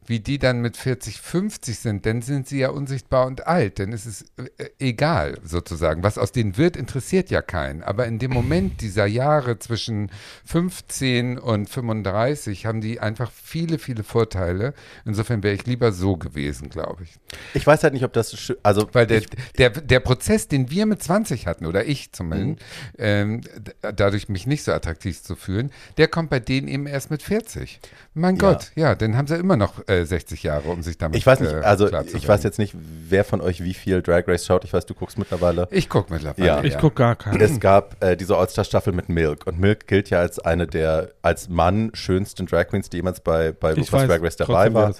wie 0.06 0.20
die 0.20 0.38
dann 0.38 0.60
mit 0.60 0.76
40, 0.76 1.20
50 1.20 1.78
sind, 1.78 2.06
dann 2.06 2.22
sind 2.22 2.48
sie 2.48 2.58
ja 2.58 2.70
unsichtbar 2.70 3.26
und 3.26 3.46
alt. 3.46 3.78
Dann 3.78 3.92
ist 3.92 4.06
es 4.06 4.22
äh, 4.36 4.68
egal, 4.78 5.38
sozusagen. 5.44 6.02
Was 6.02 6.18
aus 6.18 6.32
denen 6.32 6.56
wird, 6.56 6.76
interessiert 6.76 7.30
ja 7.30 7.42
keinen. 7.42 7.82
Aber 7.82 8.06
in 8.06 8.18
dem 8.18 8.32
Moment 8.32 8.80
dieser 8.80 9.06
Jahre 9.06 9.58
zwischen 9.58 10.10
15 10.44 11.38
und 11.38 11.68
35 11.68 12.66
haben 12.66 12.80
die 12.80 13.00
einfach 13.00 13.30
viele, 13.30 13.78
viele 13.78 14.04
Vorteile. 14.04 14.74
Insofern 15.04 15.42
wäre 15.42 15.54
ich 15.54 15.66
lieber 15.66 15.92
so 15.92 16.16
gewesen, 16.16 16.68
glaube 16.68 17.04
ich. 17.04 17.14
Ich 17.54 17.66
weiß 17.66 17.82
halt 17.82 17.94
nicht, 17.94 18.04
ob 18.04 18.12
das, 18.12 18.52
also. 18.62 18.88
Weil 18.92 19.06
der, 19.06 19.22
der, 19.58 19.70
der 19.70 20.00
Prozess, 20.00 20.48
den 20.48 20.70
wir 20.70 20.86
mit 20.86 21.02
20 21.02 21.46
hatten, 21.46 21.66
oder 21.66 21.84
ich 21.86 22.12
zumindest, 22.12 22.64
mhm. 22.96 22.98
ähm, 22.98 23.40
dadurch 23.80 24.28
mich 24.28 24.46
nicht 24.46 24.62
so 24.62 24.72
attraktiv 24.72 25.22
zu 25.22 25.34
fühlen, 25.36 25.70
der 25.96 26.08
kommt 26.08 26.30
bei 26.30 26.40
denen 26.40 26.68
eben 26.68 26.86
erst 26.86 27.10
mit 27.10 27.22
40. 27.22 27.80
Mein 28.14 28.36
ja. 28.36 28.40
Gott, 28.40 28.72
ja, 28.76 28.94
dann 28.94 29.16
haben 29.16 29.26
sie 29.26 29.36
immer 29.36 29.56
noch 29.56 29.86
äh, 29.88 29.95
äh, 30.00 30.04
60 30.04 30.42
Jahre, 30.42 30.68
um 30.68 30.82
sich 30.82 30.98
damit 30.98 31.16
Ich 31.18 31.26
weiß 31.26 31.40
nicht, 31.40 31.52
äh, 31.52 31.56
also 31.56 31.88
ich 31.92 32.28
weiß 32.28 32.42
jetzt 32.42 32.58
nicht, 32.58 32.74
wer 32.74 33.24
von 33.24 33.40
euch 33.40 33.62
wie 33.62 33.74
viel 33.74 34.02
Drag 34.02 34.26
Race 34.26 34.46
schaut. 34.46 34.64
Ich 34.64 34.72
weiß, 34.72 34.86
du 34.86 34.94
guckst 34.94 35.18
mittlerweile. 35.18 35.68
Ich 35.70 35.88
gucke 35.88 36.12
mittlerweile. 36.12 36.46
Ja. 36.46 36.64
Ich 36.64 36.74
ja. 36.74 36.80
gucke 36.80 36.96
gar 36.96 37.16
keinen. 37.16 37.40
Es 37.40 37.60
gab 37.60 38.02
äh, 38.02 38.16
diese 38.16 38.36
All-Star-Staffel 38.36 38.92
mit 38.92 39.08
Milk 39.08 39.46
und 39.46 39.58
Milk 39.58 39.86
gilt 39.86 40.10
ja 40.10 40.20
als 40.20 40.38
eine 40.38 40.66
der 40.66 41.10
als 41.22 41.48
Mann 41.48 41.90
schönsten 41.94 42.46
Drag 42.46 42.68
Queens, 42.68 42.90
die 42.90 42.98
jemals 42.98 43.20
bei, 43.20 43.52
bei 43.52 43.74
Drag 43.74 44.22
Race 44.22 44.36
dabei 44.36 44.72
war. 44.72 44.94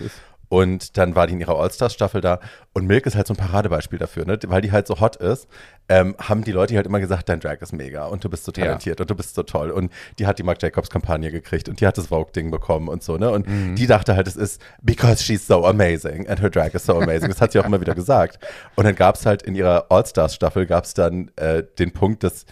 Und 0.49 0.97
dann 0.97 1.17
war 1.17 1.27
die 1.27 1.33
in 1.33 1.41
ihrer 1.41 1.59
All-Stars-Staffel 1.59 2.21
da. 2.21 2.41
Und 2.73 2.87
Milk 2.87 3.07
ist 3.07 3.17
halt 3.17 3.27
so 3.27 3.35
ein 3.35 3.37
Paradebeispiel 3.37 3.99
dafür, 3.99 4.25
ne? 4.27 4.39
Weil 4.47 4.61
die 4.61 4.71
halt 4.71 4.87
so 4.87 5.01
hot 5.01 5.17
ist, 5.17 5.49
ähm, 5.89 6.15
haben 6.19 6.45
die 6.45 6.53
Leute 6.53 6.77
halt 6.77 6.87
immer 6.87 7.01
gesagt, 7.01 7.29
dein 7.29 7.41
Drag 7.41 7.61
ist 7.61 7.73
mega 7.73 8.07
und 8.07 8.23
du 8.25 8.29
bist 8.29 8.45
so 8.45 8.53
talentiert 8.53 8.99
ja. 8.99 9.03
und 9.03 9.11
du 9.11 9.15
bist 9.15 9.35
so 9.35 9.43
toll. 9.43 9.71
Und 9.71 9.93
die 10.19 10.27
hat 10.27 10.39
die 10.39 10.43
Marc 10.43 10.63
Jacobs-Kampagne 10.63 11.31
gekriegt 11.31 11.69
und 11.69 11.81
die 11.81 11.87
hat 11.87 11.99
das 11.99 12.09
Vogue-Ding 12.09 12.51
bekommen 12.51 12.89
und 12.89 13.03
so, 13.03 13.17
ne? 13.17 13.31
Und 13.31 13.49
mhm. 13.49 13.75
die 13.75 13.87
dachte 13.87 14.15
halt, 14.15 14.29
es 14.29 14.37
ist 14.37 14.61
because 14.83 15.23
she's 15.23 15.47
so 15.47 15.65
amazing 15.65 16.29
and 16.29 16.41
her 16.41 16.51
drag 16.51 16.75
is 16.75 16.87
so 16.87 17.01
amazing. 17.01 17.29
Das 17.29 17.41
hat 17.41 17.53
sie 17.53 17.59
auch 17.59 17.67
immer 17.67 17.81
wieder 17.81 17.95
gesagt. 17.95 18.39
Und 18.77 18.85
dann 18.85 18.95
gab 18.95 19.17
es 19.17 19.27
halt 19.27 19.43
in 19.43 19.55
ihrer 19.55 19.87
All-Stars-Staffel 19.91 20.67
gab 20.67 20.85
es 20.85 20.95
dann 20.95 21.31
äh, 21.37 21.65
den 21.79 21.93
Punkt, 21.93 22.23
dass 22.23 22.47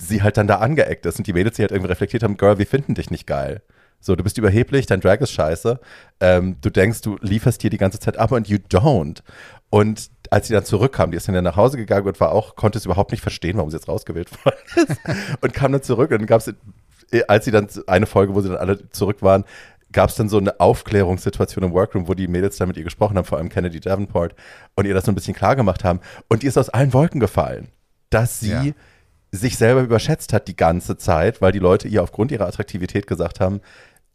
sie 0.00 0.22
halt 0.22 0.36
dann 0.36 0.46
da 0.46 0.56
angeeckt 0.56 1.06
ist 1.06 1.18
und 1.18 1.26
die 1.26 1.32
Mädels, 1.32 1.56
die 1.56 1.62
halt 1.62 1.70
irgendwie 1.70 1.90
reflektiert 1.90 2.22
haben, 2.22 2.36
Girl, 2.36 2.58
wir 2.58 2.66
finden 2.66 2.94
dich 2.94 3.10
nicht 3.10 3.26
geil. 3.26 3.62
So, 4.04 4.14
du 4.16 4.22
bist 4.22 4.36
überheblich, 4.36 4.84
dein 4.84 5.00
Drag 5.00 5.20
ist 5.20 5.32
scheiße. 5.32 5.80
Ähm, 6.20 6.56
du 6.60 6.68
denkst, 6.68 7.00
du 7.00 7.16
lieferst 7.22 7.62
hier 7.62 7.70
die 7.70 7.78
ganze 7.78 7.98
Zeit 7.98 8.18
ab 8.18 8.32
und 8.32 8.48
you 8.48 8.58
don't. 8.70 9.20
Und 9.70 10.10
als 10.30 10.48
sie 10.48 10.52
dann 10.52 10.66
zurückkam, 10.66 11.10
die 11.10 11.16
ist 11.16 11.26
dann 11.26 11.42
nach 11.42 11.56
Hause 11.56 11.78
gegangen 11.78 12.06
und 12.06 12.20
war 12.20 12.32
auch, 12.32 12.54
konnte 12.54 12.76
es 12.76 12.84
überhaupt 12.84 13.12
nicht 13.12 13.22
verstehen, 13.22 13.56
warum 13.56 13.70
sie 13.70 13.76
jetzt 13.76 13.88
rausgewählt 13.88 14.30
worden 14.44 14.56
ist. 14.76 15.00
und 15.40 15.54
kam 15.54 15.72
dann 15.72 15.82
zurück 15.82 16.10
und 16.10 16.18
dann 16.18 16.26
gab 16.26 16.42
es, 16.42 16.54
als 17.28 17.46
sie 17.46 17.50
dann 17.50 17.66
eine 17.86 18.04
Folge, 18.04 18.34
wo 18.34 18.42
sie 18.42 18.50
dann 18.50 18.58
alle 18.58 18.90
zurück 18.90 19.22
waren, 19.22 19.44
gab 19.90 20.10
es 20.10 20.16
dann 20.16 20.28
so 20.28 20.36
eine 20.36 20.60
Aufklärungssituation 20.60 21.64
im 21.64 21.72
Workroom, 21.72 22.06
wo 22.06 22.12
die 22.12 22.28
Mädels 22.28 22.58
dann 22.58 22.68
mit 22.68 22.76
ihr 22.76 22.84
gesprochen 22.84 23.16
haben, 23.16 23.24
vor 23.24 23.38
allem 23.38 23.48
Kennedy 23.48 23.80
Davenport, 23.80 24.34
und 24.74 24.84
ihr 24.84 24.92
das 24.92 25.06
so 25.06 25.12
ein 25.12 25.14
bisschen 25.14 25.34
klar 25.34 25.56
gemacht 25.56 25.82
haben. 25.82 26.00
Und 26.28 26.42
die 26.42 26.46
ist 26.46 26.58
aus 26.58 26.68
allen 26.68 26.92
Wolken 26.92 27.20
gefallen, 27.20 27.68
dass 28.10 28.40
sie 28.40 28.50
ja. 28.50 28.64
sich 29.32 29.56
selber 29.56 29.80
überschätzt 29.80 30.34
hat 30.34 30.46
die 30.48 30.56
ganze 30.56 30.98
Zeit, 30.98 31.40
weil 31.40 31.52
die 31.52 31.58
Leute 31.58 31.88
ihr 31.88 32.02
aufgrund 32.02 32.32
ihrer 32.32 32.46
Attraktivität 32.46 33.06
gesagt 33.06 33.40
haben, 33.40 33.60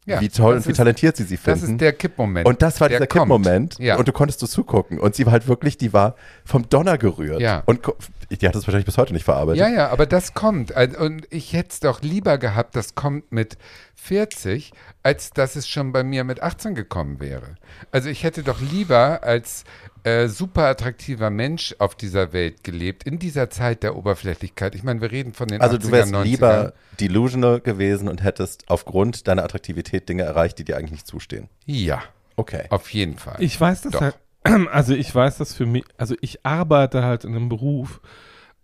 ja, 0.10 0.22
wie 0.22 0.30
toll 0.30 0.55
und 0.55 0.68
wie 0.68 0.74
talentiert 0.74 1.16
sie 1.18 1.24
sie 1.24 1.38
finden. 1.38 1.60
Das 1.62 1.70
ist 1.70 1.82
der 1.82 1.93
Kippmoment. 1.93 2.47
Und 2.47 2.62
das 2.62 2.82
war 2.82 2.89
dieser 2.89 3.07
Kippmoment. 3.07 3.78
Ja. 3.80 3.97
Und 3.97 4.07
du 4.07 4.12
konntest 4.12 4.39
so 4.39 4.47
zugucken. 4.47 4.99
Und 4.99 5.16
sie 5.16 5.26
war 5.26 5.34
halt 5.34 5.47
wirklich, 5.47 5.78
die 5.78 5.93
war 5.93 6.16
vom 6.43 6.68
Donner 6.68 6.97
gerührt. 6.97 7.39
Ja. 7.39 7.64
Und 7.66 7.82
die 8.30 8.47
hat 8.47 8.53
das 8.53 8.68
wahrscheinlich 8.68 8.86
bis 8.86 8.97
heute 8.97 9.14
nicht 9.14 9.24
verarbeitet. 9.24 9.60
Ja, 9.60 9.70
ja, 9.70 9.89
aber 9.89 10.05
das 10.05 10.34
kommt. 10.34 10.72
Und 10.72 11.28
ich 11.30 11.53
hätte 11.53 11.70
es 11.72 11.80
doch 11.80 12.01
lieber 12.01 12.38
gehabt, 12.38 12.76
das 12.76 12.95
kommt 12.95 13.32
mit 13.32 13.57
40, 13.95 14.72
als 15.03 15.32
dass 15.32 15.55
es 15.55 15.68
schon 15.68 15.91
bei 15.91 16.03
mir 16.03 16.24
mit 16.24 16.41
18 16.41 16.76
gekommen 16.76 17.20
wäre. 17.20 17.55
Also 17.91 18.10
ich 18.10 18.24
hätte 18.24 18.43
doch 18.43 18.62
lieber 18.62 19.24
als 19.24 19.64
äh, 20.04 20.28
super 20.28 20.66
attraktiver 20.68 21.30
Mensch 21.30 21.76
auf 21.80 21.95
dieser 21.95 22.34
Welt 22.34 22.64
gelebt, 22.64 23.04
in 23.04 23.20
dieser 23.20 23.50
Zeit 23.50 23.84
der 23.84 23.95
Oberflächlichkeit. 23.95 24.76
Ich 24.76 24.84
meine, 24.84 25.02
wir 25.02 25.12
reden 25.12 25.34
von 25.34 25.47
den 25.47 25.62
Also 25.62 25.78
80ern, 25.78 25.82
du 25.82 25.91
wärst 25.91 26.14
90ern. 26.14 26.24
lieber 26.24 26.74
delusional 27.00 27.60
gewesen 27.62 28.08
und 28.08 28.24
hättest 28.24 28.64
aufgrund 28.68 29.28
deiner 29.28 29.43
Attraktivität 29.43 30.08
Dinge 30.10 30.24
erreicht, 30.24 30.60
die 30.60 30.64
dir 30.64 30.78
eigentlich 30.78 30.91
nicht 30.91 31.08
zustehen. 31.08 31.50
Ja. 31.66 32.02
Okay. 32.36 32.66
Auf 32.70 32.91
jeden 32.93 33.18
Fall. 33.18 33.36
Ich 33.39 33.60
weiß 33.60 33.82
das 33.82 33.91
Doch. 33.91 34.02
halt, 34.02 34.16
also 34.72 34.93
ich 34.93 35.14
weiß 35.14 35.38
das 35.38 35.54
für 35.54 35.66
mich, 35.66 35.84
also 35.97 36.16
ich 36.22 36.45
arbeite 36.45 37.04
halt 37.04 37.26
in 37.26 37.36
einem 37.36 37.50
Beruf, 37.50 38.00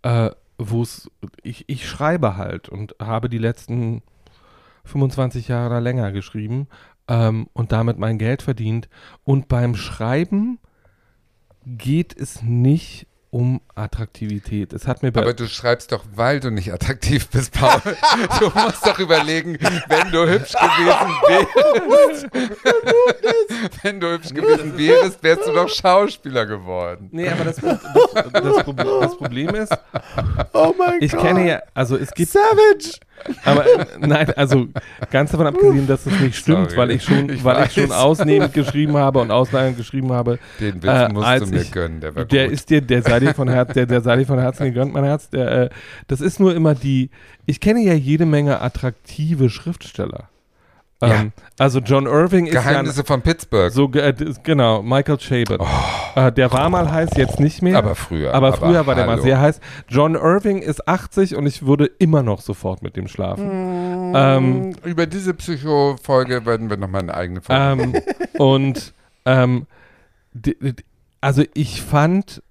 äh, 0.02 0.30
wo 0.58 0.82
es, 0.82 1.10
ich, 1.42 1.68
ich 1.68 1.86
schreibe 1.86 2.36
halt 2.36 2.68
und 2.70 2.94
habe 3.00 3.28
die 3.28 3.38
letzten 3.38 4.02
25 4.84 5.48
Jahre 5.48 5.66
oder 5.66 5.80
länger 5.80 6.12
geschrieben 6.12 6.68
ähm, 7.08 7.48
und 7.52 7.72
damit 7.72 7.98
mein 7.98 8.18
Geld 8.18 8.42
verdient. 8.42 8.88
Und 9.24 9.48
beim 9.48 9.74
Schreiben 9.74 10.58
geht 11.66 12.18
es 12.18 12.42
nicht 12.42 13.06
um 13.30 13.60
Attraktivität. 13.74 14.72
Es 14.72 14.86
hat 14.86 15.02
mir 15.02 15.08
Aber 15.08 15.34
du 15.34 15.46
schreibst 15.46 15.92
doch, 15.92 16.04
weil 16.14 16.40
du 16.40 16.50
nicht 16.50 16.72
attraktiv 16.72 17.28
bist, 17.28 17.52
Paul. 17.52 17.82
du 18.40 18.50
musst 18.54 18.86
doch 18.86 18.98
überlegen, 18.98 19.58
wenn 19.88 20.10
du 20.10 20.26
hübsch 20.26 20.52
gewesen 20.52 21.12
wärst. 21.28 22.26
wenn 23.82 24.00
du 24.00 24.12
hübsch 24.12 24.32
gewesen 24.32 24.78
wärst, 24.78 25.22
wärst 25.22 25.46
du 25.46 25.52
doch 25.52 25.68
Schauspieler 25.68 26.46
geworden. 26.46 27.08
Nee, 27.12 27.28
aber 27.28 27.44
das, 27.44 27.56
das, 27.56 27.78
das, 28.32 28.64
Problem, 28.64 28.88
das 29.00 29.16
Problem 29.16 29.54
ist, 29.54 29.76
oh 30.54 30.74
mein 30.78 31.02
ich 31.02 31.12
Gott. 31.12 31.20
kenne 31.20 31.46
ja, 31.46 31.62
also 31.74 31.96
es 31.96 32.12
gibt. 32.12 32.30
Savage! 32.30 33.00
Aber 33.44 33.64
nein, 34.00 34.30
also 34.36 34.68
ganz 35.10 35.32
davon 35.32 35.46
abgesehen, 35.46 35.86
dass 35.86 36.06
es 36.06 36.20
nicht 36.20 36.36
stimmt, 36.36 36.70
Sorry, 36.70 36.76
weil 36.76 36.90
ich 36.92 37.02
schon, 37.02 37.28
ich 37.28 37.42
weil 37.44 37.56
weiß. 37.56 37.68
ich 37.76 37.82
schon 37.82 37.92
ausnehmend 37.92 38.52
geschrieben 38.52 38.96
habe 38.96 39.18
und 39.20 39.30
ausleihend 39.30 39.76
geschrieben 39.76 40.12
habe. 40.12 40.38
Den 40.60 40.82
Witz 40.82 40.84
äh, 40.90 41.08
musst 41.12 41.40
du 41.40 41.46
mir 41.46 41.62
ich, 41.62 41.72
gönnen, 41.72 42.00
der 42.00 42.14
war 42.14 42.24
Der 42.24 42.44
gut. 42.44 42.52
ist 42.54 42.70
dir, 42.70 42.80
der 42.80 43.02
sei 43.02 43.20
dir 43.20 43.34
von 43.34 43.48
Herzen, 43.48 43.74
der, 43.74 43.86
der 43.86 44.00
sei 44.00 44.16
dir 44.16 44.26
von 44.26 44.38
Herzen 44.38 44.64
gegönnt, 44.66 44.92
mein 44.92 45.04
Herz. 45.04 45.30
Der, 45.30 45.50
äh, 45.62 45.70
das 46.06 46.20
ist 46.20 46.38
nur 46.40 46.54
immer 46.54 46.74
die. 46.74 47.10
Ich 47.46 47.60
kenne 47.60 47.80
ja 47.82 47.94
jede 47.94 48.26
Menge 48.26 48.60
attraktive 48.60 49.50
Schriftsteller. 49.50 50.28
Ja. 51.02 51.20
Ähm, 51.20 51.32
also 51.58 51.80
John 51.80 52.06
Irving 52.06 52.46
ist 52.46 52.52
Geheimnisse 52.52 53.00
ja 53.00 53.04
von 53.04 53.20
Pittsburgh. 53.20 53.70
So 53.70 53.90
äh, 53.92 54.14
genau, 54.42 54.82
Michael 54.82 55.18
Chabot. 55.18 55.60
Oh, 55.60 56.20
äh, 56.20 56.32
der 56.32 56.50
war 56.52 56.70
mal 56.70 56.90
heiß, 56.90 57.10
jetzt 57.16 57.38
nicht 57.38 57.60
mehr. 57.60 57.76
Aber 57.76 57.94
früher. 57.94 58.32
Aber, 58.32 58.48
aber 58.48 58.56
früher 58.56 58.86
war 58.86 58.96
hallo. 58.96 59.06
der 59.06 59.16
mal 59.16 59.20
sehr 59.20 59.38
heiß. 59.38 59.60
John 59.88 60.14
Irving 60.14 60.62
ist 60.62 60.88
80 60.88 61.36
und 61.36 61.46
ich 61.46 61.66
würde 61.66 61.90
immer 61.98 62.22
noch 62.22 62.40
sofort 62.40 62.82
mit 62.82 62.96
dem 62.96 63.08
schlafen. 63.08 64.12
Mm, 64.12 64.14
ähm, 64.16 64.76
über 64.84 65.06
diese 65.06 65.34
Psycho-Folge 65.34 66.46
werden 66.46 66.70
wir 66.70 66.78
nochmal 66.78 67.02
eine 67.02 67.14
eigene 67.14 67.42
Folge. 67.42 67.82
Ähm, 67.82 68.02
und 68.38 68.94
ähm, 69.26 69.66
also 71.20 71.42
ich 71.52 71.82
fand 71.82 72.42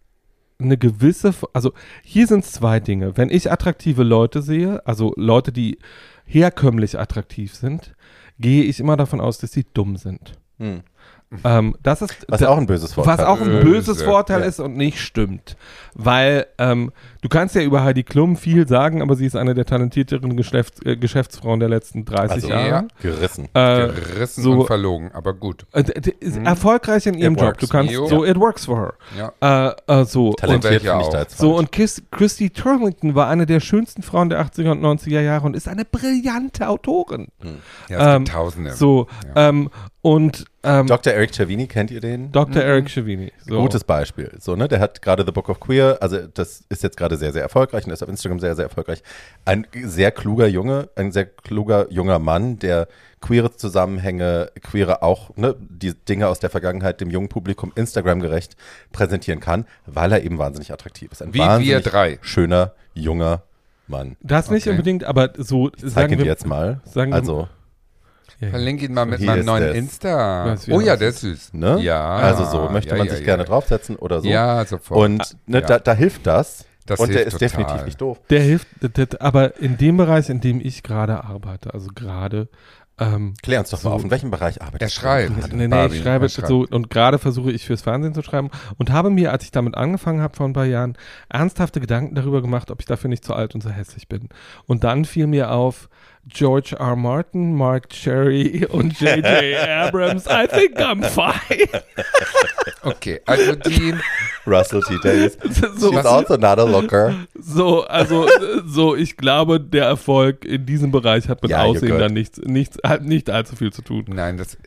eine 0.60 0.78
gewisse, 0.78 1.34
also 1.54 1.74
hier 2.04 2.28
sind 2.28 2.44
es 2.44 2.52
zwei 2.52 2.80
Dinge. 2.80 3.18
Wenn 3.18 3.32
ich 3.32 3.52
attraktive 3.52 4.04
Leute 4.04 4.44
sehe, 4.44 4.86
also 4.86 5.14
Leute, 5.18 5.52
die 5.52 5.80
herkömmlich 6.26 7.00
attraktiv 7.00 7.56
sind, 7.56 7.96
gehe 8.40 8.64
ich 8.64 8.80
immer 8.80 8.98
davon 8.98 9.22
aus, 9.22 9.38
dass 9.38 9.52
sie 9.52 9.66
dumm 9.74 9.98
sind. 9.98 10.40
Hm. 10.58 10.84
Ähm, 11.44 11.76
das 11.82 12.02
ist, 12.02 12.26
was 12.28 12.44
auch 12.44 12.58
ein 12.58 12.68
böses 12.68 12.94
Vorteil, 12.94 13.18
was 13.18 13.26
auch 13.26 13.42
ein 13.42 13.62
böses 13.62 14.02
Vorteil 14.04 14.42
ja. 14.42 14.46
ist 14.46 14.60
und 14.60 14.78
nicht 14.78 15.00
stimmt. 15.00 15.58
Weil 15.96 16.46
ähm, 16.58 16.92
du 17.22 17.30
kannst 17.30 17.56
ja 17.56 17.62
über 17.62 17.84
Heidi 17.84 18.04
Klum 18.04 18.36
viel 18.36 18.68
sagen, 18.68 19.02
aber 19.02 19.16
sie 19.16 19.26
ist 19.26 19.36
eine 19.36 19.54
der 19.54 19.66
talentierteren 19.66 20.36
Geschäfts 20.38 20.82
äh, 20.86 20.98
Geschäftsfrauen 20.98 21.60
der 21.60 21.70
letzten 21.70 22.06
30 22.06 22.32
also, 22.32 22.48
Jahre. 22.50 22.68
Ja. 22.68 22.88
Gerissen. 23.02 23.46
Äh, 23.54 23.88
Gerissen 23.88 24.44
so, 24.44 24.52
und 24.52 24.68
verlogen, 24.68 25.12
aber 25.14 25.34
gut. 25.34 25.66
Äh, 25.72 25.84
hm. 25.84 26.46
Erfolgreich 26.46 27.08
in 27.08 27.16
ihrem 27.16 27.34
it 27.34 27.40
Job. 27.40 27.48
Works. 27.48 27.60
Du 27.60 27.68
kannst 27.68 27.94
jo. 27.94 28.08
so, 28.08 28.26
it 28.26 28.38
works 28.38 28.66
for 28.66 28.78
her. 28.78 29.32
Ja. 29.42 29.76
Äh, 29.88 30.02
äh, 30.02 30.06
so. 30.06 30.34
Talentiert 30.34 30.84
und, 30.84 30.90
auch. 30.90 31.10
Da 31.10 31.26
so 31.28 31.56
und 31.56 31.72
Kiss, 31.72 32.04
Christy 32.12 32.50
Turlington 32.50 33.16
war 33.16 33.30
eine 33.30 33.46
der 33.46 33.60
schönsten 33.62 34.04
Frauen 34.04 34.30
der 34.30 34.46
80er 34.46 34.72
und 34.72 34.84
90er 34.84 35.22
Jahre 35.22 35.46
und 35.46 35.56
ist 35.56 35.68
eine 35.68 35.86
brillante 35.86 36.68
Autorin. 36.68 37.30
Hm. 37.40 37.58
Ja, 37.90 37.98
es 37.98 38.16
ähm, 38.16 38.24
gibt 38.26 38.36
Tausende. 38.36 38.74
So, 38.74 39.08
ähm, 39.36 39.70
und 40.06 40.46
ähm, 40.62 40.86
Dr. 40.86 41.14
Eric 41.14 41.34
Chavini, 41.34 41.66
kennt 41.66 41.90
ihr 41.90 42.00
den? 42.00 42.32
Dr. 42.32 42.62
Mhm. 42.62 42.70
Eric 42.70 42.92
Chavini. 42.92 43.32
So. 43.44 43.60
Gutes 43.60 43.84
Beispiel. 43.84 44.30
So, 44.40 44.56
ne? 44.56 44.68
Der 44.68 44.80
hat 44.80 45.02
gerade 45.02 45.26
The 45.26 45.32
Book 45.32 45.50
of 45.50 45.60
Queer, 45.60 45.98
also 46.00 46.28
das 46.28 46.64
ist 46.70 46.84
jetzt 46.84 46.96
gerade 46.96 47.18
sehr, 47.18 47.34
sehr 47.34 47.42
erfolgreich 47.42 47.88
und 47.88 47.92
ist 47.92 48.04
auf 48.04 48.10
Instagram 48.10 48.40
sehr, 48.40 48.56
sehr 48.56 48.66
erfolgreich. 48.66 49.02
Ein 49.46 49.66
sehr 49.74 50.12
kluger 50.12 50.46
Junge, 50.46 50.90
ein 50.96 51.12
sehr 51.12 51.26
kluger 51.26 51.92
junger 51.92 52.20
Mann, 52.20 52.60
der 52.60 52.88
queere 53.20 53.56
Zusammenhänge, 53.56 54.52
queere 54.62 55.02
auch, 55.02 55.36
ne, 55.38 55.56
die 55.60 55.96
Dinge 55.96 56.28
aus 56.28 56.40
der 56.40 56.52
Vergangenheit 56.52 57.02
dem 57.02 57.10
jungen 57.10 57.28
Publikum 57.28 57.72
Instagram-gerecht 57.74 58.56
präsentieren 58.92 59.40
kann, 59.40 59.66
weil 59.88 60.12
er 60.12 60.22
eben 60.22 60.38
wahnsinnig 60.38 60.72
attraktiv 60.72 61.14
ist. 61.14 61.24
Ein 61.24 61.34
Wie 61.34 61.40
wir 61.40 61.80
drei. 61.80 62.20
schöner, 62.22 62.74
junger 62.94 63.42
Mann. 63.88 64.18
Das 64.22 64.52
nicht 64.52 64.68
okay. 64.68 64.72
unbedingt, 64.74 65.04
aber 65.04 65.32
so 65.36 65.72
ich 65.76 65.82
sagen 65.82 66.16
wir 66.16 66.26
jetzt 66.26 66.46
mal. 66.46 66.82
Sagen 66.86 67.12
also 67.12 67.48
ja, 68.40 68.50
Verlinke 68.50 68.86
ihn 68.86 68.94
mal 68.94 69.06
mit 69.06 69.22
meinem 69.22 69.46
neuen 69.46 69.68
das. 69.68 69.76
Insta. 69.76 70.58
Oh 70.70 70.82
ja, 70.82 70.96
der 70.96 71.10
ist 71.10 71.22
süß. 71.22 71.54
Ne? 71.54 71.80
Ja. 71.82 72.16
Also 72.16 72.46
so, 72.46 72.70
möchte 72.70 72.92
ja, 72.92 72.98
man 72.98 73.10
sich 73.10 73.24
gerne 73.24 73.46
draufsetzen 73.46 73.96
oder 73.96 74.22
so. 74.22 74.28
Ja, 74.28 74.66
sofort. 74.66 75.00
Und 75.00 75.38
ne, 75.48 75.62
da, 75.62 75.80
da, 75.80 75.94
hilft 75.94 76.28
das. 76.28 76.66
das 76.86 77.00
und 77.00 77.14
der 77.14 77.26
ist 77.26 77.34
total. 77.34 77.48
definitiv 77.48 77.86
nicht 77.86 78.02
doof. 78.02 78.20
Der 78.30 78.42
hilft, 78.42 78.68
aber 79.22 79.58
in 79.60 79.78
dem 79.78 79.98
Bereich, 79.98 80.30
in 80.30 80.42
dem 80.42 80.60
ich 80.60 80.84
gerade 80.84 81.24
arbeite, 81.24 81.74
also 81.74 81.90
gerade 81.96 82.50
ähm, 82.98 83.34
Klär 83.44 83.60
uns 83.60 83.72
doch 83.72 83.80
so, 83.80 83.90
mal 83.90 83.96
auf, 83.96 84.04
in 84.04 84.12
welchem 84.12 84.32
Bereich 84.32 84.62
arbeitet 84.62 84.84
Er 84.84 84.90
schreibt. 84.90 85.54
Nee, 85.54 85.68
nee, 85.68 85.86
ich 85.88 86.02
schreibe 86.02 86.30
so 86.30 86.66
und 86.70 86.90
gerade 86.90 87.20
versuche 87.20 87.52
ich 87.52 87.66
fürs 87.66 87.82
Fernsehen 87.82 88.14
zu 88.14 88.22
schreiben 88.22 88.50
und 88.78 88.90
habe 88.90 89.10
mir, 89.10 89.32
als 89.34 89.44
ich 89.44 89.52
damit 89.52 89.76
angefangen 89.76 90.22
habe 90.22 90.36
vor 90.36 90.48
ein 90.48 90.54
paar 90.54 90.66
Jahren, 90.66 90.98
ernsthafte 91.28 91.82
Gedanken 91.82 92.16
darüber 92.16 92.42
gemacht, 92.42 92.72
ob 92.72 92.80
ich 92.80 92.86
dafür 92.86 93.10
nicht 93.10 93.26
zu 93.26 93.34
alt 93.34 93.54
und 93.54 93.62
zu 93.62 93.70
hässlich 93.70 94.08
bin. 94.08 94.30
Und 94.66 94.86
dann 94.86 95.04
fiel 95.04 95.28
mir 95.28 95.52
auf, 95.52 95.90
George 96.28 96.76
R. 96.80 96.96
Martin, 96.96 97.56
Mark 97.56 97.90
Cherry 97.90 98.66
und 98.70 99.00
J.J. 99.00 99.26
Abrams. 99.58 100.26
I 100.28 100.48
think 100.48 100.80
I'm 100.80 101.04
fine. 101.04 101.68
Okay, 102.82 103.20
also 103.26 103.56
die 103.56 103.96
Russell 104.46 104.82
T. 104.82 104.98
Davis. 105.04 105.38
So, 105.76 105.92
She's 105.92 106.06
also 106.06 106.38
not 106.38 106.60
a 106.60 106.64
looker. 106.64 107.16
So, 107.34 107.82
also 107.88 108.28
so, 108.66 108.96
ich 108.96 109.18
glaube, 109.18 109.60
der 109.60 109.86
Erfolg 109.86 110.46
in 110.46 110.68
diesem 110.68 110.92
Bereich 110.92 111.28
hat 111.28 111.42
mit 111.42 111.52
ja, 111.52 111.64
Aussehen 111.64 111.98
dann 111.98 112.14
nichts, 112.14 112.40
nichts, 112.40 112.78
hat 112.84 113.04
nicht 113.04 113.30
allzu 113.30 113.56
viel 113.56 113.74
zu 113.74 113.82
tun. 113.82 114.06
Nein, 114.08 114.38
das 114.38 114.58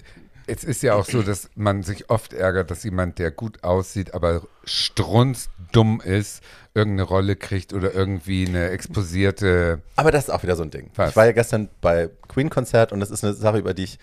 es 0.49 0.64
ist 0.64 0.82
ja 0.82 0.94
auch 0.94 1.05
so, 1.05 1.22
dass 1.22 1.51
man 1.55 1.82
sich 1.82 2.11
oft 2.11 2.32
ärgert, 2.32 2.70
dass 2.70 2.82
jemand, 2.82 3.18
der 3.18 3.30
gut 3.30 3.62
aussieht, 3.62 4.14
aber 4.14 4.42
strunzdumm 4.64 6.01
ist, 6.01 6.42
irgendeine 6.74 7.09
Rolle 7.09 7.36
kriegt 7.36 7.72
oder 7.72 7.94
irgendwie 7.94 8.46
eine 8.46 8.70
exposierte. 8.70 9.82
Aber 9.96 10.11
das 10.11 10.24
ist 10.24 10.30
auch 10.30 10.42
wieder 10.42 10.57
so 10.57 10.62
ein 10.62 10.70
Ding. 10.70 10.90
Was? 10.96 11.11
Ich 11.11 11.16
war 11.16 11.26
ja 11.26 11.32
gestern 11.32 11.68
bei 11.80 12.11
Queen-Konzert 12.28 12.92
und 12.92 13.01
das 13.01 13.11
ist 13.11 13.24
eine 13.24 13.34
Sache, 13.34 13.59
über 13.59 13.74
die 13.74 13.84
ich. 13.84 13.99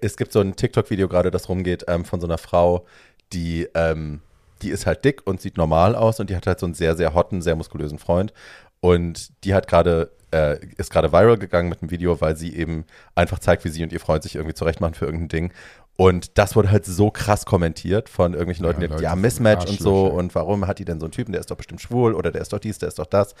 Es 0.00 0.16
gibt 0.16 0.32
so 0.32 0.40
ein 0.40 0.56
TikTok-Video 0.56 1.08
gerade, 1.08 1.30
das 1.30 1.48
rumgeht, 1.48 1.84
ähm, 1.88 2.04
von 2.04 2.20
so 2.20 2.26
einer 2.26 2.38
Frau, 2.38 2.86
die. 3.32 3.68
Ähm, 3.74 4.20
die 4.62 4.70
ist 4.70 4.86
halt 4.86 5.04
dick 5.04 5.26
und 5.26 5.40
sieht 5.40 5.56
normal 5.56 5.96
aus 5.96 6.20
und 6.20 6.30
die 6.30 6.36
hat 6.36 6.46
halt 6.46 6.60
so 6.60 6.66
einen 6.66 6.74
sehr, 6.74 6.96
sehr 6.96 7.14
hotten, 7.14 7.42
sehr 7.42 7.56
muskulösen 7.56 7.98
Freund. 7.98 8.32
Und 8.78 9.32
die 9.44 9.54
hat 9.54 9.66
gerade 9.66 10.12
äh, 10.32 10.58
ist 10.76 10.90
gerade 10.90 11.12
viral 11.12 11.38
gegangen 11.38 11.68
mit 11.68 11.82
einem 11.82 11.90
Video, 11.90 12.20
weil 12.20 12.36
sie 12.36 12.56
eben 12.56 12.84
einfach 13.14 13.38
zeigt, 13.38 13.64
wie 13.64 13.68
sie 13.68 13.82
und 13.82 13.92
ihr 13.92 14.00
Freund 14.00 14.22
sich 14.22 14.36
irgendwie 14.36 14.54
zurechtmachen 14.54 14.94
für 14.94 15.04
irgendein 15.04 15.28
Ding. 15.28 15.52
Und 15.96 16.38
das 16.38 16.56
wurde 16.56 16.70
halt 16.70 16.86
so 16.86 17.10
krass 17.10 17.44
kommentiert 17.44 18.08
von 18.08 18.32
irgendwelchen 18.32 18.64
Leuten, 18.64 18.80
ja, 18.80 18.86
die, 18.86 18.92
Leute 18.94 19.04
ja, 19.04 19.14
Mismatch 19.14 19.68
und 19.68 19.78
so. 19.78 20.06
Und 20.06 20.34
warum 20.34 20.66
hat 20.66 20.78
die 20.78 20.86
denn 20.86 20.98
so 20.98 21.06
einen 21.06 21.12
Typen, 21.12 21.32
der 21.32 21.40
ist 21.40 21.50
doch 21.50 21.56
bestimmt 21.56 21.82
schwul 21.82 22.14
oder 22.14 22.32
der 22.32 22.40
ist 22.40 22.52
doch 22.52 22.58
dies, 22.58 22.78
der 22.78 22.88
ist 22.88 22.98
doch 22.98 23.06
das. 23.06 23.34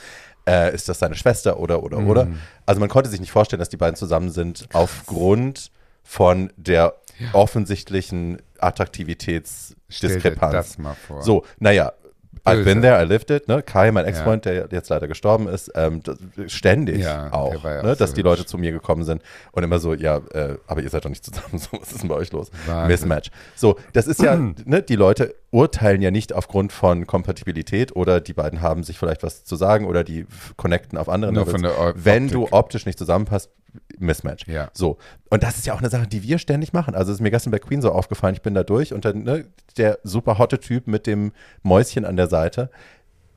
Äh, 0.46 0.74
ist 0.74 0.88
das 0.88 0.98
seine 0.98 1.14
Schwester 1.14 1.58
oder, 1.58 1.82
oder, 1.82 2.00
mhm. 2.00 2.10
oder? 2.10 2.28
Also 2.66 2.78
man 2.78 2.90
konnte 2.90 3.08
sich 3.08 3.20
nicht 3.20 3.32
vorstellen, 3.32 3.58
dass 3.60 3.70
die 3.70 3.78
beiden 3.78 3.96
zusammen 3.96 4.30
sind 4.30 4.68
krass. 4.68 4.82
aufgrund 4.82 5.72
von 6.04 6.52
der 6.56 6.94
ja. 7.18 7.28
offensichtlichen 7.32 8.42
Attraktivitätsdiskrepanz. 8.58 10.52
das 10.52 10.78
mal 10.78 10.94
vor. 10.94 11.22
So, 11.22 11.44
naja, 11.58 11.92
I've 12.44 12.64
been 12.64 12.82
there, 12.82 13.00
I 13.00 13.06
lived 13.06 13.30
it. 13.30 13.48
Ne? 13.48 13.62
Kai, 13.62 13.92
mein 13.92 14.04
Ex-Freund, 14.04 14.44
ja. 14.46 14.66
der 14.66 14.78
jetzt 14.78 14.88
leider 14.88 15.06
gestorben 15.06 15.48
ist, 15.48 15.70
ähm, 15.74 16.02
ständig 16.46 17.00
ja, 17.00 17.32
auch, 17.32 17.62
ne? 17.62 17.94
dass 17.96 18.14
die 18.14 18.22
Leute 18.22 18.46
zu 18.46 18.58
mir 18.58 18.72
gekommen 18.72 19.04
sind 19.04 19.22
und 19.52 19.62
immer 19.62 19.78
so, 19.78 19.94
ja, 19.94 20.18
äh, 20.32 20.56
aber 20.66 20.82
ihr 20.82 20.90
seid 20.90 21.04
doch 21.04 21.10
nicht 21.10 21.24
zusammen, 21.24 21.58
so, 21.58 21.78
was 21.80 21.92
ist 21.92 22.02
denn 22.02 22.08
bei 22.08 22.16
euch 22.16 22.32
los? 22.32 22.50
Wahnsinn. 22.66 22.88
Mismatch. 22.88 23.30
So, 23.54 23.78
das 23.92 24.06
ist 24.06 24.22
ja, 24.22 24.36
ne, 24.64 24.82
die 24.82 24.96
Leute 24.96 25.34
urteilen 25.50 26.02
ja 26.02 26.10
nicht 26.10 26.32
aufgrund 26.32 26.72
von 26.72 27.06
Kompatibilität 27.06 27.94
oder 27.94 28.20
die 28.20 28.32
beiden 28.32 28.60
haben 28.62 28.82
sich 28.84 28.98
vielleicht 28.98 29.22
was 29.22 29.44
zu 29.44 29.54
sagen 29.56 29.86
oder 29.86 30.02
die 30.02 30.26
connecten 30.56 30.98
auf 30.98 31.08
anderen 31.08 31.34
Nur 31.34 31.46
Levels. 31.46 31.94
Wenn 31.96 32.28
du 32.28 32.48
optisch 32.50 32.86
nicht 32.86 32.98
zusammenpasst, 32.98 33.50
Mismatch. 33.98 34.46
Ja. 34.46 34.70
So. 34.72 34.98
Und 35.30 35.42
das 35.42 35.56
ist 35.56 35.66
ja 35.66 35.74
auch 35.74 35.78
eine 35.78 35.90
Sache, 35.90 36.06
die 36.06 36.22
wir 36.22 36.38
ständig 36.38 36.72
machen. 36.72 36.94
Also 36.94 37.10
es 37.12 37.18
ist 37.18 37.22
mir 37.22 37.30
gestern 37.30 37.50
bei 37.50 37.58
Queen 37.58 37.82
so 37.82 37.92
aufgefallen, 37.92 38.34
ich 38.34 38.42
bin 38.42 38.54
da 38.54 38.62
durch 38.62 38.92
und 38.92 39.04
dann 39.04 39.22
ne, 39.22 39.46
der 39.76 39.98
super 40.02 40.38
hotte 40.38 40.60
Typ 40.60 40.86
mit 40.86 41.06
dem 41.06 41.32
Mäuschen 41.62 42.04
an 42.04 42.16
der 42.16 42.28
Seite. 42.28 42.70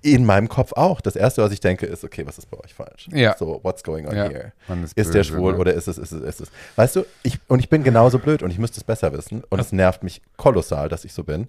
In 0.01 0.23
meinem 0.23 0.49
Kopf 0.49 0.73
auch. 0.73 1.01
Das 1.01 1.15
erste, 1.15 1.41
was 1.41 1.51
ich 1.51 1.61
denke, 1.61 1.87
ist, 1.87 2.03
okay, 2.03 2.27
was 2.27 2.37
ist 2.37 2.51
bei 2.51 2.59
euch 2.59 2.75
falsch? 2.75 3.07
Ja. 3.11 3.35
So, 3.37 3.59
what's 3.63 3.83
going 3.83 4.07
on 4.07 4.15
ja. 4.15 4.29
here? 4.29 4.51
Ist, 4.83 4.95
ist, 4.95 5.13
der 5.15 5.23
schwul 5.23 5.53
ne? 5.53 5.57
oder 5.57 5.73
ist 5.73 5.87
es, 5.87 5.97
ist 5.97 6.11
es, 6.11 6.21
ist 6.21 6.41
es? 6.41 6.51
Weißt 6.75 6.95
du, 6.95 7.05
ich, 7.23 7.39
und 7.47 7.57
ich 7.57 7.69
bin 7.69 7.83
genauso 7.83 8.19
blöd 8.19 8.43
und 8.43 8.51
ich 8.51 8.59
müsste 8.59 8.77
es 8.77 8.83
besser 8.83 9.13
wissen. 9.13 9.43
Und 9.49 9.59
es 9.59 9.71
nervt 9.71 10.03
mich 10.03 10.21
kolossal, 10.37 10.89
dass 10.89 11.05
ich 11.05 11.13
so 11.13 11.23
bin. 11.23 11.47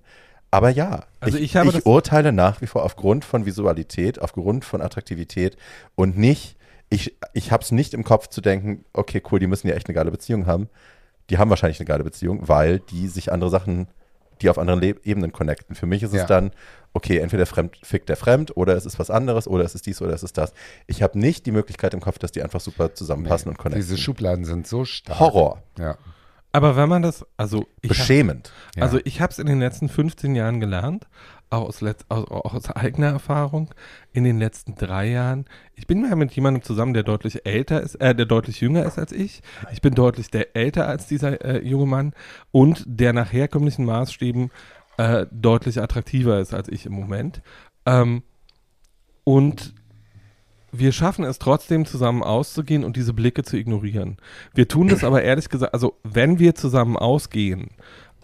Aber 0.51 0.71
ja, 0.71 1.05
also 1.21 1.37
ich, 1.37 1.55
ich, 1.55 1.75
ich 1.75 1.87
urteile 1.87 2.33
nach 2.33 2.63
wie 2.63 2.67
vor 2.67 2.85
aufgrund 2.85 3.27
von 3.27 3.45
Visualität, 3.45 4.23
aufgrund 4.23 4.65
von 4.65 4.81
Attraktivität 4.81 5.57
und 5.97 6.17
nicht 6.17 6.56
ich, 6.89 7.17
ich 7.33 7.53
habe 7.53 7.63
es 7.63 7.73
nicht 7.73 7.95
im 7.95 8.05
Kopf 8.05 8.29
zu 8.29 8.41
denken, 8.41 8.85
okay, 8.93 9.23
cool, 9.31 9.39
die 9.39 9.47
müssen 9.47 9.69
ja 9.69 9.75
echt 9.75 9.89
eine 9.89 9.95
geile 9.95 10.11
Beziehung 10.11 10.47
haben. 10.47 10.69
Die 11.31 11.39
haben 11.39 11.51
wahrscheinlich 11.51 11.81
eine 11.81 11.87
geile 11.87 12.05
Beziehung, 12.05 12.49
weil 12.49 12.79
die 12.79 13.09
sich 13.09 13.33
andere 13.33 13.51
Sachen, 13.51 13.89
die 14.41 14.49
auf 14.49 14.59
anderen 14.59 14.81
Le 14.81 14.95
Ebenen 15.03 15.33
connecten. 15.33 15.75
Für 15.75 15.87
mich 15.87 16.03
ist 16.03 16.13
es 16.13 16.27
dann, 16.27 16.53
okay, 16.93 17.19
entweder 17.19 17.47
fremd, 17.47 17.79
fickt 17.83 18.09
der 18.09 18.17
fremd 18.17 18.57
oder 18.57 18.77
es 18.77 18.87
ist 18.87 18.99
was 18.99 19.11
anderes 19.11 19.49
oder 19.49 19.65
es 19.65 19.75
ist 19.75 19.87
dies 19.87 20.01
oder 20.01 20.13
es 20.13 20.23
ist 20.23 20.39
das. 20.39 20.53
Ich 20.87 21.03
habe 21.03 21.19
nicht 21.19 21.47
die 21.47 21.53
Möglichkeit 21.53 21.95
im 21.95 22.01
Kopf, 22.01 22.19
dass 22.19 22.33
die 22.33 22.43
einfach 22.43 22.61
super 22.61 22.95
zusammenpassen 22.95 23.49
nee, 23.49 23.51
und 23.51 23.59
connecten. 23.59 23.83
Diese 23.83 23.97
Schubladen 23.97 24.45
sind 24.45 24.67
so 24.67 24.85
stark. 24.85 25.19
Horror. 25.19 25.63
Ja. 25.79 25.97
Aber 26.57 26.75
wenn 26.75 26.89
man 26.89 27.03
das, 27.03 27.27
also 27.37 27.67
beschämend. 27.83 28.51
Hab, 28.77 28.85
also 28.85 28.99
ich 29.05 29.21
habe 29.21 29.31
es 29.31 29.39
in 29.39 29.47
den 29.47 29.61
letzten 29.61 29.91
15 29.91 30.35
Jahren 30.35 30.59
gelernt 30.59 31.07
auch 31.51 31.69
aus, 31.69 31.83
aus, 31.83 32.29
aus, 32.29 32.71
eigener 32.71 33.09
Erfahrung 33.09 33.73
in 34.13 34.25
den 34.25 34.39
letzten 34.39 34.75
drei 34.75 35.11
Jahren. 35.11 35.45
Ich 35.75 35.87
bin 35.87 36.01
mal 36.01 36.17
mit 36.17 36.33
jemandem 36.33 36.63
zusammen, 36.63 36.95
der 36.95 37.03
deutlich 37.03 37.47
älter 37.47 37.83
ist, 37.83 37.97
äh, 37.97 38.15
der 38.15 38.27
deutlich 38.27 38.61
jünger 38.61 38.85
ist 38.85 38.99
als 38.99 39.13
ich. 39.13 39.43
Ich 39.73 39.81
bin 39.81 39.95
deutlich 39.95 40.31
der 40.31 40.57
älter 40.57 40.89
als 40.89 41.07
dieser 41.07 41.45
äh, 41.45 41.63
junge 41.63 41.87
Mann 41.87 42.15
und 42.53 42.85
der 42.87 43.13
nach 43.13 43.33
herkömmlichen 43.33 43.85
Maßstäben 43.85 44.51
äh, 44.97 45.27
deutlich 45.31 45.81
attraktiver 45.81 46.41
ist 46.41 46.55
als 46.55 46.69
ich 46.69 46.87
im 46.87 46.95
Moment. 46.95 47.43
Ähm, 47.85 48.23
und 49.25 49.75
wir 50.73 50.93
schaffen 50.93 51.25
es 51.25 51.39
trotzdem 51.39 51.87
zusammen 51.87 52.23
auszugehen 52.23 52.85
und 52.85 52.97
diese 52.97 53.13
Blicke 53.13 53.43
zu 53.43 53.57
ignorieren. 53.57 54.17
Wir 54.55 54.69
tun 54.69 54.89
das 54.89 55.05
aber 55.05 55.23
ehrlich 55.23 55.49
gesagt, 55.49 55.73
also 55.75 55.97
wenn 56.03 56.39
wir 56.39 56.55
zusammen 56.55 56.97
ausgehen, 56.97 57.71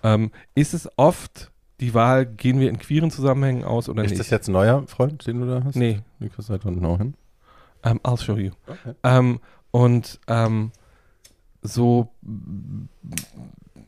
ähm, 0.02 0.30
ist 0.54 0.74
es 0.74 0.88
oft 0.96 1.50
die 1.80 1.94
Wahl, 1.94 2.26
gehen 2.26 2.60
wir 2.60 2.68
in 2.68 2.78
queeren 2.78 3.10
Zusammenhängen 3.10 3.64
aus 3.64 3.88
oder 3.88 4.04
ist 4.04 4.10
nicht. 4.10 4.20
Ist 4.20 4.26
das 4.26 4.30
jetzt 4.30 4.48
ein 4.48 4.52
neuer 4.52 4.86
Freund, 4.86 5.26
den 5.26 5.40
du 5.40 5.46
da 5.46 5.64
hast? 5.64 5.76
Nee. 5.76 6.00
Because 6.20 6.52
I 6.52 6.56
don't 6.56 6.78
know 6.78 6.96
him. 6.96 7.14
Um, 7.84 7.98
I'll 8.04 8.22
show 8.22 8.36
you. 8.36 8.52
Okay. 8.66 8.94
Um, 9.02 9.40
und 9.72 10.20
um, 10.28 10.70
so, 11.62 12.08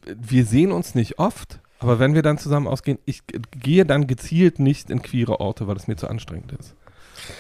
wir 0.05 0.45
sehen 0.45 0.73
uns 0.73 0.95
nicht 0.95 1.19
oft, 1.19 1.61
aber 1.79 1.99
wenn 1.99 2.15
wir 2.15 2.23
dann 2.23 2.39
zusammen 2.39 2.67
ausgehen, 2.67 2.99
ich 3.05 3.23
gehe 3.51 3.85
dann 3.85 4.07
gezielt 4.07 4.59
nicht 4.59 4.91
in 4.91 5.03
queere 5.03 5.41
Orte, 5.41 5.67
weil 5.67 5.77
es 5.77 5.87
mir 5.87 5.97
zu 5.97 6.09
anstrengend 6.09 6.53
ist. 6.53 6.75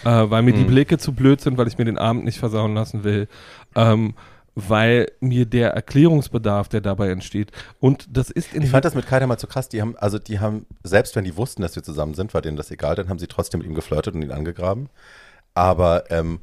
Äh, 0.04 0.30
weil 0.30 0.42
mir 0.42 0.52
hm. 0.52 0.60
die 0.60 0.64
Blicke 0.64 0.98
zu 0.98 1.12
blöd 1.12 1.40
sind, 1.40 1.58
weil 1.58 1.68
ich 1.68 1.78
mir 1.78 1.84
den 1.84 1.98
Abend 1.98 2.24
nicht 2.24 2.38
versauen 2.38 2.74
lassen 2.74 3.04
will. 3.04 3.28
Ähm, 3.74 4.14
weil 4.54 5.10
mir 5.20 5.46
der 5.46 5.70
Erklärungsbedarf, 5.70 6.68
der 6.68 6.80
dabei 6.80 7.10
entsteht, 7.10 7.50
und 7.80 8.06
das 8.16 8.30
ist 8.30 8.54
in 8.54 8.62
Ich 8.62 8.70
fand 8.70 8.84
das 8.84 8.94
mit 8.94 9.06
Kai 9.06 9.24
mal 9.26 9.38
zu 9.38 9.48
krass. 9.48 9.68
Die 9.68 9.80
haben, 9.80 9.96
also 9.96 10.18
die 10.18 10.38
haben, 10.38 10.66
selbst 10.84 11.16
wenn 11.16 11.24
die 11.24 11.36
wussten, 11.36 11.62
dass 11.62 11.74
wir 11.74 11.82
zusammen 11.82 12.14
sind, 12.14 12.34
war 12.34 12.42
denen 12.42 12.56
das 12.56 12.70
egal, 12.70 12.94
dann 12.94 13.08
haben 13.08 13.18
sie 13.18 13.26
trotzdem 13.26 13.58
mit 13.60 13.68
ihm 13.68 13.74
geflirtet 13.74 14.14
und 14.14 14.22
ihn 14.22 14.30
angegraben. 14.30 14.90
Aber 15.54 16.10
ähm, 16.10 16.40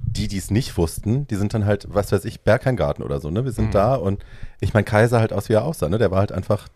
die, 0.00 0.28
die 0.28 0.38
es 0.38 0.50
nicht 0.50 0.76
wussten, 0.76 1.26
die 1.28 1.36
sind 1.36 1.54
dann 1.54 1.64
halt, 1.66 1.86
was 1.90 2.12
weiß 2.12 2.24
ich, 2.24 2.40
Bergheimgarten 2.40 3.04
oder 3.04 3.20
so, 3.20 3.30
ne? 3.30 3.44
Wir 3.44 3.52
sind 3.52 3.68
mhm. 3.68 3.72
da 3.72 3.94
und 3.94 4.24
ich 4.60 4.74
meine, 4.74 4.84
Kai 4.84 5.06
sah 5.06 5.20
halt 5.20 5.32
aus, 5.32 5.48
wie 5.48 5.54
er 5.54 5.64
aussah, 5.64 5.88
ne? 5.88 5.98
Der 5.98 6.10
war 6.10 6.18
halt 6.18 6.32
einfach 6.32 6.68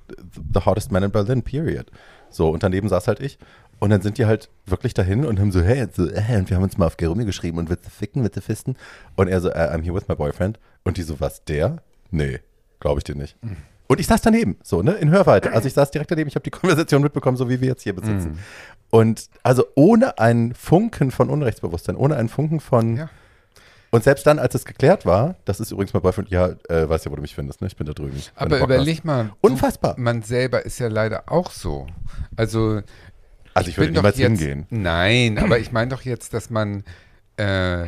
the 0.54 0.60
hottest 0.64 0.92
man 0.92 1.02
in 1.02 1.10
Berlin, 1.10 1.42
period. 1.42 1.86
So, 2.30 2.50
und 2.50 2.62
daneben 2.62 2.88
saß 2.88 3.08
halt 3.08 3.20
ich. 3.20 3.38
Und 3.82 3.90
dann 3.90 4.00
sind 4.00 4.16
die 4.16 4.26
halt 4.26 4.48
wirklich 4.64 4.94
dahin 4.94 5.24
und 5.24 5.40
haben 5.40 5.50
so, 5.50 5.60
hey, 5.60 5.88
so, 5.92 6.06
äh, 6.06 6.36
und 6.38 6.48
wir 6.48 6.56
haben 6.56 6.62
uns 6.62 6.78
mal 6.78 6.86
auf 6.86 6.96
Gerumi 6.96 7.24
geschrieben 7.24 7.58
und 7.58 7.68
willst 7.68 7.84
du 7.84 7.90
ficken, 7.90 8.22
willst 8.22 8.36
du 8.36 8.40
fisten? 8.40 8.76
Und 9.16 9.26
er 9.26 9.40
so, 9.40 9.48
uh, 9.48 9.54
I'm 9.54 9.82
here 9.82 9.92
with 9.92 10.06
my 10.06 10.14
boyfriend. 10.14 10.60
Und 10.84 10.98
die 10.98 11.02
so, 11.02 11.18
was, 11.18 11.42
der? 11.46 11.82
Nee, 12.12 12.38
glaube 12.78 13.00
ich 13.00 13.04
dir 13.04 13.16
nicht. 13.16 13.42
Mhm. 13.42 13.56
Und 13.88 13.98
ich 13.98 14.06
saß 14.06 14.22
daneben, 14.22 14.56
so, 14.62 14.82
ne, 14.82 14.92
in 14.92 15.10
Hörweite. 15.10 15.52
Also 15.52 15.66
ich 15.66 15.74
saß 15.74 15.90
direkt 15.90 16.12
daneben, 16.12 16.28
ich 16.28 16.36
habe 16.36 16.44
die 16.44 16.50
Konversation 16.50 17.02
mitbekommen, 17.02 17.36
so 17.36 17.50
wie 17.50 17.60
wir 17.60 17.66
jetzt 17.66 17.82
hier 17.82 17.92
besitzen. 17.92 18.30
Mhm. 18.30 18.38
Und 18.90 19.28
also 19.42 19.64
ohne 19.74 20.16
einen 20.16 20.54
Funken 20.54 21.10
von 21.10 21.28
Unrechtsbewusstsein, 21.28 21.96
ohne 21.96 22.14
einen 22.14 22.28
Funken 22.28 22.60
von. 22.60 22.98
Ja. 22.98 23.10
Und 23.90 24.04
selbst 24.04 24.24
dann, 24.28 24.38
als 24.38 24.54
es 24.54 24.64
geklärt 24.64 25.06
war, 25.06 25.34
das 25.44 25.58
ist 25.58 25.72
übrigens 25.72 25.92
mein 25.92 26.02
Boyfriend, 26.02 26.30
ja, 26.30 26.50
äh, 26.68 26.88
weißt 26.88 27.04
ja, 27.04 27.10
wo 27.10 27.16
du 27.16 27.20
mich 27.20 27.34
findest, 27.34 27.60
ne? 27.60 27.66
Ich 27.66 27.76
bin 27.76 27.88
da 27.88 27.92
drüben. 27.92 28.22
Aber 28.36 28.60
überleg 28.60 29.04
mal. 29.04 29.32
Unfassbar. 29.40 29.96
Du, 29.96 30.02
man 30.02 30.22
selber 30.22 30.64
ist 30.64 30.78
ja 30.78 30.86
leider 30.86 31.24
auch 31.26 31.50
so. 31.50 31.88
Also 32.36 32.80
also 33.54 33.68
ich, 33.68 33.74
ich 33.74 33.78
würde 33.78 33.92
niemals 33.92 34.18
jetzt, 34.18 34.40
hingehen. 34.40 34.66
Nein, 34.70 35.38
aber 35.38 35.58
ich 35.60 35.72
meine 35.72 35.90
doch 35.90 36.02
jetzt, 36.02 36.34
dass 36.34 36.50
man 36.50 36.84
äh, 37.36 37.86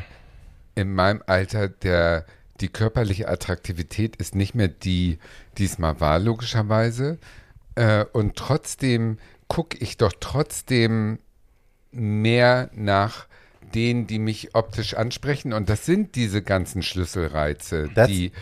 in 0.75 0.93
meinem 0.95 1.23
Alter 1.27 1.69
der 1.69 2.27
die 2.61 2.69
körperliche 2.69 3.29
Attraktivität 3.29 4.17
ist 4.17 4.35
nicht 4.35 4.55
mehr 4.55 4.69
die, 4.69 5.19
die 5.59 5.65
es 5.65 5.79
mal 5.79 6.01
war, 6.01 6.19
logischerweise. 6.19 7.19
Äh, 7.75 8.05
und 8.13 8.37
trotzdem 8.37 9.19
gucke 9.49 9.77
ich 9.79 9.97
doch 9.97 10.13
trotzdem 10.21 11.19
mehr 11.91 12.71
nach 12.75 13.27
denen, 13.75 14.07
die 14.07 14.19
mich 14.19 14.55
optisch 14.55 14.95
ansprechen. 14.95 15.53
Und 15.53 15.69
das 15.69 15.87
sind 15.87 16.15
diese 16.15 16.43
ganzen 16.43 16.83
Schlüsselreize, 16.83 17.89
That's 17.95 18.09
die 18.09 18.33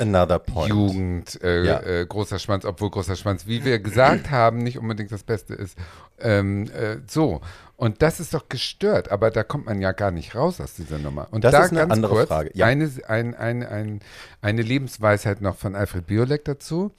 Jugend, 0.66 1.42
äh, 1.42 1.64
ja. 1.64 1.80
äh, 1.80 2.06
großer 2.06 2.38
Schwanz, 2.38 2.64
obwohl 2.64 2.90
großer 2.90 3.16
Schwanz, 3.16 3.46
wie 3.46 3.64
wir 3.64 3.78
gesagt 3.78 4.30
haben, 4.30 4.58
nicht 4.58 4.78
unbedingt 4.78 5.12
das 5.12 5.22
Beste 5.22 5.54
ist. 5.54 5.76
Ähm, 6.20 6.70
äh, 6.70 6.98
so. 7.06 7.40
Und 7.76 8.00
das 8.00 8.20
ist 8.20 8.32
doch 8.32 8.48
gestört, 8.48 9.10
aber 9.10 9.30
da 9.30 9.42
kommt 9.42 9.66
man 9.66 9.80
ja 9.80 9.90
gar 9.90 10.12
nicht 10.12 10.36
raus 10.36 10.60
aus 10.60 10.74
dieser 10.74 10.98
Nummer. 10.98 11.26
Und 11.32 11.42
das 11.42 11.52
da 11.52 11.64
ist 11.64 11.70
eine 11.70 11.80
ganz 11.80 11.92
andere 11.92 12.14
kurz 12.14 12.28
Frage. 12.28 12.50
Ja. 12.54 12.66
Eine, 12.66 12.88
ein, 13.08 13.34
ein, 13.34 13.62
ein, 13.64 14.00
eine 14.40 14.62
Lebensweisheit 14.62 15.40
noch 15.40 15.56
von 15.56 15.74
Alfred 15.74 16.06
Biolek 16.06 16.44
dazu 16.44 16.92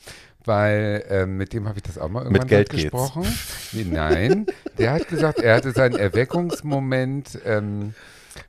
weil 0.45 1.05
ähm, 1.09 1.38
mit 1.38 1.53
dem 1.53 1.67
habe 1.69 1.77
ich 1.77 1.84
das 1.84 1.97
auch 1.97 2.09
mal 2.09 2.23
irgendwann 2.23 2.41
mit 2.41 2.49
Geld 2.49 2.69
gesprochen. 2.69 3.25
Nee, 3.71 3.86
nein, 3.89 4.45
der 4.77 4.91
hat 4.91 5.07
gesagt, 5.07 5.39
er 5.39 5.55
hatte 5.55 5.71
seinen 5.71 5.95
Erweckungsmoment 5.95 7.39
ähm, 7.45 7.93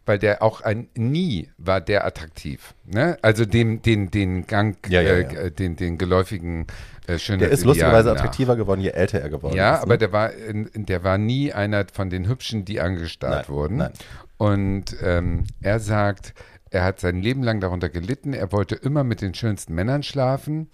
weil 0.07 0.19
der 0.19 0.43
auch 0.43 0.61
ein 0.61 0.89
nie 0.95 1.49
war 1.59 1.81
der 1.81 2.07
attraktiv. 2.07 2.75
Ne? 2.87 3.19
Also 3.23 3.45
dem, 3.45 3.83
den, 3.83 4.11
den 4.11 4.47
Gang, 4.47 4.77
ja, 4.89 5.01
ja, 5.01 5.19
ja. 5.19 5.29
Äh, 5.29 5.51
den, 5.51 5.77
den 5.77 5.99
geläufigen 5.99 6.67
äh, 7.07 7.19
schönen 7.19 7.41
Der 7.41 7.51
ist 7.51 7.65
lustigerweise 7.65 8.13
attraktiver 8.13 8.57
geworden, 8.57 8.81
je 8.81 8.91
älter 8.91 9.21
er 9.21 9.29
geworden 9.29 9.57
ja, 9.57 9.75
ist. 9.75 9.79
Ja, 9.79 9.83
aber 9.83 9.95
ne? 9.95 9.99
der 9.99 10.13
war, 10.13 10.31
der 10.75 11.05
war 11.05 11.19
nie 11.19 11.53
einer 11.53 11.87
von 11.93 12.11
den 12.11 12.29
Hübschen, 12.29 12.65
die 12.65 12.81
angestarrt 12.81 13.49
nein, 13.49 13.55
wurden. 13.55 13.77
Nein. 13.77 13.93
Und 14.37 14.97
ähm, 15.03 15.45
er 15.61 15.81
sagt, 15.81 16.35
er 16.75 16.83
hat 16.83 16.99
sein 16.99 17.23
Leben 17.23 17.45
lang 17.45 17.61
darunter 17.61 17.89
gelitten. 17.89 18.33
Er 18.35 18.51
wollte 18.51 18.75
immer 18.75 19.05
mit 19.05 19.21
den 19.21 19.33
schönsten 19.33 19.77
Männern 19.77 20.03
schlafen 20.03 20.69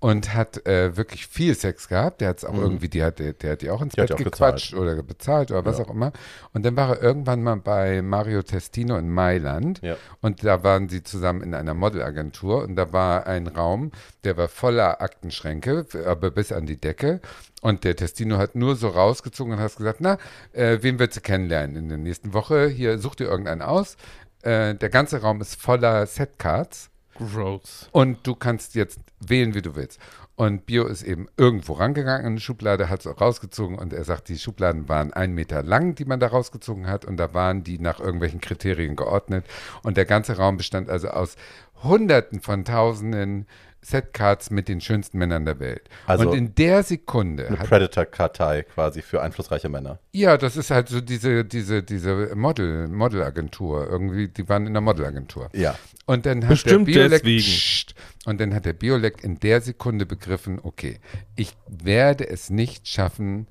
und 0.00 0.32
hat 0.32 0.66
äh, 0.66 0.96
wirklich 0.96 1.26
viel 1.26 1.54
Sex 1.54 1.88
gehabt. 1.88 2.22
Der 2.22 2.30
hat 2.30 2.38
es 2.38 2.44
auch 2.46 2.54
mhm. 2.54 2.62
irgendwie, 2.62 2.88
die 2.88 3.02
hat, 3.02 3.18
der, 3.18 3.34
der 3.34 3.52
hat 3.52 3.60
die 3.60 3.68
auch 3.68 3.82
ins 3.82 3.94
die 3.94 4.00
Bett 4.00 4.16
gequatscht 4.16 4.72
oder 4.72 5.02
bezahlt 5.02 5.50
oder 5.50 5.66
was 5.66 5.78
ja. 5.78 5.84
auch 5.84 5.90
immer. 5.90 6.12
Und 6.54 6.64
dann 6.64 6.74
war 6.74 6.96
er 6.96 7.02
irgendwann 7.02 7.42
mal 7.42 7.56
bei 7.56 8.00
Mario 8.00 8.42
Testino 8.42 8.96
in 8.96 9.10
Mailand 9.10 9.80
ja. 9.82 9.96
und 10.22 10.42
da 10.42 10.64
waren 10.64 10.88
sie 10.88 11.02
zusammen 11.02 11.42
in 11.42 11.52
einer 11.52 11.74
Modelagentur 11.74 12.62
und 12.62 12.74
da 12.74 12.94
war 12.94 13.26
ein 13.26 13.46
Raum, 13.46 13.92
der 14.24 14.38
war 14.38 14.48
voller 14.48 15.02
Aktenschränke, 15.02 15.84
aber 16.06 16.30
bis 16.30 16.50
an 16.50 16.64
die 16.64 16.80
Decke. 16.80 17.20
Und 17.60 17.84
der 17.84 17.94
Testino 17.94 18.38
hat 18.38 18.56
nur 18.56 18.74
so 18.74 18.88
rausgezogen 18.88 19.52
und 19.52 19.60
hat 19.60 19.76
gesagt, 19.76 20.00
na, 20.00 20.18
äh, 20.52 20.78
wen 20.80 20.98
willst 20.98 21.16
du 21.16 21.20
kennenlernen 21.20 21.76
in 21.76 21.88
der 21.88 21.98
nächsten 21.98 22.32
Woche? 22.32 22.66
Hier, 22.66 22.98
such 22.98 23.14
dir 23.14 23.28
irgendeinen 23.28 23.62
aus. 23.62 23.96
Äh, 24.42 24.74
der 24.74 24.90
ganze 24.90 25.20
Raum 25.20 25.40
ist 25.40 25.60
voller 25.60 26.06
Setcards. 26.06 26.90
Gross. 27.14 27.88
Und 27.92 28.26
du 28.26 28.34
kannst 28.34 28.74
jetzt 28.74 29.00
wählen, 29.20 29.54
wie 29.54 29.62
du 29.62 29.76
willst. 29.76 30.00
Und 30.34 30.64
Bio 30.66 30.86
ist 30.86 31.02
eben 31.02 31.28
irgendwo 31.36 31.74
rangegangen 31.74 32.22
in 32.22 32.32
eine 32.32 32.40
Schublade, 32.40 32.88
hat 32.88 33.04
es 33.04 33.20
rausgezogen 33.20 33.78
und 33.78 33.92
er 33.92 34.04
sagt, 34.04 34.28
die 34.28 34.38
Schubladen 34.38 34.88
waren 34.88 35.12
einen 35.12 35.34
Meter 35.34 35.62
lang, 35.62 35.94
die 35.94 36.06
man 36.06 36.20
da 36.20 36.28
rausgezogen 36.28 36.86
hat 36.86 37.04
und 37.04 37.18
da 37.18 37.34
waren 37.34 37.64
die 37.64 37.78
nach 37.78 38.00
irgendwelchen 38.00 38.40
Kriterien 38.40 38.96
geordnet. 38.96 39.44
Und 39.82 39.98
der 39.98 40.06
ganze 40.06 40.38
Raum 40.38 40.56
bestand 40.56 40.88
also 40.88 41.08
aus 41.08 41.36
Hunderten 41.82 42.40
von 42.40 42.64
Tausenden 42.64 43.46
Setcards 43.82 44.50
mit 44.50 44.68
den 44.68 44.80
schönsten 44.80 45.18
Männern 45.18 45.44
der 45.44 45.58
Welt. 45.58 45.88
Also 46.06 46.30
und 46.30 46.36
in 46.36 46.54
der 46.54 46.82
Sekunde. 46.82 47.48
Eine 47.48 47.56
Predator-Kartei 47.56 48.62
quasi 48.62 49.02
für 49.02 49.20
einflussreiche 49.20 49.68
Männer. 49.68 49.98
Ja, 50.12 50.38
das 50.38 50.56
ist 50.56 50.70
halt 50.70 50.88
so 50.88 51.00
diese, 51.00 51.44
diese, 51.44 51.82
diese 51.82 52.34
Model, 52.36 52.88
Modelagentur. 52.88 53.88
Irgendwie, 53.88 54.28
die 54.28 54.48
waren 54.48 54.66
in 54.66 54.72
der 54.72 54.82
Modelagentur. 54.82 55.50
Ja. 55.52 55.76
Und 56.06 56.26
dann 56.26 56.44
hat 56.44 56.50
Bestimmt 56.50 56.88
der 56.88 57.08
Biolek, 57.08 57.22
pssst, 57.22 57.94
und 58.24 58.40
dann 58.40 58.54
hat 58.54 58.64
der 58.64 58.72
Biolek 58.72 59.24
in 59.24 59.40
der 59.40 59.60
Sekunde 59.60 60.06
begriffen, 60.06 60.60
okay, 60.62 60.98
ich 61.36 61.56
werde 61.66 62.28
es 62.28 62.50
nicht 62.50 62.88
schaffen, 62.88 63.46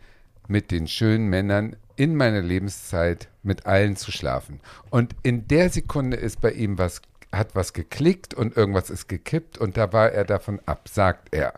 mit 0.48 0.72
den 0.72 0.88
schönen 0.88 1.28
Männern 1.28 1.76
in 1.96 2.16
meiner 2.16 2.42
Lebenszeit 2.42 3.30
mit 3.44 3.66
allen 3.66 3.96
zu 3.96 4.12
schlafen. 4.12 4.60
Und 4.90 5.16
in 5.24 5.48
der 5.48 5.70
Sekunde 5.70 6.18
ist 6.18 6.42
bei 6.42 6.52
ihm 6.52 6.78
was 6.78 7.02
hat 7.32 7.56
was 7.56 7.74
geklickt 7.74 8.34
und 8.34 8.58
irgendwas 8.58 8.90
ist 8.90 9.08
gekippt 9.08 9.58
und 9.58 9.78
da 9.78 9.94
war 9.94 10.12
er 10.12 10.26
davon 10.26 10.60
ab, 10.66 10.88
sagt 10.90 11.34
er. 11.34 11.54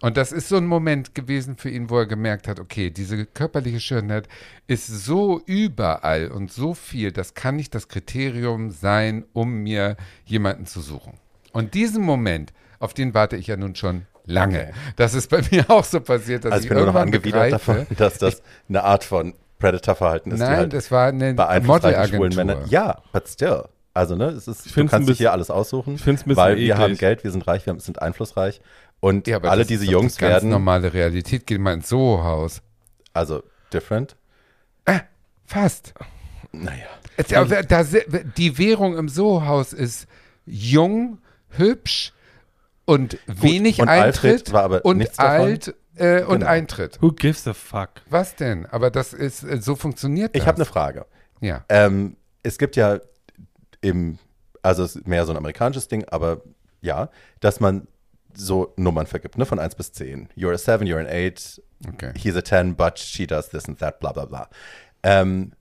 Und 0.00 0.16
das 0.16 0.32
ist 0.32 0.48
so 0.48 0.56
ein 0.56 0.66
Moment 0.66 1.14
gewesen 1.14 1.56
für 1.56 1.70
ihn, 1.70 1.88
wo 1.88 1.98
er 1.98 2.06
gemerkt 2.06 2.46
hat, 2.46 2.60
okay, 2.60 2.90
diese 2.90 3.24
körperliche 3.24 3.80
Schönheit 3.80 4.28
ist 4.66 4.86
so 4.86 5.40
überall 5.46 6.28
und 6.28 6.52
so 6.52 6.74
viel, 6.74 7.12
das 7.12 7.34
kann 7.34 7.56
nicht 7.56 7.74
das 7.74 7.88
Kriterium 7.88 8.70
sein, 8.70 9.24
um 9.32 9.62
mir 9.62 9.96
jemanden 10.26 10.66
zu 10.66 10.80
suchen. 10.80 11.14
Und 11.52 11.74
diesen 11.74 12.02
Moment, 12.02 12.52
auf 12.80 12.92
den 12.92 13.14
warte 13.14 13.36
ich 13.36 13.46
ja 13.46 13.56
nun 13.56 13.76
schon 13.76 14.02
lange. 14.26 14.72
Das 14.96 15.14
ist 15.14 15.30
bei 15.30 15.40
mir 15.50 15.70
auch 15.70 15.84
so 15.84 16.00
passiert, 16.00 16.44
dass 16.44 16.52
also 16.52 16.64
ich, 16.64 16.66
ich 16.66 16.68
bin 16.70 16.78
irgendwann 16.78 17.08
nur 17.08 17.18
noch 17.18 17.18
angewidert 17.18 17.52
davon, 17.52 17.86
dass 17.96 18.18
das 18.18 18.42
eine 18.68 18.82
Art 18.84 19.04
von 19.04 19.34
Predator-Verhalten 19.58 20.32
ist. 20.32 20.40
Nein, 20.40 20.56
halt 20.56 20.72
das 20.72 20.90
war 20.90 21.08
eine 21.08 21.34
Modelagentur. 21.62 22.64
Ja, 22.66 22.98
but 23.12 23.28
still. 23.28 23.64
Also, 23.94 24.16
ne, 24.16 24.26
es 24.26 24.48
ist, 24.48 24.76
du 24.76 24.86
kannst 24.86 25.08
dich 25.08 25.18
hier 25.18 25.30
alles 25.30 25.50
aussuchen, 25.50 26.00
weil 26.04 26.56
wir 26.56 26.64
eklig. 26.64 26.76
haben 26.76 26.96
Geld, 26.96 27.22
wir 27.22 27.30
sind 27.30 27.46
reich, 27.46 27.64
wir 27.66 27.78
sind 27.78 28.02
einflussreich. 28.02 28.60
Und 28.98 29.28
ja, 29.28 29.38
alle 29.38 29.64
diese 29.64 29.84
Jungs 29.84 30.18
ganz 30.18 30.32
werden. 30.32 30.50
normale 30.50 30.92
Realität, 30.92 31.46
geh 31.46 31.58
mal 31.58 31.74
ins 31.74 31.88
Soho-Haus. 31.88 32.60
Also, 33.12 33.44
different? 33.72 34.16
Äh, 34.84 35.00
fast. 35.44 35.94
Naja. 36.50 36.86
Es, 37.16 37.32
aber, 37.32 37.62
da, 37.62 37.84
die 38.36 38.58
Währung 38.58 38.98
im 38.98 39.08
Soho-Haus 39.08 39.72
ist 39.72 40.08
jung, 40.44 41.18
hübsch 41.50 42.12
und 42.86 43.18
Gut, 43.26 43.42
wenig 43.42 43.80
und 43.80 43.88
Eintritt 43.88 44.52
war 44.52 44.64
aber 44.64 44.84
und 44.84 45.18
alt 45.20 45.74
äh, 45.94 46.22
und 46.22 46.40
genau. 46.40 46.50
Eintritt. 46.50 47.00
Who 47.00 47.12
gives 47.12 47.46
a 47.46 47.54
fuck? 47.54 47.90
Was 48.10 48.34
denn? 48.34 48.66
Aber 48.66 48.90
das 48.90 49.12
ist, 49.12 49.44
äh, 49.44 49.60
so 49.60 49.76
funktioniert 49.76 50.34
das. 50.34 50.42
Ich 50.42 50.48
habe 50.48 50.56
eine 50.56 50.64
Frage. 50.64 51.06
Ja. 51.40 51.64
Ähm, 51.68 52.16
es 52.42 52.58
gibt 52.58 52.74
ja 52.76 52.98
im, 53.84 54.18
also 54.62 54.82
es 54.82 54.96
ist 54.96 55.06
mehr 55.06 55.26
so 55.26 55.32
ein 55.32 55.36
amerikanisches 55.36 55.88
Ding, 55.88 56.04
aber 56.08 56.40
ja, 56.80 57.10
dass 57.40 57.60
man 57.60 57.86
so 58.34 58.72
Nummern 58.76 59.06
vergibt, 59.06 59.38
ne, 59.38 59.46
von 59.46 59.58
1 59.58 59.74
bis 59.76 59.92
10. 59.92 60.28
You're 60.36 60.54
a 60.54 60.58
7, 60.58 60.86
you're 60.86 60.98
an 60.98 61.06
8, 61.06 61.62
okay. 61.92 62.12
he's 62.16 62.36
a 62.36 62.42
10, 62.42 62.74
but 62.74 62.98
she 62.98 63.26
does 63.26 63.48
this 63.48 63.66
and 63.68 63.78
that, 63.78 64.00
bla 64.00 64.12
bla 64.12 64.24
bla. 64.24 64.48
Ähm, 65.02 65.52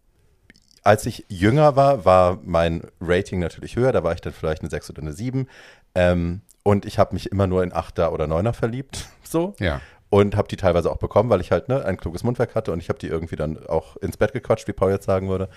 als 0.84 1.06
ich 1.06 1.26
jünger 1.30 1.76
war, 1.76 2.06
war 2.06 2.40
mein 2.44 2.82
Rating 3.00 3.40
natürlich 3.40 3.76
höher, 3.76 3.92
da 3.92 4.04
war 4.04 4.14
ich 4.14 4.22
dann 4.22 4.34
vielleicht 4.34 4.62
eine 4.62 4.70
6 4.70 4.90
oder 4.90 5.02
eine 5.02 5.14
7. 5.14 5.48
Ähm, 5.96 6.42
und 6.64 6.86
ich 6.86 6.98
habe 6.98 7.14
mich 7.14 7.32
immer 7.32 7.48
nur 7.48 7.64
in 7.64 7.74
8er 7.74 8.10
oder 8.10 8.26
9er 8.26 8.54
verliebt, 8.54 9.08
so. 9.24 9.56
Ja. 9.60 9.82
Und 10.10 10.36
habe 10.36 10.48
die 10.48 10.58
teilweise 10.58 10.92
auch 10.92 10.98
bekommen, 10.98 11.30
weil 11.30 11.42
ich 11.42 11.52
halt 11.52 11.70
ne, 11.70 11.84
ein 11.86 11.98
kluges 11.98 12.24
Mundwerk 12.24 12.56
hatte 12.56 12.72
und 12.72 12.80
ich 12.80 12.90
habe 12.90 13.00
die 13.00 13.08
irgendwie 13.08 13.36
dann 13.36 13.66
auch 13.66 13.98
ins 13.98 14.18
Bett 14.18 14.32
gequatscht, 14.32 14.68
wie 14.68 14.74
Paul 14.74 14.92
jetzt 14.92 15.06
sagen 15.06 15.28
würde. 15.28 15.50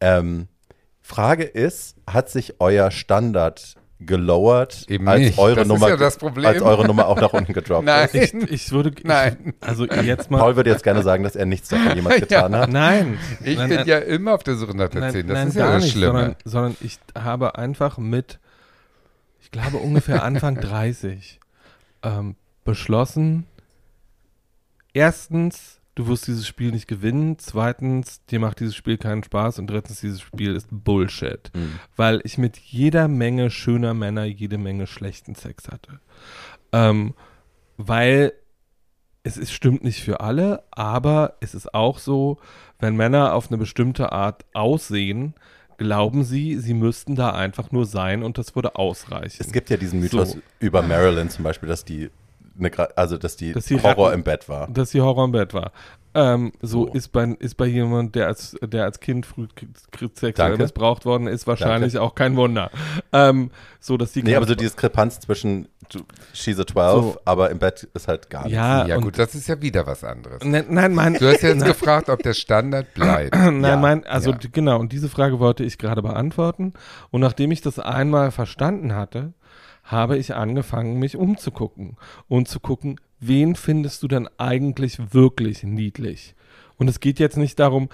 Ähm, 0.00 0.48
Frage 1.10 1.42
ist, 1.42 1.96
hat 2.06 2.30
sich 2.30 2.60
euer 2.60 2.92
Standard 2.92 3.74
gelowert, 3.98 4.86
Eben 4.88 5.08
als 5.08 5.20
nicht. 5.20 5.38
eure 5.38 5.56
das 5.56 5.68
Nummer, 5.68 5.88
ja 5.88 5.96
das 5.96 6.16
Problem. 6.16 6.46
als 6.46 6.62
eure 6.62 6.86
Nummer 6.86 7.08
auch 7.08 7.20
nach 7.20 7.32
unten 7.32 7.52
gedroppt 7.52 7.84
Nein. 7.84 8.08
ist. 8.12 8.32
Ich, 8.34 8.50
ich 8.50 8.70
würde, 8.70 8.92
Nein. 9.02 9.54
Ich, 9.60 9.68
also 9.68 9.86
jetzt 9.86 10.30
mal. 10.30 10.38
Paul 10.38 10.54
würde 10.54 10.70
jetzt 10.70 10.84
gerne 10.84 11.02
sagen, 11.02 11.24
dass 11.24 11.34
er 11.34 11.46
nichts 11.46 11.68
davon 11.68 11.96
jemals 11.96 12.20
getan 12.20 12.52
ja. 12.52 12.60
hat. 12.60 12.70
Nein. 12.70 13.18
Ich 13.44 13.58
nein, 13.58 13.68
bin 13.68 13.78
nein, 13.78 13.88
ja 13.88 13.98
immer 13.98 14.34
auf 14.34 14.44
der 14.44 14.54
Suche 14.54 14.76
nach 14.76 14.88
der 14.88 15.10
10. 15.10 15.26
Das 15.26 15.34
nein, 15.34 15.48
ist 15.48 15.54
ja 15.56 15.72
das 15.72 15.82
nicht, 15.82 15.92
Schlimme. 15.92 16.12
Sondern, 16.12 16.36
sondern 16.44 16.76
ich 16.80 16.98
habe 17.18 17.58
einfach 17.58 17.98
mit, 17.98 18.38
ich 19.40 19.50
glaube 19.50 19.78
ungefähr 19.78 20.22
Anfang 20.22 20.54
30, 20.60 21.40
ähm, 22.04 22.36
beschlossen, 22.64 23.46
erstens 24.94 25.79
du 25.94 26.06
wirst 26.06 26.26
dieses 26.26 26.46
Spiel 26.46 26.72
nicht 26.72 26.88
gewinnen. 26.88 27.38
Zweitens, 27.38 28.24
dir 28.26 28.40
macht 28.40 28.60
dieses 28.60 28.74
Spiel 28.74 28.98
keinen 28.98 29.22
Spaß. 29.22 29.58
Und 29.58 29.68
drittens, 29.68 30.00
dieses 30.00 30.20
Spiel 30.20 30.54
ist 30.54 30.68
Bullshit. 30.70 31.50
Mhm. 31.54 31.78
Weil 31.96 32.20
ich 32.24 32.38
mit 32.38 32.56
jeder 32.56 33.08
Menge 33.08 33.50
schöner 33.50 33.94
Männer 33.94 34.24
jede 34.24 34.58
Menge 34.58 34.86
schlechten 34.86 35.34
Sex 35.34 35.68
hatte. 35.68 36.00
Ähm, 36.72 37.14
weil 37.76 38.32
es 39.22 39.36
ist, 39.36 39.52
stimmt 39.52 39.84
nicht 39.84 40.02
für 40.02 40.20
alle, 40.20 40.64
aber 40.70 41.36
es 41.40 41.54
ist 41.54 41.74
auch 41.74 41.98
so, 41.98 42.38
wenn 42.78 42.96
Männer 42.96 43.34
auf 43.34 43.48
eine 43.48 43.58
bestimmte 43.58 44.12
Art 44.12 44.44
aussehen, 44.54 45.34
glauben 45.76 46.24
sie, 46.24 46.58
sie 46.58 46.74
müssten 46.74 47.16
da 47.16 47.30
einfach 47.30 47.70
nur 47.70 47.86
sein 47.86 48.22
und 48.22 48.38
das 48.38 48.54
würde 48.54 48.76
ausreichen. 48.76 49.36
Es 49.40 49.52
gibt 49.52 49.70
ja 49.70 49.76
diesen 49.76 50.00
Mythos 50.00 50.32
so. 50.32 50.38
über 50.58 50.82
Marilyn 50.82 51.30
zum 51.30 51.44
Beispiel, 51.44 51.68
dass 51.68 51.84
die 51.84 52.10
eine, 52.58 52.96
also 52.96 53.16
dass 53.16 53.36
die, 53.36 53.52
dass 53.52 53.66
die 53.66 53.80
Horror 53.80 54.12
im 54.12 54.22
Bett 54.22 54.48
war. 54.48 54.68
Dass 54.68 54.90
die 54.90 55.00
Horror 55.00 55.24
im 55.24 55.32
Bett 55.32 55.54
war. 55.54 55.72
Ähm, 56.12 56.52
so 56.60 56.88
oh. 56.88 56.92
ist 56.92 57.12
bei, 57.12 57.24
ist 57.38 57.56
bei 57.56 57.66
jemand, 57.66 58.16
der 58.16 58.26
als, 58.26 58.56
der 58.60 58.82
als 58.82 58.98
Kind 58.98 59.26
früh 59.26 59.46
sexuell 60.14 60.56
missbraucht 60.56 61.04
worden 61.04 61.28
ist, 61.28 61.46
wahrscheinlich 61.46 61.92
Danke. 61.92 62.04
auch 62.04 62.16
kein 62.16 62.36
Wunder. 62.36 62.72
Ähm, 63.12 63.52
so, 63.78 63.96
dass 63.96 64.10
die 64.12 64.24
nee, 64.24 64.34
aber 64.34 64.46
so 64.46 64.56
die 64.56 64.64
Diskrepanz 64.64 65.20
zwischen 65.20 65.68
she's 66.32 66.58
a 66.58 66.66
12, 66.66 67.02
so. 67.02 67.20
aber 67.24 67.50
im 67.50 67.60
Bett 67.60 67.88
ist 67.94 68.08
halt 68.08 68.28
gar 68.28 68.42
nichts. 68.42 68.56
Ja, 68.56 68.86
ja 68.86 68.96
gut, 68.96 69.20
das 69.20 69.36
ist 69.36 69.46
ja 69.46 69.62
wieder 69.62 69.86
was 69.86 70.02
anderes. 70.02 70.42
Ne, 70.42 70.64
nein, 70.68 70.94
mein, 70.94 71.14
du 71.14 71.28
hast 71.28 71.42
jetzt 71.42 71.64
gefragt, 71.64 72.08
ob 72.08 72.20
der 72.24 72.34
Standard 72.34 72.92
bleibt. 72.94 73.36
nein, 73.36 73.62
ja. 73.62 73.76
mein, 73.76 74.04
also 74.04 74.32
ja. 74.32 74.38
genau, 74.50 74.80
und 74.80 74.90
diese 74.90 75.08
Frage 75.08 75.38
wollte 75.38 75.62
ich 75.62 75.78
gerade 75.78 76.02
beantworten. 76.02 76.72
Und 77.12 77.20
nachdem 77.20 77.52
ich 77.52 77.60
das 77.60 77.78
einmal 77.78 78.32
verstanden 78.32 78.96
hatte, 78.96 79.32
habe 79.90 80.16
ich 80.16 80.34
angefangen, 80.34 80.98
mich 80.98 81.16
umzugucken 81.16 81.96
und 82.28 82.48
zu 82.48 82.60
gucken, 82.60 83.00
wen 83.18 83.56
findest 83.56 84.02
du 84.02 84.08
denn 84.08 84.28
eigentlich 84.38 85.12
wirklich 85.12 85.62
niedlich? 85.64 86.34
Und 86.76 86.88
es 86.88 87.00
geht 87.00 87.18
jetzt 87.18 87.36
nicht 87.36 87.58
darum, 87.58 87.88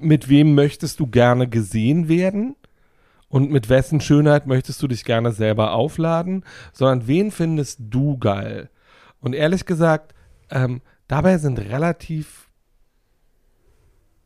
mit 0.00 0.28
wem 0.28 0.54
möchtest 0.54 1.00
du 1.00 1.06
gerne 1.06 1.48
gesehen 1.48 2.08
werden 2.08 2.56
und 3.28 3.50
mit 3.50 3.70
wessen 3.70 4.00
Schönheit 4.00 4.46
möchtest 4.46 4.82
du 4.82 4.88
dich 4.88 5.04
gerne 5.04 5.32
selber 5.32 5.72
aufladen, 5.72 6.44
sondern 6.72 7.06
wen 7.06 7.30
findest 7.30 7.80
du 7.80 8.18
geil? 8.18 8.68
Und 9.20 9.34
ehrlich 9.34 9.64
gesagt, 9.64 10.14
ähm, 10.50 10.82
dabei 11.08 11.38
sind 11.38 11.58
relativ 11.58 12.50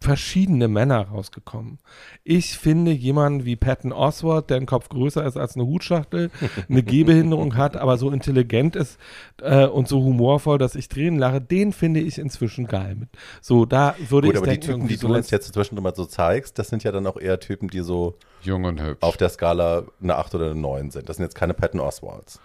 verschiedene 0.00 0.68
Männer 0.68 1.08
rausgekommen. 1.08 1.78
Ich 2.22 2.58
finde 2.58 2.92
jemanden 2.92 3.44
wie 3.44 3.56
Patton 3.56 3.92
Oswald, 3.92 4.50
der 4.50 4.58
ein 4.58 4.66
Kopf 4.66 4.88
größer 4.88 5.24
ist 5.24 5.36
als 5.36 5.56
eine 5.56 5.66
Hutschachtel, 5.66 6.30
eine 6.68 6.82
Gehbehinderung 6.84 7.56
hat, 7.56 7.76
aber 7.76 7.96
so 7.96 8.10
intelligent 8.10 8.76
ist 8.76 8.98
äh, 9.40 9.66
und 9.66 9.88
so 9.88 10.02
humorvoll, 10.02 10.58
dass 10.58 10.74
ich 10.74 10.88
drehen 10.88 11.18
lache, 11.18 11.40
den 11.40 11.72
finde 11.72 12.00
ich 12.00 12.18
inzwischen 12.18 12.66
geil. 12.66 13.08
So, 13.40 13.64
da 13.64 13.94
würde 14.08 14.28
Gut, 14.28 14.36
ich 14.36 14.42
aber 14.42 14.50
die 14.52 14.60
Typen, 14.60 14.86
die 14.86 14.96
du 14.96 15.14
uns 15.14 15.30
jetzt 15.30 15.52
zwischendurch 15.52 15.82
mal 15.82 15.94
so 15.94 16.04
zeigst, 16.04 16.58
das 16.58 16.68
sind 16.68 16.84
ja 16.84 16.92
dann 16.92 17.06
auch 17.06 17.16
eher 17.16 17.40
Typen, 17.40 17.68
die 17.68 17.80
so 17.80 18.14
jung 18.42 18.64
und 18.64 18.82
hübsch 18.82 19.02
auf 19.02 19.16
der 19.16 19.30
Skala 19.30 19.84
eine 20.02 20.16
8 20.16 20.34
oder 20.34 20.50
eine 20.50 20.60
9 20.60 20.90
sind. 20.90 21.08
Das 21.08 21.16
sind 21.16 21.24
jetzt 21.24 21.34
keine 21.34 21.54
Patton 21.54 21.80
Oswalds. 21.80 22.40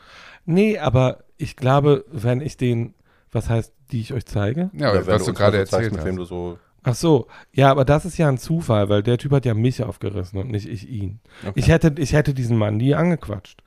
Nee, 0.46 0.80
aber 0.80 1.20
ich 1.38 1.56
glaube, 1.56 2.06
wenn 2.12 2.42
ich 2.42 2.58
den, 2.58 2.94
was 3.32 3.50
heißt, 3.50 3.74
die 3.92 4.00
ich 4.00 4.14
euch 4.14 4.26
zeige? 4.26 4.72
Ja, 4.74 4.96
ja 4.96 5.06
was 5.06 5.26
du 5.26 5.34
gerade 5.34 5.58
erzählt 5.58 5.84
zeigst, 5.84 5.92
hast. 5.92 5.98
mit 5.98 6.06
wem 6.06 6.16
du 6.16 6.24
so 6.24 6.58
Ach 6.84 6.96
so, 6.96 7.28
ja, 7.54 7.70
aber 7.70 7.86
das 7.86 8.06
ist 8.06 8.18
ja 8.18 8.28
ein 8.28 8.40
Zufall, 8.40 8.90
weil 8.90 9.04
der 9.04 9.18
Typ 9.18 9.32
hat 9.34 9.46
ja 9.46 9.54
mich 9.54 9.84
aufgerissen 9.84 10.40
und 10.40 10.50
nicht 10.50 10.68
ich 10.68 10.90
ihn. 10.90 11.20
Okay. 11.42 11.54
Ich, 11.56 11.68
hätte, 11.68 11.94
ich 11.98 12.14
hätte 12.14 12.34
diesen 12.34 12.58
Mann 12.58 12.78
nie 12.78 12.96
angequatscht 12.96 13.62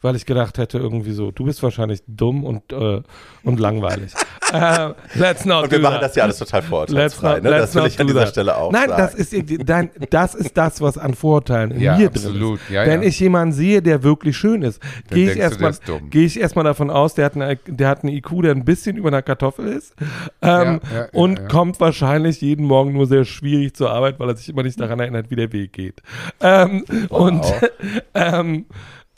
weil 0.00 0.14
ich 0.16 0.26
gedacht 0.26 0.58
hätte, 0.58 0.78
irgendwie 0.78 1.12
so, 1.12 1.30
du 1.30 1.44
bist 1.44 1.62
wahrscheinlich 1.62 2.02
dumm 2.06 2.44
und, 2.44 2.72
äh, 2.72 3.02
und 3.42 3.58
langweilig. 3.58 4.12
äh, 4.52 4.90
let's 5.14 5.44
not 5.44 5.64
und 5.64 5.70
wir 5.72 5.80
machen 5.80 5.98
das 6.00 6.14
ja 6.14 6.22
alles 6.22 6.38
total 6.38 6.62
vorurteilsfrei, 6.62 7.40
ne? 7.40 7.50
Das 7.50 7.74
will 7.74 7.86
ich 7.86 7.98
an 7.98 8.06
dieser 8.06 8.20
that. 8.20 8.28
Stelle 8.30 8.56
auch 8.56 8.70
Nein, 8.70 8.88
sagen. 8.88 9.02
das 9.02 9.14
ist, 9.14 9.34
dein, 9.68 9.90
das 10.10 10.34
ist 10.34 10.56
das, 10.56 10.80
was 10.80 10.98
an 10.98 11.14
Vorurteilen 11.14 11.72
in 11.72 11.80
ja, 11.80 11.96
mir 11.96 12.08
absolut. 12.08 12.40
drin 12.40 12.54
ist. 12.54 12.70
Ja, 12.70 12.86
Wenn 12.86 13.02
ja. 13.02 13.08
ich 13.08 13.18
jemanden 13.20 13.52
sehe, 13.52 13.82
der 13.82 14.02
wirklich 14.02 14.36
schön 14.36 14.62
ist, 14.62 14.80
gehe 15.10 15.32
ich 15.32 15.38
erstmal 15.38 15.74
geh 16.10 16.24
ich 16.24 16.38
erstmal 16.38 16.64
davon 16.64 16.90
aus, 16.90 17.14
der 17.14 17.24
hat, 17.26 17.34
eine, 17.34 17.56
der 17.56 17.88
hat 17.88 18.04
einen 18.04 18.14
IQ, 18.14 18.42
der 18.42 18.52
ein 18.52 18.64
bisschen 18.64 18.96
über 18.96 19.08
einer 19.08 19.22
Kartoffel 19.22 19.66
ist 19.66 19.94
ähm, 20.42 20.80
und 21.12 21.48
kommt 21.48 21.80
wahrscheinlich 21.80 22.40
jeden 22.40 22.66
Morgen 22.66 22.92
nur 22.92 23.06
sehr 23.06 23.24
schwierig 23.24 23.74
zur 23.74 23.90
Arbeit, 23.90 24.20
weil 24.20 24.28
er 24.28 24.36
sich 24.36 24.48
immer 24.48 24.62
nicht 24.62 24.78
daran 24.78 25.00
erinnert, 25.00 25.30
wie 25.30 25.36
der 25.36 25.52
Weg 25.52 25.72
geht. 25.72 26.02
Ähm, 26.40 26.84
wow. 27.08 27.20
Und 27.20 27.44
ähm, 28.14 28.66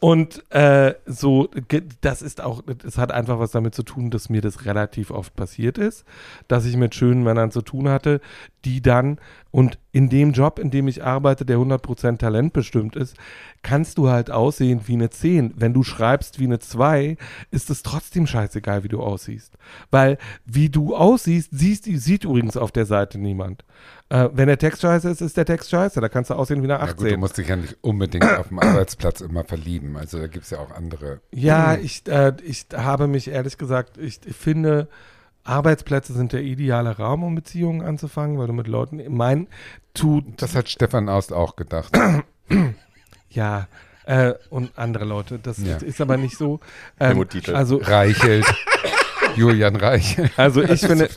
und 0.00 0.50
äh, 0.50 0.94
so, 1.04 1.48
das 2.00 2.22
ist 2.22 2.40
auch, 2.40 2.62
es 2.86 2.96
hat 2.96 3.12
einfach 3.12 3.38
was 3.38 3.50
damit 3.50 3.74
zu 3.74 3.82
tun, 3.82 4.10
dass 4.10 4.30
mir 4.30 4.40
das 4.40 4.64
relativ 4.64 5.10
oft 5.10 5.36
passiert 5.36 5.76
ist, 5.76 6.04
dass 6.48 6.64
ich 6.64 6.76
mit 6.76 6.94
schönen 6.94 7.22
Männern 7.22 7.50
zu 7.50 7.60
tun 7.60 7.88
hatte, 7.88 8.20
die 8.64 8.80
dann, 8.80 9.18
und 9.50 9.78
in 9.92 10.08
dem 10.08 10.32
Job, 10.32 10.58
in 10.58 10.70
dem 10.70 10.86
ich 10.86 11.02
arbeite, 11.02 11.44
der 11.44 11.58
100% 11.58 12.18
Talent 12.18 12.52
bestimmt 12.52 12.94
ist, 12.94 13.16
kannst 13.62 13.98
du 13.98 14.08
halt 14.08 14.30
aussehen 14.30 14.82
wie 14.86 14.92
eine 14.92 15.10
10. 15.10 15.54
Wenn 15.56 15.74
du 15.74 15.82
schreibst 15.82 16.38
wie 16.38 16.44
eine 16.44 16.60
2, 16.60 17.16
ist 17.50 17.70
es 17.70 17.82
trotzdem 17.82 18.26
scheißegal, 18.26 18.84
wie 18.84 18.88
du 18.88 19.00
aussiehst. 19.00 19.54
Weil 19.90 20.18
wie 20.44 20.68
du 20.68 20.94
aussiehst, 20.94 21.50
siehst, 21.52 21.84
sieht 21.84 22.24
übrigens 22.24 22.56
auf 22.56 22.70
der 22.70 22.86
Seite 22.86 23.18
niemand. 23.18 23.64
Äh, 24.08 24.28
wenn 24.32 24.46
der 24.46 24.58
Text 24.58 24.82
scheiße 24.82 25.10
ist, 25.10 25.20
ist 25.20 25.36
der 25.36 25.46
Text 25.46 25.70
scheiße. 25.70 26.00
Da 26.00 26.08
kannst 26.08 26.30
du 26.30 26.34
aussehen 26.34 26.62
wie 26.62 26.66
eine 26.66 26.80
18. 26.80 26.88
Ja 26.88 26.94
gut, 26.94 27.10
du 27.10 27.18
musst 27.18 27.38
dich 27.38 27.48
ja 27.48 27.56
nicht 27.56 27.76
unbedingt 27.80 28.38
auf 28.38 28.48
dem 28.48 28.60
Arbeitsplatz 28.60 29.20
immer 29.20 29.44
verlieben. 29.44 29.96
Also 29.96 30.18
da 30.18 30.28
gibt 30.28 30.44
es 30.44 30.50
ja 30.50 30.58
auch 30.58 30.70
andere. 30.70 31.20
Ja, 31.32 31.74
ich, 31.74 32.06
äh, 32.06 32.34
ich 32.44 32.66
habe 32.72 33.08
mich 33.08 33.28
ehrlich 33.28 33.58
gesagt, 33.58 33.98
ich, 33.98 34.20
ich 34.24 34.36
finde, 34.36 34.88
Arbeitsplätze 35.44 36.12
sind 36.12 36.32
der 36.32 36.42
ideale 36.42 36.96
Raum, 36.96 37.22
um 37.22 37.34
Beziehungen 37.34 37.82
anzufangen, 37.82 38.38
weil 38.38 38.46
du 38.46 38.52
mit 38.52 38.66
Leuten, 38.66 39.02
mein, 39.08 39.48
tut. 39.94 40.24
Das 40.36 40.54
hat 40.54 40.68
Stefan 40.68 41.08
Aust 41.08 41.32
auch 41.32 41.56
gedacht. 41.56 41.96
ja, 43.30 43.66
äh, 44.06 44.34
und 44.50 44.72
andere 44.76 45.04
Leute. 45.04 45.38
Das 45.38 45.58
ja. 45.58 45.76
ist 45.76 46.00
aber 46.00 46.16
nicht 46.16 46.36
so. 46.36 46.60
Ähm, 47.00 47.26
also 47.54 47.76
Reichelt. 47.76 48.44
Julian 49.36 49.76
Reich. 49.76 50.16
Also 50.36 50.62
ich 50.62 50.80
finde, 50.80 51.08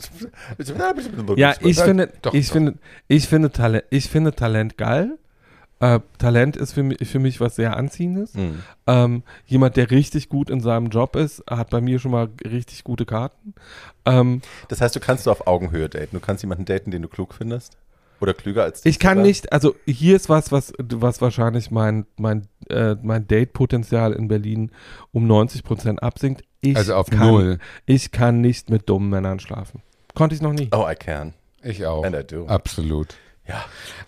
ja, 1.36 1.54
ich 1.60 1.78
finde, 1.78 2.12
ich 2.32 2.48
finde, 2.48 2.74
ich 3.08 3.28
finde 3.28 3.50
Talent, 3.50 3.84
ich 3.90 4.08
finde 4.08 4.34
Talent 4.34 4.78
geil. 4.78 5.18
Äh, 5.84 6.00
Talent 6.16 6.56
ist 6.56 6.72
für 6.72 6.82
mich, 6.82 7.06
für 7.06 7.18
mich 7.18 7.40
was 7.40 7.56
sehr 7.56 7.76
Anziehendes. 7.76 8.32
Mhm. 8.32 8.62
Ähm, 8.86 9.22
jemand, 9.44 9.76
der 9.76 9.90
richtig 9.90 10.30
gut 10.30 10.48
in 10.48 10.60
seinem 10.60 10.86
Job 10.86 11.14
ist, 11.14 11.44
hat 11.50 11.68
bei 11.68 11.82
mir 11.82 11.98
schon 11.98 12.10
mal 12.10 12.30
richtig 12.42 12.84
gute 12.84 13.04
Karten. 13.04 13.52
Ähm, 14.06 14.40
das 14.68 14.80
heißt, 14.80 14.96
du 14.96 15.00
kannst 15.00 15.26
du 15.26 15.30
auf 15.30 15.46
Augenhöhe 15.46 15.90
daten. 15.90 16.08
Du 16.12 16.20
kannst 16.20 16.42
jemanden 16.42 16.64
daten, 16.64 16.90
den 16.90 17.02
du 17.02 17.08
klug 17.08 17.34
findest. 17.34 17.76
Oder 18.20 18.32
klüger 18.32 18.62
als 18.62 18.80
dich? 18.80 18.92
Ich 18.92 18.98
kann 18.98 19.18
sogar? 19.18 19.26
nicht, 19.26 19.52
also 19.52 19.76
hier 19.84 20.16
ist 20.16 20.30
was, 20.30 20.50
was, 20.52 20.72
was 20.78 21.20
wahrscheinlich 21.20 21.70
mein, 21.70 22.06
mein, 22.16 22.48
äh, 22.70 22.96
mein 23.02 23.26
Date-Potenzial 23.26 24.14
in 24.14 24.28
Berlin 24.28 24.70
um 25.12 25.26
90 25.26 25.64
Prozent 25.64 26.02
absinkt. 26.02 26.44
Ich 26.62 26.78
also 26.78 26.94
auf 26.94 27.10
kann, 27.10 27.28
null. 27.28 27.58
Ich 27.84 28.10
kann 28.10 28.40
nicht 28.40 28.70
mit 28.70 28.88
dummen 28.88 29.10
Männern 29.10 29.38
schlafen. 29.38 29.82
Konnte 30.14 30.34
ich 30.34 30.40
noch 30.40 30.54
nie. 30.54 30.70
Oh, 30.72 30.86
I 30.88 30.94
can. 30.94 31.34
Ich 31.62 31.84
auch. 31.84 32.04
And 32.04 32.16
I 32.16 32.22
do. 32.26 32.46
Absolut. 32.46 33.16
Ja. 33.46 33.64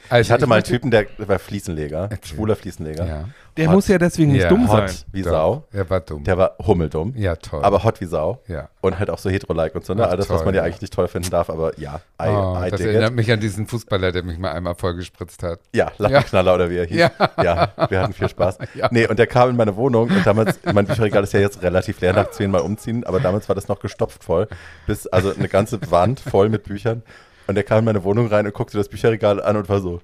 Also 0.08 0.28
ich 0.28 0.30
hatte 0.32 0.44
ich 0.44 0.48
mal 0.48 0.56
einen 0.56 0.64
Typen, 0.64 0.90
der 0.90 1.06
war 1.18 1.38
Fliesenleger, 1.38 2.04
okay. 2.04 2.18
schwuler 2.22 2.56
Fliesenleger. 2.56 3.06
Ja. 3.06 3.24
Der 3.56 3.68
hot, 3.68 3.74
muss 3.74 3.88
ja 3.88 3.98
deswegen 3.98 4.32
nicht 4.32 4.42
ja. 4.42 4.48
dumm 4.48 4.66
sein. 4.66 4.88
Hot 4.88 5.06
wie 5.12 5.22
Doch. 5.22 5.30
Sau. 5.30 5.64
Er 5.72 5.88
war 5.88 6.00
dumm. 6.00 6.24
Der 6.24 6.36
war 6.36 6.56
hummeldumm. 6.64 7.14
Ja, 7.16 7.36
toll. 7.36 7.64
Aber 7.64 7.82
hot 7.84 8.00
wie 8.00 8.04
Sau. 8.04 8.40
Ja. 8.48 8.68
Und 8.82 8.98
halt 8.98 9.08
auch 9.08 9.18
so 9.18 9.30
hetero-like 9.30 9.74
und 9.74 9.84
so. 9.84 9.94
Ne? 9.94 10.06
Alles, 10.06 10.26
toll, 10.26 10.36
was 10.36 10.44
man 10.44 10.54
ja, 10.54 10.62
eigentlich 10.62 10.82
nicht 10.82 10.92
toll 10.92 11.08
finden 11.08 11.30
darf, 11.30 11.48
aber 11.48 11.78
ja. 11.78 12.00
I, 12.22 12.28
oh, 12.28 12.58
I 12.62 12.70
das 12.70 12.80
erinnert 12.80 13.10
it. 13.10 13.16
mich 13.16 13.32
an 13.32 13.40
diesen 13.40 13.66
Fußballer, 13.66 14.12
der 14.12 14.22
mich 14.24 14.38
mal 14.38 14.52
einmal 14.52 14.74
vollgespritzt 14.74 15.42
hat. 15.42 15.60
Ja, 15.74 15.90
Lackenknaller 15.96 16.54
oder 16.54 16.70
wie 16.70 16.76
er 16.76 16.84
hieß. 16.84 16.98
Ja. 16.98 17.10
ja, 17.42 17.72
wir 17.88 18.02
hatten 18.02 18.12
viel 18.12 18.28
Spaß. 18.28 18.58
ja. 18.74 18.88
Nee, 18.90 19.08
und 19.08 19.18
der 19.18 19.26
kam 19.26 19.50
in 19.50 19.56
meine 19.56 19.74
Wohnung 19.76 20.10
und 20.10 20.26
damals, 20.26 20.60
mein 20.72 20.86
Bücherregal 20.86 21.24
ist 21.24 21.32
ja 21.32 21.40
jetzt 21.40 21.62
relativ 21.62 22.00
leer 22.00 22.12
nach 22.12 22.30
zehnmal 22.30 22.60
umziehen, 22.60 23.04
aber 23.04 23.20
damals 23.20 23.48
war 23.48 23.54
das 23.54 23.68
noch 23.68 23.80
gestopft 23.80 24.22
voll. 24.22 24.48
Bis, 24.86 25.06
also 25.06 25.32
eine 25.32 25.48
ganze 25.48 25.90
Wand 25.90 26.20
voll 26.20 26.50
mit 26.50 26.64
Büchern. 26.64 27.02
Und 27.46 27.56
er 27.56 27.62
kam 27.62 27.78
in 27.80 27.84
meine 27.86 28.04
Wohnung 28.04 28.26
rein 28.28 28.46
und 28.46 28.54
guckte 28.54 28.76
das 28.76 28.88
Bücherregal 28.88 29.42
an 29.42 29.56
und 29.56 29.68
war 29.68 29.80
so, 29.80 30.00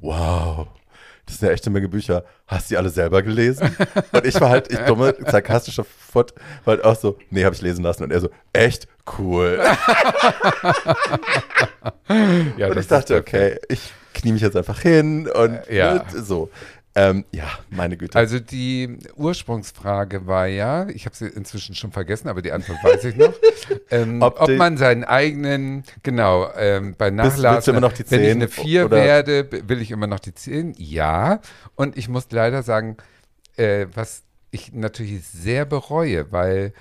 wow, 0.00 0.66
das 1.26 1.36
ist 1.36 1.42
eine 1.42 1.52
echte 1.52 1.70
Menge 1.70 1.88
Bücher. 1.88 2.24
Hast 2.46 2.68
du 2.70 2.74
die 2.74 2.78
alle 2.78 2.90
selber 2.90 3.22
gelesen? 3.22 3.74
Und 4.12 4.26
ich 4.26 4.38
war 4.40 4.50
halt, 4.50 4.70
ich 4.70 4.78
dumme, 4.80 5.14
sarkastischer 5.26 5.84
Foot, 5.84 6.34
war 6.64 6.74
halt 6.76 6.84
auch 6.84 6.96
so, 6.96 7.16
nee, 7.30 7.44
habe 7.44 7.54
ich 7.54 7.62
lesen 7.62 7.82
lassen. 7.82 8.02
Und 8.04 8.12
er 8.12 8.20
so, 8.20 8.28
echt 8.52 8.86
cool. 9.18 9.58
ja, 12.58 12.68
und 12.68 12.78
ich 12.78 12.86
dachte, 12.86 13.16
okay, 13.16 13.58
ich 13.68 13.92
knie 14.12 14.32
mich 14.32 14.42
jetzt 14.42 14.56
einfach 14.56 14.80
hin 14.80 15.28
und 15.28 15.60
ja. 15.70 16.04
so. 16.12 16.50
Ähm, 16.96 17.24
ja, 17.32 17.50
meine 17.70 17.96
Güte. 17.96 18.16
Also 18.16 18.38
die 18.38 18.98
Ursprungsfrage 19.16 20.28
war 20.28 20.46
ja, 20.46 20.88
ich 20.88 21.06
habe 21.06 21.16
sie 21.16 21.26
inzwischen 21.26 21.74
schon 21.74 21.90
vergessen, 21.90 22.28
aber 22.28 22.40
die 22.40 22.52
Antwort 22.52 22.78
weiß 22.84 23.04
ich 23.04 23.16
noch, 23.16 23.34
ähm, 23.90 24.22
ob, 24.22 24.40
ob, 24.40 24.50
man 24.50 24.76
seinen 24.76 25.02
eigenen, 25.02 25.82
genau, 26.04 26.48
ähm, 26.56 26.94
bei 26.96 27.10
Nachlassen, 27.10 27.82
wenn 27.82 28.22
ich 28.22 28.30
eine 28.30 28.48
4 28.48 28.92
werde, 28.92 29.48
will 29.68 29.80
ich 29.80 29.90
immer 29.90 30.06
noch 30.06 30.20
die 30.20 30.34
10? 30.34 30.74
Ja. 30.78 31.40
Und 31.74 31.96
ich 31.96 32.08
muss 32.08 32.30
leider 32.30 32.62
sagen, 32.62 32.96
äh, 33.56 33.86
was 33.92 34.22
ich 34.52 34.72
natürlich 34.72 35.26
sehr 35.26 35.64
bereue, 35.64 36.30
weil 36.30 36.72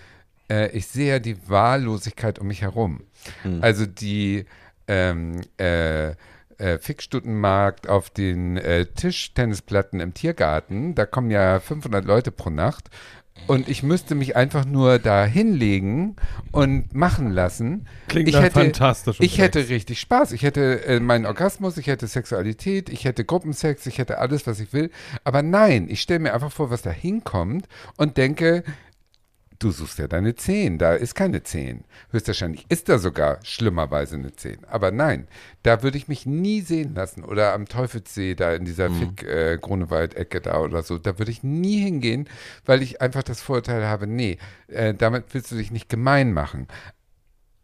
äh, 0.47 0.69
ich 0.77 0.85
sehe 0.87 1.13
ja 1.13 1.19
die 1.19 1.37
Wahllosigkeit 1.49 2.37
um 2.37 2.47
mich 2.47 2.61
herum. 2.61 3.01
Hm. 3.41 3.63
Also 3.63 3.87
die 3.87 4.45
ähm, 4.87 5.41
äh, 5.57 6.11
äh, 6.57 6.77
Fixstundenmarkt 6.77 7.87
auf 7.87 8.09
den 8.09 8.57
äh, 8.57 8.85
Tischtennisplatten 8.85 9.99
im 9.99 10.13
Tiergarten. 10.13 10.95
Da 10.95 11.05
kommen 11.05 11.31
ja 11.31 11.59
500 11.59 12.05
Leute 12.05 12.31
pro 12.31 12.49
Nacht. 12.49 12.89
Und 13.47 13.67
ich 13.67 13.83
müsste 13.83 14.15
mich 14.15 14.35
einfach 14.35 14.63
nur 14.63 14.99
da 14.99 15.25
hinlegen 15.25 16.15
und 16.51 16.93
machen 16.93 17.31
lassen. 17.31 17.87
Klingt 18.07 18.29
ich 18.29 18.39
hätte, 18.39 18.51
fantastisch. 18.51 19.17
Ich 19.19 19.37
hätte 19.37 19.67
richtig 19.67 19.99
Spaß. 19.99 20.31
Ich 20.31 20.43
hätte 20.43 20.85
äh, 20.85 20.99
meinen 20.99 21.25
Orgasmus, 21.25 21.77
ich 21.77 21.87
hätte 21.87 22.07
Sexualität, 22.07 22.89
ich 22.89 23.03
hätte 23.03 23.25
Gruppensex, 23.25 23.85
ich 23.85 23.97
hätte 23.97 24.19
alles, 24.19 24.47
was 24.47 24.59
ich 24.61 24.71
will. 24.71 24.91
Aber 25.25 25.41
nein, 25.41 25.87
ich 25.89 26.01
stelle 26.01 26.19
mir 26.19 26.33
einfach 26.33 26.51
vor, 26.51 26.69
was 26.69 26.83
da 26.83 26.91
hinkommt 26.91 27.67
und 27.97 28.15
denke, 28.17 28.63
du 29.63 29.71
suchst 29.71 29.99
ja 29.99 30.07
deine 30.07 30.35
10, 30.35 30.77
da 30.77 30.93
ist 30.93 31.15
keine 31.15 31.43
10. 31.43 31.83
Höchstwahrscheinlich 32.11 32.65
ist 32.69 32.89
da 32.89 32.97
sogar 32.97 33.39
schlimmerweise 33.43 34.15
eine 34.15 34.35
10. 34.35 34.65
Aber 34.65 34.91
nein, 34.91 35.27
da 35.63 35.83
würde 35.83 35.97
ich 35.97 36.07
mich 36.07 36.25
nie 36.25 36.61
sehen 36.61 36.93
lassen. 36.95 37.23
Oder 37.23 37.53
am 37.53 37.67
Teufelssee, 37.67 38.35
da 38.35 38.53
in 38.53 38.65
dieser 38.65 38.89
mhm. 38.89 39.15
Äh, 39.25 39.57
da 40.43 40.59
oder 40.59 40.83
so. 40.83 40.97
Da 40.97 41.17
würde 41.19 41.31
ich 41.31 41.43
nie 41.43 41.79
hingehen, 41.79 42.27
weil 42.65 42.81
ich 42.81 43.01
einfach 43.01 43.23
das 43.23 43.41
Vorurteil 43.41 43.85
habe, 43.85 44.07
nee, 44.07 44.37
äh, 44.67 44.93
damit 44.93 45.25
willst 45.33 45.51
du 45.51 45.55
dich 45.55 45.71
nicht 45.71 45.89
gemein 45.89 46.33
machen 46.33 46.67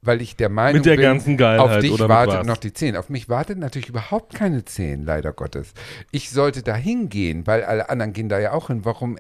weil 0.02 0.22
ich 0.22 0.36
der 0.36 0.50
Meinung 0.50 0.78
mit 0.78 0.86
der 0.86 0.96
bin, 0.96 1.02
ganzen 1.02 1.38
Geilheit, 1.38 1.60
auf 1.60 1.80
dich 1.80 2.00
wartet 2.00 2.46
noch 2.46 2.58
die 2.58 2.74
10. 2.74 2.96
Auf 2.96 3.10
mich 3.10 3.28
wartet 3.28 3.58
natürlich 3.58 3.90
überhaupt 3.90 4.34
keine 4.34 4.64
10, 4.64 5.04
leider 5.04 5.34
Gottes. 5.34 5.74
Ich 6.12 6.30
sollte 6.30 6.64
da 6.64 6.76
hingehen, 6.76 7.46
weil 7.48 7.64
alle 7.64 7.90
anderen 7.90 8.14
gehen 8.14 8.30
da 8.30 8.40
ja 8.40 8.54
auch 8.54 8.68
hin. 8.68 8.86
Warum 8.86 9.18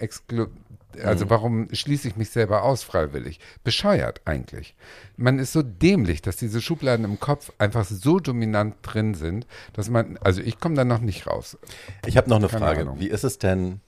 also 1.03 1.25
mhm. 1.25 1.29
warum 1.29 1.67
schließe 1.71 2.07
ich 2.07 2.15
mich 2.15 2.29
selber 2.29 2.63
aus 2.63 2.83
freiwillig? 2.83 3.39
Bescheuert 3.63 4.21
eigentlich. 4.25 4.75
Man 5.17 5.39
ist 5.39 5.53
so 5.53 5.61
dämlich, 5.61 6.21
dass 6.21 6.37
diese 6.37 6.61
Schubladen 6.61 7.05
im 7.05 7.19
Kopf 7.19 7.51
einfach 7.57 7.85
so 7.85 8.19
dominant 8.19 8.75
drin 8.81 9.13
sind, 9.13 9.45
dass 9.73 9.89
man, 9.89 10.17
also 10.17 10.41
ich 10.41 10.59
komme 10.59 10.75
da 10.75 10.85
noch 10.85 10.99
nicht 10.99 11.27
raus. 11.27 11.57
Ich 12.05 12.17
habe 12.17 12.29
noch 12.29 12.37
eine 12.37 12.47
keine 12.47 12.65
Frage. 12.65 12.81
Ahnung. 12.81 12.99
Wie 12.99 13.07
ist 13.07 13.23
es 13.23 13.37
denn, 13.37 13.81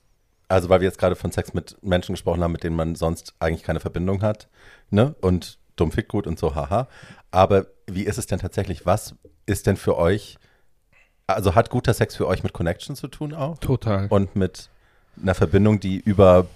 also 0.48 0.70
weil 0.70 0.82
wir 0.82 0.88
jetzt 0.88 1.00
gerade 1.00 1.16
von 1.16 1.32
Sex 1.32 1.54
mit 1.54 1.78
Menschen 1.82 2.14
gesprochen 2.14 2.44
haben, 2.44 2.52
mit 2.52 2.64
denen 2.64 2.76
man 2.76 2.96
sonst 2.96 3.34
eigentlich 3.40 3.64
keine 3.64 3.80
Verbindung 3.80 4.22
hat, 4.22 4.48
ne? 4.90 5.16
Und 5.22 5.58
dumm 5.76 5.92
fickt 5.92 6.10
gut 6.10 6.28
und 6.28 6.38
so, 6.38 6.56
haha. 6.56 6.88
Aber 7.32 7.68
wie 7.88 8.04
ist 8.04 8.18
es 8.18 8.28
denn 8.28 8.40
tatsächlich? 8.40 8.86
Was 8.86 9.16
ist 9.46 9.66
denn 9.66 9.78
für 9.78 9.98
euch, 9.98 10.38
also 11.26 11.56
hat 11.56 11.70
guter 11.70 11.94
Sex 11.94 12.16
für 12.16 12.28
euch 12.28 12.44
mit 12.44 12.54
Connection 12.54 12.96
zu 12.96 13.08
tun 13.08 13.34
auch? 13.34 13.58
Total. 13.58 14.08
Und 14.10 14.36
mit 14.36 14.70
einer 15.22 15.36
Verbindung, 15.36 15.80
die 15.80 16.00
über 16.00 16.48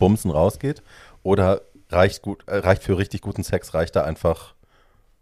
Bumsen 0.00 0.32
rausgeht? 0.32 0.82
Oder 1.22 1.60
reicht, 1.90 2.22
gut, 2.22 2.42
äh, 2.48 2.56
reicht 2.56 2.82
für 2.82 2.98
richtig 2.98 3.20
guten 3.20 3.44
Sex, 3.44 3.74
reicht 3.74 3.94
da 3.94 4.02
einfach, 4.02 4.54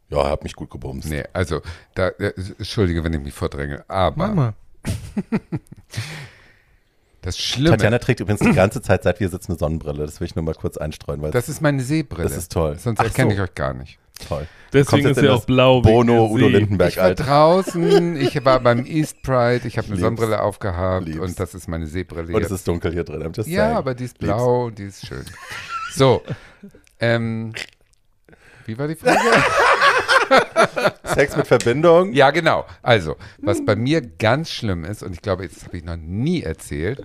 ja, 0.09 0.24
hab 0.24 0.43
mich 0.43 0.55
gut 0.55 0.70
gebumst? 0.70 1.11
Nee, 1.11 1.24
also, 1.35 1.61
da, 1.95 2.09
äh, 2.09 2.33
entschuldige, 2.59 3.05
wenn 3.05 3.12
ich 3.12 3.20
mich 3.20 3.35
vordränge, 3.35 3.85
aber. 3.89 4.29
Mama. 4.29 4.55
Das 7.20 7.37
Schlimme. 7.37 7.76
Tatjana 7.76 7.99
trägt 7.99 8.20
übrigens 8.20 8.41
die 8.41 8.53
ganze 8.53 8.81
Zeit, 8.81 9.03
seit 9.03 9.18
wir 9.18 9.29
sitzen, 9.29 9.53
eine 9.53 9.59
Sonnenbrille. 9.59 10.07
Das 10.07 10.20
will 10.20 10.26
ich 10.26 10.37
nur 10.37 10.45
mal 10.45 10.55
kurz 10.55 10.79
einstreuen. 10.79 11.20
Weil 11.20 11.33
das 11.33 11.49
ist 11.49 11.61
meine 11.61 11.83
Sehbrille. 11.83 12.29
Das 12.29 12.39
ist 12.39 12.53
toll. 12.53 12.79
Sonst 12.79 13.01
erkenne 13.01 13.31
so. 13.31 13.35
ich 13.35 13.41
euch 13.43 13.55
gar 13.55 13.74
nicht. 13.74 13.99
Toll. 14.26 14.46
Deswegen 14.72 15.08
ist 15.08 15.16
er 15.16 15.34
auch 15.34 15.44
blau. 15.44 15.80
Bono, 15.80 16.26
Udo 16.26 16.48
Lindenberg. 16.48 16.90
Ich 16.90 16.96
war 16.98 17.04
alt. 17.04 17.20
draußen, 17.20 18.16
ich 18.16 18.44
war 18.44 18.60
beim 18.60 18.84
East 18.84 19.22
Pride, 19.22 19.62
ich 19.66 19.78
habe 19.78 19.88
eine 19.88 19.96
Sonnenbrille 19.96 20.40
aufgehabt 20.42 21.06
Lieb's. 21.06 21.20
und 21.20 21.40
das 21.40 21.54
ist 21.54 21.68
meine 21.68 21.86
Seebrille. 21.86 22.34
Und 22.34 22.42
es 22.42 22.50
ist 22.50 22.68
dunkel 22.68 22.92
hier 22.92 23.04
drin. 23.04 23.32
ja, 23.34 23.42
saying. 23.42 23.76
aber 23.76 23.94
die 23.94 24.04
ist 24.04 24.18
blau 24.18 24.66
und 24.66 24.78
die 24.78 24.84
ist 24.84 25.06
schön. 25.06 25.24
So, 25.94 26.22
ähm, 27.00 27.54
wie 28.66 28.78
war 28.78 28.88
die 28.88 28.96
Frage? 28.96 29.18
Sex 31.04 31.36
mit 31.36 31.46
Verbindung? 31.46 32.12
Ja, 32.12 32.30
genau. 32.30 32.66
Also, 32.82 33.16
was 33.38 33.64
bei 33.64 33.74
mir 33.76 34.02
ganz 34.02 34.50
schlimm 34.50 34.84
ist, 34.84 35.02
und 35.02 35.14
ich 35.14 35.22
glaube, 35.22 35.48
das 35.48 35.64
habe 35.64 35.78
ich 35.78 35.84
noch 35.84 35.96
nie 35.96 36.42
erzählt, 36.42 37.04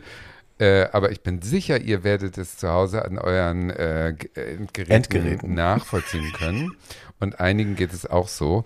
äh, 0.60 0.88
aber 0.92 1.12
ich 1.12 1.22
bin 1.22 1.42
sicher, 1.42 1.82
ihr 1.82 2.04
werdet 2.04 2.38
es 2.38 2.58
zu 2.58 2.70
Hause 2.70 3.04
an 3.06 3.18
euren 3.18 3.70
äh, 3.70 4.10
Endgeräten, 4.10 4.92
Endgeräten, 4.92 5.54
nachvollziehen 5.56 6.32
können. 6.34 6.76
Und 7.20 7.40
einigen 7.40 7.76
geht 7.76 7.94
es 7.94 8.06
auch 8.06 8.28
so. 8.28 8.64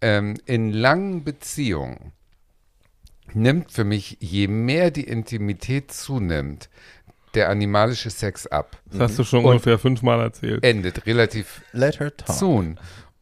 Ähm, 0.00 0.36
in 0.46 0.72
langen 0.72 1.24
Beziehungen 1.24 2.12
nimmt 3.34 3.72
für 3.72 3.84
mich, 3.84 4.16
je 4.20 4.48
mehr 4.48 4.90
die 4.90 5.04
Intimität 5.04 5.92
zunimmt, 5.92 6.68
der 7.34 7.50
animalische 7.50 8.10
Sex 8.10 8.46
ab. 8.46 8.80
Das 8.86 9.00
hast 9.00 9.18
du 9.18 9.24
schon 9.24 9.40
und 9.40 9.52
ungefähr 9.52 9.78
fünfmal 9.78 10.20
erzählt. 10.20 10.64
Endet 10.64 11.06
relativ 11.06 11.62
soon. 12.26 12.78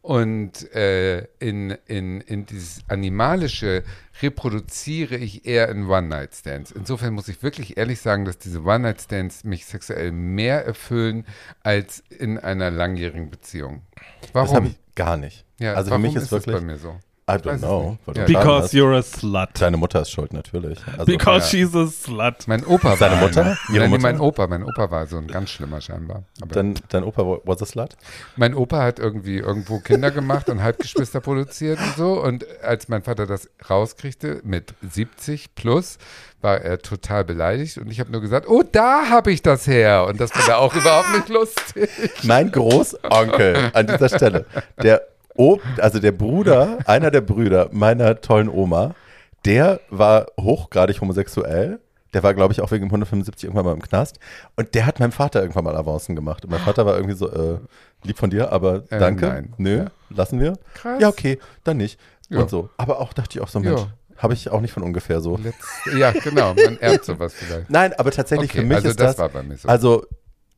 Und 0.07 0.73
äh, 0.73 1.27
in, 1.41 1.77
in, 1.89 2.21
in 2.21 2.47
dieses 2.47 2.79
Animalische 2.87 3.83
reproduziere 4.23 5.17
ich 5.17 5.47
eher 5.47 5.69
in 5.69 5.89
One-Night-Stands. 5.89 6.71
Insofern 6.71 7.13
muss 7.13 7.27
ich 7.27 7.43
wirklich 7.43 7.77
ehrlich 7.77 8.01
sagen, 8.01 8.25
dass 8.25 8.39
diese 8.39 8.63
One-Night-Stands 8.63 9.43
mich 9.43 9.67
sexuell 9.67 10.13
mehr 10.13 10.65
erfüllen 10.65 11.27
als 11.65 12.05
in 12.09 12.39
einer 12.39 12.71
langjährigen 12.71 13.31
Beziehung. 13.31 13.83
Warum? 14.33 14.47
Das 14.47 14.55
habe 14.55 14.67
ich 14.69 14.79
gar 14.95 15.17
nicht. 15.17 15.45
Ja, 15.59 15.75
also 15.75 15.91
für 15.91 15.99
mich 15.99 16.15
ist, 16.15 16.23
ist 16.23 16.31
wirklich 16.31 16.55
bei 16.55 16.63
mir 16.63 16.79
so. 16.79 17.01
I 17.29 17.39
don't 17.39 17.59
know. 17.59 17.99
Because 18.07 18.73
you're 18.73 18.95
a 18.95 19.03
slut. 19.03 19.61
Deine 19.61 19.77
Mutter 19.77 20.03
ist 20.03 20.13
schuld, 20.13 20.33
natürlich. 20.33 20.79
Also, 20.87 21.07
Because 21.07 21.53
ja. 21.53 21.67
she's 21.67 21.75
a 21.75 21.89
slut. 21.89 22.47
Mein 22.47 22.65
Opa 22.65 22.91
war 22.91 22.97
Seine 22.97 23.17
Mutter? 23.17 23.59
Ihre 23.73 23.89
Mutter? 23.89 24.03
mein 24.03 24.21
Opa. 24.21 24.47
Mein 24.47 24.63
Opa 24.63 24.93
war 24.93 25.07
so 25.09 25.17
ein 25.17 25.27
ganz 25.27 25.51
schlimmer 25.51 25.81
scheinbar. 25.81 26.23
Aber 26.41 26.55
dein, 26.55 26.75
dein 26.89 27.03
Opa 27.03 27.41
was 27.43 27.61
a 27.63 27.67
slut? 27.67 27.97
Mein 28.37 28.55
Opa 28.55 28.81
hat 28.81 29.01
irgendwie 29.01 29.39
irgendwo 29.39 29.81
Kinder 29.81 30.13
gemacht 30.13 30.49
und 30.49 30.63
Halbgeschwister 30.63 31.21
produziert 31.21 31.81
und 31.81 31.97
so. 31.97 32.23
Und 32.23 32.47
als 32.63 32.87
mein 32.89 33.03
Vater 33.03 33.27
das 33.27 33.51
rauskriegte 33.69 34.41
mit 34.45 34.75
70 34.89 35.57
plus, 35.57 35.99
war 36.43 36.61
er 36.61 36.79
total 36.79 37.25
beleidigt. 37.25 37.79
Und 37.79 37.91
ich 37.91 37.99
habe 37.99 38.13
nur 38.13 38.21
gesagt, 38.21 38.49
oh, 38.49 38.63
da 38.63 39.09
habe 39.11 39.33
ich 39.33 39.43
das 39.43 39.67
her. 39.67 40.07
Und 40.07 40.21
das 40.21 40.33
war 40.33 40.47
da 40.47 40.57
auch 40.59 40.77
überhaupt 40.77 41.13
nicht 41.13 41.29
lustig. 41.29 41.91
Mein 42.23 42.53
Großonkel 42.53 43.71
an 43.73 43.89
dieser 43.89 44.11
Stelle, 44.11 44.47
der 44.81 45.03
Ob, 45.37 45.61
also 45.79 45.99
der 45.99 46.13
Bruder, 46.13 46.79
einer 46.87 47.11
der 47.11 47.21
Brüder 47.21 47.69
meiner 47.73 48.21
tollen 48.21 48.49
Oma, 48.49 48.95
der 49.45 49.81
war 49.91 50.27
hochgradig 50.41 51.01
homosexuell. 51.01 51.81
Der 52.15 52.23
war, 52.23 52.35
glaube 52.35 52.53
ich, 52.53 52.63
auch 52.63 52.71
wegen 52.71 52.87
175 52.87 53.45
irgendwann 53.45 53.67
mal 53.67 53.75
im 53.75 53.83
Knast. 53.83 54.19
Und 54.57 54.75
der 54.75 54.87
hat 54.87 55.01
meinem 55.01 55.13
Vater 55.13 55.41
irgendwann 55.41 55.65
mal 55.65 55.77
Avancen 55.77 56.17
gemacht. 56.17 56.45
Und 56.45 56.51
mein 56.51 56.61
Vater 56.61 56.87
war 56.87 56.97
irgendwie 56.97 57.15
so, 57.15 57.31
äh, 57.31 57.59
lieb 58.05 58.19
von 58.19 58.31
dir, 58.31 58.53
aber 58.53 58.85
äh, 58.91 58.99
danke. 58.99 59.27
Nein. 59.27 59.55
Nö, 59.59 59.79
ja. 59.79 59.87
lassen 60.09 60.41
wir. 60.41 60.55
Krass. 60.75 61.01
Ja, 61.01 61.09
okay, 61.09 61.39
dann 61.65 61.77
nicht. 61.77 62.01
Ja. 62.29 62.41
Und 62.41 62.51
so. 62.51 62.71
Aber 62.77 63.01
auch 63.01 63.13
dachte 63.13 63.39
ich 63.39 63.43
auch 63.43 63.49
so, 63.49 63.61
Mensch, 63.61 63.81
ja. 63.81 63.89
habe 64.19 64.35
ich 64.35 64.49
auch 64.51 64.61
nicht 64.61 64.73
von 64.73 64.83
ungefähr 64.83 65.21
so. 65.21 65.37
Let's, 65.37 65.57
ja, 65.97 66.13
genau, 66.13 66.55
man 66.55 66.79
erbt 66.81 67.05
sowas 67.05 67.35
vielleicht. 67.35 67.71
Nein, 67.71 67.93
aber 67.99 68.11
tatsächlich 68.11 68.51
okay, 68.51 68.61
für 68.61 68.67
mich 68.67 68.77
also 68.77 68.89
ist 68.89 69.01
das, 69.01 69.17
das 69.17 69.19
war 69.19 69.29
bei 69.29 69.43
mir 69.43 69.57
so. 69.57 69.69
Also 69.69 70.07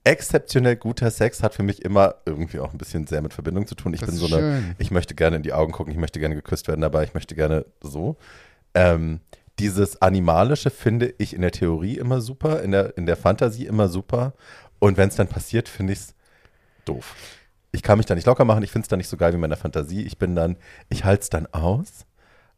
exzeptionell 0.08 0.76
guter 0.76 1.10
Sex 1.10 1.42
hat 1.42 1.54
für 1.54 1.62
mich 1.62 1.84
immer 1.84 2.16
irgendwie 2.24 2.60
auch 2.60 2.72
ein 2.72 2.78
bisschen 2.78 3.06
sehr 3.06 3.20
mit 3.20 3.34
Verbindung 3.34 3.66
zu 3.66 3.74
tun. 3.74 3.92
Ich 3.92 4.00
das 4.00 4.08
bin 4.08 4.18
so 4.18 4.34
eine, 4.34 4.74
ich 4.78 4.90
möchte 4.90 5.14
gerne 5.14 5.36
in 5.36 5.42
die 5.42 5.52
Augen 5.52 5.72
gucken, 5.72 5.92
ich 5.92 5.98
möchte 5.98 6.18
gerne 6.18 6.34
geküsst 6.34 6.66
werden 6.66 6.80
dabei, 6.80 7.04
ich 7.04 7.14
möchte 7.14 7.34
gerne 7.34 7.66
so. 7.82 8.16
Ähm, 8.74 9.20
dieses 9.58 10.00
Animalische 10.00 10.70
finde 10.70 11.14
ich 11.18 11.34
in 11.34 11.42
der 11.42 11.50
Theorie 11.50 11.98
immer 11.98 12.20
super, 12.22 12.62
in 12.62 12.70
der, 12.70 12.96
in 12.96 13.04
der 13.04 13.16
Fantasie 13.16 13.66
immer 13.66 13.88
super. 13.88 14.32
Und 14.78 14.96
wenn 14.96 15.08
es 15.08 15.16
dann 15.16 15.28
passiert, 15.28 15.68
finde 15.68 15.92
ich 15.92 15.98
es 15.98 16.14
doof. 16.86 17.14
Ich 17.72 17.82
kann 17.82 17.98
mich 17.98 18.06
da 18.06 18.14
nicht 18.14 18.26
locker 18.26 18.46
machen, 18.46 18.62
ich 18.62 18.70
finde 18.70 18.84
es 18.84 18.88
dann 18.88 18.98
nicht 18.98 19.08
so 19.08 19.18
geil 19.18 19.32
wie 19.32 19.34
in 19.34 19.40
meiner 19.40 19.56
Fantasie. 19.56 20.04
Ich 20.04 20.16
bin 20.16 20.34
dann, 20.34 20.56
ich 20.88 21.04
halte 21.04 21.22
es 21.22 21.28
dann 21.28 21.46
aus, 21.52 22.06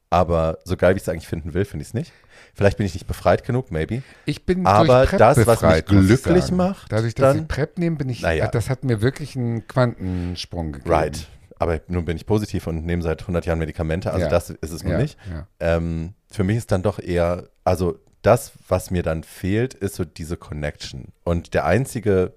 aber 0.09 0.59
so 0.65 0.77
geil, 0.77 0.95
wie 0.95 0.99
ich 0.99 1.03
es 1.03 1.09
eigentlich 1.09 1.27
finden 1.27 1.53
will, 1.53 1.65
finde 1.65 1.83
ich 1.83 1.89
es 1.89 1.95
nicht. 1.95 2.13
Vielleicht 2.55 2.77
bin 2.77 2.87
ich 2.87 2.95
nicht 2.95 3.07
befreit 3.07 3.45
genug, 3.45 3.71
maybe. 3.71 4.03
Ich 4.27 4.45
bin 4.45 4.67
Aber 4.67 5.07
das, 5.07 5.37
befreit, 5.37 5.47
was 5.47 5.63
mich 5.63 5.85
glücklich 5.87 6.51
macht, 6.51 6.93
dadurch, 6.93 7.15
dass 7.15 7.35
dann, 7.35 7.43
ich 7.43 7.49
PrEP 7.49 7.79
nehme, 7.79 7.97
bin 7.97 8.09
ich, 8.09 8.23
naja. 8.23 8.49
das 8.49 8.69
hat 8.69 8.85
mir 8.85 9.03
wirklich 9.03 9.37
einen 9.37 9.67
Quantensprung 9.67 10.73
gegeben. 10.73 10.91
Right. 10.91 11.29
Aber 11.59 11.81
nun 11.89 12.07
bin 12.07 12.17
ich 12.17 12.25
positiv 12.25 12.67
und 12.67 12.87
nehme 12.87 13.03
seit 13.03 13.21
100 13.21 13.45
Jahren 13.45 13.59
Medikamente, 13.59 14.13
also 14.13 14.25
ja. 14.25 14.31
das 14.31 14.49
ist 14.49 14.73
es 14.73 14.83
nun 14.83 14.93
ja. 14.93 14.99
nicht. 14.99 15.19
Ja. 15.31 15.47
Ähm, 15.61 16.15
für 16.31 16.43
mich 16.43 16.57
ist 16.57 16.73
dann 16.73 16.83
doch 16.83 16.99
eher, 16.99 17.49
also 17.65 17.99
das, 18.23 18.53
was 18.69 18.91
mir 18.91 19.03
dann 19.03 19.25
fehlt, 19.25 19.75
ist 19.75 19.95
so 19.95 20.05
diese 20.05 20.37
Connection. 20.37 21.13
Und 21.23 21.55
der 21.55 21.67
einzige, 21.67 22.35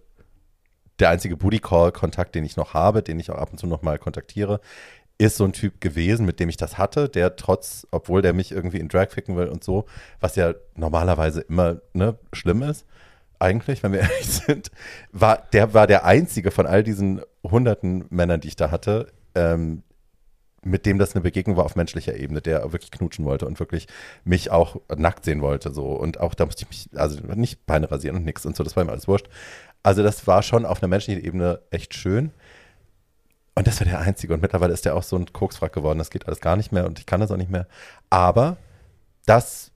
der 1.00 1.10
einzige 1.10 1.38
Booty 1.38 1.60
Call 1.60 1.92
Kontakt, 1.92 2.36
den 2.36 2.46
ich 2.46 2.58
noch 2.58 2.74
habe, 2.74 3.02
den 3.02 3.20
ich 3.20 3.32
auch 3.32 3.38
ab 3.38 3.52
und 3.52 3.58
zu 3.58 3.68
noch 3.68 3.82
mal 3.82 3.98
kontaktiere, 3.98 4.60
ist 5.28 5.38
so 5.38 5.46
ein 5.46 5.54
Typ 5.54 5.82
gewesen, 5.82 6.26
mit 6.26 6.40
dem 6.40 6.50
ich 6.50 6.58
das 6.58 6.78
hatte, 6.78 7.10
der 7.10 7.36
trotz, 7.36 7.88
obwohl 7.92 8.22
der 8.22 8.34
mich 8.34 8.52
irgendwie 8.52 8.80
in 8.80 8.90
Drag 8.90 9.10
ficken 9.10 9.36
will 9.36 9.48
und 9.48 9.64
so, 9.64 9.86
was 10.20 10.36
ja 10.36 10.54
normalerweise 10.76 11.42
immer 11.42 11.82
ne, 11.94 12.18
schlimm 12.34 12.64
ist, 12.64 12.86
eigentlich, 13.40 13.84
wenn 13.84 13.92
wir 13.92 14.00
ehrlich 14.02 14.28
sind, 14.28 14.72
war 15.12 15.44
der 15.54 15.74
war 15.74 15.88
der 15.88 16.06
einzige 16.06 16.52
von 16.52 16.66
all 16.66 16.84
diesen 16.84 17.22
hunderten 17.44 18.06
Männern, 18.10 18.42
die 18.42 18.50
ich 18.50 18.56
da 18.56 18.72
hatte, 18.72 19.08
ähm, 19.36 19.84
mit 20.66 20.86
dem 20.86 20.98
das 20.98 21.14
eine 21.14 21.22
Begegnung 21.22 21.58
war 21.58 21.66
auf 21.66 21.76
menschlicher 21.76 22.16
Ebene, 22.16 22.42
der 22.42 22.72
wirklich 22.72 22.92
knutschen 22.92 23.26
wollte 23.26 23.46
und 23.46 23.60
wirklich 23.60 23.88
mich 24.24 24.50
auch 24.50 24.78
nackt 24.96 25.26
sehen 25.26 25.42
wollte 25.42 25.74
so 25.74 25.88
und 25.88 26.20
auch 26.22 26.34
da 26.34 26.46
musste 26.46 26.64
ich 26.64 26.70
mich 26.70 27.00
also 27.00 27.20
nicht 27.36 27.66
Beine 27.66 27.92
rasieren 27.92 28.18
und 28.18 28.26
nichts 28.26 28.46
und 28.46 28.56
so, 28.56 28.64
das 28.64 28.76
war 28.76 28.84
ihm 28.84 28.90
alles 28.90 29.08
wurscht. 29.08 29.28
Also 29.84 30.02
das 30.02 30.26
war 30.28 30.44
schon 30.44 30.66
auf 30.66 30.82
einer 30.82 30.90
menschlichen 30.90 31.24
Ebene 31.24 31.60
echt 31.70 31.94
schön. 31.94 32.32
Und 33.56 33.68
das 33.68 33.80
war 33.80 33.86
der 33.86 34.00
einzige. 34.00 34.34
Und 34.34 34.42
mittlerweile 34.42 34.74
ist 34.74 34.86
der 34.86 34.96
auch 34.96 35.04
so 35.04 35.16
ein 35.16 35.32
Koksfrack 35.32 35.74
geworden. 35.74 36.00
Das 36.00 36.10
geht 36.10 36.28
alles 36.28 36.40
gar 36.40 36.56
nicht 36.56 36.72
mehr 36.72 36.86
und 36.86 37.00
ich 37.00 37.06
kann 37.06 37.20
das 37.20 37.32
auch 37.32 37.38
nicht 37.38 37.52
mehr. 37.52 37.68
Aber 38.10 38.58
das, 39.26 39.72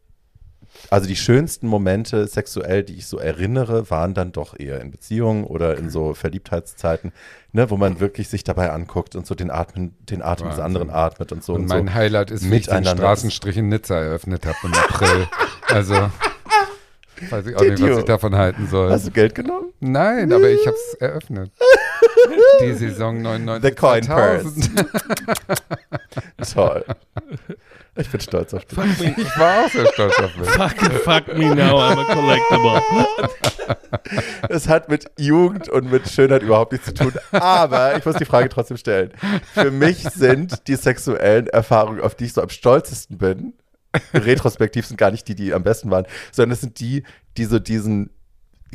also 0.89 1.07
die 1.07 1.15
schönsten 1.15 1.67
Momente 1.67 2.27
sexuell, 2.27 2.83
die 2.83 2.95
ich 2.95 3.05
so 3.05 3.19
erinnere, 3.19 3.89
waren 3.91 4.15
dann 4.15 4.31
doch 4.31 4.59
eher 4.59 4.81
in 4.81 4.89
Beziehungen 4.89 5.43
oder 5.43 5.77
in 5.77 5.91
so 5.91 6.15
Verliebtheitszeiten, 6.15 7.11
ne, 7.51 7.69
wo 7.69 7.77
man 7.77 7.99
wirklich 7.99 8.29
sich 8.29 8.43
dabei 8.43 8.71
anguckt 8.71 9.15
und 9.15 9.27
so 9.27 9.35
den 9.35 9.51
Atmen, 9.51 9.95
den 9.99 10.23
Atem 10.23 10.49
des 10.49 10.59
anderen 10.59 10.89
atmet 10.89 11.31
und 11.31 11.43
so. 11.43 11.53
Und, 11.53 11.61
und 11.61 11.67
mein 11.67 11.87
so 11.87 11.93
Highlight 11.93 12.31
ist, 12.31 12.49
wie 12.49 12.55
ich 12.55 12.67
den 12.67 12.83
Straßenstrich 12.83 13.57
in 13.57 13.69
Nizza 13.69 13.95
eröffnet 13.99 14.45
habe 14.45 14.57
im 14.63 14.73
April. 14.73 15.27
also 15.67 16.09
Weiß 17.29 17.47
ich 17.47 17.55
auch 17.55 17.61
Did 17.61 17.71
nicht, 17.71 17.81
was 17.81 17.89
you? 17.89 17.97
ich 17.99 18.05
davon 18.05 18.35
halten 18.35 18.67
soll. 18.67 18.91
Hast 18.91 19.07
du 19.07 19.11
Geld 19.11 19.33
genommen? 19.33 19.73
Nein, 19.79 20.31
aber 20.31 20.49
ich 20.49 20.65
habe 20.67 20.75
es 20.75 20.93
eröffnet. 20.95 21.51
Die 22.61 22.73
Saison 22.73 23.21
99 23.21 23.69
The 23.69 23.75
Coin 23.75 24.03
2000. 24.03 24.75
Purse. 24.75 25.03
Toll. 26.53 26.85
Ich 27.95 28.09
bin 28.09 28.21
stolz 28.21 28.53
auf 28.53 28.65
dich. 28.65 28.77
Fuck 28.77 28.99
me. 28.99 29.15
Ich 29.17 29.39
war 29.39 29.65
auch 29.65 29.69
sehr 29.69 29.87
stolz 29.93 30.19
auf 30.19 30.37
mich. 30.37 30.49
Fuck, 30.49 30.91
fuck 31.03 31.37
me 31.37 31.55
now, 31.55 31.79
I'm 31.79 31.99
a 31.99 32.13
collectible. 32.13 32.81
Es 34.49 34.67
hat 34.67 34.89
mit 34.89 35.05
Jugend 35.17 35.69
und 35.69 35.91
mit 35.91 36.07
Schönheit 36.09 36.41
überhaupt 36.41 36.71
nichts 36.71 36.87
zu 36.87 36.93
tun. 36.93 37.13
Aber 37.31 37.97
ich 37.97 38.05
muss 38.05 38.15
die 38.15 38.25
Frage 38.25 38.49
trotzdem 38.49 38.77
stellen. 38.77 39.11
Für 39.53 39.71
mich 39.71 40.03
sind 40.03 40.67
die 40.67 40.75
sexuellen 40.75 41.47
Erfahrungen, 41.47 42.01
auf 42.01 42.15
die 42.15 42.25
ich 42.25 42.33
so 42.33 42.41
am 42.41 42.49
stolzesten 42.49 43.17
bin, 43.17 43.53
retrospektiv 44.13 44.85
sind 44.85 44.97
gar 44.97 45.11
nicht 45.11 45.27
die, 45.27 45.35
die 45.35 45.53
am 45.53 45.63
besten 45.63 45.89
waren, 45.91 46.05
sondern 46.31 46.51
es 46.51 46.61
sind 46.61 46.79
die, 46.79 47.03
die 47.37 47.45
so 47.45 47.59
diesen 47.59 48.09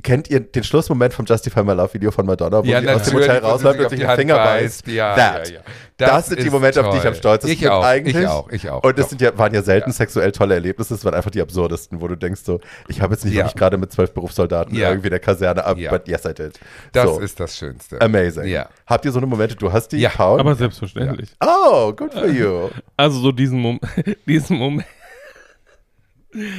Kennt 0.02 0.30
ihr 0.30 0.40
den 0.40 0.64
Schlussmoment 0.64 1.12
vom 1.12 1.26
Justify 1.26 1.62
My 1.62 1.72
Love 1.72 1.92
Video 1.92 2.10
von 2.10 2.24
Madonna, 2.24 2.64
wo 2.64 2.66
ja, 2.66 2.80
sie 2.80 2.88
aus 2.88 3.02
dem 3.02 3.14
Hotel 3.14 3.38
rausläuft 3.38 3.80
und 3.80 3.90
sich 3.90 4.00
den 4.00 4.10
Finger 4.10 4.36
beißt? 4.36 4.86
Ja, 4.86 5.14
That. 5.14 5.48
Ja, 5.48 5.54
ja. 5.56 5.60
Das, 5.98 6.10
das, 6.10 6.26
sind 6.28 6.42
die 6.42 6.50
Momente, 6.50 6.80
toll. 6.80 6.88
auf 6.88 6.94
die 6.94 7.00
ich 7.00 7.06
am 7.06 7.14
stolzesten 7.14 7.52
ich 7.52 7.68
auch, 7.68 7.84
eigentlich. 7.84 8.16
Ich 8.16 8.26
auch, 8.26 8.50
ich 8.50 8.70
auch. 8.70 8.82
Und 8.82 8.98
das 8.98 9.10
sind 9.10 9.20
ja, 9.20 9.36
waren 9.36 9.52
ja 9.52 9.62
selten 9.62 9.92
sexuell 9.92 10.32
tolle 10.32 10.54
Erlebnisse, 10.54 10.94
das 10.94 11.04
waren 11.04 11.14
einfach 11.14 11.30
die 11.30 11.42
absurdesten, 11.42 12.00
wo 12.00 12.08
du 12.08 12.16
denkst 12.16 12.40
so, 12.42 12.60
ich 12.88 13.00
habe 13.02 13.12
jetzt 13.12 13.24
nicht 13.24 13.34
wirklich 13.34 13.54
gerade 13.54 13.76
mit 13.76 13.92
zwölf 13.92 14.12
Berufssoldaten 14.12 14.74
irgendwie 14.74 15.08
in 15.08 15.12
der 15.12 15.20
Kaserne 15.20 15.64
ab, 15.64 15.76
but 15.90 16.08
yes 16.08 16.24
I 16.24 16.32
did. 16.34 16.58
Das 16.92 17.04
so. 17.04 17.20
ist 17.20 17.38
das 17.38 17.56
Schönste. 17.56 18.00
Amazing. 18.00 18.46
Ja. 18.46 18.68
Habt 18.86 19.04
ihr 19.04 19.12
so 19.12 19.18
eine 19.18 19.26
Momente, 19.26 19.54
du 19.56 19.70
hast 19.70 19.88
die, 19.88 19.98
ja. 19.98 20.08
Paul? 20.08 20.40
Aber 20.40 20.54
selbstverständlich. 20.54 21.30
Oh, 21.44 21.92
good 21.92 22.14
for 22.14 22.26
you. 22.26 22.70
Also 22.96 23.20
so 23.20 23.30
diesen, 23.30 23.60
Mom 23.60 23.78
diesen 24.26 24.56
Moment 24.56 24.86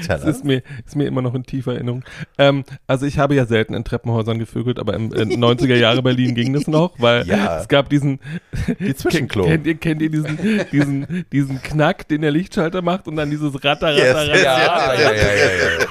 das 0.07 0.23
ist 0.23 0.45
mir, 0.45 0.61
ist 0.85 0.95
mir 0.95 1.07
immer 1.07 1.21
noch 1.21 1.33
in 1.33 1.43
tiefer 1.43 1.73
Erinnerung. 1.73 2.03
Ähm, 2.37 2.63
also 2.87 3.05
ich 3.05 3.17
habe 3.19 3.35
ja 3.35 3.45
selten 3.45 3.73
in 3.73 3.83
Treppenhäusern 3.83 4.39
gevögelt, 4.39 4.79
aber 4.79 4.93
im 4.93 5.13
äh, 5.13 5.23
90er 5.23 5.75
Jahre 5.75 6.03
Berlin 6.03 6.35
ging 6.35 6.53
das 6.53 6.67
noch, 6.67 6.99
weil 6.99 7.25
ja. 7.27 7.59
es 7.59 7.67
gab 7.67 7.89
diesen 7.89 8.19
Die 8.79 8.95
Zwischenklo. 8.95 9.45
Kennt 9.45 9.67
ihr, 9.67 9.75
kennt 9.75 10.01
ihr 10.01 10.09
diesen, 10.09 10.37
diesen, 10.71 11.25
diesen 11.31 11.61
Knack, 11.61 12.07
den 12.07 12.21
der 12.21 12.31
Lichtschalter 12.31 12.81
macht 12.81 13.07
und 13.07 13.15
dann 13.15 13.29
dieses 13.29 13.63
Ratter, 13.63 13.95
Ratter, 13.95 14.25
yes, 14.25 14.45
Ratter. 14.45 14.99
Yes, 14.99 15.11
yes, 15.79 15.87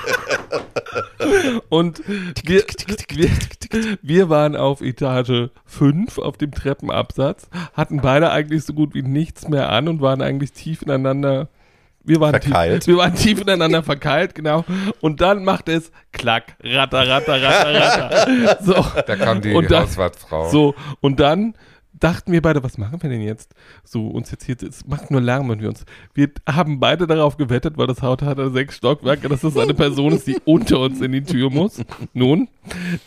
Und 1.68 2.02
wir, 2.44 2.64
wir, 3.08 3.30
wir 4.02 4.28
waren 4.28 4.56
auf 4.56 4.80
Etage 4.80 5.50
5 5.64 6.18
auf 6.18 6.36
dem 6.36 6.52
Treppenabsatz, 6.52 7.48
hatten 7.72 8.00
beide 8.00 8.30
eigentlich 8.30 8.64
so 8.64 8.72
gut 8.72 8.94
wie 8.94 9.02
nichts 9.02 9.48
mehr 9.48 9.70
an 9.70 9.88
und 9.88 10.00
waren 10.00 10.22
eigentlich 10.22 10.52
tief 10.52 10.82
ineinander 10.82 11.48
wir 12.04 12.20
waren, 12.20 12.30
verkeilt. 12.30 12.82
Tief, 12.82 12.94
wir 12.94 12.96
waren 12.98 13.14
tief 13.14 13.40
ineinander 13.40 13.82
verkeilt, 13.82 14.34
genau. 14.34 14.64
Und 15.00 15.20
dann 15.20 15.44
macht 15.44 15.68
es 15.68 15.92
klack, 16.12 16.56
ratter, 16.62 17.06
ratter, 17.08 17.42
ratter, 17.42 17.74
ratter. 17.74 18.58
So. 18.62 18.86
Da 19.06 19.16
kam 19.16 19.40
die 19.40 19.52
und 19.52 19.70
dann, 19.70 19.84
Hauswartfrau. 19.84 20.50
So, 20.50 20.74
und 21.00 21.20
dann 21.20 21.54
dachten 22.02 22.32
wir 22.32 22.42
beide, 22.42 22.62
was 22.62 22.78
machen 22.78 23.02
wir 23.02 23.10
denn 23.10 23.22
jetzt? 23.22 23.54
So, 23.84 24.08
uns 24.08 24.30
jetzt 24.30 24.44
hier, 24.44 24.56
es 24.62 24.86
macht 24.86 25.10
nur 25.10 25.20
Lärm 25.20 25.50
und 25.50 25.60
wir 25.60 25.68
uns, 25.68 25.84
wir 26.14 26.30
haben 26.48 26.80
beide 26.80 27.06
darauf 27.06 27.36
gewettet, 27.36 27.78
weil 27.78 27.86
das 27.86 28.02
Haus 28.02 28.22
hatte 28.22 28.50
sechs 28.50 28.76
Stockwerke, 28.76 29.28
dass 29.28 29.42
das 29.42 29.56
eine 29.56 29.74
Person 29.74 30.12
ist, 30.12 30.26
die 30.26 30.36
unter 30.44 30.80
uns 30.80 31.00
in 31.00 31.12
die 31.12 31.22
Tür 31.22 31.50
muss. 31.50 31.82
Nun, 32.12 32.48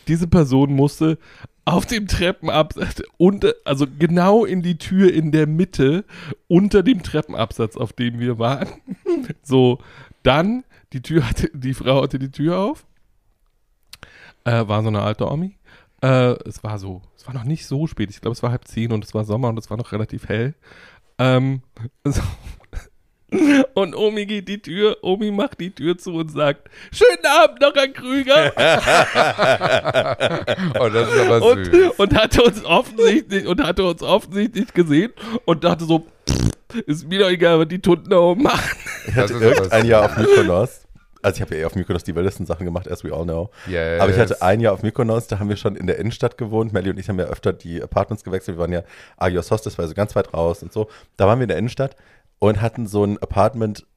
diese 0.08 0.28
Person 0.28 0.74
musste 0.74 1.18
auf 1.66 1.86
dem 1.86 2.08
Treppenabsatz, 2.08 3.02
unter, 3.18 3.54
also 3.66 3.86
genau 4.00 4.46
in 4.46 4.62
die 4.62 4.78
Tür 4.78 5.12
in 5.12 5.32
der 5.32 5.48
Mitte, 5.48 6.06
unter 6.48 6.84
dem 6.84 7.04
Treppenabsatz, 7.04 7.76
auf 7.76 7.92
dem 7.92 8.20
wir 8.20 8.40
waren. 8.40 8.70
So, 9.44 9.80
dann, 10.24 10.64
die 10.94 11.02
Tür 11.02 11.28
hatte, 11.28 11.50
die 11.54 11.74
Frau 11.74 12.04
hatte 12.04 12.20
die 12.20 12.32
Tür 12.32 12.60
auf, 12.60 12.86
äh, 14.46 14.68
war 14.68 14.84
so 14.84 14.90
eine 14.90 15.02
alte 15.02 15.30
Omi. 15.30 15.58
Äh, 16.06 16.38
es 16.48 16.64
war 16.64 16.78
so, 16.78 17.02
es 17.18 17.26
war 17.26 17.34
noch 17.34 17.46
nicht 17.46 17.66
so 17.66 17.88
spät, 17.88 18.12
ich 18.12 18.22
glaube, 18.22 18.34
es 18.34 18.44
war 18.44 18.52
halb 18.52 18.68
zehn 18.68 18.92
und 18.92 19.04
es 19.04 19.16
war 19.16 19.26
Sommer 19.26 19.50
und 19.50 19.58
es 19.58 19.72
war 19.72 19.78
noch 19.78 19.92
relativ 19.92 20.28
hell. 20.28 20.54
Ähm, 21.18 21.64
so, 22.04 22.22
und 23.74 23.96
Omi 23.96 24.28
geht 24.28 24.48
die 24.48 24.62
Tür, 24.62 24.98
Omi 25.02 25.32
macht 25.32 25.60
die 25.60 25.72
Tür 25.72 25.98
zu 25.98 26.14
und 26.14 26.30
sagt, 26.30 26.70
schönen 26.92 27.26
Abend 27.26 27.60
noch, 27.60 27.74
Herr 27.74 27.88
Krüger. 27.88 28.54
oh, 30.80 30.90
das 30.90 31.12
ist 31.12 31.20
aber 31.20 31.42
und, 31.42 31.66
süß. 31.66 31.92
Und 31.98 32.14
hatte 32.14 32.44
uns 32.44 32.64
offensichtlich, 32.64 33.48
und 33.48 33.64
hatte 33.64 33.84
uns 33.84 34.04
offensichtlich 34.04 34.72
gesehen 34.74 35.12
und 35.46 35.64
dachte 35.64 35.86
so, 35.86 36.06
ist 36.86 37.08
mir 37.08 37.18
doch 37.20 37.30
egal, 37.30 37.60
was 37.60 37.68
die 37.68 37.82
Tunden 37.82 38.12
da 38.12 38.20
oben 38.20 38.44
machen. 38.44 38.78
Ich 39.08 39.16
hatte 39.16 39.34
irgendein 39.34 39.88
Jahr 39.88 40.06
auf 40.06 40.16
Mykonos. 40.18 40.85
Also 41.26 41.38
ich 41.38 41.42
habe 41.42 41.56
ja 41.56 41.62
eh 41.62 41.66
auf 41.66 41.76
Mykonos 41.76 42.04
die 42.04 42.14
wildesten 42.14 42.46
Sachen 42.46 42.66
gemacht, 42.66 42.90
as 42.90 43.04
we 43.04 43.12
all 43.12 43.24
know. 43.24 43.50
Yes. 43.68 44.00
Aber 44.00 44.12
ich 44.12 44.20
hatte 44.20 44.44
ein 44.44 44.60
Jahr 44.60 44.74
auf 44.74 44.84
Mykonos, 44.84 45.26
da 45.26 45.40
haben 45.40 45.50
wir 45.50 45.58
schon 45.58 45.76
in 45.76 45.88
der 45.88 45.98
Innenstadt 45.98 46.38
gewohnt. 46.38 46.72
Melly 46.72 46.92
und 46.92 47.00
ich 47.00 47.10
haben 47.10 47.18
ja 47.18 47.26
öfter 47.26 47.52
die 47.52 47.82
Apartments 47.82 48.24
gewechselt. 48.24 48.58
Wir 48.58 48.62
waren 48.62 48.72
ja 48.72 48.84
Agios 49.18 49.50
Hostes, 49.50 49.76
war 49.80 49.88
so 49.88 49.96
ganz 49.96 50.16
weit 50.16 50.36
raus 50.36 50.62
und 50.62 50.72
so. 50.72 50.88
Da 51.18 51.26
waren 51.26 51.40
wir 51.40 51.46
in 51.46 51.50
der 51.50 51.58
Innenstadt 51.58 51.96
und 52.38 52.62
hatten 52.62 52.86
so 52.86 53.04
ein 53.04 53.18
Apartment, 53.18 53.88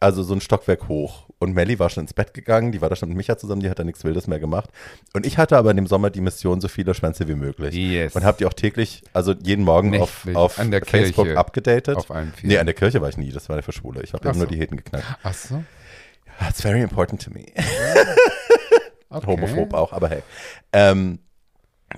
also 0.00 0.22
so 0.22 0.32
ein 0.32 0.40
Stockwerk 0.40 0.88
hoch. 0.88 1.28
Und 1.38 1.52
Melly 1.52 1.78
war 1.78 1.90
schon 1.90 2.04
ins 2.04 2.14
Bett 2.14 2.32
gegangen, 2.32 2.72
die 2.72 2.80
war 2.80 2.88
da 2.88 2.96
schon 2.96 3.10
mit 3.10 3.18
Micha 3.18 3.36
zusammen, 3.36 3.60
die 3.60 3.68
hat 3.68 3.78
da 3.78 3.84
nichts 3.84 4.02
Wildes 4.02 4.26
mehr 4.26 4.40
gemacht. 4.40 4.70
Und 5.12 5.26
ich 5.26 5.36
hatte 5.36 5.58
aber 5.58 5.70
in 5.70 5.76
dem 5.76 5.86
Sommer 5.86 6.08
die 6.08 6.22
Mission, 6.22 6.62
so 6.62 6.68
viele 6.68 6.94
Schwänze 6.94 7.28
wie 7.28 7.34
möglich. 7.34 7.74
Yes. 7.74 8.16
Und 8.16 8.24
habe 8.24 8.38
die 8.38 8.46
auch 8.46 8.54
täglich, 8.54 9.02
also 9.12 9.34
jeden 9.42 9.64
Morgen 9.64 9.90
Nicht 9.90 10.00
auf, 10.00 10.26
auf 10.34 10.54
Facebook 10.54 11.26
Kirche. 11.26 11.38
abgedatet. 11.38 11.96
Auf 11.98 12.08
Nee, 12.42 12.56
an 12.56 12.66
der 12.66 12.74
Kirche 12.74 13.02
war 13.02 13.10
ich 13.10 13.18
nie, 13.18 13.30
das 13.30 13.48
war 13.50 13.56
ja 13.56 13.62
für 13.62 13.72
Schwule. 13.72 14.02
Ich 14.02 14.14
habe 14.14 14.26
ja 14.26 14.32
so. 14.32 14.38
nur 14.38 14.48
die 14.48 14.56
Heten 14.56 14.78
geknallt. 14.78 15.04
Ach 15.22 15.34
so. 15.34 15.62
It's 16.48 16.62
very 16.62 16.82
important 16.82 17.22
to 17.22 17.30
me. 17.30 17.46
okay. 19.10 19.26
Homophob 19.26 19.74
auch, 19.74 19.92
aber 19.92 20.08
hey. 20.08 20.22
Ähm, 20.72 21.20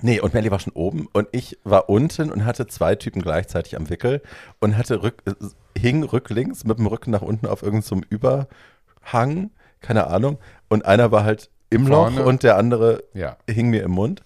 Nee, 0.01 0.21
und 0.21 0.33
Melly 0.33 0.49
war 0.51 0.59
schon 0.59 0.73
oben 0.73 1.09
und 1.11 1.27
ich 1.33 1.59
war 1.63 1.89
unten 1.89 2.31
und 2.31 2.45
hatte 2.45 2.65
zwei 2.67 2.95
Typen 2.95 3.21
gleichzeitig 3.21 3.75
am 3.75 3.89
Wickel 3.89 4.21
und 4.59 4.77
hatte 4.77 5.03
rück, 5.03 5.21
äh, 5.25 5.33
hing 5.77 6.03
rücklinks 6.03 6.63
mit 6.63 6.77
dem 6.77 6.87
Rücken 6.87 7.11
nach 7.11 7.21
unten 7.21 7.45
auf 7.45 7.61
irgendeinem 7.61 8.01
so 8.01 8.07
Überhang, 8.09 9.51
keine 9.81 10.07
Ahnung. 10.07 10.37
Und 10.69 10.85
einer 10.85 11.11
war 11.11 11.25
halt 11.25 11.49
im 11.69 11.87
Vorne. 11.87 12.21
Loch 12.21 12.25
und 12.25 12.43
der 12.43 12.57
andere 12.57 13.03
ja. 13.13 13.35
hing 13.49 13.69
mir 13.69 13.83
im 13.83 13.91
Mund. 13.91 14.23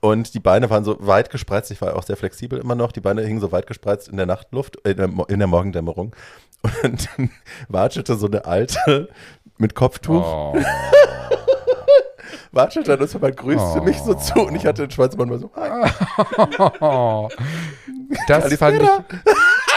Und 0.00 0.34
die 0.34 0.40
Beine 0.40 0.70
waren 0.70 0.84
so 0.84 0.96
weit 1.00 1.30
gespreizt, 1.30 1.70
ich 1.70 1.80
war 1.80 1.96
auch 1.96 2.04
sehr 2.04 2.16
flexibel 2.16 2.58
immer 2.58 2.76
noch, 2.76 2.92
die 2.92 3.00
Beine 3.00 3.22
hingen 3.22 3.40
so 3.40 3.50
weit 3.50 3.66
gespreizt 3.66 4.08
in 4.08 4.16
der 4.16 4.26
Nachtluft, 4.26 4.76
in 4.86 4.96
der, 4.96 5.10
in 5.28 5.38
der 5.38 5.48
Morgendämmerung. 5.48 6.14
Und 6.84 7.08
dann 7.16 7.30
watschelte 7.68 8.16
so 8.16 8.26
eine 8.26 8.44
alte 8.44 9.08
mit 9.58 9.74
Kopftuch. 9.74 10.24
Oh. 10.24 10.56
watschelte 12.52 12.96
dann 12.96 13.08
und 13.08 13.22
man 13.22 13.34
grüßte 13.34 13.80
oh. 13.80 13.84
mich 13.84 13.98
so 13.98 14.14
zu 14.14 14.40
und 14.40 14.54
ich 14.54 14.66
hatte 14.66 14.82
den 14.82 14.90
Schweizmann 14.90 15.28
mal 15.28 15.38
so, 15.38 15.50
hi. 15.54 15.90
das 18.28 18.54
fand 18.54 18.82
ich, 18.82 18.88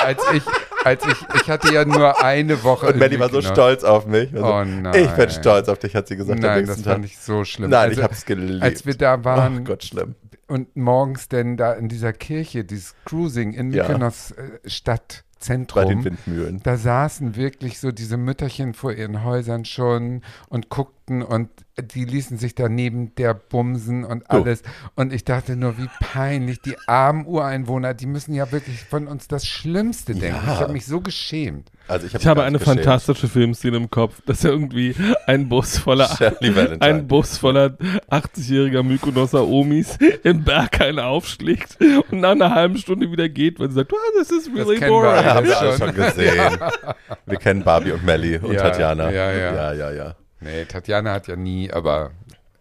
als 0.03 0.21
ich, 0.33 0.43
als 0.83 1.05
ich, 1.05 1.41
ich 1.41 1.49
hatte 1.49 1.73
ja 1.73 1.85
nur 1.85 2.23
eine 2.23 2.63
Woche. 2.63 2.87
Und 2.87 2.97
Melly 2.97 3.19
war 3.19 3.29
so 3.29 3.41
stolz 3.41 3.83
auf 3.83 4.05
mich. 4.05 4.33
Also, 4.33 4.45
oh 4.45 4.63
nein. 4.63 4.95
Ich 4.95 5.11
bin 5.11 5.29
stolz 5.29 5.69
auf 5.69 5.79
dich, 5.79 5.95
hat 5.95 6.07
sie 6.07 6.15
gesagt. 6.15 6.39
Nein, 6.39 6.65
das 6.65 6.81
fand 6.81 7.05
ich 7.05 7.19
so 7.19 7.43
schlimm. 7.43 7.69
Nein, 7.69 7.89
also, 7.89 7.99
ich 7.99 8.03
hab's 8.03 8.25
geliebt. 8.25 8.63
Als 8.63 8.85
wir 8.85 8.95
da 8.95 9.23
waren. 9.23 9.59
Oh 9.59 9.63
Gott, 9.63 9.83
schlimm. 9.83 10.15
Und 10.47 10.75
morgens 10.75 11.29
denn 11.29 11.55
da 11.55 11.73
in 11.73 11.87
dieser 11.87 12.11
Kirche, 12.11 12.65
dieses 12.65 12.95
Cruising 13.05 13.53
in 13.53 13.69
Mykonos 13.69 14.33
ja. 14.35 14.43
Äh, 14.43 14.69
Stadt 14.69 15.23
Zentrum. 15.41 15.83
Bei 15.83 15.89
den 15.89 16.05
Windmühlen. 16.05 16.61
Da 16.63 16.77
saßen 16.77 17.35
wirklich 17.35 17.79
so 17.79 17.91
diese 17.91 18.17
Mütterchen 18.17 18.73
vor 18.73 18.93
ihren 18.93 19.23
Häusern 19.23 19.65
schon 19.65 20.21
und 20.49 20.69
guckten 20.69 21.00
und 21.21 21.49
die 21.77 22.05
ließen 22.05 22.37
sich 22.37 22.55
daneben 22.55 23.15
der 23.15 23.33
bumsen 23.33 24.03
und 24.03 24.29
alles. 24.29 24.63
Oh. 24.65 25.01
Und 25.01 25.13
ich 25.13 25.23
dachte 25.23 25.55
nur, 25.55 25.77
wie 25.77 25.89
peinlich. 25.99 26.61
Die 26.61 26.77
armen 26.87 27.25
Ureinwohner, 27.25 27.93
die 27.93 28.05
müssen 28.05 28.33
ja 28.33 28.51
wirklich 28.51 28.83
von 28.83 29.07
uns 29.07 29.27
das 29.27 29.45
Schlimmste 29.45 30.13
denken. 30.13 30.41
Ja. 30.45 30.53
Ich 30.53 30.59
habe 30.59 30.73
mich 30.73 30.85
so 30.85 31.01
geschämt. 31.01 31.71
Also 31.87 32.07
ich, 32.07 32.13
hab 32.13 32.21
ich 32.21 32.27
habe 32.27 32.43
eine 32.43 32.59
geschämt. 32.59 32.77
fantastische 32.77 33.27
Filmszene 33.27 33.77
im 33.77 33.89
Kopf, 33.89 34.21
dass 34.25 34.43
irgendwie 34.43 34.95
ein 35.25 35.49
Bus 35.49 35.77
voller 35.77 36.09
ein 36.79 37.07
Bus 37.07 37.37
voller 37.37 37.77
80-jähriger 38.09 38.83
Mykonosser 38.83 39.47
Omis 39.47 39.97
im 40.23 40.43
Berghain 40.43 40.99
aufschlägt 40.99 41.77
und 42.11 42.21
nach 42.21 42.31
einer 42.31 42.53
halben 42.53 42.77
Stunde 42.77 43.11
wieder 43.11 43.27
geht, 43.29 43.59
weil 43.59 43.69
sie 43.69 43.75
sagt, 43.75 43.91
oh, 43.93 44.19
this 44.19 44.29
is 44.29 44.49
really 44.53 44.79
das 44.79 44.87
boring. 44.87 45.13
Wir, 45.13 45.33
haben 45.33 45.47
wir 45.47 45.55
schon. 45.55 45.77
schon 45.77 45.95
gesehen. 45.95 46.35
Ja. 46.35 46.71
Wir 47.25 47.37
kennen 47.37 47.63
Barbie 47.63 47.91
und 47.91 48.03
Melly 48.03 48.37
und 48.37 48.53
ja, 48.53 48.61
Tatjana. 48.61 49.11
Ja, 49.11 49.31
ja. 49.31 49.53
ja, 49.53 49.73
ja, 49.73 49.91
ja. 49.91 50.15
Nee, 50.41 50.65
Tatjana 50.65 51.13
hat 51.13 51.27
ja 51.27 51.35
nie, 51.35 51.71
aber 51.71 52.11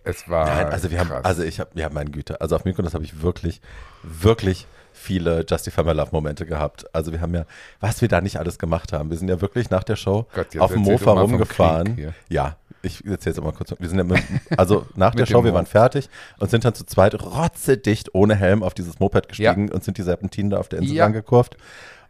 es 0.04 0.28
war. 0.28 0.46
Nein, 0.46 0.66
also 0.66 0.90
wir 0.90 0.98
krass. 0.98 1.10
haben, 1.10 1.24
also 1.24 1.42
ich 1.42 1.60
habe, 1.60 1.70
ja, 1.74 1.88
meine 1.90 2.10
Güte, 2.10 2.40
also 2.40 2.56
auf 2.56 2.64
Mykonos 2.64 2.94
habe 2.94 3.04
ich 3.04 3.22
wirklich, 3.22 3.60
wirklich 4.02 4.66
viele 4.92 5.44
Justify 5.48 5.82
My 5.82 5.92
Love 5.92 6.10
Momente 6.12 6.46
gehabt. 6.46 6.94
Also 6.94 7.12
wir 7.12 7.20
haben 7.20 7.34
ja, 7.34 7.46
was 7.80 8.00
wir 8.00 8.08
da 8.08 8.20
nicht 8.20 8.38
alles 8.38 8.58
gemacht 8.58 8.92
haben. 8.92 9.10
Wir 9.10 9.16
sind 9.16 9.28
ja 9.28 9.40
wirklich 9.40 9.70
nach 9.70 9.84
der 9.84 9.96
Show 9.96 10.26
Gott, 10.34 10.56
auf 10.58 10.72
dem 10.72 10.82
Mofa 10.82 11.12
rumgefahren. 11.12 12.14
Ja, 12.28 12.56
ich 12.82 13.04
erzähle 13.06 13.34
jetzt 13.34 13.44
mal 13.44 13.52
kurz. 13.52 13.74
Wir 13.78 13.88
sind 13.88 13.98
ja 13.98 14.04
mit, 14.04 14.22
also 14.56 14.86
nach 14.94 15.14
der 15.14 15.26
Show, 15.26 15.44
wir 15.44 15.54
waren 15.54 15.66
fertig 15.66 16.08
und 16.38 16.50
sind 16.50 16.64
dann 16.64 16.74
zu 16.74 16.84
zweit 16.84 17.14
rotzedicht 17.14 18.14
ohne 18.14 18.34
Helm 18.34 18.62
auf 18.62 18.74
dieses 18.74 19.00
Moped 19.00 19.28
gestiegen 19.28 19.68
ja. 19.68 19.74
und 19.74 19.84
sind 19.84 19.98
die 19.98 20.02
Serpentinen 20.02 20.50
da 20.50 20.58
auf 20.58 20.68
der 20.68 20.80
Insel 20.80 20.96
ja. 20.96 21.08
gekurvt 21.08 21.56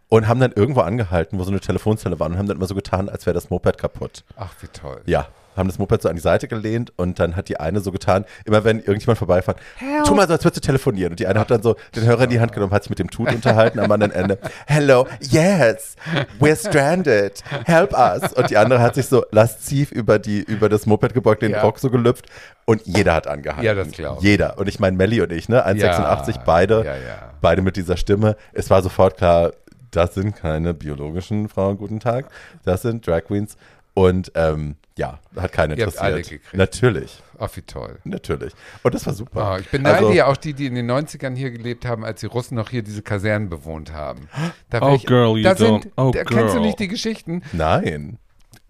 und 0.08 0.26
haben 0.26 0.40
dann 0.40 0.52
irgendwo 0.52 0.80
angehalten, 0.80 1.38
wo 1.38 1.44
so 1.44 1.50
eine 1.50 1.60
Telefonzelle 1.60 2.18
war 2.18 2.26
und 2.28 2.38
haben 2.38 2.46
dann 2.46 2.56
immer 2.56 2.66
so 2.66 2.74
getan, 2.74 3.08
als 3.08 3.26
wäre 3.26 3.34
das 3.34 3.50
Moped 3.50 3.78
kaputt. 3.78 4.24
Ach, 4.36 4.52
wie 4.60 4.68
toll. 4.68 5.00
Ja, 5.06 5.28
haben 5.60 5.68
das 5.68 5.78
Moped 5.78 6.02
so 6.02 6.08
an 6.08 6.16
die 6.16 6.22
Seite 6.22 6.48
gelehnt 6.48 6.92
und 6.96 7.20
dann 7.20 7.36
hat 7.36 7.48
die 7.48 7.60
eine 7.60 7.80
so 7.80 7.92
getan, 7.92 8.24
immer 8.44 8.64
wenn 8.64 8.78
irgendjemand 8.78 9.18
vorbeifährt, 9.18 9.58
tu 10.04 10.14
mal 10.14 10.26
so, 10.26 10.32
als 10.32 10.44
würdest 10.44 10.56
du 10.64 10.66
telefonieren. 10.66 11.12
Und 11.12 11.20
die 11.20 11.26
eine 11.26 11.38
hat 11.38 11.50
dann 11.50 11.62
so 11.62 11.76
den 11.94 12.04
Hörer 12.04 12.24
in 12.24 12.30
die 12.30 12.40
Hand 12.40 12.52
genommen, 12.52 12.72
hat 12.72 12.82
sich 12.82 12.90
mit 12.90 12.98
dem 12.98 13.10
Tut 13.10 13.32
unterhalten 13.32 13.78
am 13.78 13.90
anderen 13.92 14.12
Ende. 14.12 14.38
Hello, 14.66 15.06
yes, 15.20 15.94
we're 16.40 16.56
stranded, 16.56 17.42
help 17.64 17.92
us. 17.92 18.32
Und 18.32 18.50
die 18.50 18.56
andere 18.56 18.80
hat 18.80 18.96
sich 18.96 19.06
so 19.06 19.24
lasziv 19.30 19.92
über, 19.92 20.18
die, 20.18 20.40
über 20.40 20.68
das 20.68 20.86
Moped 20.86 21.14
gebeugt, 21.14 21.42
den 21.42 21.52
ja. 21.52 21.62
Rock 21.62 21.78
so 21.78 21.90
gelüpft 21.90 22.26
und 22.64 22.82
jeder 22.86 23.14
hat 23.14 23.26
angehalten. 23.26 23.64
Ja, 23.64 23.74
das 23.74 23.90
glaube 23.92 24.18
ich. 24.18 24.24
Jeder. 24.24 24.58
Und 24.58 24.68
ich 24.68 24.80
meine, 24.80 24.96
Melly 24.96 25.20
und 25.20 25.32
ich, 25.32 25.48
ne, 25.48 25.66
1,86, 25.66 26.36
ja. 26.36 26.42
beide, 26.44 26.84
ja, 26.84 26.94
beide 27.40 27.62
mit 27.62 27.76
dieser 27.76 27.96
Stimme. 27.96 28.36
Es 28.52 28.70
war 28.70 28.82
sofort 28.82 29.16
klar, 29.16 29.52
das 29.90 30.14
sind 30.14 30.36
keine 30.36 30.74
biologischen 30.74 31.48
Frauen, 31.48 31.76
guten 31.76 32.00
Tag. 32.00 32.26
Das 32.64 32.82
sind 32.82 33.06
Drag 33.06 33.24
Queens. 33.24 33.56
Und 33.94 34.32
ähm, 34.34 34.76
ja, 35.00 35.18
hat 35.34 35.52
keinen 35.52 35.70
Ihr 35.70 35.84
interessiert. 35.84 36.02
Alle 36.02 36.16
gekriegt. 36.20 36.44
Natürlich. 36.52 37.22
Ach, 37.38 37.48
wie 37.56 37.62
toll. 37.62 37.98
Natürlich. 38.04 38.52
Und 38.82 38.94
das 38.94 39.06
war 39.06 39.14
super. 39.14 39.54
Oh, 39.54 39.58
ich 39.58 39.68
beneide 39.70 39.96
also, 39.96 40.12
ja 40.12 40.26
auch 40.26 40.36
die, 40.36 40.52
die 40.52 40.66
in 40.66 40.74
den 40.74 40.90
90ern 40.90 41.34
hier 41.34 41.50
gelebt 41.50 41.86
haben, 41.86 42.04
als 42.04 42.20
die 42.20 42.26
Russen 42.26 42.56
noch 42.56 42.68
hier 42.68 42.82
diese 42.82 43.00
Kasernen 43.00 43.48
bewohnt 43.48 43.94
haben. 43.94 44.28
Da 44.68 44.82
oh, 44.82 44.94
ich, 44.94 45.06
girl, 45.06 45.38
you 45.38 45.42
da 45.42 45.52
don't. 45.52 45.82
Sind, 45.82 45.92
oh, 45.96 46.10
da 46.10 46.22
girl. 46.24 46.38
Kennst 46.38 46.54
du 46.54 46.60
nicht 46.60 46.78
die 46.78 46.88
Geschichten? 46.88 47.42
Nein. 47.52 48.18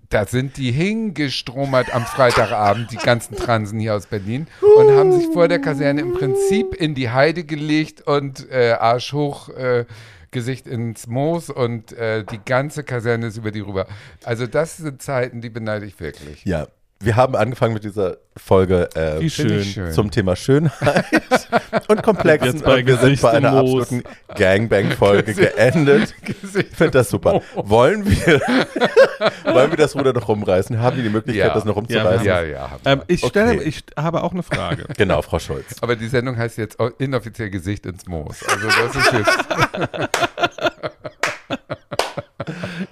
Da 0.08 0.24
sind 0.24 0.56
die 0.56 0.70
hingestromert 0.70 1.92
am 1.92 2.02
Freitagabend, 2.06 2.92
die 2.92 2.96
ganzen 2.96 3.34
Transen 3.34 3.80
hier 3.80 3.96
aus 3.96 4.06
Berlin, 4.06 4.46
und 4.76 4.92
haben 4.92 5.12
sich 5.12 5.26
vor 5.32 5.48
der 5.48 5.60
Kaserne 5.60 6.00
im 6.00 6.12
Prinzip 6.12 6.74
in 6.74 6.94
die 6.94 7.10
Heide 7.10 7.42
gelegt 7.42 8.02
und 8.02 8.48
äh, 8.50 8.76
Arsch 8.78 9.12
hoch 9.12 9.48
äh, 9.48 9.84
Gesicht 10.30 10.66
ins 10.66 11.06
Moos 11.06 11.50
und 11.50 11.92
äh, 11.92 12.24
die 12.24 12.40
ganze 12.44 12.84
Kaserne 12.84 13.26
ist 13.26 13.36
über 13.36 13.50
die 13.50 13.60
rüber. 13.60 13.86
Also 14.24 14.46
das 14.46 14.76
sind 14.76 15.02
Zeiten, 15.02 15.40
die 15.40 15.50
beneide 15.50 15.86
ich 15.86 15.98
wirklich. 15.98 16.44
Ja, 16.44 16.68
wir 17.02 17.16
haben 17.16 17.34
angefangen 17.34 17.72
mit 17.72 17.82
dieser 17.84 18.18
Folge 18.36 18.88
äh, 18.94 19.20
Wie 19.20 19.30
schön. 19.30 19.64
schön. 19.64 19.92
zum 19.92 20.10
Thema 20.10 20.36
Schönheit 20.36 21.04
und 21.88 22.02
Komplexen. 22.02 22.52
Jetzt 22.56 22.64
bei 22.64 22.80
Und 22.80 22.86
wir 22.86 22.96
sind 22.98 23.20
bei 23.22 23.30
einer 23.30 23.52
Moos. 23.52 23.82
absoluten 23.84 24.02
Gangbang-Folge 24.36 25.32
geendet. 25.34 26.14
Ich 26.26 26.66
finde 26.76 26.90
das 26.90 27.08
super. 27.08 27.40
Wollen 27.54 28.04
wir, 28.06 28.40
wollen 29.44 29.70
wir 29.70 29.76
das 29.78 29.94
Ruder 29.96 30.12
noch 30.12 30.28
rumreißen? 30.28 30.78
Haben 30.78 30.96
wir 30.96 31.02
die 31.04 31.08
Möglichkeit, 31.08 31.48
Ja. 31.48 31.54
das 31.54 31.64
noch 31.64 31.76
rumzureißen? 31.76 32.26
Ja, 32.26 32.42
ja. 32.42 32.70
haben 32.70 32.80
wir. 32.84 32.92
Ähm, 32.92 33.02
ich, 33.06 33.24
stelle, 33.24 33.52
Okay. 33.52 33.62
ich 33.68 33.82
habe 33.96 34.22
auch 34.22 34.32
eine 34.32 34.42
Frage. 34.42 34.84
Genau, 34.96 35.22
Frau 35.22 35.38
Schulz. 35.38 35.76
Aber 35.80 35.96
die 35.96 36.08
Sendung 36.08 36.36
heißt 36.36 36.58
jetzt 36.58 36.76
inoffiziell 36.98 37.48
Gesicht 37.48 37.86
ins 37.86 38.06
Moos. 38.06 38.44
Also 38.46 38.66
das 38.68 38.96
ist 38.96 39.12
jetzt. 39.12 39.38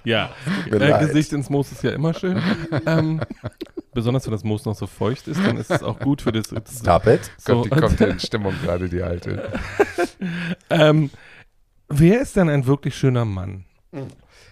Ja, 0.04 0.30
äh. 0.70 1.06
Gesicht 1.06 1.32
ins 1.32 1.50
Moos 1.50 1.72
ist 1.72 1.82
ja 1.82 1.90
immer 1.90 2.14
schön. 2.14 2.40
Ähm, 2.86 3.20
besonders 3.92 4.26
wenn 4.26 4.32
das 4.32 4.44
Moos 4.44 4.64
noch 4.64 4.74
so 4.74 4.86
feucht 4.86 5.28
ist, 5.28 5.40
dann 5.44 5.56
ist 5.56 5.70
es 5.70 5.82
auch 5.82 5.98
gut 5.98 6.22
für 6.22 6.32
das. 6.32 6.48
das 6.48 6.78
Stop 6.78 7.06
it. 7.06 7.30
so, 7.38 7.62
die 7.62 7.68
kommt 7.70 7.98
ja 8.00 8.06
in 8.08 8.20
Stimmung 8.20 8.54
gerade, 8.62 8.88
die 8.88 9.02
alte. 9.02 9.52
ähm, 10.70 11.10
wer 11.88 12.20
ist 12.20 12.36
denn 12.36 12.48
ein 12.48 12.66
wirklich 12.66 12.94
schöner 12.96 13.24
Mann? 13.24 13.64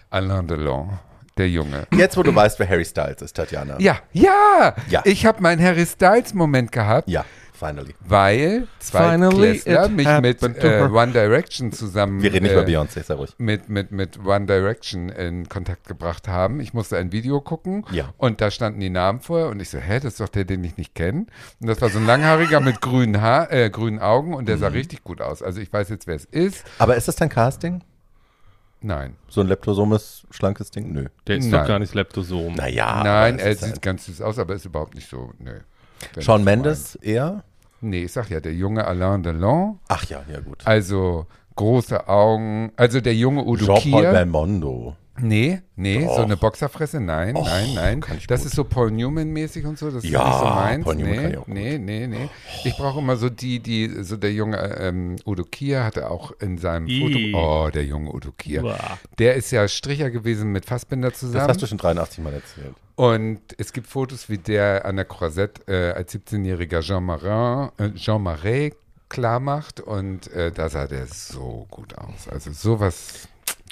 Alain 0.09 0.47
Delon, 0.47 0.99
der 1.37 1.49
Junge. 1.49 1.85
Jetzt, 1.95 2.17
wo 2.17 2.23
du 2.23 2.33
weißt, 2.33 2.59
wer 2.59 2.67
Harry 2.69 2.85
Styles 2.85 3.21
ist, 3.21 3.35
Tatjana. 3.35 3.79
Ja, 3.79 3.99
ja, 4.13 4.75
Ja. 4.89 5.01
Ich 5.05 5.25
habe 5.25 5.41
meinen 5.41 5.61
Harry 5.63 5.85
Styles 5.85 6.33
Moment 6.33 6.71
gehabt, 6.71 7.09
Ja, 7.09 7.25
finally. 7.57 7.95
weil 8.05 8.67
zwei 8.79 9.11
Finally 9.11 9.35
Klässler 9.59 9.89
mich 9.89 10.07
mit 10.21 10.41
äh. 10.63 10.81
One 10.83 11.11
Direction 11.11 11.71
zusammen 11.71 12.21
Wir 12.21 12.31
reden 12.31 12.43
nicht 12.43 12.51
äh, 12.55 12.61
über 12.61 12.67
Beyoncé, 12.67 13.03
sei 13.03 13.13
ruhig. 13.15 13.33
mit, 13.37 13.67
mit, 13.69 13.91
mit 13.91 14.23
One 14.25 14.45
Direction 14.45 15.09
in 15.09 15.49
Kontakt 15.49 15.87
gebracht 15.87 16.27
haben. 16.27 16.59
Ich 16.59 16.73
musste 16.73 16.97
ein 16.97 17.11
Video 17.11 17.41
gucken 17.41 17.85
Ja. 17.91 18.13
und 18.17 18.39
da 18.41 18.51
standen 18.51 18.79
die 18.79 18.89
Namen 18.89 19.19
vorher 19.21 19.47
und 19.49 19.59
ich 19.59 19.69
so, 19.69 19.77
hä, 19.79 19.95
das 19.99 20.13
ist 20.13 20.19
doch 20.19 20.29
der, 20.29 20.45
den 20.45 20.63
ich 20.63 20.77
nicht 20.77 20.95
kenne. 20.95 21.25
Und 21.59 21.67
das 21.67 21.81
war 21.81 21.89
so 21.89 21.97
ein 21.99 22.05
langhaariger 22.05 22.59
mit 22.59 22.81
grünen, 22.81 23.21
Haar, 23.21 23.51
äh, 23.51 23.69
grünen 23.69 23.99
Augen 23.99 24.33
und 24.33 24.43
Mhm. 24.43 24.45
der 24.47 24.57
sah 24.59 24.67
richtig 24.67 25.03
gut 25.03 25.21
aus. 25.21 25.41
Also 25.43 25.59
ich 25.59 25.71
weiß 25.73 25.89
jetzt, 25.89 26.07
wer 26.07 26.15
es 26.15 26.25
ist. 26.25 26.63
Aber 26.79 26.95
ist 26.95 27.07
das 27.07 27.15
dein 27.15 27.29
Casting? 27.29 27.83
Nein. 28.79 29.15
So 29.27 29.41
ein 29.41 29.47
leptosomes, 29.47 30.27
schlankes 30.29 30.69
Ding? 30.69 30.93
Nö. 30.93 31.07
Der 31.25 31.37
ist 31.37 31.45
Nein. 31.47 31.61
doch 31.61 31.67
gar 31.67 31.79
nicht 31.79 31.95
Leptosom. 31.95 32.53
Naja. 32.53 33.01
Nein, 33.03 33.39
er 33.39 33.55
sieht 33.55 33.81
ganz 33.81 34.05
süß 34.05 34.21
aus, 34.21 34.37
aber 34.37 34.53
ist 34.53 34.65
überhaupt 34.65 34.93
nicht 34.93 35.09
so, 35.09 35.31
nö. 35.39 35.59
So 36.19 36.37
Mendes 36.37 36.95
eher? 36.95 37.43
Nee, 37.81 38.05
ich 38.05 38.11
sag 38.11 38.29
ja, 38.29 38.39
der 38.39 38.53
junge 38.53 38.85
Alain 38.85 39.21
Delon, 39.21 39.79
Ach 39.87 40.03
ja, 40.05 40.23
ja 40.31 40.39
gut. 40.39 40.65
also 40.65 41.27
große 41.55 42.07
Augen, 42.07 42.71
also 42.75 43.01
der 43.01 43.13
junge 43.13 43.43
Udo 43.43 43.77
Jean-Paul. 43.77 44.03
Belmondo. 44.11 44.95
Nee, 45.19 45.61
nee, 45.75 46.05
Doch. 46.05 46.15
so 46.17 46.21
eine 46.23 46.37
Boxerfresse, 46.37 46.99
nein, 46.99 47.35
Och, 47.35 47.45
nein, 47.45 47.73
nein. 47.73 48.01
Das 48.27 48.41
gut. 48.41 48.47
ist 48.47 48.55
so 48.55 48.63
Paul 48.63 48.91
Newman-mäßig 48.91 49.65
und 49.65 49.77
so, 49.79 49.89
das 49.89 50.03
Ja, 50.03 50.21
ist 50.21 50.27
nicht 50.27 50.39
so 50.39 50.45
meins. 50.45 50.83
Paul 50.85 50.95
Newman 50.95 51.11
nee, 51.15 51.21
kann 51.21 51.31
ich 51.31 51.37
auch 51.37 51.47
nee, 51.47 51.77
nee, 51.77 52.07
nee. 52.07 52.29
Ich 52.63 52.75
brauche 52.77 52.99
immer 52.99 53.17
so 53.17 53.29
die, 53.29 53.59
die, 53.59 54.03
so 54.03 54.17
der 54.17 54.31
junge 54.33 54.57
ähm, 54.79 55.15
Udo 55.25 55.43
Kier 55.43 55.83
hatte 55.83 56.09
auch 56.11 56.31
in 56.39 56.57
seinem 56.57 56.87
Ih. 56.87 57.33
Foto, 57.33 57.65
oh, 57.65 57.69
der 57.69 57.85
junge 57.85 58.13
Udo 58.13 58.31
Kier. 58.31 58.63
Uah. 58.63 58.99
Der 59.17 59.35
ist 59.35 59.51
ja 59.51 59.67
Stricher 59.67 60.09
gewesen 60.11 60.51
mit 60.51 60.65
Fassbinder 60.65 61.09
Das 61.09 61.19
zusammen. 61.19 61.47
hast 61.47 61.61
du 61.61 61.67
schon 61.67 61.77
83 61.79 62.23
Mal 62.23 62.33
erzählt. 62.33 62.75
Und 62.95 63.39
es 63.57 63.73
gibt 63.73 63.87
Fotos, 63.87 64.27
wie 64.29 64.37
der 64.39 64.85
an 64.85 64.95
der 64.95 65.05
Croisette 65.05 65.61
äh, 65.67 65.91
als 65.93 66.13
17-jähriger 66.15 66.81
Jean 66.81 67.03
Marin, 67.03 67.69
äh, 67.77 67.91
Jean 67.93 68.23
Marais 68.23 68.73
klar 69.09 69.39
macht 69.39 69.79
und 69.79 70.31
äh, 70.33 70.51
da 70.51 70.67
sah 70.69 70.85
der 70.87 71.05
so 71.07 71.65
gut 71.69 71.97
aus. 71.97 72.27
Also 72.27 72.51
sowas, 72.51 73.27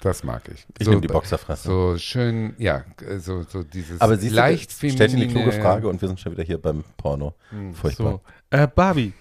das 0.05 0.23
mag 0.23 0.43
ich. 0.53 0.65
Ich 0.77 0.85
so, 0.85 0.91
nehme 0.91 1.01
die 1.01 1.07
Boxerfresse. 1.07 1.67
So 1.67 1.97
schön, 1.97 2.53
ja, 2.57 2.83
äh, 3.07 3.17
so, 3.17 3.43
so 3.43 3.63
dieses 3.63 3.99
Aber 3.99 4.17
siehst 4.17 4.35
leicht 4.35 4.81
du, 4.81 4.89
stellt 4.89 5.11
dir 5.11 5.15
eine 5.17 5.27
kluge 5.27 5.51
feminine- 5.51 5.61
Frage 5.61 5.87
und 5.87 6.01
wir 6.01 6.07
sind 6.07 6.19
schon 6.19 6.31
wieder 6.31 6.43
hier 6.43 6.61
beim 6.61 6.83
Porno. 6.97 7.33
Furchtbar. 7.73 8.21
So. 8.51 8.57
Äh, 8.57 8.67
Barbie. 8.67 9.13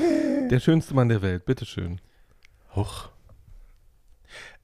der 0.50 0.60
schönste 0.60 0.94
Mann 0.94 1.08
der 1.08 1.22
Welt, 1.22 1.44
bitteschön. 1.44 2.00
Huch. 2.74 3.08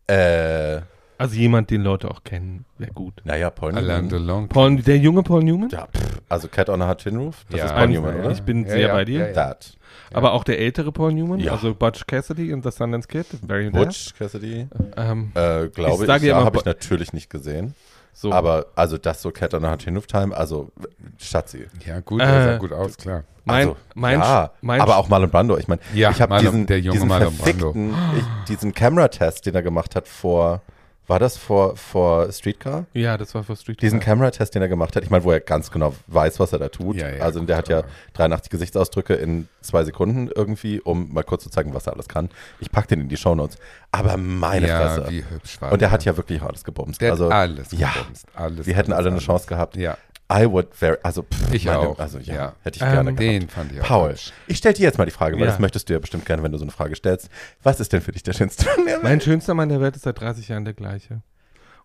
Äh, 0.07 0.81
Also 1.19 1.35
jemand, 1.35 1.71
den 1.71 1.83
Leute 1.83 2.09
auch 2.11 2.23
kennen, 2.23 2.65
wäre 2.79 2.93
gut. 2.93 3.15
naja, 3.25 3.51
Paul 3.51 3.75
Alain 3.77 4.07
Newman. 4.07 4.49
Paul, 4.49 4.77
der 4.77 4.99
junge 4.99 5.25
Paul 5.25 5.43
Newman? 5.43 5.69
Ja, 5.71 5.87
pff, 5.87 6.21
also 6.29 6.47
Cat 6.47 6.69
on 6.69 6.81
a 6.81 6.89
Hot 6.89 7.03
Tin 7.03 7.17
Roof, 7.17 7.45
das 7.51 7.59
Ja, 7.59 7.65
ist 7.67 7.73
Paul 7.73 7.83
ein- 7.83 7.91
Newman, 7.91 8.15
oder? 8.21 8.31
Ich 8.31 8.43
bin 8.43 8.63
Ja, 8.65 8.71
sehr 8.71 8.81
ja, 8.89 8.93
bei 8.95 9.05
dir. 9.05 9.19
ja, 9.21 9.27
ja. 9.27 9.33
That. 9.33 9.77
Aber 10.13 10.33
auch 10.33 10.45
der 10.45 10.61
ältere 10.61 10.93
Paul 10.93 11.13
Newman, 11.13 11.41
Ja. 11.41 11.53
also 11.53 11.75
Butch 11.75 12.07
Cassidy 12.07 12.51
in 12.53 12.63
The 12.63 12.71
Sundance 12.71 13.09
Kid, 13.09 13.27
very 13.47 13.69
Butch 13.69 14.15
Cassidy, 14.17 14.69
Ähm, 14.97 15.33
äh, 15.35 15.67
glaube 15.69 16.05
ich, 16.05 16.07
sage 16.07 16.29
ja, 16.29 16.37
habe 16.45 16.57
ich 16.57 16.65
natürlich 16.65 17.13
nicht 17.13 17.29
gesehen. 17.31 17.75
so. 18.13 18.33
Aber 18.33 18.67
also 18.77 18.97
das 18.97 19.21
so 19.21 19.33
Cat 19.33 19.55
on 19.55 19.65
a 19.65 19.73
Hot 19.73 19.81
Tin 19.81 19.97
Roof 19.97 20.07
Time, 20.07 20.37
also 20.37 20.71
Schatzi. 21.19 21.67
Ja, 21.85 21.99
gut, 21.99 22.21
der 22.21 22.43
sah 22.43 22.55
Äh, 22.55 22.59
gut 22.59 22.73
aus, 22.73 22.97
klar. 22.97 23.25
mein, 23.45 23.57
also, 23.69 23.77
mein, 23.97 24.21
ja, 24.21 24.53
mein, 24.61 24.81
aber 24.81 24.97
auch 24.99 25.09
Marlon 25.09 25.31
Brando. 25.31 25.59
Ich 25.59 25.67
meine, 25.67 25.81
Ja, 25.95 26.11
ich 26.13 26.21
habe 26.21 26.39
diesen, 26.39 26.67
der 26.67 26.79
junge 26.79 26.93
diesen 26.93 27.09
Marlon 27.09 27.37
Brando. 27.37 27.75
ich, 28.17 28.25
diesen 28.47 28.73
Camera-Test, 28.73 29.47
den 29.47 29.57
er 29.57 29.63
gemacht 29.63 29.97
hat 29.97 30.07
vor, 30.07 30.63
war 31.09 31.19
das 31.19 31.37
vor, 31.37 31.75
vor 31.77 32.31
Streetcar? 32.31 32.85
Ja, 32.93 33.17
das 33.17 33.35
war 33.35 33.43
für 33.43 33.57
Street 33.57 33.81
Diesen. 33.83 33.99
Camera-Test, 33.99 34.55
den 34.55 34.63
er 34.63 34.69
gemacht 34.69 34.95
hat, 34.95 35.03
ich 35.03 35.11
meine, 35.11 35.25
wo 35.25 35.33
er 35.33 35.41
ganz 35.41 35.71
genau 35.71 35.95
weiß, 36.07 36.39
was 36.39 36.53
er 36.53 36.59
da 36.61 36.69
tut. 36.69 36.97
Ja, 36.97 37.09
ja, 37.09 37.23
also 37.25 37.41
gut, 37.41 37.49
der 37.49 37.57
hat 37.57 37.69
ja 37.69 37.79
aber- 37.79 37.89
83 38.13 38.51
Gesichtsausdrücke 38.51 39.15
in 39.15 39.49
zwei 39.63 39.85
Sekunden 39.85 40.31
irgendwie, 40.35 40.81
um 40.81 41.13
mal 41.13 41.25
kurz 41.25 41.43
zu 41.45 41.51
zeigen, 41.51 41.75
was 41.75 41.87
er 41.87 41.95
alles 41.95 42.09
kann. 42.09 42.29
Ich 42.61 42.71
pack 42.71 42.87
den 42.89 43.01
in 43.01 43.09
die 43.09 43.17
Shownotes. 43.17 43.57
Aber 43.91 44.17
meine 44.19 44.69
ja, 44.69 44.81
Fresse. 44.95 45.11
wie 45.11 45.25
hübsch 45.29 45.61
war 45.61 45.73
Und 45.73 45.81
der 45.81 45.91
hat 45.91 46.05
ja 46.05 46.17
wirklich 46.17 46.43
alles 46.43 46.63
gebumst. 46.63 47.01
der 47.01 47.13
also 47.13 47.27
hat 47.27 47.33
alles 47.33 47.69
ja, 47.73 47.91
gebumst, 47.93 48.27
alles. 48.35 48.67
wir 48.67 48.75
hätten 48.77 48.93
alles, 48.93 48.99
alle 48.99 49.07
eine 49.09 49.17
alles. 49.17 49.25
Chance 49.25 49.47
gehabt. 49.49 49.77
Ja, 49.77 49.97
I 50.31 50.45
would 50.45 50.75
very, 50.75 50.99
also 51.03 51.23
pff, 51.23 51.55
Ich 51.55 51.65
meine, 51.65 51.79
auch, 51.79 51.99
Also 51.99 52.19
ja, 52.19 52.35
ja. 52.35 52.53
hätte 52.63 52.77
ich 52.77 52.83
Ähm, 52.83 52.91
gerne 52.93 53.15
gehabt. 53.15 53.21
den 53.21 53.49
fand 53.49 53.73
ich 53.73 53.81
auch 53.81 53.87
Paul, 53.87 54.15
ich 54.47 54.59
stelle 54.59 54.75
dir 54.75 54.83
jetzt 54.83 54.99
mal 54.99 55.07
die 55.07 55.11
Frage, 55.11 55.37
weil 55.37 55.43
Ja. 55.45 55.51
das 55.53 55.59
möchtest 55.59 55.89
du 55.89 55.95
ja 55.95 55.99
bestimmt 55.99 56.27
gerne, 56.27 56.43
wenn 56.43 56.53
du 56.53 56.59
so 56.59 56.65
eine 56.65 56.71
Frage 56.73 56.95
stellst. 56.97 57.31
Was 57.63 57.81
ist 57.81 57.93
denn 57.95 58.03
für 58.03 58.13
dich 58.13 58.23
der 58.25 58.35
schönste 58.35 58.67
Mann 58.67 58.85
der 58.85 58.95
Welt? 58.97 59.03
Mein 59.05 59.21
schönster 59.23 59.55
Mann 59.55 59.69
der 59.71 59.81
Welt 59.81 59.97
ist 59.97 60.03
seit 60.03 60.21
30 60.21 60.49
Jahren 60.49 60.65
der 60.67 60.75
gleiche. 60.75 61.23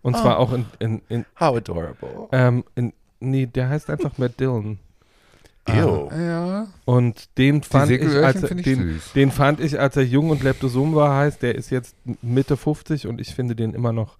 Und 0.02 0.14
Oh. 0.14 0.20
zwar 0.20 0.38
auch 0.38 0.52
in, 0.52 0.66
in, 0.78 1.02
in, 1.08 1.24
How 1.40 1.56
adorable. 1.56 2.28
ähm, 2.32 2.64
in, 2.74 2.92
nee, 3.20 3.46
der 3.46 3.70
heißt 3.70 3.88
einfach 3.88 4.18
Matt 4.18 4.38
Dillon. 4.38 4.78
Ew. 5.66 6.10
Ja, 6.14 6.66
Und 6.84 7.38
den 7.38 7.62
fand 7.62 7.90
ich, 7.90 8.02
als 8.02 8.42
er, 8.42 8.50
ich 8.54 8.62
den, 8.64 9.00
den 9.14 9.30
fand 9.30 9.60
ich, 9.60 9.80
als 9.80 9.96
er 9.96 10.02
jung 10.02 10.28
und 10.28 10.42
Leptosom 10.42 10.94
war, 10.94 11.16
heißt, 11.16 11.40
der 11.40 11.54
ist 11.54 11.70
jetzt 11.70 11.96
Mitte 12.20 12.58
50 12.58 13.06
und 13.06 13.18
ich 13.18 13.34
finde 13.34 13.56
den 13.56 13.72
immer 13.72 13.94
noch 13.94 14.18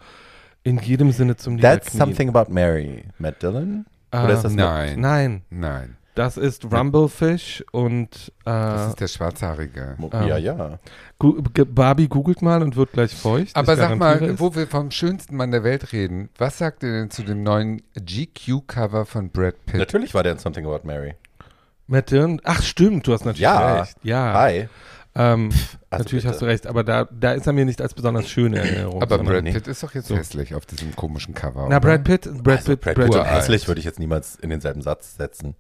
in 0.63 0.79
jedem 0.79 1.13
Sinne 1.13 1.37
zum 1.37 1.61
That's 1.61 1.93
Niederknien. 1.93 1.99
something 2.17 2.29
about 2.35 2.51
Mary. 2.51 3.05
Matt 3.19 3.43
Dillon? 3.43 3.85
Ah, 4.15 4.25
Oder 4.25 4.35
ist 4.35 4.43
das 4.45 4.55
Nein, 4.55 5.01
Nein, 5.01 5.43
nein. 5.51 5.97
das 6.15 6.37
ist 6.37 6.65
Rumblefish 6.73 7.65
und 7.73 8.33
Das 8.45 8.87
äh, 8.87 8.89
ist 8.91 9.01
der 9.01 9.09
Schwarzhaarige. 9.09 9.97
Ähm, 10.01 10.27
Ja, 10.29 10.37
ja. 10.39 10.79
Gu- 11.19 11.43
Barbie 11.67 12.09
googelt 12.09 12.43
mal 12.43 12.63
und 12.63 12.77
wird 12.77 12.93
gleich 12.93 13.15
feucht. 13.15 13.55
Aber 13.57 13.77
sag 13.77 13.97
mal, 13.97 14.23
es. 14.23 14.39
wo 14.41 14.55
wir 14.55 14.67
vom 14.67 14.91
schönsten 14.91 15.37
Mann 15.37 15.51
der 15.51 15.65
Welt 15.65 15.93
reden, 15.93 16.29
was 16.39 16.59
sagt 16.59 16.83
ihr 16.83 16.93
denn 16.93 17.11
zu 17.11 17.23
dem 17.23 17.43
neuen 17.43 17.83
GQ-Cover 17.97 19.07
von 19.07 19.31
Brad 19.31 19.55
Pitt? 19.67 19.77
Natürlich 19.79 20.15
war 20.15 20.23
der 20.23 20.33
in 20.33 20.39
Something 20.39 20.67
About 20.67 20.81
Mary. 20.87 21.15
Matt 21.87 22.11
Dillon, 22.11 22.41
ach 22.45 22.63
stimmt, 22.63 23.07
du 23.07 23.13
hast 23.13 23.25
natürlich 23.25 23.41
Ja. 23.43 23.81
recht. 23.81 23.97
Ja, 24.03 24.33
Hi. 24.35 24.69
Ähm, 25.17 25.51
Also 25.91 26.03
natürlich 26.05 26.25
bitte. 26.25 26.29
hast 26.35 26.43
du 26.43 26.47
recht, 26.47 26.67
aber 26.67 26.83
da, 26.85 27.05
da 27.05 27.33
ist 27.33 27.47
er 27.47 27.53
mir 27.53 27.65
nicht 27.65 27.81
als 27.81 27.95
besonders 27.95 28.29
schöne 28.29 28.59
Erinnerung. 28.59 29.03
Aber 29.03 29.19
Brad. 29.19 29.45
Pitt 29.45 29.69
ist 29.69 29.83
doch 29.83 29.95
jetzt 29.95 30.09
So. 30.09 30.17
hässlich 30.17 30.55
auf 30.55 30.67
diesem 30.67 30.95
komischen 30.97 31.35
Cover. 31.35 31.67
Na, 31.69 31.77
oder? 31.77 31.81
Brad 31.81 32.05
Pitt, 32.05 32.43
Brad 32.43 32.59
Also 32.59 32.73
Pitt, 32.73 32.81
Brad 32.81 32.95
Brad, 32.97 33.07
Pitt 33.07 33.15
Uralt. 33.15 33.31
hässlich 33.31 33.69
würde 33.69 33.79
ich 33.79 33.85
jetzt 33.85 33.99
niemals 33.99 34.37
in 34.37 34.51
denselben 34.51 34.83
Satz 34.83 35.17
setzen. 35.17 35.55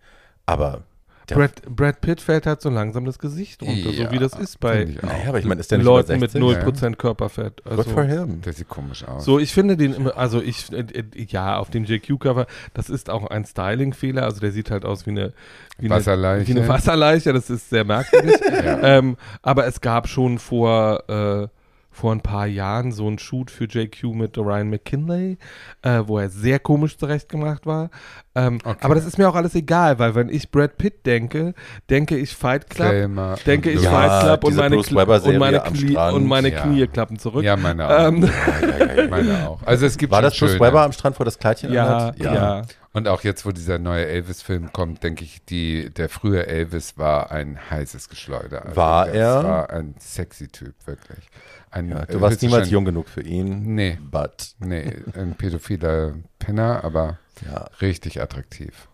Aber, 0.46 0.82
Brad, 1.26 1.62
Brad 1.68 2.00
Pitt 2.00 2.20
fällt 2.20 2.46
halt 2.46 2.60
so 2.60 2.68
langsam 2.70 3.04
das 3.04 3.18
Gesicht 3.18 3.62
runter, 3.62 3.90
Ja, 3.90 4.06
so 4.06 4.12
wie 4.12 4.18
das 4.18 4.34
ist 4.34 4.60
bei 4.60 4.84
naja, 5.00 5.28
aber 5.28 5.38
ich 5.38 5.44
meine, 5.46 5.60
ist 5.60 5.70
der 5.70 5.78
nicht 5.78 5.84
Leuten 5.86 6.20
mit 6.20 6.32
60? 6.32 6.40
0% 6.64 6.96
Körperfett. 6.96 7.62
Good 7.64 7.86
for 7.86 8.02
Also, 8.02 8.14
him. 8.26 8.40
Der 8.42 8.52
sieht 8.52 8.68
komisch 8.68 9.04
aus. 9.04 9.24
so, 9.24 9.38
ich 9.38 9.52
finde 9.52 9.76
den 9.76 9.94
immer, 9.94 10.16
also 10.16 10.42
ich, 10.42 10.70
äh, 10.72 10.84
ja, 11.28 11.58
auf 11.58 11.70
dem 11.70 11.84
JQ-Cover, 11.84 12.46
das 12.74 12.90
ist 12.90 13.08
auch 13.10 13.26
ein 13.28 13.44
Styling-Fehler, 13.44 14.24
also 14.24 14.40
der 14.40 14.52
sieht 14.52 14.70
halt 14.70 14.84
aus 14.84 15.06
wie 15.06 15.10
eine, 15.10 15.32
wie 15.78 15.86
eine, 15.86 15.94
Wasserleiche. 15.96 16.46
wie 16.54 16.58
eine 16.58 16.68
Wasserleiche, 16.68 17.32
das 17.32 17.48
ist 17.50 17.70
sehr 17.70 17.84
merkwürdig. 17.84 18.34
Ja. 18.64 18.98
ähm, 18.98 19.16
aber 19.42 19.66
es 19.66 19.80
gab 19.80 20.08
schon 20.08 20.38
vor, 20.38 21.04
äh, 21.08 21.48
vor 21.94 22.12
ein 22.12 22.20
paar 22.20 22.46
Jahren 22.46 22.90
so 22.92 23.06
einen 23.06 23.18
Shoot 23.18 23.50
für 23.52 23.64
JQ 23.66 24.14
mit 24.14 24.36
Ryan 24.36 24.68
McKinley, 24.68 25.38
äh, 25.82 26.02
wo 26.04 26.18
er 26.18 26.28
sehr 26.28 26.58
komisch 26.58 26.98
zurechtgemacht 26.98 27.64
war. 27.66 27.88
Ähm, 28.34 28.58
Okay. 28.64 28.78
Aber 28.80 28.94
das 28.96 29.04
ist 29.06 29.16
mir 29.16 29.28
auch 29.28 29.36
alles 29.36 29.54
egal, 29.54 29.98
weil 30.00 30.14
wenn 30.16 30.28
ich 30.28 30.50
Brad 30.50 30.76
Pitt 30.76 31.06
denke, 31.06 31.54
denke 31.88 32.16
ich 32.16 32.34
Fight 32.34 32.68
Club, 32.68 32.90
Thelma 32.90 33.36
denke 33.46 33.70
und 33.70 33.76
ich 33.76 33.82
Ja. 33.82 33.90
Fight 33.90 34.22
Club 34.24 34.44
und 34.44 34.56
meine, 34.56 34.76
und 34.76 35.38
meine, 35.38 35.60
Knie, 35.60 35.96
und 35.96 36.26
meine 36.26 36.52
Ja. 36.52 36.60
Knie 36.62 36.86
klappen 36.88 37.18
zurück. 37.18 37.44
Ja, 37.44 37.56
meine 37.56 37.86
auch. 37.88 38.08
Ähm, 38.08 38.22
Ja, 38.24 38.76
ja, 38.76 38.94
ja. 39.02 39.08
meine 39.08 39.48
auch. 39.48 39.62
Also 39.64 39.86
es 39.86 39.96
gibt 39.96 40.10
War 40.12 40.20
das 40.22 40.36
Bruce. 40.36 40.58
Webber 40.58 40.82
am 40.82 40.92
Strand, 40.92 41.18
wo 41.20 41.24
das 41.24 41.38
Kleidchen 41.38 41.72
ja, 41.72 41.86
anhat? 41.86 42.18
ja, 42.18 42.62
Und 42.92 43.06
auch 43.08 43.22
jetzt, 43.22 43.46
wo 43.46 43.52
dieser 43.52 43.78
neue 43.78 44.06
Elvis-Film 44.06 44.72
kommt, 44.72 45.02
denke 45.04 45.24
ich, 45.24 45.44
die, 45.44 45.90
der 45.90 46.08
frühe 46.08 46.46
Elvis 46.46 46.98
war 46.98 47.30
ein 47.30 47.58
heißes 47.70 48.08
Geschleuder. 48.08 48.64
Also 48.64 48.76
War 48.76 49.06
das 49.06 49.14
er? 49.16 49.44
war 49.44 49.70
ein 49.70 49.94
sexy 50.00 50.48
Typ, 50.48 50.74
wirklich. 50.86 51.28
Ein, 51.74 51.88
Ja, 51.88 52.04
äh, 52.04 52.06
du 52.06 52.20
warst 52.20 52.40
niemals 52.40 52.70
jung 52.70 52.84
genug 52.84 53.08
für 53.08 53.22
ihn. 53.22 53.74
Nee, 53.74 53.98
But, 54.10 54.54
nee, 54.60 54.92
ein 55.14 55.34
pädophiler 55.34 56.14
Penner, 56.38 56.84
aber 56.84 57.18
ja. 57.44 57.68
richtig 57.80 58.20
attraktiv. 58.20 58.88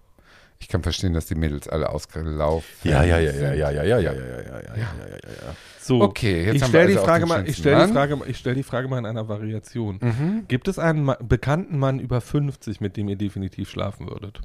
Ich 0.59 0.69
kann 0.69 0.83
verstehen, 0.83 1.13
dass 1.15 1.27
die 1.27 1.35
Mädels 1.35 1.69
alle 1.69 1.91
ausgelaufen 1.91 2.91
Ja, 2.91 3.03
ja, 3.03 3.19
ja, 3.19 3.33
ja, 3.33 3.53
ja, 3.55 3.71
ja, 3.71 3.83
ja, 3.83 3.99
ja, 3.99 3.99
ja, 3.99 4.13
ja, 4.13 4.13
ja, 4.13 4.13
ja, 4.13 4.61
ja, 4.77 4.77
ja, 4.77 5.47
ja. 5.47 5.57
So, 5.79 6.03
Okay, 6.03 6.45
jetzt 6.45 6.57
ich 6.57 6.65
stelle 6.65 6.89
die, 6.89 6.95
also 6.95 7.07
Frage 7.07 7.27
mal, 7.27 7.49
ich 7.49 7.57
stell 7.57 7.87
die. 7.87 7.93
Frage, 7.93 8.19
ich 8.27 8.37
stell 8.39 8.55
die 8.55 8.63
Frage 8.63 8.89
mal 8.89 8.99
in 8.99 9.07
einer 9.07 9.29
Variation. 9.29 9.99
Mhm. 10.01 10.45
Gibt 10.49 10.69
es 10.69 10.79
einen 10.79 11.11
bekannten 11.23 11.79
Mann 11.79 11.99
über 11.99 12.21
50, 12.21 12.81
mit 12.81 12.97
dem 12.97 13.09
ihr 13.09 13.17
definitiv 13.17 13.71
schlafen 13.71 14.09
würdet? 14.09 14.41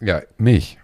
Ja, 0.00 0.22
mich. 0.38 0.78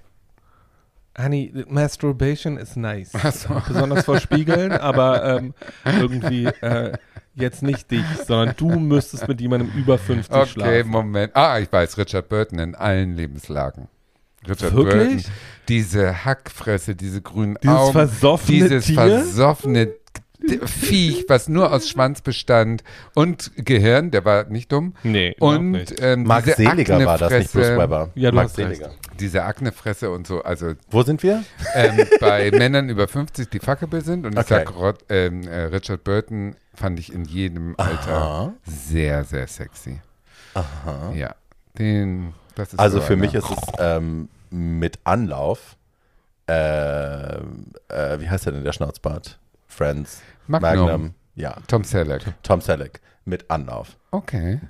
Honey, 1.19 1.53
Masturbation 1.69 2.59
is 2.59 2.77
nice. 2.77 3.13
So. 3.33 3.61
Besonders 3.67 4.05
vor 4.05 4.21
Spiegeln, 4.21 4.73
aber 4.73 5.39
ähm, 5.39 5.55
irgendwie 5.85 6.45
äh, 6.47 6.93
jetzt 7.35 7.63
nicht 7.63 7.91
dich, 7.91 8.05
sondern 8.27 8.55
du 8.57 8.79
müsstest 8.79 9.27
mit 9.27 9.41
jemandem 9.41 9.71
über 9.77 9.99
50 9.99 10.35
Okay, 10.35 10.47
schlafen. 10.47 10.91
Moment. 10.91 11.35
Ah, 11.35 11.59
ich 11.59 11.73
weiß, 11.73 11.97
Richard 11.99 12.29
Burton 12.29 12.59
in 12.59 12.75
allen 12.75 13.15
Lebenslagen. 13.17 13.89
Richard 14.49 14.75
Wirklich? 14.75 15.25
Burton, 15.25 15.25
diese 15.69 16.25
Hackfresse, 16.25 16.95
diese 16.95 17.21
grünen 17.21 17.57
Dieses 17.63 17.77
Augen, 17.77 17.93
versoffene 17.93 18.59
dieses 18.59 18.85
Tier? 18.87 18.95
versoffene 18.95 19.89
Viech, 20.67 21.25
was 21.29 21.49
nur 21.49 21.73
aus 21.73 21.89
Schwanz 21.89 22.21
bestand 22.21 22.83
und 23.15 23.53
Gehirn, 23.57 24.11
der 24.11 24.25
war 24.25 24.45
nicht 24.45 24.71
dumm. 24.73 24.95
Nee, 25.03 25.35
Und 25.41 25.71
nicht. 25.73 25.95
ähm, 26.01 26.25
Mark 26.25 26.45
diese 26.45 26.57
Seliger 26.57 27.05
war 27.05 27.19
das, 27.19 27.33
nicht 27.33 27.53
Bruce 27.53 27.71
Weber. 27.77 28.11
Ja, 28.15 28.31
du 28.31 28.37
Mark. 28.37 28.51
Seliger. 28.51 28.91
Diese 29.19 29.45
Aknefresse 29.45 30.11
und 30.11 30.27
so, 30.27 30.43
also 30.43 30.75
Wo 30.91 31.03
sind 31.03 31.23
wir? 31.23 31.43
ähm, 31.75 32.07
bei 32.21 32.51
Männern 32.53 32.89
über 32.89 33.09
50, 33.09 33.49
die 33.49 33.59
fuckable 33.61 34.01
sind. 34.03 34.27
Und 34.27 34.33
ich 34.35 34.39
Okay. 34.41 34.65
sag, 34.67 34.77
Rod, 34.77 34.99
ähm, 35.09 35.43
äh, 35.49 35.63
Richard 35.65 36.05
Burton 36.05 36.55
fand 36.75 36.99
ich 37.01 37.13
in 37.13 37.25
jedem 37.25 37.75
Alter 37.79 38.13
Aha. 38.13 38.53
sehr, 38.65 39.25
sehr 39.25 39.47
sexy. 39.47 40.01
Aha. 40.55 41.13
Ja, 41.15 41.35
den, 41.79 42.35
das 42.55 42.73
ist 42.75 42.79
Also 42.79 42.99
so 42.99 43.05
für 43.05 43.15
einer. 43.15 43.23
mich 43.23 43.35
ist 43.35 43.51
es 43.51 43.57
ähm, 43.79 44.29
mit 44.51 44.99
Anlauf, 45.05 45.77
äh, 46.49 46.53
äh, 47.37 48.21
wie 48.21 48.29
heißt 48.29 48.47
der 48.47 48.53
denn, 48.53 48.65
der 48.65 48.73
Schnauzbart? 48.73 49.39
Friends, 49.77 50.23
Magnum. 50.47 51.13
ja, 51.35 51.55
Tom 51.69 51.85
Selleck. 51.85 52.23
Tom 52.43 52.61
Selleck, 52.63 53.01
mit 53.27 53.51
Anlauf. 53.51 53.97
Okay. 54.11 54.61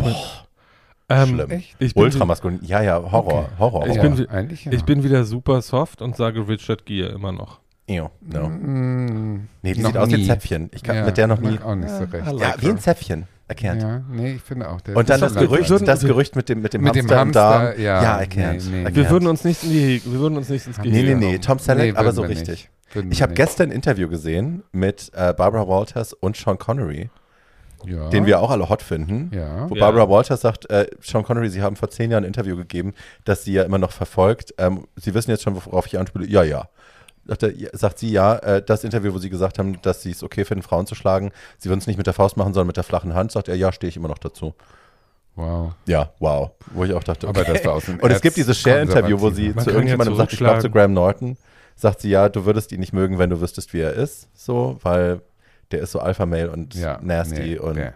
Ähm, 1.08 1.28
Schlimm. 1.28 1.50
Echt? 1.50 1.76
Ich 1.78 1.94
bin, 1.94 2.02
Ultramaskulin, 2.02 2.58
ja, 2.64 2.82
ja, 2.82 2.96
Horror, 2.96 3.44
Okay. 3.44 3.48
Horror, 3.60 3.86
Ich 3.86 3.90
Horror. 3.98 4.02
bin 4.02 4.18
wie- 4.18 4.28
eigentlich 4.28 4.64
ja. 4.64 4.72
ich 4.72 4.84
bin 4.84 5.04
wieder 5.04 5.24
super 5.24 5.62
soft 5.62 6.02
und 6.02 6.16
sage 6.16 6.48
Richard 6.48 6.84
Gere 6.84 7.10
immer 7.10 7.30
noch. 7.30 7.60
Ew, 7.88 8.08
no. 8.20 8.48
Mm, 8.48 9.46
Nee, 9.62 9.74
die 9.74 9.82
sieht 9.84 9.96
aus 9.96 10.08
wie 10.10 10.14
ein. 10.16 10.24
Zäpfchen. 10.24 10.70
Ich 10.74 10.82
kann 10.82 10.96
Ja, 10.96 11.04
mit 11.04 11.16
der 11.16 11.28
noch 11.28 11.38
nie. 11.38 11.60
auch 11.60 11.76
nicht 11.76 11.88
so 11.90 12.02
recht. 12.02 12.26
I 12.26 12.30
like 12.32 12.40
Ja, 12.40 12.54
wie 12.60 12.68
ein. 12.70 12.78
Zäpfchen. 12.80 13.26
Erkannt. 13.46 13.80
Ja, 13.80 14.00
nee, 14.10 14.32
ich 14.32 14.42
finde 14.42 14.68
auch. 14.68 14.80
Der 14.80 14.96
Und 14.96 15.08
dann 15.08 15.20
das 15.20 15.36
Gerücht, 15.36 15.70
das 15.86 16.00
Gerücht 16.00 16.34
mit 16.34 16.48
dem, 16.48 16.62
mit 16.62 16.74
dem 16.74 16.82
Mit 16.82 16.96
dem 16.96 17.02
Hamster 17.08 17.22
im 17.22 17.30
Darm. 17.30 17.62
Hamster, 17.62 17.80
ja, 17.80 18.02
ja 18.02 18.18
erkannt. 18.18 18.68
nee, 18.72 18.82
nee. 18.82 18.94
Wir 18.96 19.08
würden 19.08 19.28
uns 19.28 19.44
nicht 19.44 19.62
in 19.62 19.70
die, 19.70 20.02
wir 20.04 20.18
würden 20.18 20.36
uns 20.36 20.48
nicht 20.48 20.66
ins 20.66 20.78
Nee, 20.78 20.90
Gehege. 20.90 21.14
nee, 21.14 21.32
nee, 21.32 21.38
Tom 21.38 21.60
Selleck, 21.60 21.92
Nee, 21.92 21.96
aber 22.00 22.10
so 22.10 22.22
richtig. 22.22 22.48
nicht. 22.48 22.70
Ich 23.10 23.22
habe 23.22 23.34
gestern 23.34 23.70
ein 23.70 23.72
Interview 23.72 24.08
gesehen 24.08 24.62
mit 24.72 25.10
äh, 25.14 25.34
Barbara 25.34 25.66
Walters 25.68 26.12
und 26.12 26.36
Sean 26.36 26.58
Connery, 26.58 27.10
ja. 27.84 28.08
den 28.10 28.26
wir 28.26 28.40
auch 28.40 28.50
alle 28.50 28.68
hot 28.68 28.82
finden. 28.82 29.30
Ja. 29.34 29.68
Wo 29.68 29.74
Ja. 29.74 29.80
Barbara 29.80 30.08
Walters 30.08 30.40
sagt, 30.40 30.70
äh, 30.70 30.86
Sean 31.00 31.24
Connery, 31.24 31.50
Sie 31.50 31.62
haben 31.62 31.76
vor 31.76 31.90
zehn 31.90 32.10
Jahren 32.10 32.24
ein 32.24 32.28
Interview 32.28 32.56
gegeben, 32.56 32.94
das 33.24 33.44
Sie 33.44 33.52
ja 33.52 33.64
immer 33.64 33.78
noch 33.78 33.92
verfolgt. 33.92 34.54
Ähm, 34.58 34.86
Sie 34.96 35.14
wissen 35.14 35.30
jetzt 35.30 35.42
schon, 35.42 35.56
worauf 35.56 35.86
ich 35.86 35.98
anspiele. 35.98 36.26
Ja, 36.26 36.42
ja. 36.42 36.68
Sagt, 37.26 37.42
er, 37.42 37.90
sie, 37.96 38.12
ja, 38.12 38.36
äh, 38.36 38.62
das 38.62 38.84
Interview, 38.84 39.12
wo 39.12 39.18
Sie 39.18 39.30
gesagt 39.30 39.58
haben, 39.58 39.82
dass 39.82 40.02
Sie 40.02 40.12
es 40.12 40.22
okay 40.22 40.44
finden, 40.44 40.62
Frauen 40.62 40.86
zu 40.86 40.94
schlagen, 40.94 41.32
Sie 41.58 41.68
würden 41.68 41.80
es 41.80 41.88
nicht 41.88 41.96
mit 41.96 42.06
der 42.06 42.14
Faust 42.14 42.36
machen, 42.36 42.54
sondern 42.54 42.68
mit 42.68 42.76
der 42.76 42.84
flachen 42.84 43.14
Hand. 43.14 43.32
Sagt 43.32 43.48
er, 43.48 43.56
ja, 43.56 43.72
stehe 43.72 43.88
ich 43.88 43.96
immer 43.96 44.08
noch 44.08 44.18
dazu. 44.18 44.54
Wow. 45.36 45.74
Ja, 45.86 46.12
wow. 46.18 46.50
Wo 46.72 46.84
ich 46.84 46.94
auch 46.94 47.04
dachte, 47.04 47.28
Aber 47.28 47.42
okay. 47.42 47.52
das 47.52 47.64
war 47.64 47.74
aus 47.74 47.84
dem 47.84 48.00
Und 48.00 48.10
es 48.10 48.22
gibt 48.22 48.36
dieses 48.36 48.58
Share-Interview, 48.58 49.20
wo 49.20 49.30
sie 49.30 49.50
Man 49.50 49.64
zu 49.64 49.70
irgendjemandem 49.70 50.16
sagt, 50.16 50.32
ich 50.32 50.38
glaube 50.38 50.60
zu. 50.60 50.70
Graham 50.70 50.94
Norton, 50.94 51.36
sagt 51.76 52.00
sie, 52.00 52.10
ja, 52.10 52.28
du 52.28 52.44
würdest 52.44 52.72
ihn 52.72 52.80
nicht 52.80 52.92
mögen, 52.92 53.18
wenn 53.18 53.30
du 53.30 53.40
wüsstest, 53.40 53.72
wie 53.72 53.80
er 53.80 53.92
ist. 53.92 54.28
So, 54.34 54.78
weil 54.82 55.20
der 55.70 55.80
ist 55.80 55.92
so 55.92 56.00
Alpha-Male 56.00 56.50
und 56.50 56.74
Ja, 56.74 56.98
nasty 57.02 57.40
nee, 57.40 57.58
und 57.58 57.76
nee. 57.76 57.90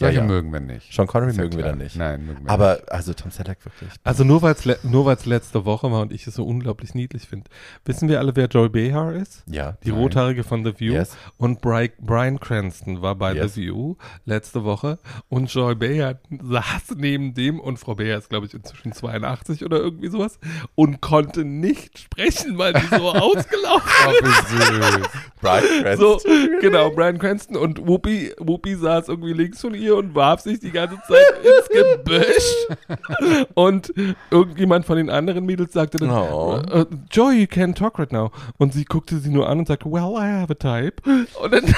Solche 0.00 0.16
ja, 0.16 0.22
ja. 0.22 0.26
mögen 0.26 0.50
wir 0.52 0.60
nicht. 0.60 0.92
Sean 0.92 1.06
Connery 1.06 1.30
Ist 1.30 1.36
mögen 1.36 1.52
wir 1.52 1.58
klar. 1.58 1.68
dann 1.72 1.78
nicht. 1.78 1.94
Nein, 1.94 2.24
mögen 2.26 2.44
wir 2.44 2.50
Aber 2.50 2.80
also 2.88 3.12
Tom 3.12 3.30
Selleck 3.30 3.64
wirklich. 3.64 3.90
Also 4.02 4.24
nur 4.24 4.40
weil 4.42 4.54
es 4.54 4.64
le 4.64 4.78
nur 4.82 5.04
weil's 5.04 5.26
letzte 5.26 5.66
Woche 5.66 5.92
war 5.92 6.00
und 6.00 6.10
ich 6.12 6.26
es 6.26 6.34
so 6.34 6.46
unglaublich 6.46 6.94
niedlich 6.94 7.28
finde. 7.28 7.50
Wissen 7.84 8.08
wir 8.08 8.18
alle, 8.18 8.34
wer 8.34 8.46
Joy 8.46 8.70
Behar 8.70 9.12
ist? 9.12 9.44
Ja. 9.46 9.76
Die 9.84 9.90
Nein. 9.90 10.00
rothaarige 10.00 10.42
von 10.42 10.64
The 10.64 10.80
View. 10.80 10.94
Yes. 10.94 11.16
Und 11.36 11.60
Bri 11.60 11.90
Brian 12.00 12.40
Cranston 12.40 13.02
war 13.02 13.14
bei 13.14 13.34
Yes. 13.34 13.54
The 13.54 13.60
View 13.62 13.96
letzte 14.24 14.64
Woche. 14.64 14.98
Und 15.28 15.52
Joy 15.52 15.74
Behar 15.74 16.14
saß 16.42 16.96
neben 16.96 17.34
dem 17.34 17.60
und 17.60 17.76
Frau 17.78 17.94
Behar 17.94 18.18
ist, 18.18 18.30
glaube 18.30 18.46
ich, 18.46 18.54
inzwischen 18.54 18.92
82 18.92 19.64
oder 19.64 19.78
irgendwie 19.78 20.08
sowas 20.08 20.38
und 20.74 21.00
konnte 21.02 21.44
nicht 21.44 21.98
sprechen, 21.98 22.56
weil 22.56 22.72
die 22.72 22.86
so 22.86 23.10
ausgelaufen 23.10 23.90
Oh, 24.06 24.12
wie 24.22 25.00
süß. 25.00 25.08
Brian 25.40 25.98
So, 25.98 26.16
Cranston. 26.16 26.58
genau, 26.60 26.90
Brian 26.90 27.18
Cranston 27.18 27.56
und 27.56 27.86
Whoopi, 27.86 28.32
Whoopi 28.38 28.74
saß 28.76 29.08
irgendwie 29.08 29.32
links 29.32 29.60
von 29.60 29.74
ihr 29.74 29.89
und 29.96 30.14
warf 30.14 30.40
sich 30.40 30.60
die 30.60 30.70
ganze 30.70 30.96
Zeit 31.06 31.24
ins 31.42 31.68
Gebüsch. 32.04 33.46
Und 33.54 33.92
irgendjemand 34.30 34.86
von 34.86 34.96
den 34.96 35.10
anderen 35.10 35.44
Mädels 35.46 35.72
sagte 35.72 35.98
dann, 35.98 36.10
Oh. 36.10 36.60
äh, 36.70 36.86
Joy, 37.10 37.34
you 37.40 37.44
can't 37.46 37.74
talk 37.74 37.98
right 37.98 38.12
now. 38.12 38.30
Und 38.58 38.72
sie 38.72 38.84
guckte 38.84 39.18
sie 39.18 39.30
nur 39.30 39.48
an 39.48 39.58
und 39.60 39.68
sagte, 39.68 39.86
well, 39.90 40.14
I 40.16 40.40
have 40.40 40.52
a 40.52 40.54
type. 40.54 41.02
Und 41.42 41.52
dann, 41.52 41.64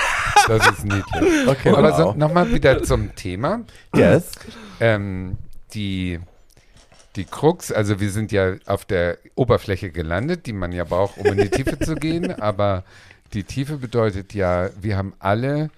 Das 0.48 0.66
ist 0.70 0.84
niedlich. 0.84 1.46
Okay, 1.46 1.70
Aber 1.70 1.92
so, 1.96 2.04
wow. 2.06 2.16
nochmal 2.16 2.52
wieder 2.52 2.82
zum 2.82 3.14
Thema. 3.14 3.60
Yes. 3.94 4.32
Ähm, 4.80 5.36
die, 5.74 6.18
die 7.16 7.24
Krux, 7.24 7.70
also 7.70 8.00
wir 8.00 8.10
sind 8.10 8.32
ja 8.32 8.54
auf 8.66 8.84
der 8.84 9.18
Oberfläche 9.36 9.90
gelandet, 9.90 10.46
die 10.46 10.52
man 10.52 10.72
ja 10.72 10.84
braucht, 10.84 11.18
um 11.18 11.26
in 11.26 11.36
die 11.38 11.48
Tiefe 11.50 11.78
zu 11.78 11.94
gehen, 11.94 12.32
aber 12.40 12.82
die 13.34 13.44
Tiefe 13.44 13.76
bedeutet 13.76 14.34
ja, 14.34 14.70
wir 14.80 14.96
haben 14.96 15.14
alle 15.18 15.70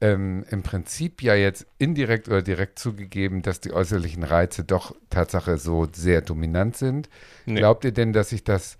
ähm, 0.00 0.44
im 0.50 0.62
Prinzip 0.62 1.22
ja 1.22 1.34
jetzt 1.34 1.66
indirekt 1.78 2.28
oder 2.28 2.42
direkt 2.42 2.78
zugegeben, 2.78 3.42
dass 3.42 3.60
die 3.60 3.72
äußerlichen 3.72 4.22
Reize 4.22 4.64
doch 4.64 4.94
Tatsache 5.10 5.58
so 5.58 5.88
sehr 5.92 6.20
dominant 6.20 6.76
sind. 6.76 7.08
Nee. 7.46 7.56
Glaubt 7.56 7.84
ihr 7.84 7.92
denn, 7.92 8.12
dass 8.12 8.30
sich 8.30 8.44
das 8.44 8.78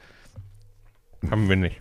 haben 1.30 1.48
wir 1.48 1.56
nicht. 1.56 1.80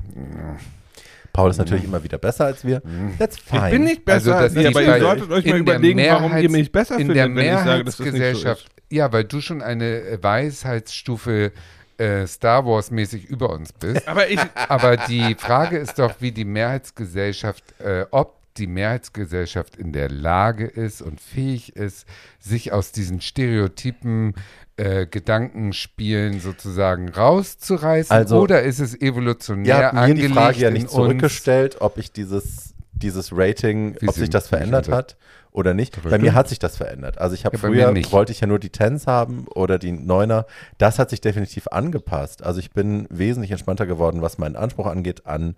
Paul 1.32 1.52
ist 1.52 1.58
natürlich 1.58 1.84
immer 1.84 2.04
wieder 2.04 2.18
besser 2.18 2.46
als 2.46 2.66
wir. 2.66 2.82
That's 3.20 3.38
fine. 3.38 3.66
Ich 3.66 3.72
bin 3.72 3.84
nicht 3.84 4.06
besser 4.06 4.36
Also, 4.38 4.44
als 4.44 4.56
ihr, 4.56 4.70
aber 4.70 4.82
ihr 4.82 5.00
solltet 5.00 5.30
euch 5.30 5.46
mal 5.46 5.60
überlegen, 5.60 6.00
warum 6.00 6.36
ihr 6.38 6.50
mich 6.50 6.72
besser 6.72 6.96
in 6.96 7.08
findet, 7.08 7.36
wenn 7.36 7.38
ich 7.38 7.60
sage, 7.60 7.84
dass 7.84 7.98
das 7.98 8.06
nicht 8.06 8.14
so 8.14 8.18
Mehrheitsgesellschaft, 8.18 8.68
ist. 8.68 8.92
ja, 8.92 9.12
weil 9.14 9.24
du 9.26 9.42
schon 9.42 9.62
eine 9.62 10.02
äh, 10.02 10.24
Weisheitsstufe 10.24 11.52
äh, 11.98 12.26
Star 12.26 12.66
Wars 12.66 12.90
mäßig 12.90 13.26
über 13.26 13.52
uns 13.52 13.72
bist. 13.74 14.08
Aber 14.08 14.28
ich, 14.30 14.40
Aber 14.68 14.98
die 14.98 15.36
Frage 15.36 15.78
ist 15.78 16.00
doch, 16.00 16.16
wie 16.20 16.32
die 16.32 16.46
Mehrheitsgesellschaft, 16.46 17.64
äh, 17.80 18.06
ob 18.10 18.36
die 18.58 18.68
Mehrheitsgesellschaft 18.68 19.76
in 19.76 19.92
der 19.92 20.10
Lage 20.10 20.66
ist 20.66 21.02
und 21.02 21.22
fähig 21.22 21.76
ist, 21.76 22.08
sich 22.40 22.72
aus 22.72 22.92
diesen 22.92 23.22
Stereotypen, 23.22 24.34
äh, 24.78 25.08
Gedankenspielen 25.08 26.40
sozusagen 26.40 27.10
rauszureißen. 27.10 28.16
Also, 28.16 28.40
oder 28.40 28.62
ist 28.62 28.80
es 28.80 28.94
Ihr 28.94 29.10
evolutionär 29.10 29.86
habt 29.86 29.94
mir 29.96 30.00
angelegt 30.02 30.30
die 30.30 30.34
Frage 30.34 30.60
ja 30.60 30.72
nicht 30.72 30.90
zurückgestellt, 30.90 31.78
ob 31.82 31.98
ich 31.98 32.12
dieses, 32.12 32.76
dieses 32.92 33.32
Rating, 33.32 33.96
Wie 34.00 34.08
ob 34.08 34.16
sich 34.16 34.30
das 34.30 34.48
verändert 34.48 34.90
hat 34.90 35.18
oder 35.52 35.74
nicht. 35.74 36.02
Bei 36.04 36.20
mir 36.20 36.36
hat 36.36 36.48
sich 36.48 36.60
das 36.60 36.78
verändert. 36.78 37.18
Also 37.18 37.34
ich 37.34 37.46
habe 37.46 37.58
Ja, 37.58 37.62
früher, 37.62 37.92
nicht. 37.92 38.12
wollte 38.12 38.32
ich 38.32 38.42
ja 38.42 38.48
nur 38.48 38.60
die 38.60 38.70
Tens 38.70 39.08
haben 39.08 39.48
oder 39.48 39.80
die 39.80 39.92
Neuner. 39.92 40.46
Das 40.78 41.00
hat 41.00 41.10
sich 41.10 41.22
definitiv 41.22 41.68
angepasst. 41.70 42.44
Also 42.44 42.60
ich 42.60 42.72
bin 42.72 43.08
wesentlich 43.10 43.52
entspannter 43.52 43.88
geworden, 43.88 44.22
was 44.22 44.38
meinen 44.38 44.56
Anspruch 44.56 44.86
angeht 44.86 45.26
an 45.26 45.56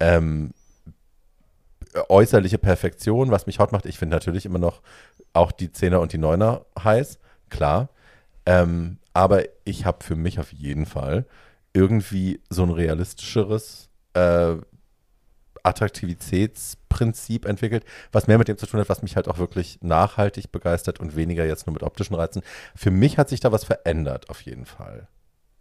ähm, 0.00 0.50
äußerliche 2.08 2.58
Perfektion, 2.58 3.30
was 3.30 3.46
mich 3.46 3.58
hot 3.58 3.72
macht. 3.72 3.86
Ich 3.86 3.98
finde 3.98 4.16
natürlich 4.16 4.46
immer 4.46 4.58
noch 4.58 4.82
auch 5.32 5.52
die 5.52 5.72
Zehner 5.72 6.00
und 6.00 6.12
die 6.12 6.18
Neuner 6.18 6.64
heiß, 6.82 7.18
klar. 7.50 7.88
Ähm, 8.44 8.98
aber 9.12 9.44
ich 9.64 9.84
habe 9.84 10.04
für 10.04 10.16
mich 10.16 10.38
auf 10.38 10.52
jeden 10.52 10.86
Fall 10.86 11.26
irgendwie 11.72 12.40
so 12.48 12.62
ein 12.62 12.70
realistischeres 12.70 13.88
äh, 14.14 14.56
Attraktivitätsprinzip 15.62 17.44
entwickelt, 17.44 17.84
was 18.12 18.28
mehr 18.28 18.38
mit 18.38 18.48
dem 18.48 18.56
zu 18.56 18.66
tun 18.66 18.80
hat, 18.80 18.88
was 18.88 19.02
mich 19.02 19.16
halt 19.16 19.28
auch 19.28 19.38
wirklich 19.38 19.78
nachhaltig 19.82 20.52
begeistert 20.52 21.00
und 21.00 21.16
weniger 21.16 21.44
jetzt 21.44 21.66
nur 21.66 21.74
mit 21.74 21.82
optischen 21.82 22.14
Reizen. 22.14 22.42
Für 22.74 22.90
mich 22.90 23.18
hat 23.18 23.28
sich 23.28 23.40
da 23.40 23.52
was 23.52 23.64
verändert, 23.64 24.30
auf 24.30 24.42
jeden 24.42 24.64
Fall. 24.64 25.08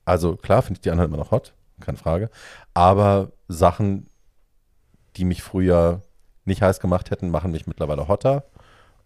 Also 0.06 0.36
klar, 0.36 0.62
finde 0.62 0.78
ich 0.78 0.82
die 0.82 0.92
anderen 0.92 1.10
immer 1.10 1.18
noch 1.18 1.32
hot, 1.32 1.54
keine 1.80 1.98
Frage. 1.98 2.30
Aber 2.76 3.32
Sachen, 3.48 4.08
die 5.18 5.26
mich 5.26 5.42
früher 5.42 6.02
nicht 6.46 6.62
heiß 6.62 6.80
gemacht 6.80 7.12
hätten, 7.12 7.30
machen 7.32 7.52
mich 7.52 7.68
mittlerweile 7.68 8.08
hotter. 8.08 8.44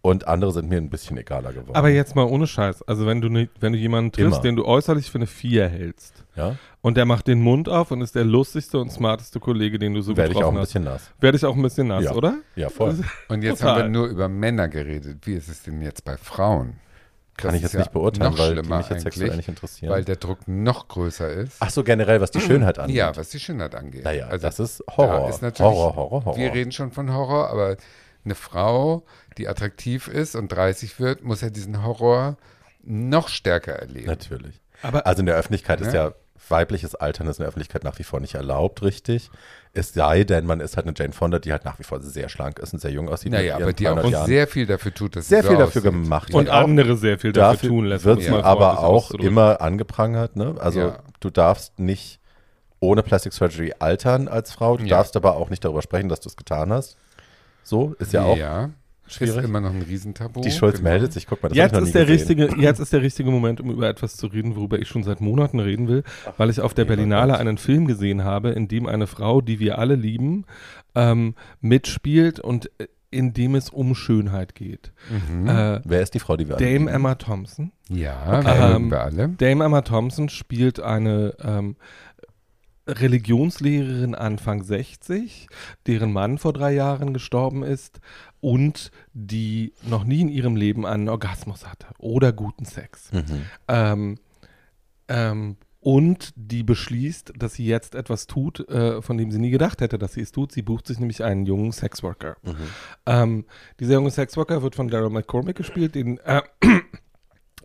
Und 0.02 0.30
andere 0.30 0.54
sind 0.54 0.70
mir 0.70 0.78
ein 0.78 0.90
bisschen 0.90 1.18
egaler 1.18 1.52
geworden. 1.52 1.76
aber 1.76 1.90
jetzt 1.90 2.16
mal 2.16 2.24
ohne 2.24 2.48
Scheiß. 2.48 2.84
Also 2.84 3.06
wenn 3.06 3.20
du, 3.20 3.28
nicht, 3.28 3.52
wenn 3.60 3.74
du 3.74 3.78
jemanden 3.80 4.14
triffst, 4.14 4.36
Immer. 4.36 4.42
den 4.44 4.56
du 4.56 4.64
äußerlich 4.66 5.12
für 5.12 5.18
eine 5.18 5.28
Vier 5.28 5.68
hältst 5.68 6.24
ja, 6.38 6.56
und 6.80 6.96
der 6.96 7.04
macht 7.04 7.28
den 7.28 7.42
Mund 7.42 7.68
auf 7.68 7.92
und 7.92 8.00
ist 8.00 8.16
der 8.16 8.24
lustigste 8.24 8.80
und 8.80 8.94
smarteste 8.94 9.42
Kollege, 9.42 9.78
den 9.78 9.94
du 9.94 10.02
so 10.02 10.16
werde 10.16 10.32
ich 10.32 10.38
auch 10.38 10.52
getroffen 10.54 10.56
ein 10.56 10.62
hast, 10.62 10.68
bisschen 10.70 10.84
nass. 10.86 11.12
werde 11.20 11.36
ich 11.38 11.44
auch 11.46 11.54
ein 11.54 11.62
bisschen 11.62 11.88
nass, 11.88 12.06
Ja. 12.06 12.14
oder? 12.14 12.38
Ja, 12.56 12.70
voll. 12.70 12.98
Und 13.28 13.42
jetzt 13.44 13.60
Total. 13.60 13.76
haben 13.76 13.82
wir 13.84 13.90
nur 14.00 14.08
über 14.08 14.30
Männer 14.30 14.70
geredet. 14.70 15.18
Wie 15.28 15.34
ist 15.34 15.50
es 15.50 15.64
denn 15.64 15.82
jetzt 15.82 16.06
bei 16.06 16.16
Frauen? 16.16 16.76
Kann 17.48 17.56
ich 17.56 17.62
jetzt 17.62 17.74
ja 17.74 17.80
nicht 17.80 17.92
beurteilen, 17.92 18.38
weil 18.38 18.62
die 18.62 18.70
mich 18.70 18.90
jetzt 18.90 19.04
sexuell 19.04 19.36
nicht 19.36 19.50
interessieren. 19.50 19.92
Weil 19.92 20.04
der 20.04 20.16
Druck 20.16 20.48
noch 20.48 20.88
größer 20.88 21.30
ist. 21.30 21.58
Ach 21.60 21.70
so, 21.70 21.84
generell, 21.84 22.22
was 22.22 22.32
die 22.32 22.42
Schönheit 22.42 22.80
angeht. 22.80 22.96
Ja, 22.96 23.16
was 23.16 23.30
die 23.30 23.40
Schönheit 23.40 23.76
angeht. 23.76 24.04
Naja, 24.04 24.28
also, 24.28 24.48
das 24.48 24.60
ist 24.60 24.84
Horror. 24.96 25.30
Da 25.40 25.48
ist 25.48 25.60
Horror, 25.60 25.96
Horror, 25.96 26.26
Horror. 26.26 26.38
Wir 26.38 26.54
reden 26.54 26.72
schon 26.72 26.92
von 26.92 27.14
Horror, 27.14 27.50
aber 27.50 27.78
eine 28.26 28.36
Frau, 28.36 29.04
die 29.38 29.48
attraktiv 29.48 30.08
ist 30.08 30.36
und 30.36 30.50
30 30.50 31.00
wird, 31.00 31.24
muss 31.24 31.42
ja 31.42 31.50
diesen 31.50 31.84
Horror 31.84 32.38
noch 32.84 33.30
stärker 33.30 33.74
erleben. 33.74 34.08
Natürlich. 34.08 34.62
Aber, 34.82 35.06
also 35.06 35.22
in 35.22 35.26
der 35.26 35.36
Öffentlichkeit 35.36 35.82
ja? 35.82 35.88
ist 35.88 35.94
ja 35.94 36.14
weibliches 36.50 36.96
Altern 36.96 37.28
ist 37.28 37.38
in 37.38 37.44
der 37.44 37.50
Öffentlichkeit 37.50 37.84
nach 37.84 37.98
wie 38.00 38.04
vor 38.04 38.20
nicht 38.20 38.36
erlaubt, 38.36 38.82
richtig. 38.82 39.30
Es 39.74 39.94
sei 39.94 40.24
denn, 40.24 40.46
man 40.46 40.60
ist 40.60 40.78
halt 40.78 40.88
eine 40.88 40.96
Jane 40.98 41.14
Fonda, 41.14 41.40
die 41.40 41.52
halt 41.52 41.66
nach 41.66 41.78
wie 41.80 41.84
vor 41.84 42.02
sehr 42.02 42.30
schlank 42.30 42.60
ist 42.60 42.74
und 42.74 42.80
sehr 42.80 42.92
jung 42.92 43.08
aussieht. 43.10 43.32
Naja, 43.32 43.56
aber 43.56 43.74
die 43.74 43.88
auch 43.88 44.10
Jahren. 44.10 44.26
sehr 44.26 44.48
viel 44.48 44.66
dafür 44.66 44.94
tut, 44.94 45.16
dass 45.16 45.28
sehr 45.28 45.44
sie 45.44 45.50
viel 45.50 45.58
so 45.58 45.64
dafür 45.64 45.82
aussieht. 45.82 46.04
gemacht 46.04 46.34
und 46.34 46.50
andere 46.50 46.98
sehr 46.98 47.20
viel 47.20 47.32
dafür, 47.32 47.54
dafür 47.54 47.70
tun 47.70 47.86
lässt. 47.86 48.06
Wird 48.06 48.22
ja. 48.24 48.44
aber 48.44 48.80
auch 48.80 49.12
immer 49.12 49.62
angeprangert. 49.62 50.36
Ne? 50.36 50.56
Also 50.60 50.80
ja. 50.80 51.00
du 51.20 51.30
darfst 51.30 51.78
nicht 51.80 52.20
ohne 52.80 53.04
Plastic 53.04 53.34
Surgery 53.34 53.74
altern 53.80 54.28
als 54.28 54.52
Frau. 54.52 54.78
Du 54.78 54.86
ja. 54.86 54.98
darfst 54.98 55.16
aber 55.16 55.36
auch 55.36 55.50
nicht 55.50 55.64
darüber 55.64 55.82
sprechen, 55.82 56.10
dass 56.10 56.22
du 56.22 56.30
es 56.30 56.38
getan 56.38 56.72
hast. 56.72 56.98
So 57.64 57.96
ist 58.00 58.14
ja 58.14 58.24
auch. 58.24 58.38
Schwierig. 59.10 59.38
Ist 59.38 59.44
immer 59.44 59.60
noch 59.62 59.72
ein 59.72 59.82
Riesentabu. 59.82 60.42
Die 60.42 60.52
Schulz 60.52 60.78
genau. 60.78 60.90
meldet 60.90 61.14
sich, 61.14 61.28
guck 61.28 61.42
mal, 61.44 61.50
das 61.50 61.58
jetzt 61.58 61.78
ist 61.78 61.96
der 61.96 62.06
gesehen. 62.06 62.38
richtige, 62.38 62.62
Jetzt 62.62 62.80
ist 62.80 62.94
der 62.94 63.02
richtige 63.02 63.32
Moment, 63.32 63.60
um 63.60 63.72
über 63.72 63.90
etwas 63.90 64.16
zu 64.16 64.28
reden, 64.28 64.56
worüber 64.56 64.80
ich 64.80 64.88
schon 64.88 65.04
seit 65.04 65.22
Monaten 65.22 65.60
reden 65.60 65.88
will, 65.88 66.04
Ach, 66.26 66.34
weil 66.38 66.50
ich 66.50 66.62
auf 66.62 66.74
der 66.74 66.86
Berlinale 66.86 67.38
einen 67.38 67.58
Film 67.58 67.88
gesehen 67.88 68.24
habe, 68.24 68.50
in 68.50 68.68
dem 68.68 68.86
eine 68.86 69.08
Frau, 69.08 69.42
die 69.42 69.60
wir 69.60 69.80
alle 69.80 69.96
lieben, 69.96 70.46
ähm, 70.96 71.36
mitspielt 71.62 72.40
und 72.40 72.72
äh, 72.80 72.88
in 73.12 73.34
dem 73.34 73.56
es 73.56 73.70
um 73.72 73.96
Schönheit 73.96 74.54
geht. 74.54 74.92
Mhm. 75.10 75.48
Äh, 75.48 75.82
Wer 75.84 76.02
ist 76.02 76.14
die 76.14 76.20
Frau, 76.20 76.38
die 76.38 76.48
wir 76.48 76.58
alle 76.58 76.64
Dame 76.66 76.78
lieben? 76.78 76.88
Emma 76.90 77.16
Thompson. 77.16 77.72
Ja, 77.90 78.40
okay. 78.40 78.76
ähm, 78.76 78.92
wir 78.92 79.02
alle. 79.02 79.30
Dame 79.30 79.66
Emma 79.66 79.82
Thompson 79.82 80.30
spielt 80.30 80.80
eine 80.80 81.34
ähm, 81.44 81.76
Religionslehrerin 82.90 84.16
Anfang 84.16 84.64
60, 84.64 85.48
deren 85.88 86.12
Mann 86.12 86.38
vor 86.38 86.54
drei 86.54 86.74
Jahren 86.74 87.14
gestorben 87.14 87.64
ist 87.64 88.00
und 88.42 88.92
die 89.14 89.74
noch 89.88 90.04
nie 90.04 90.22
in 90.22 90.30
ihrem 90.30 90.56
Leben 90.56 90.86
einen 90.86 91.10
Orgasmus 91.10 91.68
hatte 91.68 91.88
oder 91.98 92.32
guten 92.32 92.66
Sex. 92.66 93.12
Mhm. 93.12 93.42
Ähm, 93.68 94.18
ähm, 95.08 95.58
und 95.82 96.34
die 96.36 96.64
beschließt, 96.64 97.34
dass 97.38 97.54
sie 97.54 97.66
jetzt 97.66 97.96
etwas 97.96 98.28
tut, 98.28 98.68
äh, 98.68 99.02
von 99.02 99.18
dem 99.18 99.32
sie 99.32 99.40
nie 99.40 99.50
gedacht 99.50 99.80
hätte, 99.80 99.98
dass 99.98 100.14
sie 100.14 100.22
es 100.22 100.32
tut. 100.32 100.52
Sie 100.52 100.62
bucht 100.62 100.86
sich 100.86 101.00
nämlich 101.00 101.24
einen 101.24 101.46
jungen 101.46 101.72
Sexworker. 101.72 102.36
Mhm. 102.44 102.56
Ähm, 103.06 103.46
dieser 103.80 103.94
junge 103.94 104.12
Sexworker 104.12 104.62
wird 104.62 104.76
von 104.76 104.90
Daryl 104.90 105.10
McCormick 105.10 105.56
gespielt, 105.56 105.96
den 105.96 106.18
äh, 106.20 106.42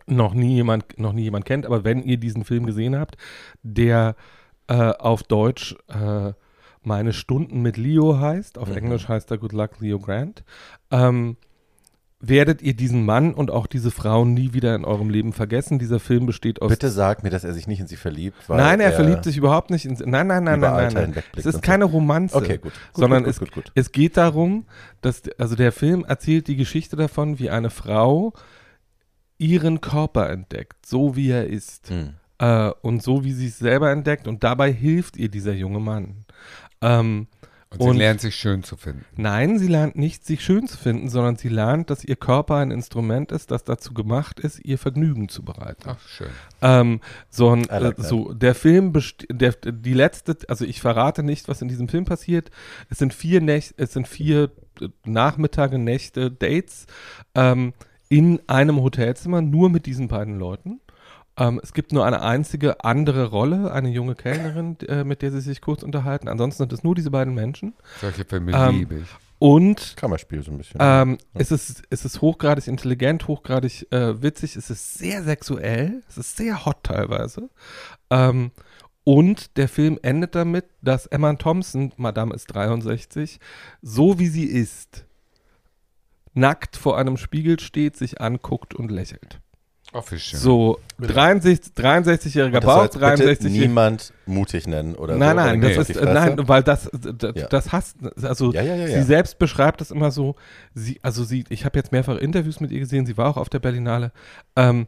noch 0.07 0.33
nie 0.33 0.55
jemand 0.55 0.97
noch 0.97 1.11
nie 1.11 1.23
jemand 1.23 1.45
kennt. 1.45 1.65
Aber 1.65 1.83
wenn 1.83 2.03
ihr 2.03 2.17
diesen 2.17 2.45
Film 2.45 2.65
gesehen 2.65 2.95
habt, 2.97 3.17
der 3.63 4.15
äh, 4.67 4.73
auf 4.73 5.23
Deutsch 5.23 5.75
äh, 5.87 6.33
meine 6.83 7.13
Stunden 7.13 7.61
mit 7.61 7.77
Leo 7.77 8.19
heißt. 8.19 8.57
Auf 8.57 8.69
mhm. 8.69 8.77
Englisch 8.77 9.07
heißt 9.07 9.31
er 9.31 9.37
Good 9.37 9.53
Luck 9.53 9.79
Leo 9.79 9.99
Grant. 9.99 10.43
Ähm, 10.91 11.37
werdet 12.19 12.61
ihr 12.61 12.75
diesen 12.75 13.05
Mann 13.05 13.33
und 13.33 13.51
auch 13.51 13.67
diese 13.67 13.91
Frau 13.91 14.25
nie 14.25 14.53
wieder 14.53 14.75
in 14.75 14.85
eurem 14.85 15.09
Leben 15.09 15.33
vergessen. 15.33 15.79
Dieser 15.79 15.99
Film 15.99 16.25
besteht 16.25 16.61
aus. 16.61 16.69
Bitte 16.69 16.89
sag 16.89 17.23
mir, 17.23 17.29
dass 17.29 17.43
er 17.43 17.53
sich 17.53 17.67
nicht 17.67 17.79
in 17.79 17.87
sie 17.87 17.97
verliebt. 17.97 18.37
nein, 18.47 18.79
er, 18.79 18.87
er, 18.87 18.93
verliebt 18.93 19.23
sich 19.23 19.37
überhaupt 19.37 19.69
nicht 19.69 19.85
in 19.85 19.95
sie. 19.95 20.05
Nein, 20.05 20.27
nein, 20.27 20.43
nein, 20.43 20.59
nein, 20.59 20.93
nein. 20.93 21.11
nein. 21.13 21.23
Es 21.35 21.45
ist 21.45 21.61
keine 21.61 21.85
Romanze. 21.85 22.35
Okay, 22.35 22.57
gut. 22.57 22.73
gut 22.73 22.73
sondern 22.93 23.23
gut, 23.23 23.51
gut, 23.51 23.71
es, 23.75 23.85
es 23.87 23.91
geht 23.91 24.17
darum, 24.17 24.65
dass, 25.01 25.23
also 25.37 25.55
der 25.55 25.71
Film 25.71 26.05
erzählt 26.05 26.47
die 26.47 26.55
Geschichte 26.55 26.95
davon, 26.95 27.39
wie 27.39 27.49
eine 27.49 27.69
Frau 27.69 28.33
ihren 29.37 29.81
Körper 29.81 30.29
entdeckt, 30.29 30.85
so 30.85 31.15
wie 31.15 31.29
er 31.29 31.47
ist. 31.47 31.89
Hm. 31.89 32.13
Äh, 32.39 32.71
und 32.81 33.01
so 33.01 33.23
wie 33.23 33.33
sie 33.33 33.47
es 33.47 33.59
selber 33.59 33.91
entdeckt. 33.91 34.27
Und 34.27 34.43
dabei 34.43 34.71
hilft 34.71 35.17
ihr 35.17 35.29
dieser 35.29 35.53
junge 35.53 35.79
Mann. 35.79 36.25
Ähm, 36.81 37.27
und 37.71 37.81
sie 37.81 37.89
und, 37.89 37.97
lernt 37.97 38.21
sich 38.21 38.35
schön 38.35 38.63
zu 38.63 38.77
finden. 38.77 39.05
Nein, 39.17 39.59
sie 39.59 39.67
lernt 39.67 39.97
nicht 39.97 40.25
sich 40.25 40.43
schön 40.43 40.67
zu 40.67 40.77
finden, 40.77 41.09
sondern 41.09 41.35
sie 41.35 41.49
lernt, 41.49 41.89
dass 41.89 42.05
ihr 42.05 42.15
Körper 42.15 42.55
ein 42.55 42.71
Instrument 42.71 43.31
ist, 43.31 43.51
das 43.51 43.63
dazu 43.63 43.93
gemacht 43.93 44.39
ist, 44.39 44.63
ihr 44.63 44.77
Vergnügen 44.77 45.29
zu 45.29 45.43
bereiten. 45.43 45.83
Ach, 45.87 45.99
schön. 46.07 46.29
Ähm, 46.61 47.01
so, 47.29 47.49
ein, 47.49 47.63
like 47.63 47.99
äh, 47.99 48.03
so 48.03 48.33
der 48.33 48.55
Film, 48.55 48.93
der, 49.29 49.51
die 49.53 49.93
letzte, 49.93 50.37
also 50.47 50.63
ich 50.63 50.79
verrate 50.79 51.23
nicht, 51.23 51.47
was 51.47 51.61
in 51.61 51.67
diesem 51.67 51.89
Film 51.89 52.05
passiert. 52.05 52.49
Es 52.89 52.99
sind 52.99 53.13
vier, 53.13 53.41
Nächte, 53.41 53.73
es 53.77 53.93
sind 53.93 54.07
vier 54.07 54.51
äh, 54.79 54.87
Nachmittage, 55.05 55.77
Nächte, 55.77 56.31
Dates 56.31 56.85
ähm, 57.33 57.73
in 58.07 58.39
einem 58.47 58.81
Hotelzimmer, 58.81 59.41
nur 59.41 59.69
mit 59.69 59.85
diesen 59.85 60.07
beiden 60.07 60.39
Leuten. 60.39 60.79
Ähm, 61.37 61.59
es 61.61 61.73
gibt 61.73 61.91
nur 61.91 62.05
eine 62.05 62.21
einzige 62.21 62.83
andere 62.83 63.25
Rolle, 63.25 63.71
eine 63.71 63.89
junge 63.89 64.15
Kellnerin, 64.15 64.77
äh, 64.87 65.03
mit 65.03 65.21
der 65.21 65.31
sie 65.31 65.41
sich 65.41 65.61
kurz 65.61 65.83
unterhalten. 65.83 66.27
Ansonsten 66.27 66.63
sind 66.63 66.73
es 66.73 66.83
nur 66.83 66.95
diese 66.95 67.11
beiden 67.11 67.33
Menschen. 67.33 67.73
Solche 67.99 68.23
Filme 68.23 68.53
ähm, 68.53 68.79
liebe 68.79 68.95
ich. 68.99 69.07
Und 69.37 69.97
Kammerspiel 69.97 70.41
so 70.43 70.51
ein 70.51 70.57
bisschen. 70.57 70.79
Ähm, 70.81 71.17
ja. 71.33 71.41
es, 71.41 71.51
ist, 71.51 71.83
es 71.89 72.05
ist 72.05 72.21
hochgradig 72.21 72.67
intelligent, 72.67 73.27
hochgradig 73.27 73.91
äh, 73.91 74.21
witzig, 74.21 74.55
es 74.55 74.69
ist 74.69 74.95
sehr 74.95 75.23
sexuell, 75.23 76.03
es 76.07 76.17
ist 76.17 76.37
sehr 76.37 76.65
hot 76.65 76.83
teilweise. 76.83 77.49
Ähm, 78.09 78.51
und 79.03 79.57
der 79.57 79.67
Film 79.67 79.99
endet 80.01 80.35
damit, 80.35 80.65
dass 80.81 81.05
Emma 81.05 81.33
Thompson, 81.33 81.91
Madame 81.97 82.33
ist 82.33 82.47
63, 82.47 83.39
so 83.81 84.19
wie 84.19 84.27
sie 84.27 84.45
ist, 84.45 85.05
nackt 86.33 86.75
vor 86.75 86.97
einem 86.97 87.17
Spiegel 87.17 87.59
steht, 87.59 87.97
sich 87.97 88.21
anguckt 88.21 88.73
und 88.73 88.89
lächelt. 88.89 89.41
Official. 89.95 90.39
So, 90.39 90.79
63, 90.99 91.73
63-jähriger 91.73 92.59
Bauch, 92.59 92.87
63 92.87 93.51
niemand 93.51 94.13
mutig 94.25 94.67
nennen 94.67 94.95
oder 94.95 95.15
Nein, 95.15 95.29
so, 95.29 95.35
nein, 95.35 95.61
das 95.61 95.89
ist, 95.89 96.01
nein, 96.01 96.47
weil 96.47 96.63
das, 96.63 96.89
das, 96.91 97.35
ja. 97.35 97.47
das 97.47 97.71
hasst, 97.71 97.97
also 98.21 98.51
ja, 98.51 98.61
ja, 98.61 98.87
sie 98.87 99.03
selbst 99.03 99.39
beschreibt 99.39 99.79
das 99.81 99.91
immer 99.91 100.11
so, 100.11 100.35
sie, 100.73 100.99
also 101.01 101.23
sie, 101.23 101.45
ich 101.49 101.63
habe 101.63 101.77
jetzt 101.79 101.91
mehrfach 101.91 102.17
Interviews 102.17 102.59
mit 102.59 102.71
ihr 102.71 102.79
gesehen, 102.79 103.05
sie 103.05 103.17
war 103.17 103.29
auch 103.29 103.37
auf 103.37 103.49
der 103.49 103.59
Berlinale, 103.59 104.11
ähm, 104.55 104.87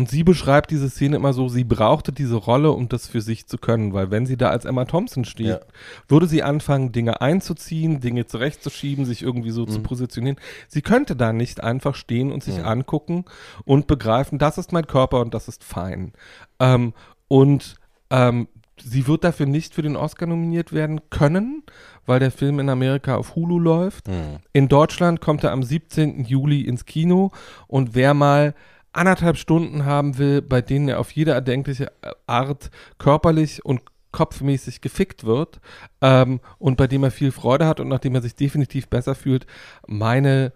und 0.00 0.08
sie 0.08 0.24
beschreibt 0.24 0.70
diese 0.70 0.88
Szene 0.88 1.16
immer 1.16 1.34
so, 1.34 1.50
sie 1.50 1.62
brauchte 1.62 2.10
diese 2.10 2.36
Rolle, 2.36 2.70
um 2.70 2.88
das 2.88 3.06
für 3.06 3.20
sich 3.20 3.46
zu 3.46 3.58
können, 3.58 3.92
weil 3.92 4.10
wenn 4.10 4.24
sie 4.24 4.38
da 4.38 4.48
als 4.48 4.64
Emma 4.64 4.86
Thompson 4.86 5.26
steht, 5.26 5.46
ja. 5.46 5.60
würde 6.08 6.26
sie 6.26 6.42
anfangen, 6.42 6.90
Dinge 6.90 7.20
einzuziehen, 7.20 8.00
Dinge 8.00 8.24
zurechtzuschieben, 8.24 9.04
sich 9.04 9.20
irgendwie 9.20 9.50
so 9.50 9.66
mhm. 9.66 9.68
zu 9.68 9.82
positionieren. 9.82 10.38
Sie 10.68 10.80
könnte 10.80 11.16
da 11.16 11.34
nicht 11.34 11.62
einfach 11.62 11.94
stehen 11.94 12.32
und 12.32 12.42
sich 12.42 12.56
mhm. 12.56 12.64
angucken 12.64 13.24
und 13.66 13.88
begreifen, 13.88 14.38
das 14.38 14.56
ist 14.56 14.72
mein 14.72 14.86
Körper 14.86 15.20
und 15.20 15.34
das 15.34 15.48
ist 15.48 15.64
fein. 15.64 16.14
Ähm, 16.60 16.94
und 17.28 17.74
ähm, 18.08 18.48
sie 18.82 19.06
wird 19.06 19.22
dafür 19.22 19.44
nicht 19.44 19.74
für 19.74 19.82
den 19.82 19.96
Oscar 19.96 20.24
nominiert 20.24 20.72
werden 20.72 21.02
können, 21.10 21.62
weil 22.06 22.20
der 22.20 22.30
Film 22.30 22.58
in 22.58 22.70
Amerika 22.70 23.16
auf 23.16 23.34
Hulu 23.34 23.58
läuft. 23.58 24.08
Mhm. 24.08 24.38
In 24.54 24.68
Deutschland 24.68 25.20
kommt 25.20 25.44
er 25.44 25.52
am 25.52 25.62
17. 25.62 26.24
Juli 26.24 26.62
ins 26.62 26.86
Kino 26.86 27.32
und 27.66 27.94
wer 27.94 28.14
mal 28.14 28.54
anderthalb 28.92 29.36
Stunden 29.36 29.84
haben 29.84 30.18
will, 30.18 30.42
bei 30.42 30.60
denen 30.60 30.88
er 30.88 31.00
auf 31.00 31.12
jede 31.12 31.32
erdenkliche 31.32 31.92
Art 32.26 32.70
körperlich 32.98 33.64
und 33.64 33.82
kopfmäßig 34.12 34.80
gefickt 34.80 35.24
wird 35.24 35.60
ähm, 36.00 36.40
und 36.58 36.76
bei 36.76 36.86
dem 36.86 37.04
er 37.04 37.10
viel 37.10 37.30
Freude 37.30 37.66
hat 37.66 37.80
und 37.80 37.88
nachdem 37.88 38.14
er 38.14 38.22
sich 38.22 38.34
definitiv 38.34 38.88
besser 38.88 39.14
fühlt, 39.14 39.46
meine 39.86 40.52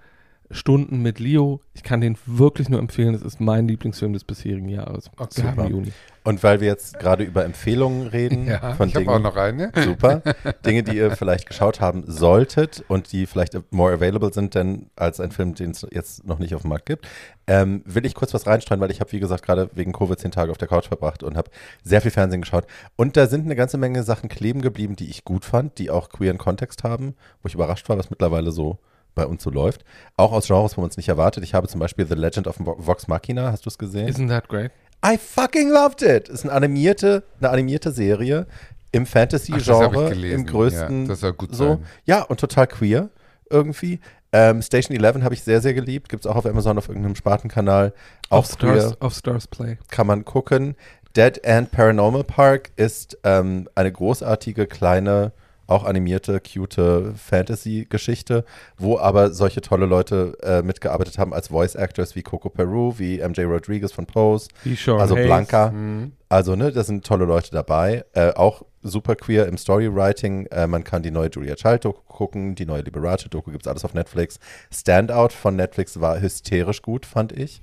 Stunden 0.50 1.00
mit 1.02 1.18
Leo. 1.18 1.60
Ich 1.74 1.82
kann 1.82 2.00
den 2.00 2.16
wirklich 2.26 2.68
nur 2.68 2.80
empfehlen. 2.80 3.14
Es 3.14 3.22
ist 3.22 3.40
mein 3.40 3.66
Lieblingsfilm 3.66 4.12
des 4.12 4.24
bisherigen 4.24 4.68
Jahres. 4.68 5.10
Okay. 5.16 5.68
Juni. 5.68 5.92
Und 6.26 6.42
weil 6.42 6.60
wir 6.60 6.68
jetzt 6.68 6.98
gerade 6.98 7.22
über 7.22 7.44
Empfehlungen 7.44 8.06
reden, 8.06 8.46
ja, 8.46 8.74
von 8.74 8.88
ich 8.88 8.94
Dingen, 8.94 9.10
auch 9.10 9.18
noch 9.18 9.36
eine. 9.36 9.72
Super. 9.76 10.22
Dinge, 10.64 10.82
die 10.82 10.96
ihr 10.96 11.10
vielleicht 11.10 11.46
geschaut 11.46 11.82
haben 11.82 12.04
solltet 12.06 12.82
und 12.88 13.12
die 13.12 13.26
vielleicht 13.26 13.60
more 13.70 13.92
available 13.92 14.32
sind, 14.32 14.54
denn 14.54 14.86
als 14.96 15.20
ein 15.20 15.32
Film, 15.32 15.54
den 15.54 15.72
es 15.72 15.86
jetzt 15.90 16.26
noch 16.26 16.38
nicht 16.38 16.54
auf 16.54 16.62
dem 16.62 16.70
Markt 16.70 16.86
gibt, 16.86 17.06
ähm, 17.46 17.82
will 17.84 18.06
ich 18.06 18.14
kurz 18.14 18.32
was 18.32 18.46
reinstreuen, 18.46 18.80
weil 18.80 18.90
ich 18.90 19.00
habe, 19.00 19.12
wie 19.12 19.20
gesagt, 19.20 19.44
gerade 19.44 19.68
wegen 19.74 19.92
Covid 19.92 20.18
zehn 20.18 20.30
Tage 20.30 20.50
auf 20.50 20.56
der 20.56 20.68
Couch 20.68 20.88
verbracht 20.88 21.22
und 21.22 21.36
habe 21.36 21.50
sehr 21.82 22.00
viel 22.00 22.10
Fernsehen 22.10 22.40
geschaut. 22.40 22.66
Und 22.96 23.18
da 23.18 23.26
sind 23.26 23.44
eine 23.44 23.56
ganze 23.56 23.76
Menge 23.76 24.02
Sachen 24.02 24.30
kleben 24.30 24.62
geblieben, 24.62 24.96
die 24.96 25.10
ich 25.10 25.24
gut 25.24 25.44
fand, 25.44 25.78
die 25.78 25.90
auch 25.90 26.08
queeren 26.08 26.38
Kontext 26.38 26.84
haben, 26.84 27.16
wo 27.42 27.48
ich 27.48 27.54
überrascht 27.54 27.86
war, 27.90 27.98
was 27.98 28.08
mittlerweile 28.08 28.50
so 28.50 28.78
bei 29.14 29.26
uns 29.26 29.42
so 29.42 29.50
läuft. 29.50 29.84
Auch 30.16 30.32
aus 30.32 30.46
Genres, 30.46 30.76
wo 30.76 30.80
man 30.80 30.90
es 30.90 30.96
nicht 30.96 31.08
erwartet. 31.08 31.44
Ich 31.44 31.54
habe 31.54 31.68
zum 31.68 31.80
Beispiel 31.80 32.06
The 32.06 32.14
Legend 32.14 32.46
of 32.46 32.56
Vox 32.58 33.08
Machina, 33.08 33.52
hast 33.52 33.64
du 33.64 33.70
es 33.70 33.78
gesehen? 33.78 34.08
Isn't 34.08 34.28
that 34.28 34.48
great? 34.48 34.70
I 35.04 35.18
fucking 35.18 35.70
loved 35.70 36.02
it. 36.02 36.28
Ist 36.28 36.44
eine 36.44 36.52
animierte, 36.52 37.24
eine 37.38 37.50
animierte 37.50 37.92
Serie 37.92 38.46
im 38.92 39.06
Fantasy-Genre, 39.06 40.14
im 40.14 40.46
größten. 40.46 41.02
Ja, 41.02 41.08
das 41.08 41.20
soll 41.20 41.32
gut 41.32 41.54
so. 41.54 41.68
sein. 41.68 41.86
Ja, 42.04 42.22
und 42.22 42.40
total 42.40 42.66
queer 42.66 43.10
irgendwie. 43.50 44.00
Ähm, 44.32 44.62
Station 44.62 44.96
11 44.96 45.22
habe 45.22 45.34
ich 45.34 45.42
sehr, 45.42 45.60
sehr 45.60 45.74
geliebt. 45.74 46.08
Gibt 46.08 46.24
es 46.24 46.30
auch 46.30 46.36
auf 46.36 46.46
Amazon 46.46 46.78
auf 46.78 46.88
irgendeinem 46.88 47.16
Spartenkanal. 47.16 47.92
Auch 48.30 48.38
auf 48.38 48.46
Stars, 48.46 49.00
auf 49.00 49.14
Stars 49.14 49.46
Play. 49.46 49.78
Kann 49.90 50.06
man 50.06 50.24
gucken. 50.24 50.76
Dead 51.16 51.42
End 51.44 51.70
Paranormal 51.70 52.24
Park 52.24 52.70
ist 52.76 53.18
ähm, 53.22 53.68
eine 53.74 53.92
großartige 53.92 54.66
kleine 54.66 55.32
auch 55.66 55.84
animierte, 55.84 56.40
cute 56.40 57.14
Fantasy-Geschichte, 57.16 58.44
wo 58.76 58.98
aber 58.98 59.30
solche 59.32 59.60
tolle 59.60 59.86
Leute 59.86 60.36
äh, 60.42 60.62
mitgearbeitet 60.62 61.18
haben 61.18 61.32
als 61.32 61.48
Voice 61.48 61.74
Actors 61.74 62.14
wie 62.14 62.22
Coco 62.22 62.48
Peru, 62.50 62.94
wie 62.98 63.18
MJ 63.26 63.42
Rodriguez 63.42 63.92
von 63.92 64.06
Pose, 64.06 64.48
also 64.86 65.16
Hayes. 65.16 65.26
Blanca. 65.26 65.70
Mhm. 65.70 66.12
Also, 66.28 66.56
ne, 66.56 66.72
da 66.72 66.82
sind 66.84 67.06
tolle 67.06 67.24
Leute 67.24 67.50
dabei. 67.52 68.04
Äh, 68.12 68.32
auch 68.32 68.62
super 68.82 69.14
queer 69.16 69.46
im 69.46 69.56
Storywriting. 69.56 70.46
Äh, 70.46 70.66
man 70.66 70.84
kann 70.84 71.02
die 71.02 71.10
neue 71.10 71.30
Julia 71.30 71.54
Child-Doku 71.54 72.00
gucken, 72.08 72.54
die 72.54 72.66
neue 72.66 72.82
Liberace-Doku, 72.82 73.50
gibt 73.50 73.64
es 73.64 73.70
alles 73.70 73.84
auf 73.84 73.94
Netflix. 73.94 74.38
Standout 74.72 75.30
von 75.30 75.56
Netflix 75.56 76.00
war 76.00 76.20
hysterisch 76.20 76.82
gut, 76.82 77.06
fand 77.06 77.32
ich. 77.32 77.62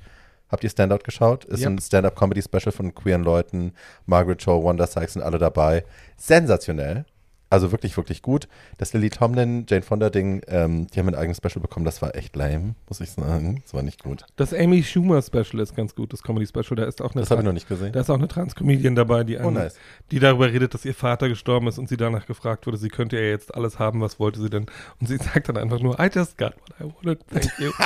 Habt 0.50 0.64
ihr 0.66 0.70
Standout 0.70 1.04
geschaut? 1.06 1.46
Ist 1.46 1.62
Yep. 1.62 1.70
ein 1.70 1.80
Stand-Up-Comedy-Special 1.80 2.72
von 2.74 2.94
queeren 2.94 3.24
Leuten. 3.24 3.74
Margaret 4.06 4.44
Cho, 4.44 4.64
Wanda 4.64 4.86
Sykes 4.88 5.14
sind 5.14 5.22
alle 5.22 5.38
dabei. 5.38 5.86
Sensationell. 6.18 7.06
Also 7.52 7.72
wirklich, 7.72 7.96
wirklich 7.98 8.22
gut. 8.22 8.48
Das 8.78 8.94
Lily 8.94 9.10
Tomlin, 9.10 9.66
Jane 9.70 9.82
Fonda-Ding, 9.84 10.42
ähm, 10.48 10.88
die 10.88 10.98
haben 11.00 11.10
ein 11.10 11.16
eigenes 11.16 11.38
Special 11.38 11.60
bekommen. 11.62 11.86
Das 11.86 12.02
war 12.02 12.16
echt 12.16 12.36
lame, 12.36 12.76
muss 12.88 13.02
ich 13.02 13.12
sagen. 13.12 13.62
Das 13.64 13.74
war 13.74 13.84
nicht 13.84 14.02
gut. 14.04 14.24
Das 14.38 14.54
Amy 14.54 14.82
Schumer 14.84 15.22
Special 15.22 15.60
ist 15.60 15.76
ganz 15.76 15.94
gut, 15.94 16.14
das 16.14 16.24
Comedy 16.24 16.48
Special. 16.48 16.76
Da 16.78 16.86
ist 16.86 17.02
auch 17.02 17.12
eine, 17.14 17.22
Das 17.22 17.30
habe 17.30 17.42
ich 17.42 17.46
noch 17.46 17.52
nicht 17.54 17.68
gesehen. 17.68 17.92
da 17.92 18.00
ist 18.00 18.10
auch 18.10 18.16
eine 18.18 18.30
Trans-Comedian 18.30 18.96
dabei, 18.96 19.26
die, 19.26 19.36
Oh, 19.38 19.42
einen- 19.48 19.54
nice. 19.56 19.76
die 20.12 20.20
darüber 20.20 20.52
redet, 20.52 20.74
dass 20.74 20.86
ihr 20.86 20.96
Vater 20.96 21.28
gestorben 21.28 21.68
ist 21.68 21.78
und 21.78 21.90
sie 21.90 21.98
danach 21.98 22.26
gefragt 22.26 22.66
wurde, 22.68 22.78
sie 22.78 22.88
könnte 22.90 23.18
ja 23.18 23.24
jetzt 23.24 23.54
alles 23.54 23.78
haben, 23.80 24.00
was 24.00 24.18
wollte 24.18 24.40
sie 24.42 24.50
denn? 24.50 24.68
Und 25.02 25.08
sie 25.08 25.18
sagt 25.18 25.50
dann 25.50 25.58
einfach 25.58 25.82
nur, 25.82 26.00
I 26.00 26.10
just 26.12 26.38
got 26.38 26.54
what 26.56 26.80
I 26.80 26.84
wanted, 27.06 27.28
thank 27.28 27.52
you. 27.60 27.72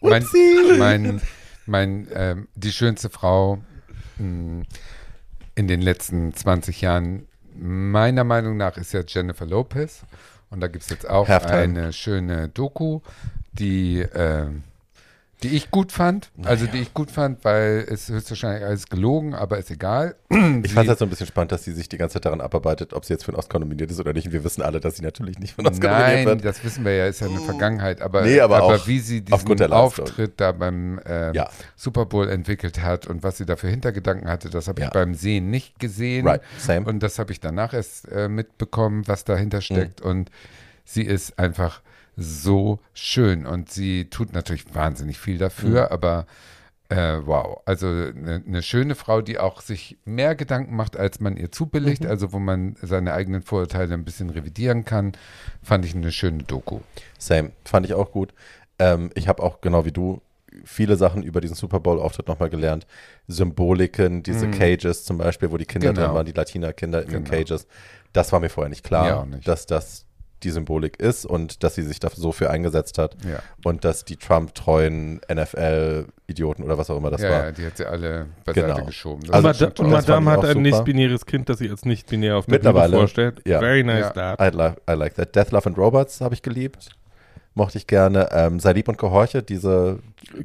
Mein, 0.00 0.24
mein, 0.78 1.20
mein 1.66 2.08
ähm, 2.12 2.48
die 2.54 2.72
schönste 2.72 3.10
Frau 3.10 3.58
mh, 4.18 4.64
in 5.54 5.68
den 5.68 5.80
letzten 5.80 6.34
20 6.34 6.80
Jahren, 6.80 7.26
meiner 7.60 8.24
Meinung 8.24 8.56
nach, 8.56 8.76
ist 8.76 8.92
ja 8.92 9.02
Jennifer 9.06 9.46
Lopez. 9.46 10.02
Und 10.50 10.60
da 10.60 10.68
gibt 10.68 10.84
es 10.84 10.90
jetzt 10.90 11.08
auch 11.08 11.28
Halftime. 11.28 11.62
eine 11.62 11.92
schöne 11.92 12.48
Doku, 12.48 13.00
die, 13.52 14.00
ähm, 14.14 14.64
die 15.42 15.48
ich 15.48 15.70
gut 15.70 15.90
fand. 15.92 16.30
Also 16.44 16.66
die 16.66 16.78
ich 16.78 16.92
gut 16.94 17.10
fand, 17.10 17.44
weil 17.44 17.86
es 17.88 18.08
höchstwahrscheinlich 18.08 18.64
alles 18.64 18.86
gelogen, 18.88 19.34
aber 19.34 19.58
ist 19.58 19.70
egal. 19.70 20.14
Ich 20.28 20.36
fand 20.74 20.84
es 20.84 20.88
halt 20.88 20.98
so 20.98 21.04
ein 21.06 21.08
bisschen 21.10 21.26
spannend, 21.26 21.52
dass 21.52 21.64
sie 21.64 21.72
sich 21.72 21.88
die 21.88 21.96
ganze 21.98 22.14
Zeit 22.14 22.26
daran 22.26 22.40
abarbeitet, 22.40 22.92
ob 22.92 23.04
sie 23.04 23.14
jetzt 23.14 23.24
für 23.24 23.32
den 23.32 23.38
Oscar 23.38 23.58
nominiert 23.58 23.90
ist 23.90 23.98
oder 24.00 24.12
nicht. 24.12 24.26
Und 24.26 24.32
wir 24.32 24.44
wissen 24.44 24.62
alle, 24.62 24.80
dass 24.80 24.96
sie 24.96 25.02
natürlich 25.02 25.38
nicht 25.38 25.54
für 25.54 25.62
den 25.62 25.72
Oscar 25.72 25.88
nominiert 25.98 26.16
Nein, 26.16 26.26
wird. 26.26 26.44
das 26.44 26.62
wissen 26.64 26.84
wir 26.84 26.94
ja, 26.94 27.06
ist 27.06 27.20
ja 27.20 27.26
eine 27.28 27.40
Vergangenheit. 27.40 28.02
Aber, 28.02 28.22
Nee, 28.22 28.40
aber 28.40 28.62
auch 28.62 28.86
wie 28.86 28.98
sie 29.00 29.22
diesen. 29.22 29.72
Auftritt 29.72 30.32
da 30.40 30.52
beim 30.52 31.00
ähm, 31.06 31.34
Ja. 31.34 31.48
Super 31.76 32.06
Bowl 32.06 32.28
entwickelt 32.28 32.82
hat 32.82 33.06
und 33.06 33.22
was 33.22 33.38
sie 33.38 33.46
da 33.46 33.56
für 33.56 33.68
Hintergedanken 33.68 34.28
hatte, 34.28 34.50
das 34.50 34.68
habe 34.68 34.80
Ja. 34.80 34.86
ich 34.88 34.92
beim 34.92 35.14
Sehen 35.14 35.50
nicht 35.50 35.78
gesehen. 35.78 36.26
Right, 36.26 36.42
same. 36.58 36.86
Und 36.86 37.02
das 37.02 37.18
habe 37.18 37.32
ich 37.32 37.40
danach 37.40 37.72
erst 37.72 38.08
äh, 38.10 38.28
mitbekommen, 38.28 39.06
was 39.08 39.24
dahinter 39.24 39.60
steckt. 39.60 40.04
Mhm. 40.04 40.10
Und 40.10 40.30
sie 40.84 41.02
ist 41.02 41.38
einfach 41.38 41.80
so 42.16 42.78
schön. 42.92 43.46
Und 43.46 43.70
sie 43.70 44.06
tut 44.10 44.32
natürlich 44.32 44.74
wahnsinnig 44.74 45.18
viel 45.18 45.38
dafür, 45.38 45.82
Mhm. 45.86 45.92
aber 45.92 46.26
äh, 46.88 47.20
wow. 47.24 47.60
Also 47.66 47.86
eine 47.86 48.42
ne 48.44 48.62
schöne 48.62 48.96
Frau, 48.96 49.20
die 49.22 49.38
auch 49.38 49.60
sich 49.60 49.96
mehr 50.04 50.34
Gedanken 50.34 50.74
macht, 50.74 50.96
als 50.96 51.20
man 51.20 51.36
ihr 51.36 51.52
zubilligt, 51.52 52.02
Mhm. 52.02 52.10
also 52.10 52.32
wo 52.32 52.40
man 52.40 52.74
seine 52.82 53.14
eigenen 53.14 53.42
Vorurteile 53.42 53.94
ein 53.94 54.04
bisschen 54.04 54.28
revidieren 54.30 54.84
kann, 54.84 55.12
fand 55.62 55.84
ich 55.84 55.94
eine 55.94 56.10
schöne 56.10 56.42
Doku. 56.42 56.80
Same, 57.16 57.52
fand 57.64 57.86
ich 57.86 57.94
auch 57.94 58.10
gut. 58.10 58.34
Ähm, 58.80 59.10
ich 59.14 59.28
habe 59.28 59.40
auch, 59.42 59.60
genau 59.60 59.84
wie 59.84 59.92
du, 59.92 60.20
viele 60.64 60.96
Sachen 60.96 61.22
über 61.22 61.40
diesen 61.40 61.54
Super 61.54 61.78
Bowl-Auftritt 61.78 62.26
nochmal 62.26 62.50
gelernt. 62.50 62.88
Symboliken, 63.28 64.22
diese 64.24 64.50
Cages 64.50 65.04
zum 65.04 65.16
Beispiel, 65.18 65.50
wo 65.52 65.56
die 65.56 65.64
Kinder 65.64 65.90
Mhm. 65.92 65.94
Genau. 65.94 66.06
drin 66.08 66.14
waren, 66.16 66.26
die 66.26 66.32
Latina-Kinder 66.32 67.02
in 67.02 67.08
den 67.10 67.24
Genau. 67.24 67.36
Cages. 67.36 67.66
Das 68.12 68.32
war 68.32 68.40
mir 68.40 68.48
vorher 68.50 68.68
nicht 68.68 68.82
klar, 68.84 69.24
nicht. 69.26 69.46
dass 69.46 69.66
das 69.66 70.06
die 70.42 70.50
Symbolik 70.50 70.98
ist 71.00 71.24
und 71.26 71.62
dass 71.62 71.74
sie 71.74 71.82
sich 71.82 72.00
da 72.00 72.08
so 72.14 72.32
für 72.32 72.50
eingesetzt 72.50 72.98
hat. 72.98 73.16
Ja. 73.24 73.40
Und 73.64 73.84
dass 73.84 74.04
die 74.04 74.16
Trump-treuen 74.16 75.20
NFL-Idioten 75.32 76.62
oder 76.62 76.78
was 76.78 76.90
auch 76.90 76.96
immer 76.96 77.10
das 77.10 77.22
ja, 77.22 77.30
war. 77.30 77.44
ja, 77.46 77.52
die 77.52 77.66
hat 77.66 77.76
sie 77.76 77.86
alle 77.86 78.26
beiseite 78.44 78.66
Genau. 78.74 78.84
geschoben. 78.86 79.22
Also 79.30 79.48
und, 79.48 79.50
ist 79.52 79.58
schon 79.58 79.66
Mada 79.68 79.74
toll. 79.74 79.86
und 79.86 79.92
das 79.92 80.06
Madame 80.08 80.30
hat 80.30 80.44
ein 80.44 80.62
nicht-binäres 80.62 81.26
Kind, 81.26 81.48
das 81.48 81.58
sie 81.58 81.70
als 81.70 81.84
nicht-binär 81.84 82.36
auf 82.36 82.46
der 82.46 82.54
Mittlerweile, 82.54 82.88
Bühne 82.90 83.00
vorstellt. 83.00 83.42
ja. 83.46 83.58
Very 83.58 83.82
nice 83.84 84.12
Ja. 84.14 84.34
dad. 84.36 84.54
I, 84.54 84.56
li 84.56 84.70
I 84.90 84.94
like 84.96 85.14
that. 85.14 85.34
Death, 85.36 85.50
Love 85.52 85.66
and 85.66 85.78
Robots 85.78 86.20
habe 86.20 86.34
ich 86.34 86.42
geliebt. 86.42 86.90
Mochte 87.54 87.78
ich 87.78 87.86
gerne. 87.86 88.28
Ähm, 88.32 88.60
Sei 88.60 88.72
lieb 88.72 88.88
und 88.88 88.96
gehorche, 88.98 89.42
diese 89.42 89.98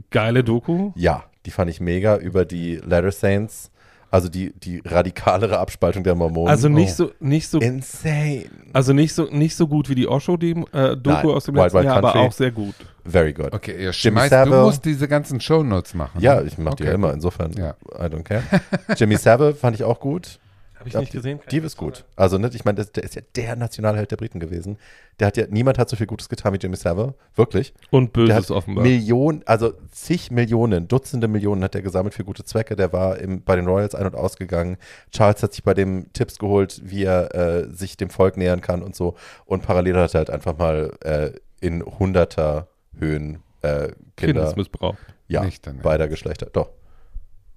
Geile 0.09 0.43
Doku. 0.43 0.91
Ja, 0.95 1.23
die 1.45 1.51
fand 1.51 1.69
ich 1.69 1.79
mega 1.79 2.17
über 2.17 2.45
die 2.45 2.77
Letter 2.77 3.11
Saints, 3.11 3.69
also 4.15 4.29
die, 4.29 4.53
die 4.57 4.81
radikalere 4.85 5.59
Abspaltung 5.59 6.03
der 6.03 6.15
Mormonen. 6.15 6.49
Also 6.49 6.69
nicht 6.69 6.91
Oh. 6.93 7.05
so, 7.05 7.11
nicht 7.19 7.47
so, 7.49 7.59
Insane. 7.59 8.45
also 8.73 8.93
nicht 8.93 9.13
so, 9.13 9.25
nicht 9.25 9.55
so 9.55 9.67
gut 9.67 9.89
wie 9.89 9.95
die 9.95 10.07
Osho-Doku 10.07 10.65
äh, 10.71 10.95
Doku 10.97 11.09
Nein, 11.09 11.25
aus 11.27 11.45
dem 11.45 11.55
Wild 11.55 11.63
letzten 11.65 11.77
Wild 11.77 11.85
Jahr, 11.85 11.97
aber 11.97 12.11
Country. 12.13 12.27
auch 12.27 12.31
sehr 12.31 12.51
gut. 12.51 12.75
Very 13.05 13.33
good. 13.33 13.53
Okay, 13.53 13.71
ihr 13.73 13.91
Jimmy 13.91 13.93
schmeißt, 13.93 14.31
du 14.31 14.35
Savile. 14.37 14.61
musst 14.63 14.85
diese 14.85 15.07
ganzen 15.07 15.39
Shownotes 15.39 15.93
machen. 15.93 16.19
Ja, 16.19 16.41
ne? 16.41 16.47
ich 16.47 16.57
mache 16.57 16.75
die 16.77 16.83
Okay, 16.83 16.89
ja 16.89 16.95
immer, 16.95 17.13
insofern, 17.13 17.51
Ja. 17.53 17.75
I 17.99 18.03
don't 18.05 18.23
care. 18.23 18.41
Jimmy 18.97 19.17
Savile 19.17 19.53
fand 19.53 19.75
ich 19.75 19.83
auch 19.83 19.99
gut. 19.99 20.39
Habe 20.85 20.89
ich 20.89 20.93
Ja, 20.93 20.99
nicht 20.99 21.11
gesehen. 21.13 21.39
Die 21.49 21.57
ist 21.57 21.77
gut. 21.77 22.05
Also, 22.15 22.37
ne, 22.37 22.49
ich 22.53 22.63
meine, 22.63 22.85
der 22.85 23.03
ist 23.03 23.15
ja 23.15 23.21
der 23.35 23.55
Nationalheld 23.55 24.11
der 24.11 24.17
Briten 24.17 24.39
gewesen. 24.39 24.77
Der 25.19 25.27
hat 25.27 25.37
ja, 25.37 25.45
niemand 25.49 25.77
hat 25.79 25.89
so 25.89 25.95
viel 25.95 26.05
Gutes 26.07 26.29
getan 26.29 26.53
wie 26.53 26.57
Jimmy 26.57 26.75
Savile. 26.75 27.15
Wirklich. 27.35 27.73
Und 27.89 28.15
Der 28.15 28.21
Böses 28.21 28.35
hat 28.35 28.51
offenbar. 28.51 28.83
Millionen, 28.83 29.41
also 29.45 29.73
zig 29.91 30.29
Millionen, 30.29 30.87
Dutzende 30.87 31.27
Millionen 31.27 31.63
hat 31.63 31.73
er 31.73 31.81
gesammelt 31.81 32.13
für 32.13 32.23
gute 32.23 32.43
Zwecke. 32.43 32.75
Der 32.75 32.93
war 32.93 33.17
im, 33.17 33.41
bei 33.43 33.55
den 33.55 33.65
Royals 33.65 33.95
ein- 33.95 34.05
und 34.05 34.15
ausgegangen. 34.15 34.77
Charles 35.11 35.41
hat 35.41 35.53
sich 35.53 35.63
bei 35.63 35.73
dem 35.73 36.11
Tipps 36.13 36.37
geholt, 36.37 36.81
wie 36.83 37.03
er 37.03 37.33
äh, 37.33 37.73
sich 37.73 37.97
dem 37.97 38.09
Volk 38.09 38.37
nähern 38.37 38.61
kann 38.61 38.83
und 38.83 38.95
so. 38.95 39.15
Und 39.45 39.63
parallel 39.63 39.95
hat 39.97 40.13
er 40.13 40.19
halt 40.19 40.29
einfach 40.29 40.57
mal 40.57 40.91
äh, 41.03 41.31
in 41.61 41.83
hunderter 41.83 42.67
Höhen 42.99 43.41
äh, 43.61 43.89
Kinder, 44.15 44.41
Kindesmissbrauch. 44.41 44.95
ja, 45.27 45.43
Nicht 45.43 45.65
dann, 45.65 45.77
ja. 45.77 45.81
beider 45.81 46.07
Geschlechter, 46.07 46.47
doch. 46.53 46.69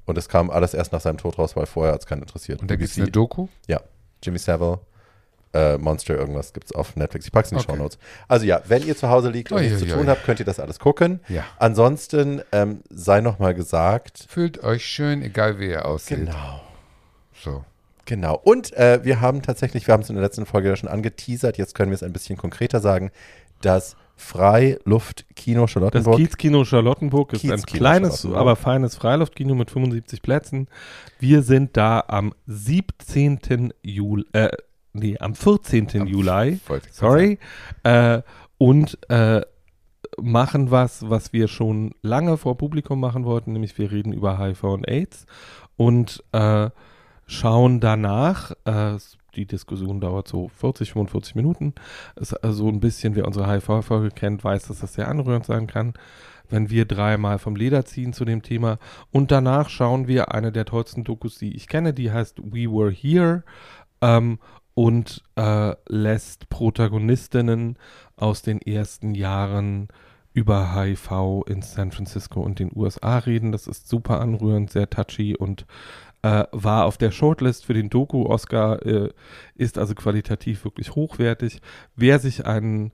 Und 0.09 0.17
es 0.19 0.29
kam 0.29 0.49
alles 0.51 0.73
erst 0.75 0.93
nach 0.93 1.01
seinem 1.01 1.19
Tod 1.19 1.39
raus, 1.39 1.55
weil 1.55 1.67
vorher 1.67 1.93
hat 1.95 2.01
es 2.01 2.07
keinen 2.07 2.23
interessiert. 2.23 2.61
Und 2.63 2.71
da 2.71 2.77
gibt 2.77 2.91
es 2.91 2.97
eine 2.99 3.11
Doku? 3.11 3.49
ja, 3.67 3.81
Jimmy 4.23 4.39
Savile, 4.39 4.81
äh, 5.55 5.79
Monster 5.79 6.15
irgendwas 6.17 6.53
gibt 6.53 6.67
es 6.67 6.73
auf 6.73 6.97
Netflix. 6.97 7.27
Ich 7.27 7.33
pack's 7.33 7.53
in 7.53 7.59
die 7.59 7.65
Okay. 7.65 7.73
Shownotes. 7.77 7.99
Also 8.27 8.45
ja, 8.47 8.61
wenn 8.67 8.87
ihr 8.87 8.97
zu 8.97 9.09
Hause 9.11 9.31
liegt 9.31 9.53
und 9.53 9.59
Ui, 9.59 9.65
nichts 9.65 9.81
ui, 9.83 9.87
zu 9.89 9.95
tun 9.95 10.05
ui. 10.05 10.09
habt, 10.11 10.25
könnt 10.25 10.41
ihr 10.41 10.47
das 10.47 10.61
alles 10.61 10.79
gucken. 10.79 11.21
Ja. 11.29 11.45
Ansonsten 11.59 12.43
ähm, 12.53 12.83
sei 12.91 13.21
noch 13.21 13.39
mal 13.39 13.55
gesagt, 13.55 14.27
Fühlt 14.29 14.63
euch 14.65 14.85
schön, 14.87 15.23
egal 15.23 15.59
wie 15.59 15.69
ihr 15.69 15.87
aussieht. 15.87 16.19
genau, 16.19 16.61
So. 17.43 17.65
genau. 18.05 18.35
Und 18.43 18.73
äh, 18.75 19.01
wir 19.05 19.21
haben 19.21 19.43
tatsächlich, 19.43 19.87
wir 19.87 19.93
haben 19.93 20.03
es 20.03 20.09
in 20.11 20.17
der 20.17 20.25
letzten 20.25 20.45
Folge 20.47 20.69
ja 20.69 20.77
schon 20.77 20.89
angeteasert, 20.89 21.57
jetzt 21.59 21.75
können 21.75 21.91
wir 21.91 21.97
es 21.97 22.03
ein 22.03 22.13
bisschen 22.13 22.37
konkreter 22.37 22.81
sagen, 22.81 23.11
das 23.61 23.97
Freiluftkino 24.19 25.63
Das 25.63 25.71
Charlottenburg. 25.71 26.17
Kiezkino 26.17 26.65
Charlottenburg 26.65 27.33
ist 27.33 27.45
ein 27.45 27.51
Kiezkino 27.51 27.79
kleines, 27.79 28.27
aber 28.27 28.57
feines 28.57 28.97
Freiluftkino 28.97 29.55
mit 29.55 29.71
75 29.71 30.23
Plätzen. 30.23 30.69
Wir 31.19 31.43
sind 31.43 31.77
da 31.77 32.05
am 32.07 32.35
17. 32.47 33.73
Juli, 33.83 34.25
äh, 34.33 34.51
nee, 34.93 35.17
am 35.19 35.35
14. 35.35 35.89
Am- 36.03 36.07
Juli, 36.07 36.59
sorry, 36.91 37.39
äh, 37.85 38.23
und 38.59 38.99
äh, 39.09 39.43
machen 40.21 40.71
was, 40.71 41.09
was 41.09 41.33
wir 41.33 41.47
schon 41.49 41.95
lange 42.03 42.37
vor 42.37 42.57
Publikum 42.59 42.99
machen 43.01 43.25
wollten, 43.25 43.53
nämlich 43.53 43.79
wir 43.79 43.91
reden 43.93 44.13
über 44.13 44.39
HIV 44.39 44.65
und 44.65 44.89
AIDS 44.89 45.27
und 45.77 46.25
äh, 46.33 46.71
schauen 47.29 47.79
danach, 47.79 48.53
äh, 48.65 48.97
die 49.37 49.47
Diskussion 49.47 50.01
dauert 50.01 50.27
so 50.27 50.49
40, 50.49 50.93
45 50.93 51.35
Minuten, 51.37 51.75
ist 52.17 52.33
also 52.33 52.69
ein 52.69 52.81
bisschen, 52.81 53.15
wer 53.15 53.27
unsere 53.27 53.49
HIV-Folge 53.49 54.11
kennt, 54.11 54.43
weiß, 54.43 54.67
dass 54.67 54.81
das 54.81 54.95
sehr 54.95 55.09
anrührend 55.09 55.45
sein 55.45 55.69
kann, 55.69 55.93
wenn 56.49 56.71
wir 56.71 56.87
dreimal 56.87 57.39
vom 57.39 57.55
Leder 57.55 57.85
ziehen 57.85 58.15
zu 58.15 58.25
dem 58.25 58.43
Thema. 58.43 58.79
Und 59.13 59.31
danach 59.31 59.69
schauen 59.69 60.09
wir 60.09 60.35
eine 60.35 60.51
der 60.51 60.65
tollsten 60.65 61.05
Dokus, 61.05 61.39
die 61.39 61.55
ich 61.55 61.69
kenne, 61.69 61.93
die 61.93 62.11
heißt 62.11 62.39
We 62.39 62.71
Were 62.73 62.91
Here 62.91 63.45
ähm, 64.01 64.39
und 64.75 65.23
äh, 65.37 65.75
lässt 65.87 66.49
Protagonistinnen 66.49 67.77
aus 68.17 68.41
den 68.43 68.63
ersten 68.63 69.15
Jahren 69.15 69.89
über 70.33 70.75
HIV 70.75 71.45
in 71.49 71.63
San 71.63 71.91
Francisco 71.91 72.41
und 72.41 72.61
den 72.61 72.71
USA 72.75 73.19
reden. 73.19 73.53
Das 73.53 73.67
ist 73.67 73.89
super 73.89 74.21
anrührend, 74.21 74.71
sehr 74.71 74.89
touchy 74.89 75.37
und 75.37 75.67
äh, 76.23 76.45
war 76.53 76.85
auf 76.87 76.99
der 76.99 77.11
Shortlist 77.11 77.65
für 77.67 77.75
den 77.75 77.91
Doku-Oscar, 77.91 78.85
äh, 78.85 79.11
ist 79.55 79.79
also 79.79 79.95
qualitativ 79.95 80.65
wirklich 80.65 80.95
hochwertig. 80.95 81.61
Wer 81.97 82.19
sich 82.19 82.47
einen 82.47 82.93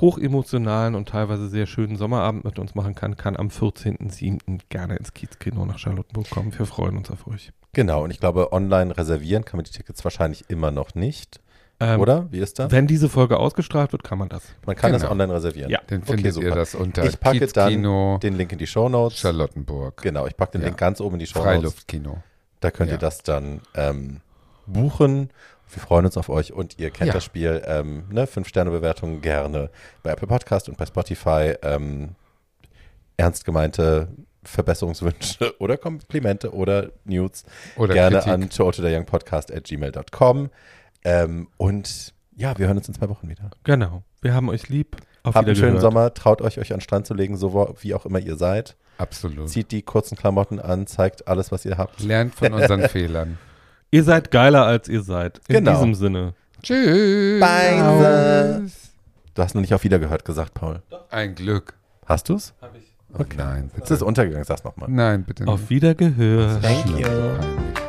hochemotionalen 0.00 0.94
und 0.94 1.08
teilweise 1.08 1.48
sehr 1.48 1.66
schönen 1.66 1.96
Sommerabend 1.96 2.44
mit 2.44 2.58
uns 2.58 2.74
machen 2.74 2.94
kann, 2.94 3.16
kann 3.16 3.36
am 3.36 3.48
14.07. 3.48 4.60
gerne 4.68 4.96
ins 4.96 5.14
Kiezkino 5.14 5.64
nach 5.64 5.78
Charlottenburg 5.78 6.28
kommen. 6.30 6.52
Wir 6.56 6.66
freuen 6.66 6.98
uns 6.98 7.10
auf 7.10 7.26
euch. 7.26 7.50
Genau, 7.72 8.04
und 8.04 8.10
ich 8.10 8.20
glaube, 8.20 8.52
online 8.52 8.96
reservieren 8.96 9.44
kann 9.44 9.58
man 9.58 9.64
die 9.64 9.70
Tickets 9.70 10.04
wahrscheinlich 10.04 10.44
immer 10.48 10.70
noch 10.70 10.94
nicht. 10.94 11.40
Ähm, 11.78 12.00
Oder? 12.00 12.26
Wie 12.30 12.38
ist 12.38 12.58
das? 12.58 12.72
Wenn 12.72 12.86
diese 12.86 13.08
Folge 13.10 13.38
ausgestrahlt 13.38 13.92
wird, 13.92 14.02
kann 14.02 14.18
man 14.18 14.30
das. 14.30 14.42
Man 14.64 14.76
kann 14.76 14.92
das 14.92 15.02
Genau. 15.02 15.12
online 15.12 15.34
reservieren. 15.34 15.70
Ja. 15.70 15.80
Dann 15.86 16.02
Okay, 16.02 16.12
findet 16.14 16.32
super. 16.34 16.46
ihr 16.46 16.54
das 16.54 16.74
unter 16.74 17.04
Ich 17.04 17.20
packe 17.20 17.38
Kiezkino 17.40 18.12
dann 18.14 18.20
den 18.20 18.38
Link 18.38 18.52
in 18.52 18.58
die 18.58 18.66
Show 18.66 18.88
Notes. 18.88 19.18
Charlottenburg. 19.18 20.00
Genau, 20.02 20.26
ich 20.26 20.36
packe 20.36 20.52
den 20.52 20.62
Ja. 20.62 20.68
Link 20.68 20.78
ganz 20.78 21.02
oben 21.02 21.16
in 21.16 21.18
die 21.20 21.26
Show 21.26 21.38
Notes. 21.40 21.52
Freiluftkino. 21.52 22.22
Da 22.66 22.72
könnt 22.72 22.88
ihr 22.90 22.94
Ja. 22.94 22.98
das 22.98 23.22
dann 23.22 23.60
ähm, 23.74 24.20
buchen 24.66 25.30
Wir 25.72 25.80
freuen 25.80 26.04
uns 26.04 26.16
auf 26.16 26.28
euch 26.28 26.52
und 26.52 26.80
ihr 26.80 26.90
kennt 26.90 27.06
Ja. 27.08 27.12
das 27.14 27.22
Spiel. 27.24 27.62
Ähm, 27.64 28.04
ne? 28.10 28.26
Fünf-Sterne-Bewertungen 28.26 29.20
gerne 29.20 29.70
bei 30.02 30.10
Apple 30.10 30.26
Podcast 30.26 30.68
und 30.68 30.76
bei 30.76 30.84
Spotify. 30.84 31.54
Ähm, 31.62 32.16
ernst 33.16 33.44
gemeinte 33.44 34.08
Verbesserungswünsche 34.42 35.54
oder 35.60 35.76
Komplimente 35.76 36.52
oder 36.52 36.90
Nudes 37.04 37.44
Oder 37.76 37.94
gerne 37.94 38.16
Kritik. 38.18 38.32
an 38.32 38.50
tototheyoungpodcast 38.50 39.52
at 39.52 39.62
gmail.com. 39.64 40.50
Ähm, 41.04 41.46
und 41.56 42.14
ja, 42.34 42.58
wir 42.58 42.66
hören 42.66 42.78
uns 42.78 42.88
in 42.88 42.94
zwei 42.94 43.08
Wochen 43.08 43.28
wieder. 43.28 43.50
Genau. 43.62 44.02
Wir 44.22 44.34
haben 44.34 44.48
euch 44.48 44.68
lieb. 44.68 44.96
Auf 45.22 45.36
Habt 45.36 45.46
einen 45.46 45.54
schönen 45.54 45.74
Wiedergehört. 45.74 45.92
Sommer, 45.94 46.14
traut 46.14 46.42
euch, 46.42 46.58
euch 46.58 46.72
an 46.72 46.78
den 46.78 46.82
Strand 46.82 47.06
zu 47.06 47.14
legen, 47.14 47.36
so 47.36 47.76
wie 47.80 47.94
auch 47.94 48.06
immer 48.06 48.18
ihr 48.18 48.36
seid. 48.36 48.76
Absolut. 48.98 49.48
Zieht 49.48 49.72
die 49.72 49.82
kurzen 49.82 50.16
Klamotten 50.16 50.58
an, 50.60 50.86
zeigt 50.86 51.28
alles, 51.28 51.52
was 51.52 51.64
ihr 51.64 51.76
habt. 51.78 52.00
Lernt 52.00 52.34
von 52.34 52.52
unseren 52.54 52.82
Fehlern. 52.88 53.38
Ihr 53.90 54.02
seid 54.04 54.30
geiler, 54.30 54.64
als 54.66 54.88
ihr 54.88 55.02
seid. 55.02 55.40
In 55.48 55.56
Genau. 55.56 55.72
diesem 55.72 55.94
Sinne. 55.94 56.34
Tschüss. 56.62 57.40
Bye. 57.40 58.66
Du 59.34 59.42
hast 59.42 59.54
noch 59.54 59.60
nicht 59.60 59.74
auf 59.74 59.84
Wiedergehört 59.84 60.24
gesagt, 60.24 60.54
Paul. 60.54 60.82
Ein 61.10 61.34
Glück. 61.34 61.74
Hast 62.06 62.28
du's? 62.28 62.54
Oh, 63.12 63.22
Nein, 63.36 63.64
Jetzt 63.64 63.74
ist 63.74 63.80
bitte. 63.82 63.94
es 63.94 64.02
untergegangen, 64.02 64.44
sag's 64.44 64.64
nochmal. 64.64 64.88
Nein, 64.90 65.24
bitte 65.24 65.44
nicht. 65.44 65.52
Auf 65.52 65.70
Wiedergehört. 65.70 66.62
Thank 66.62 66.98
you. 66.98 67.85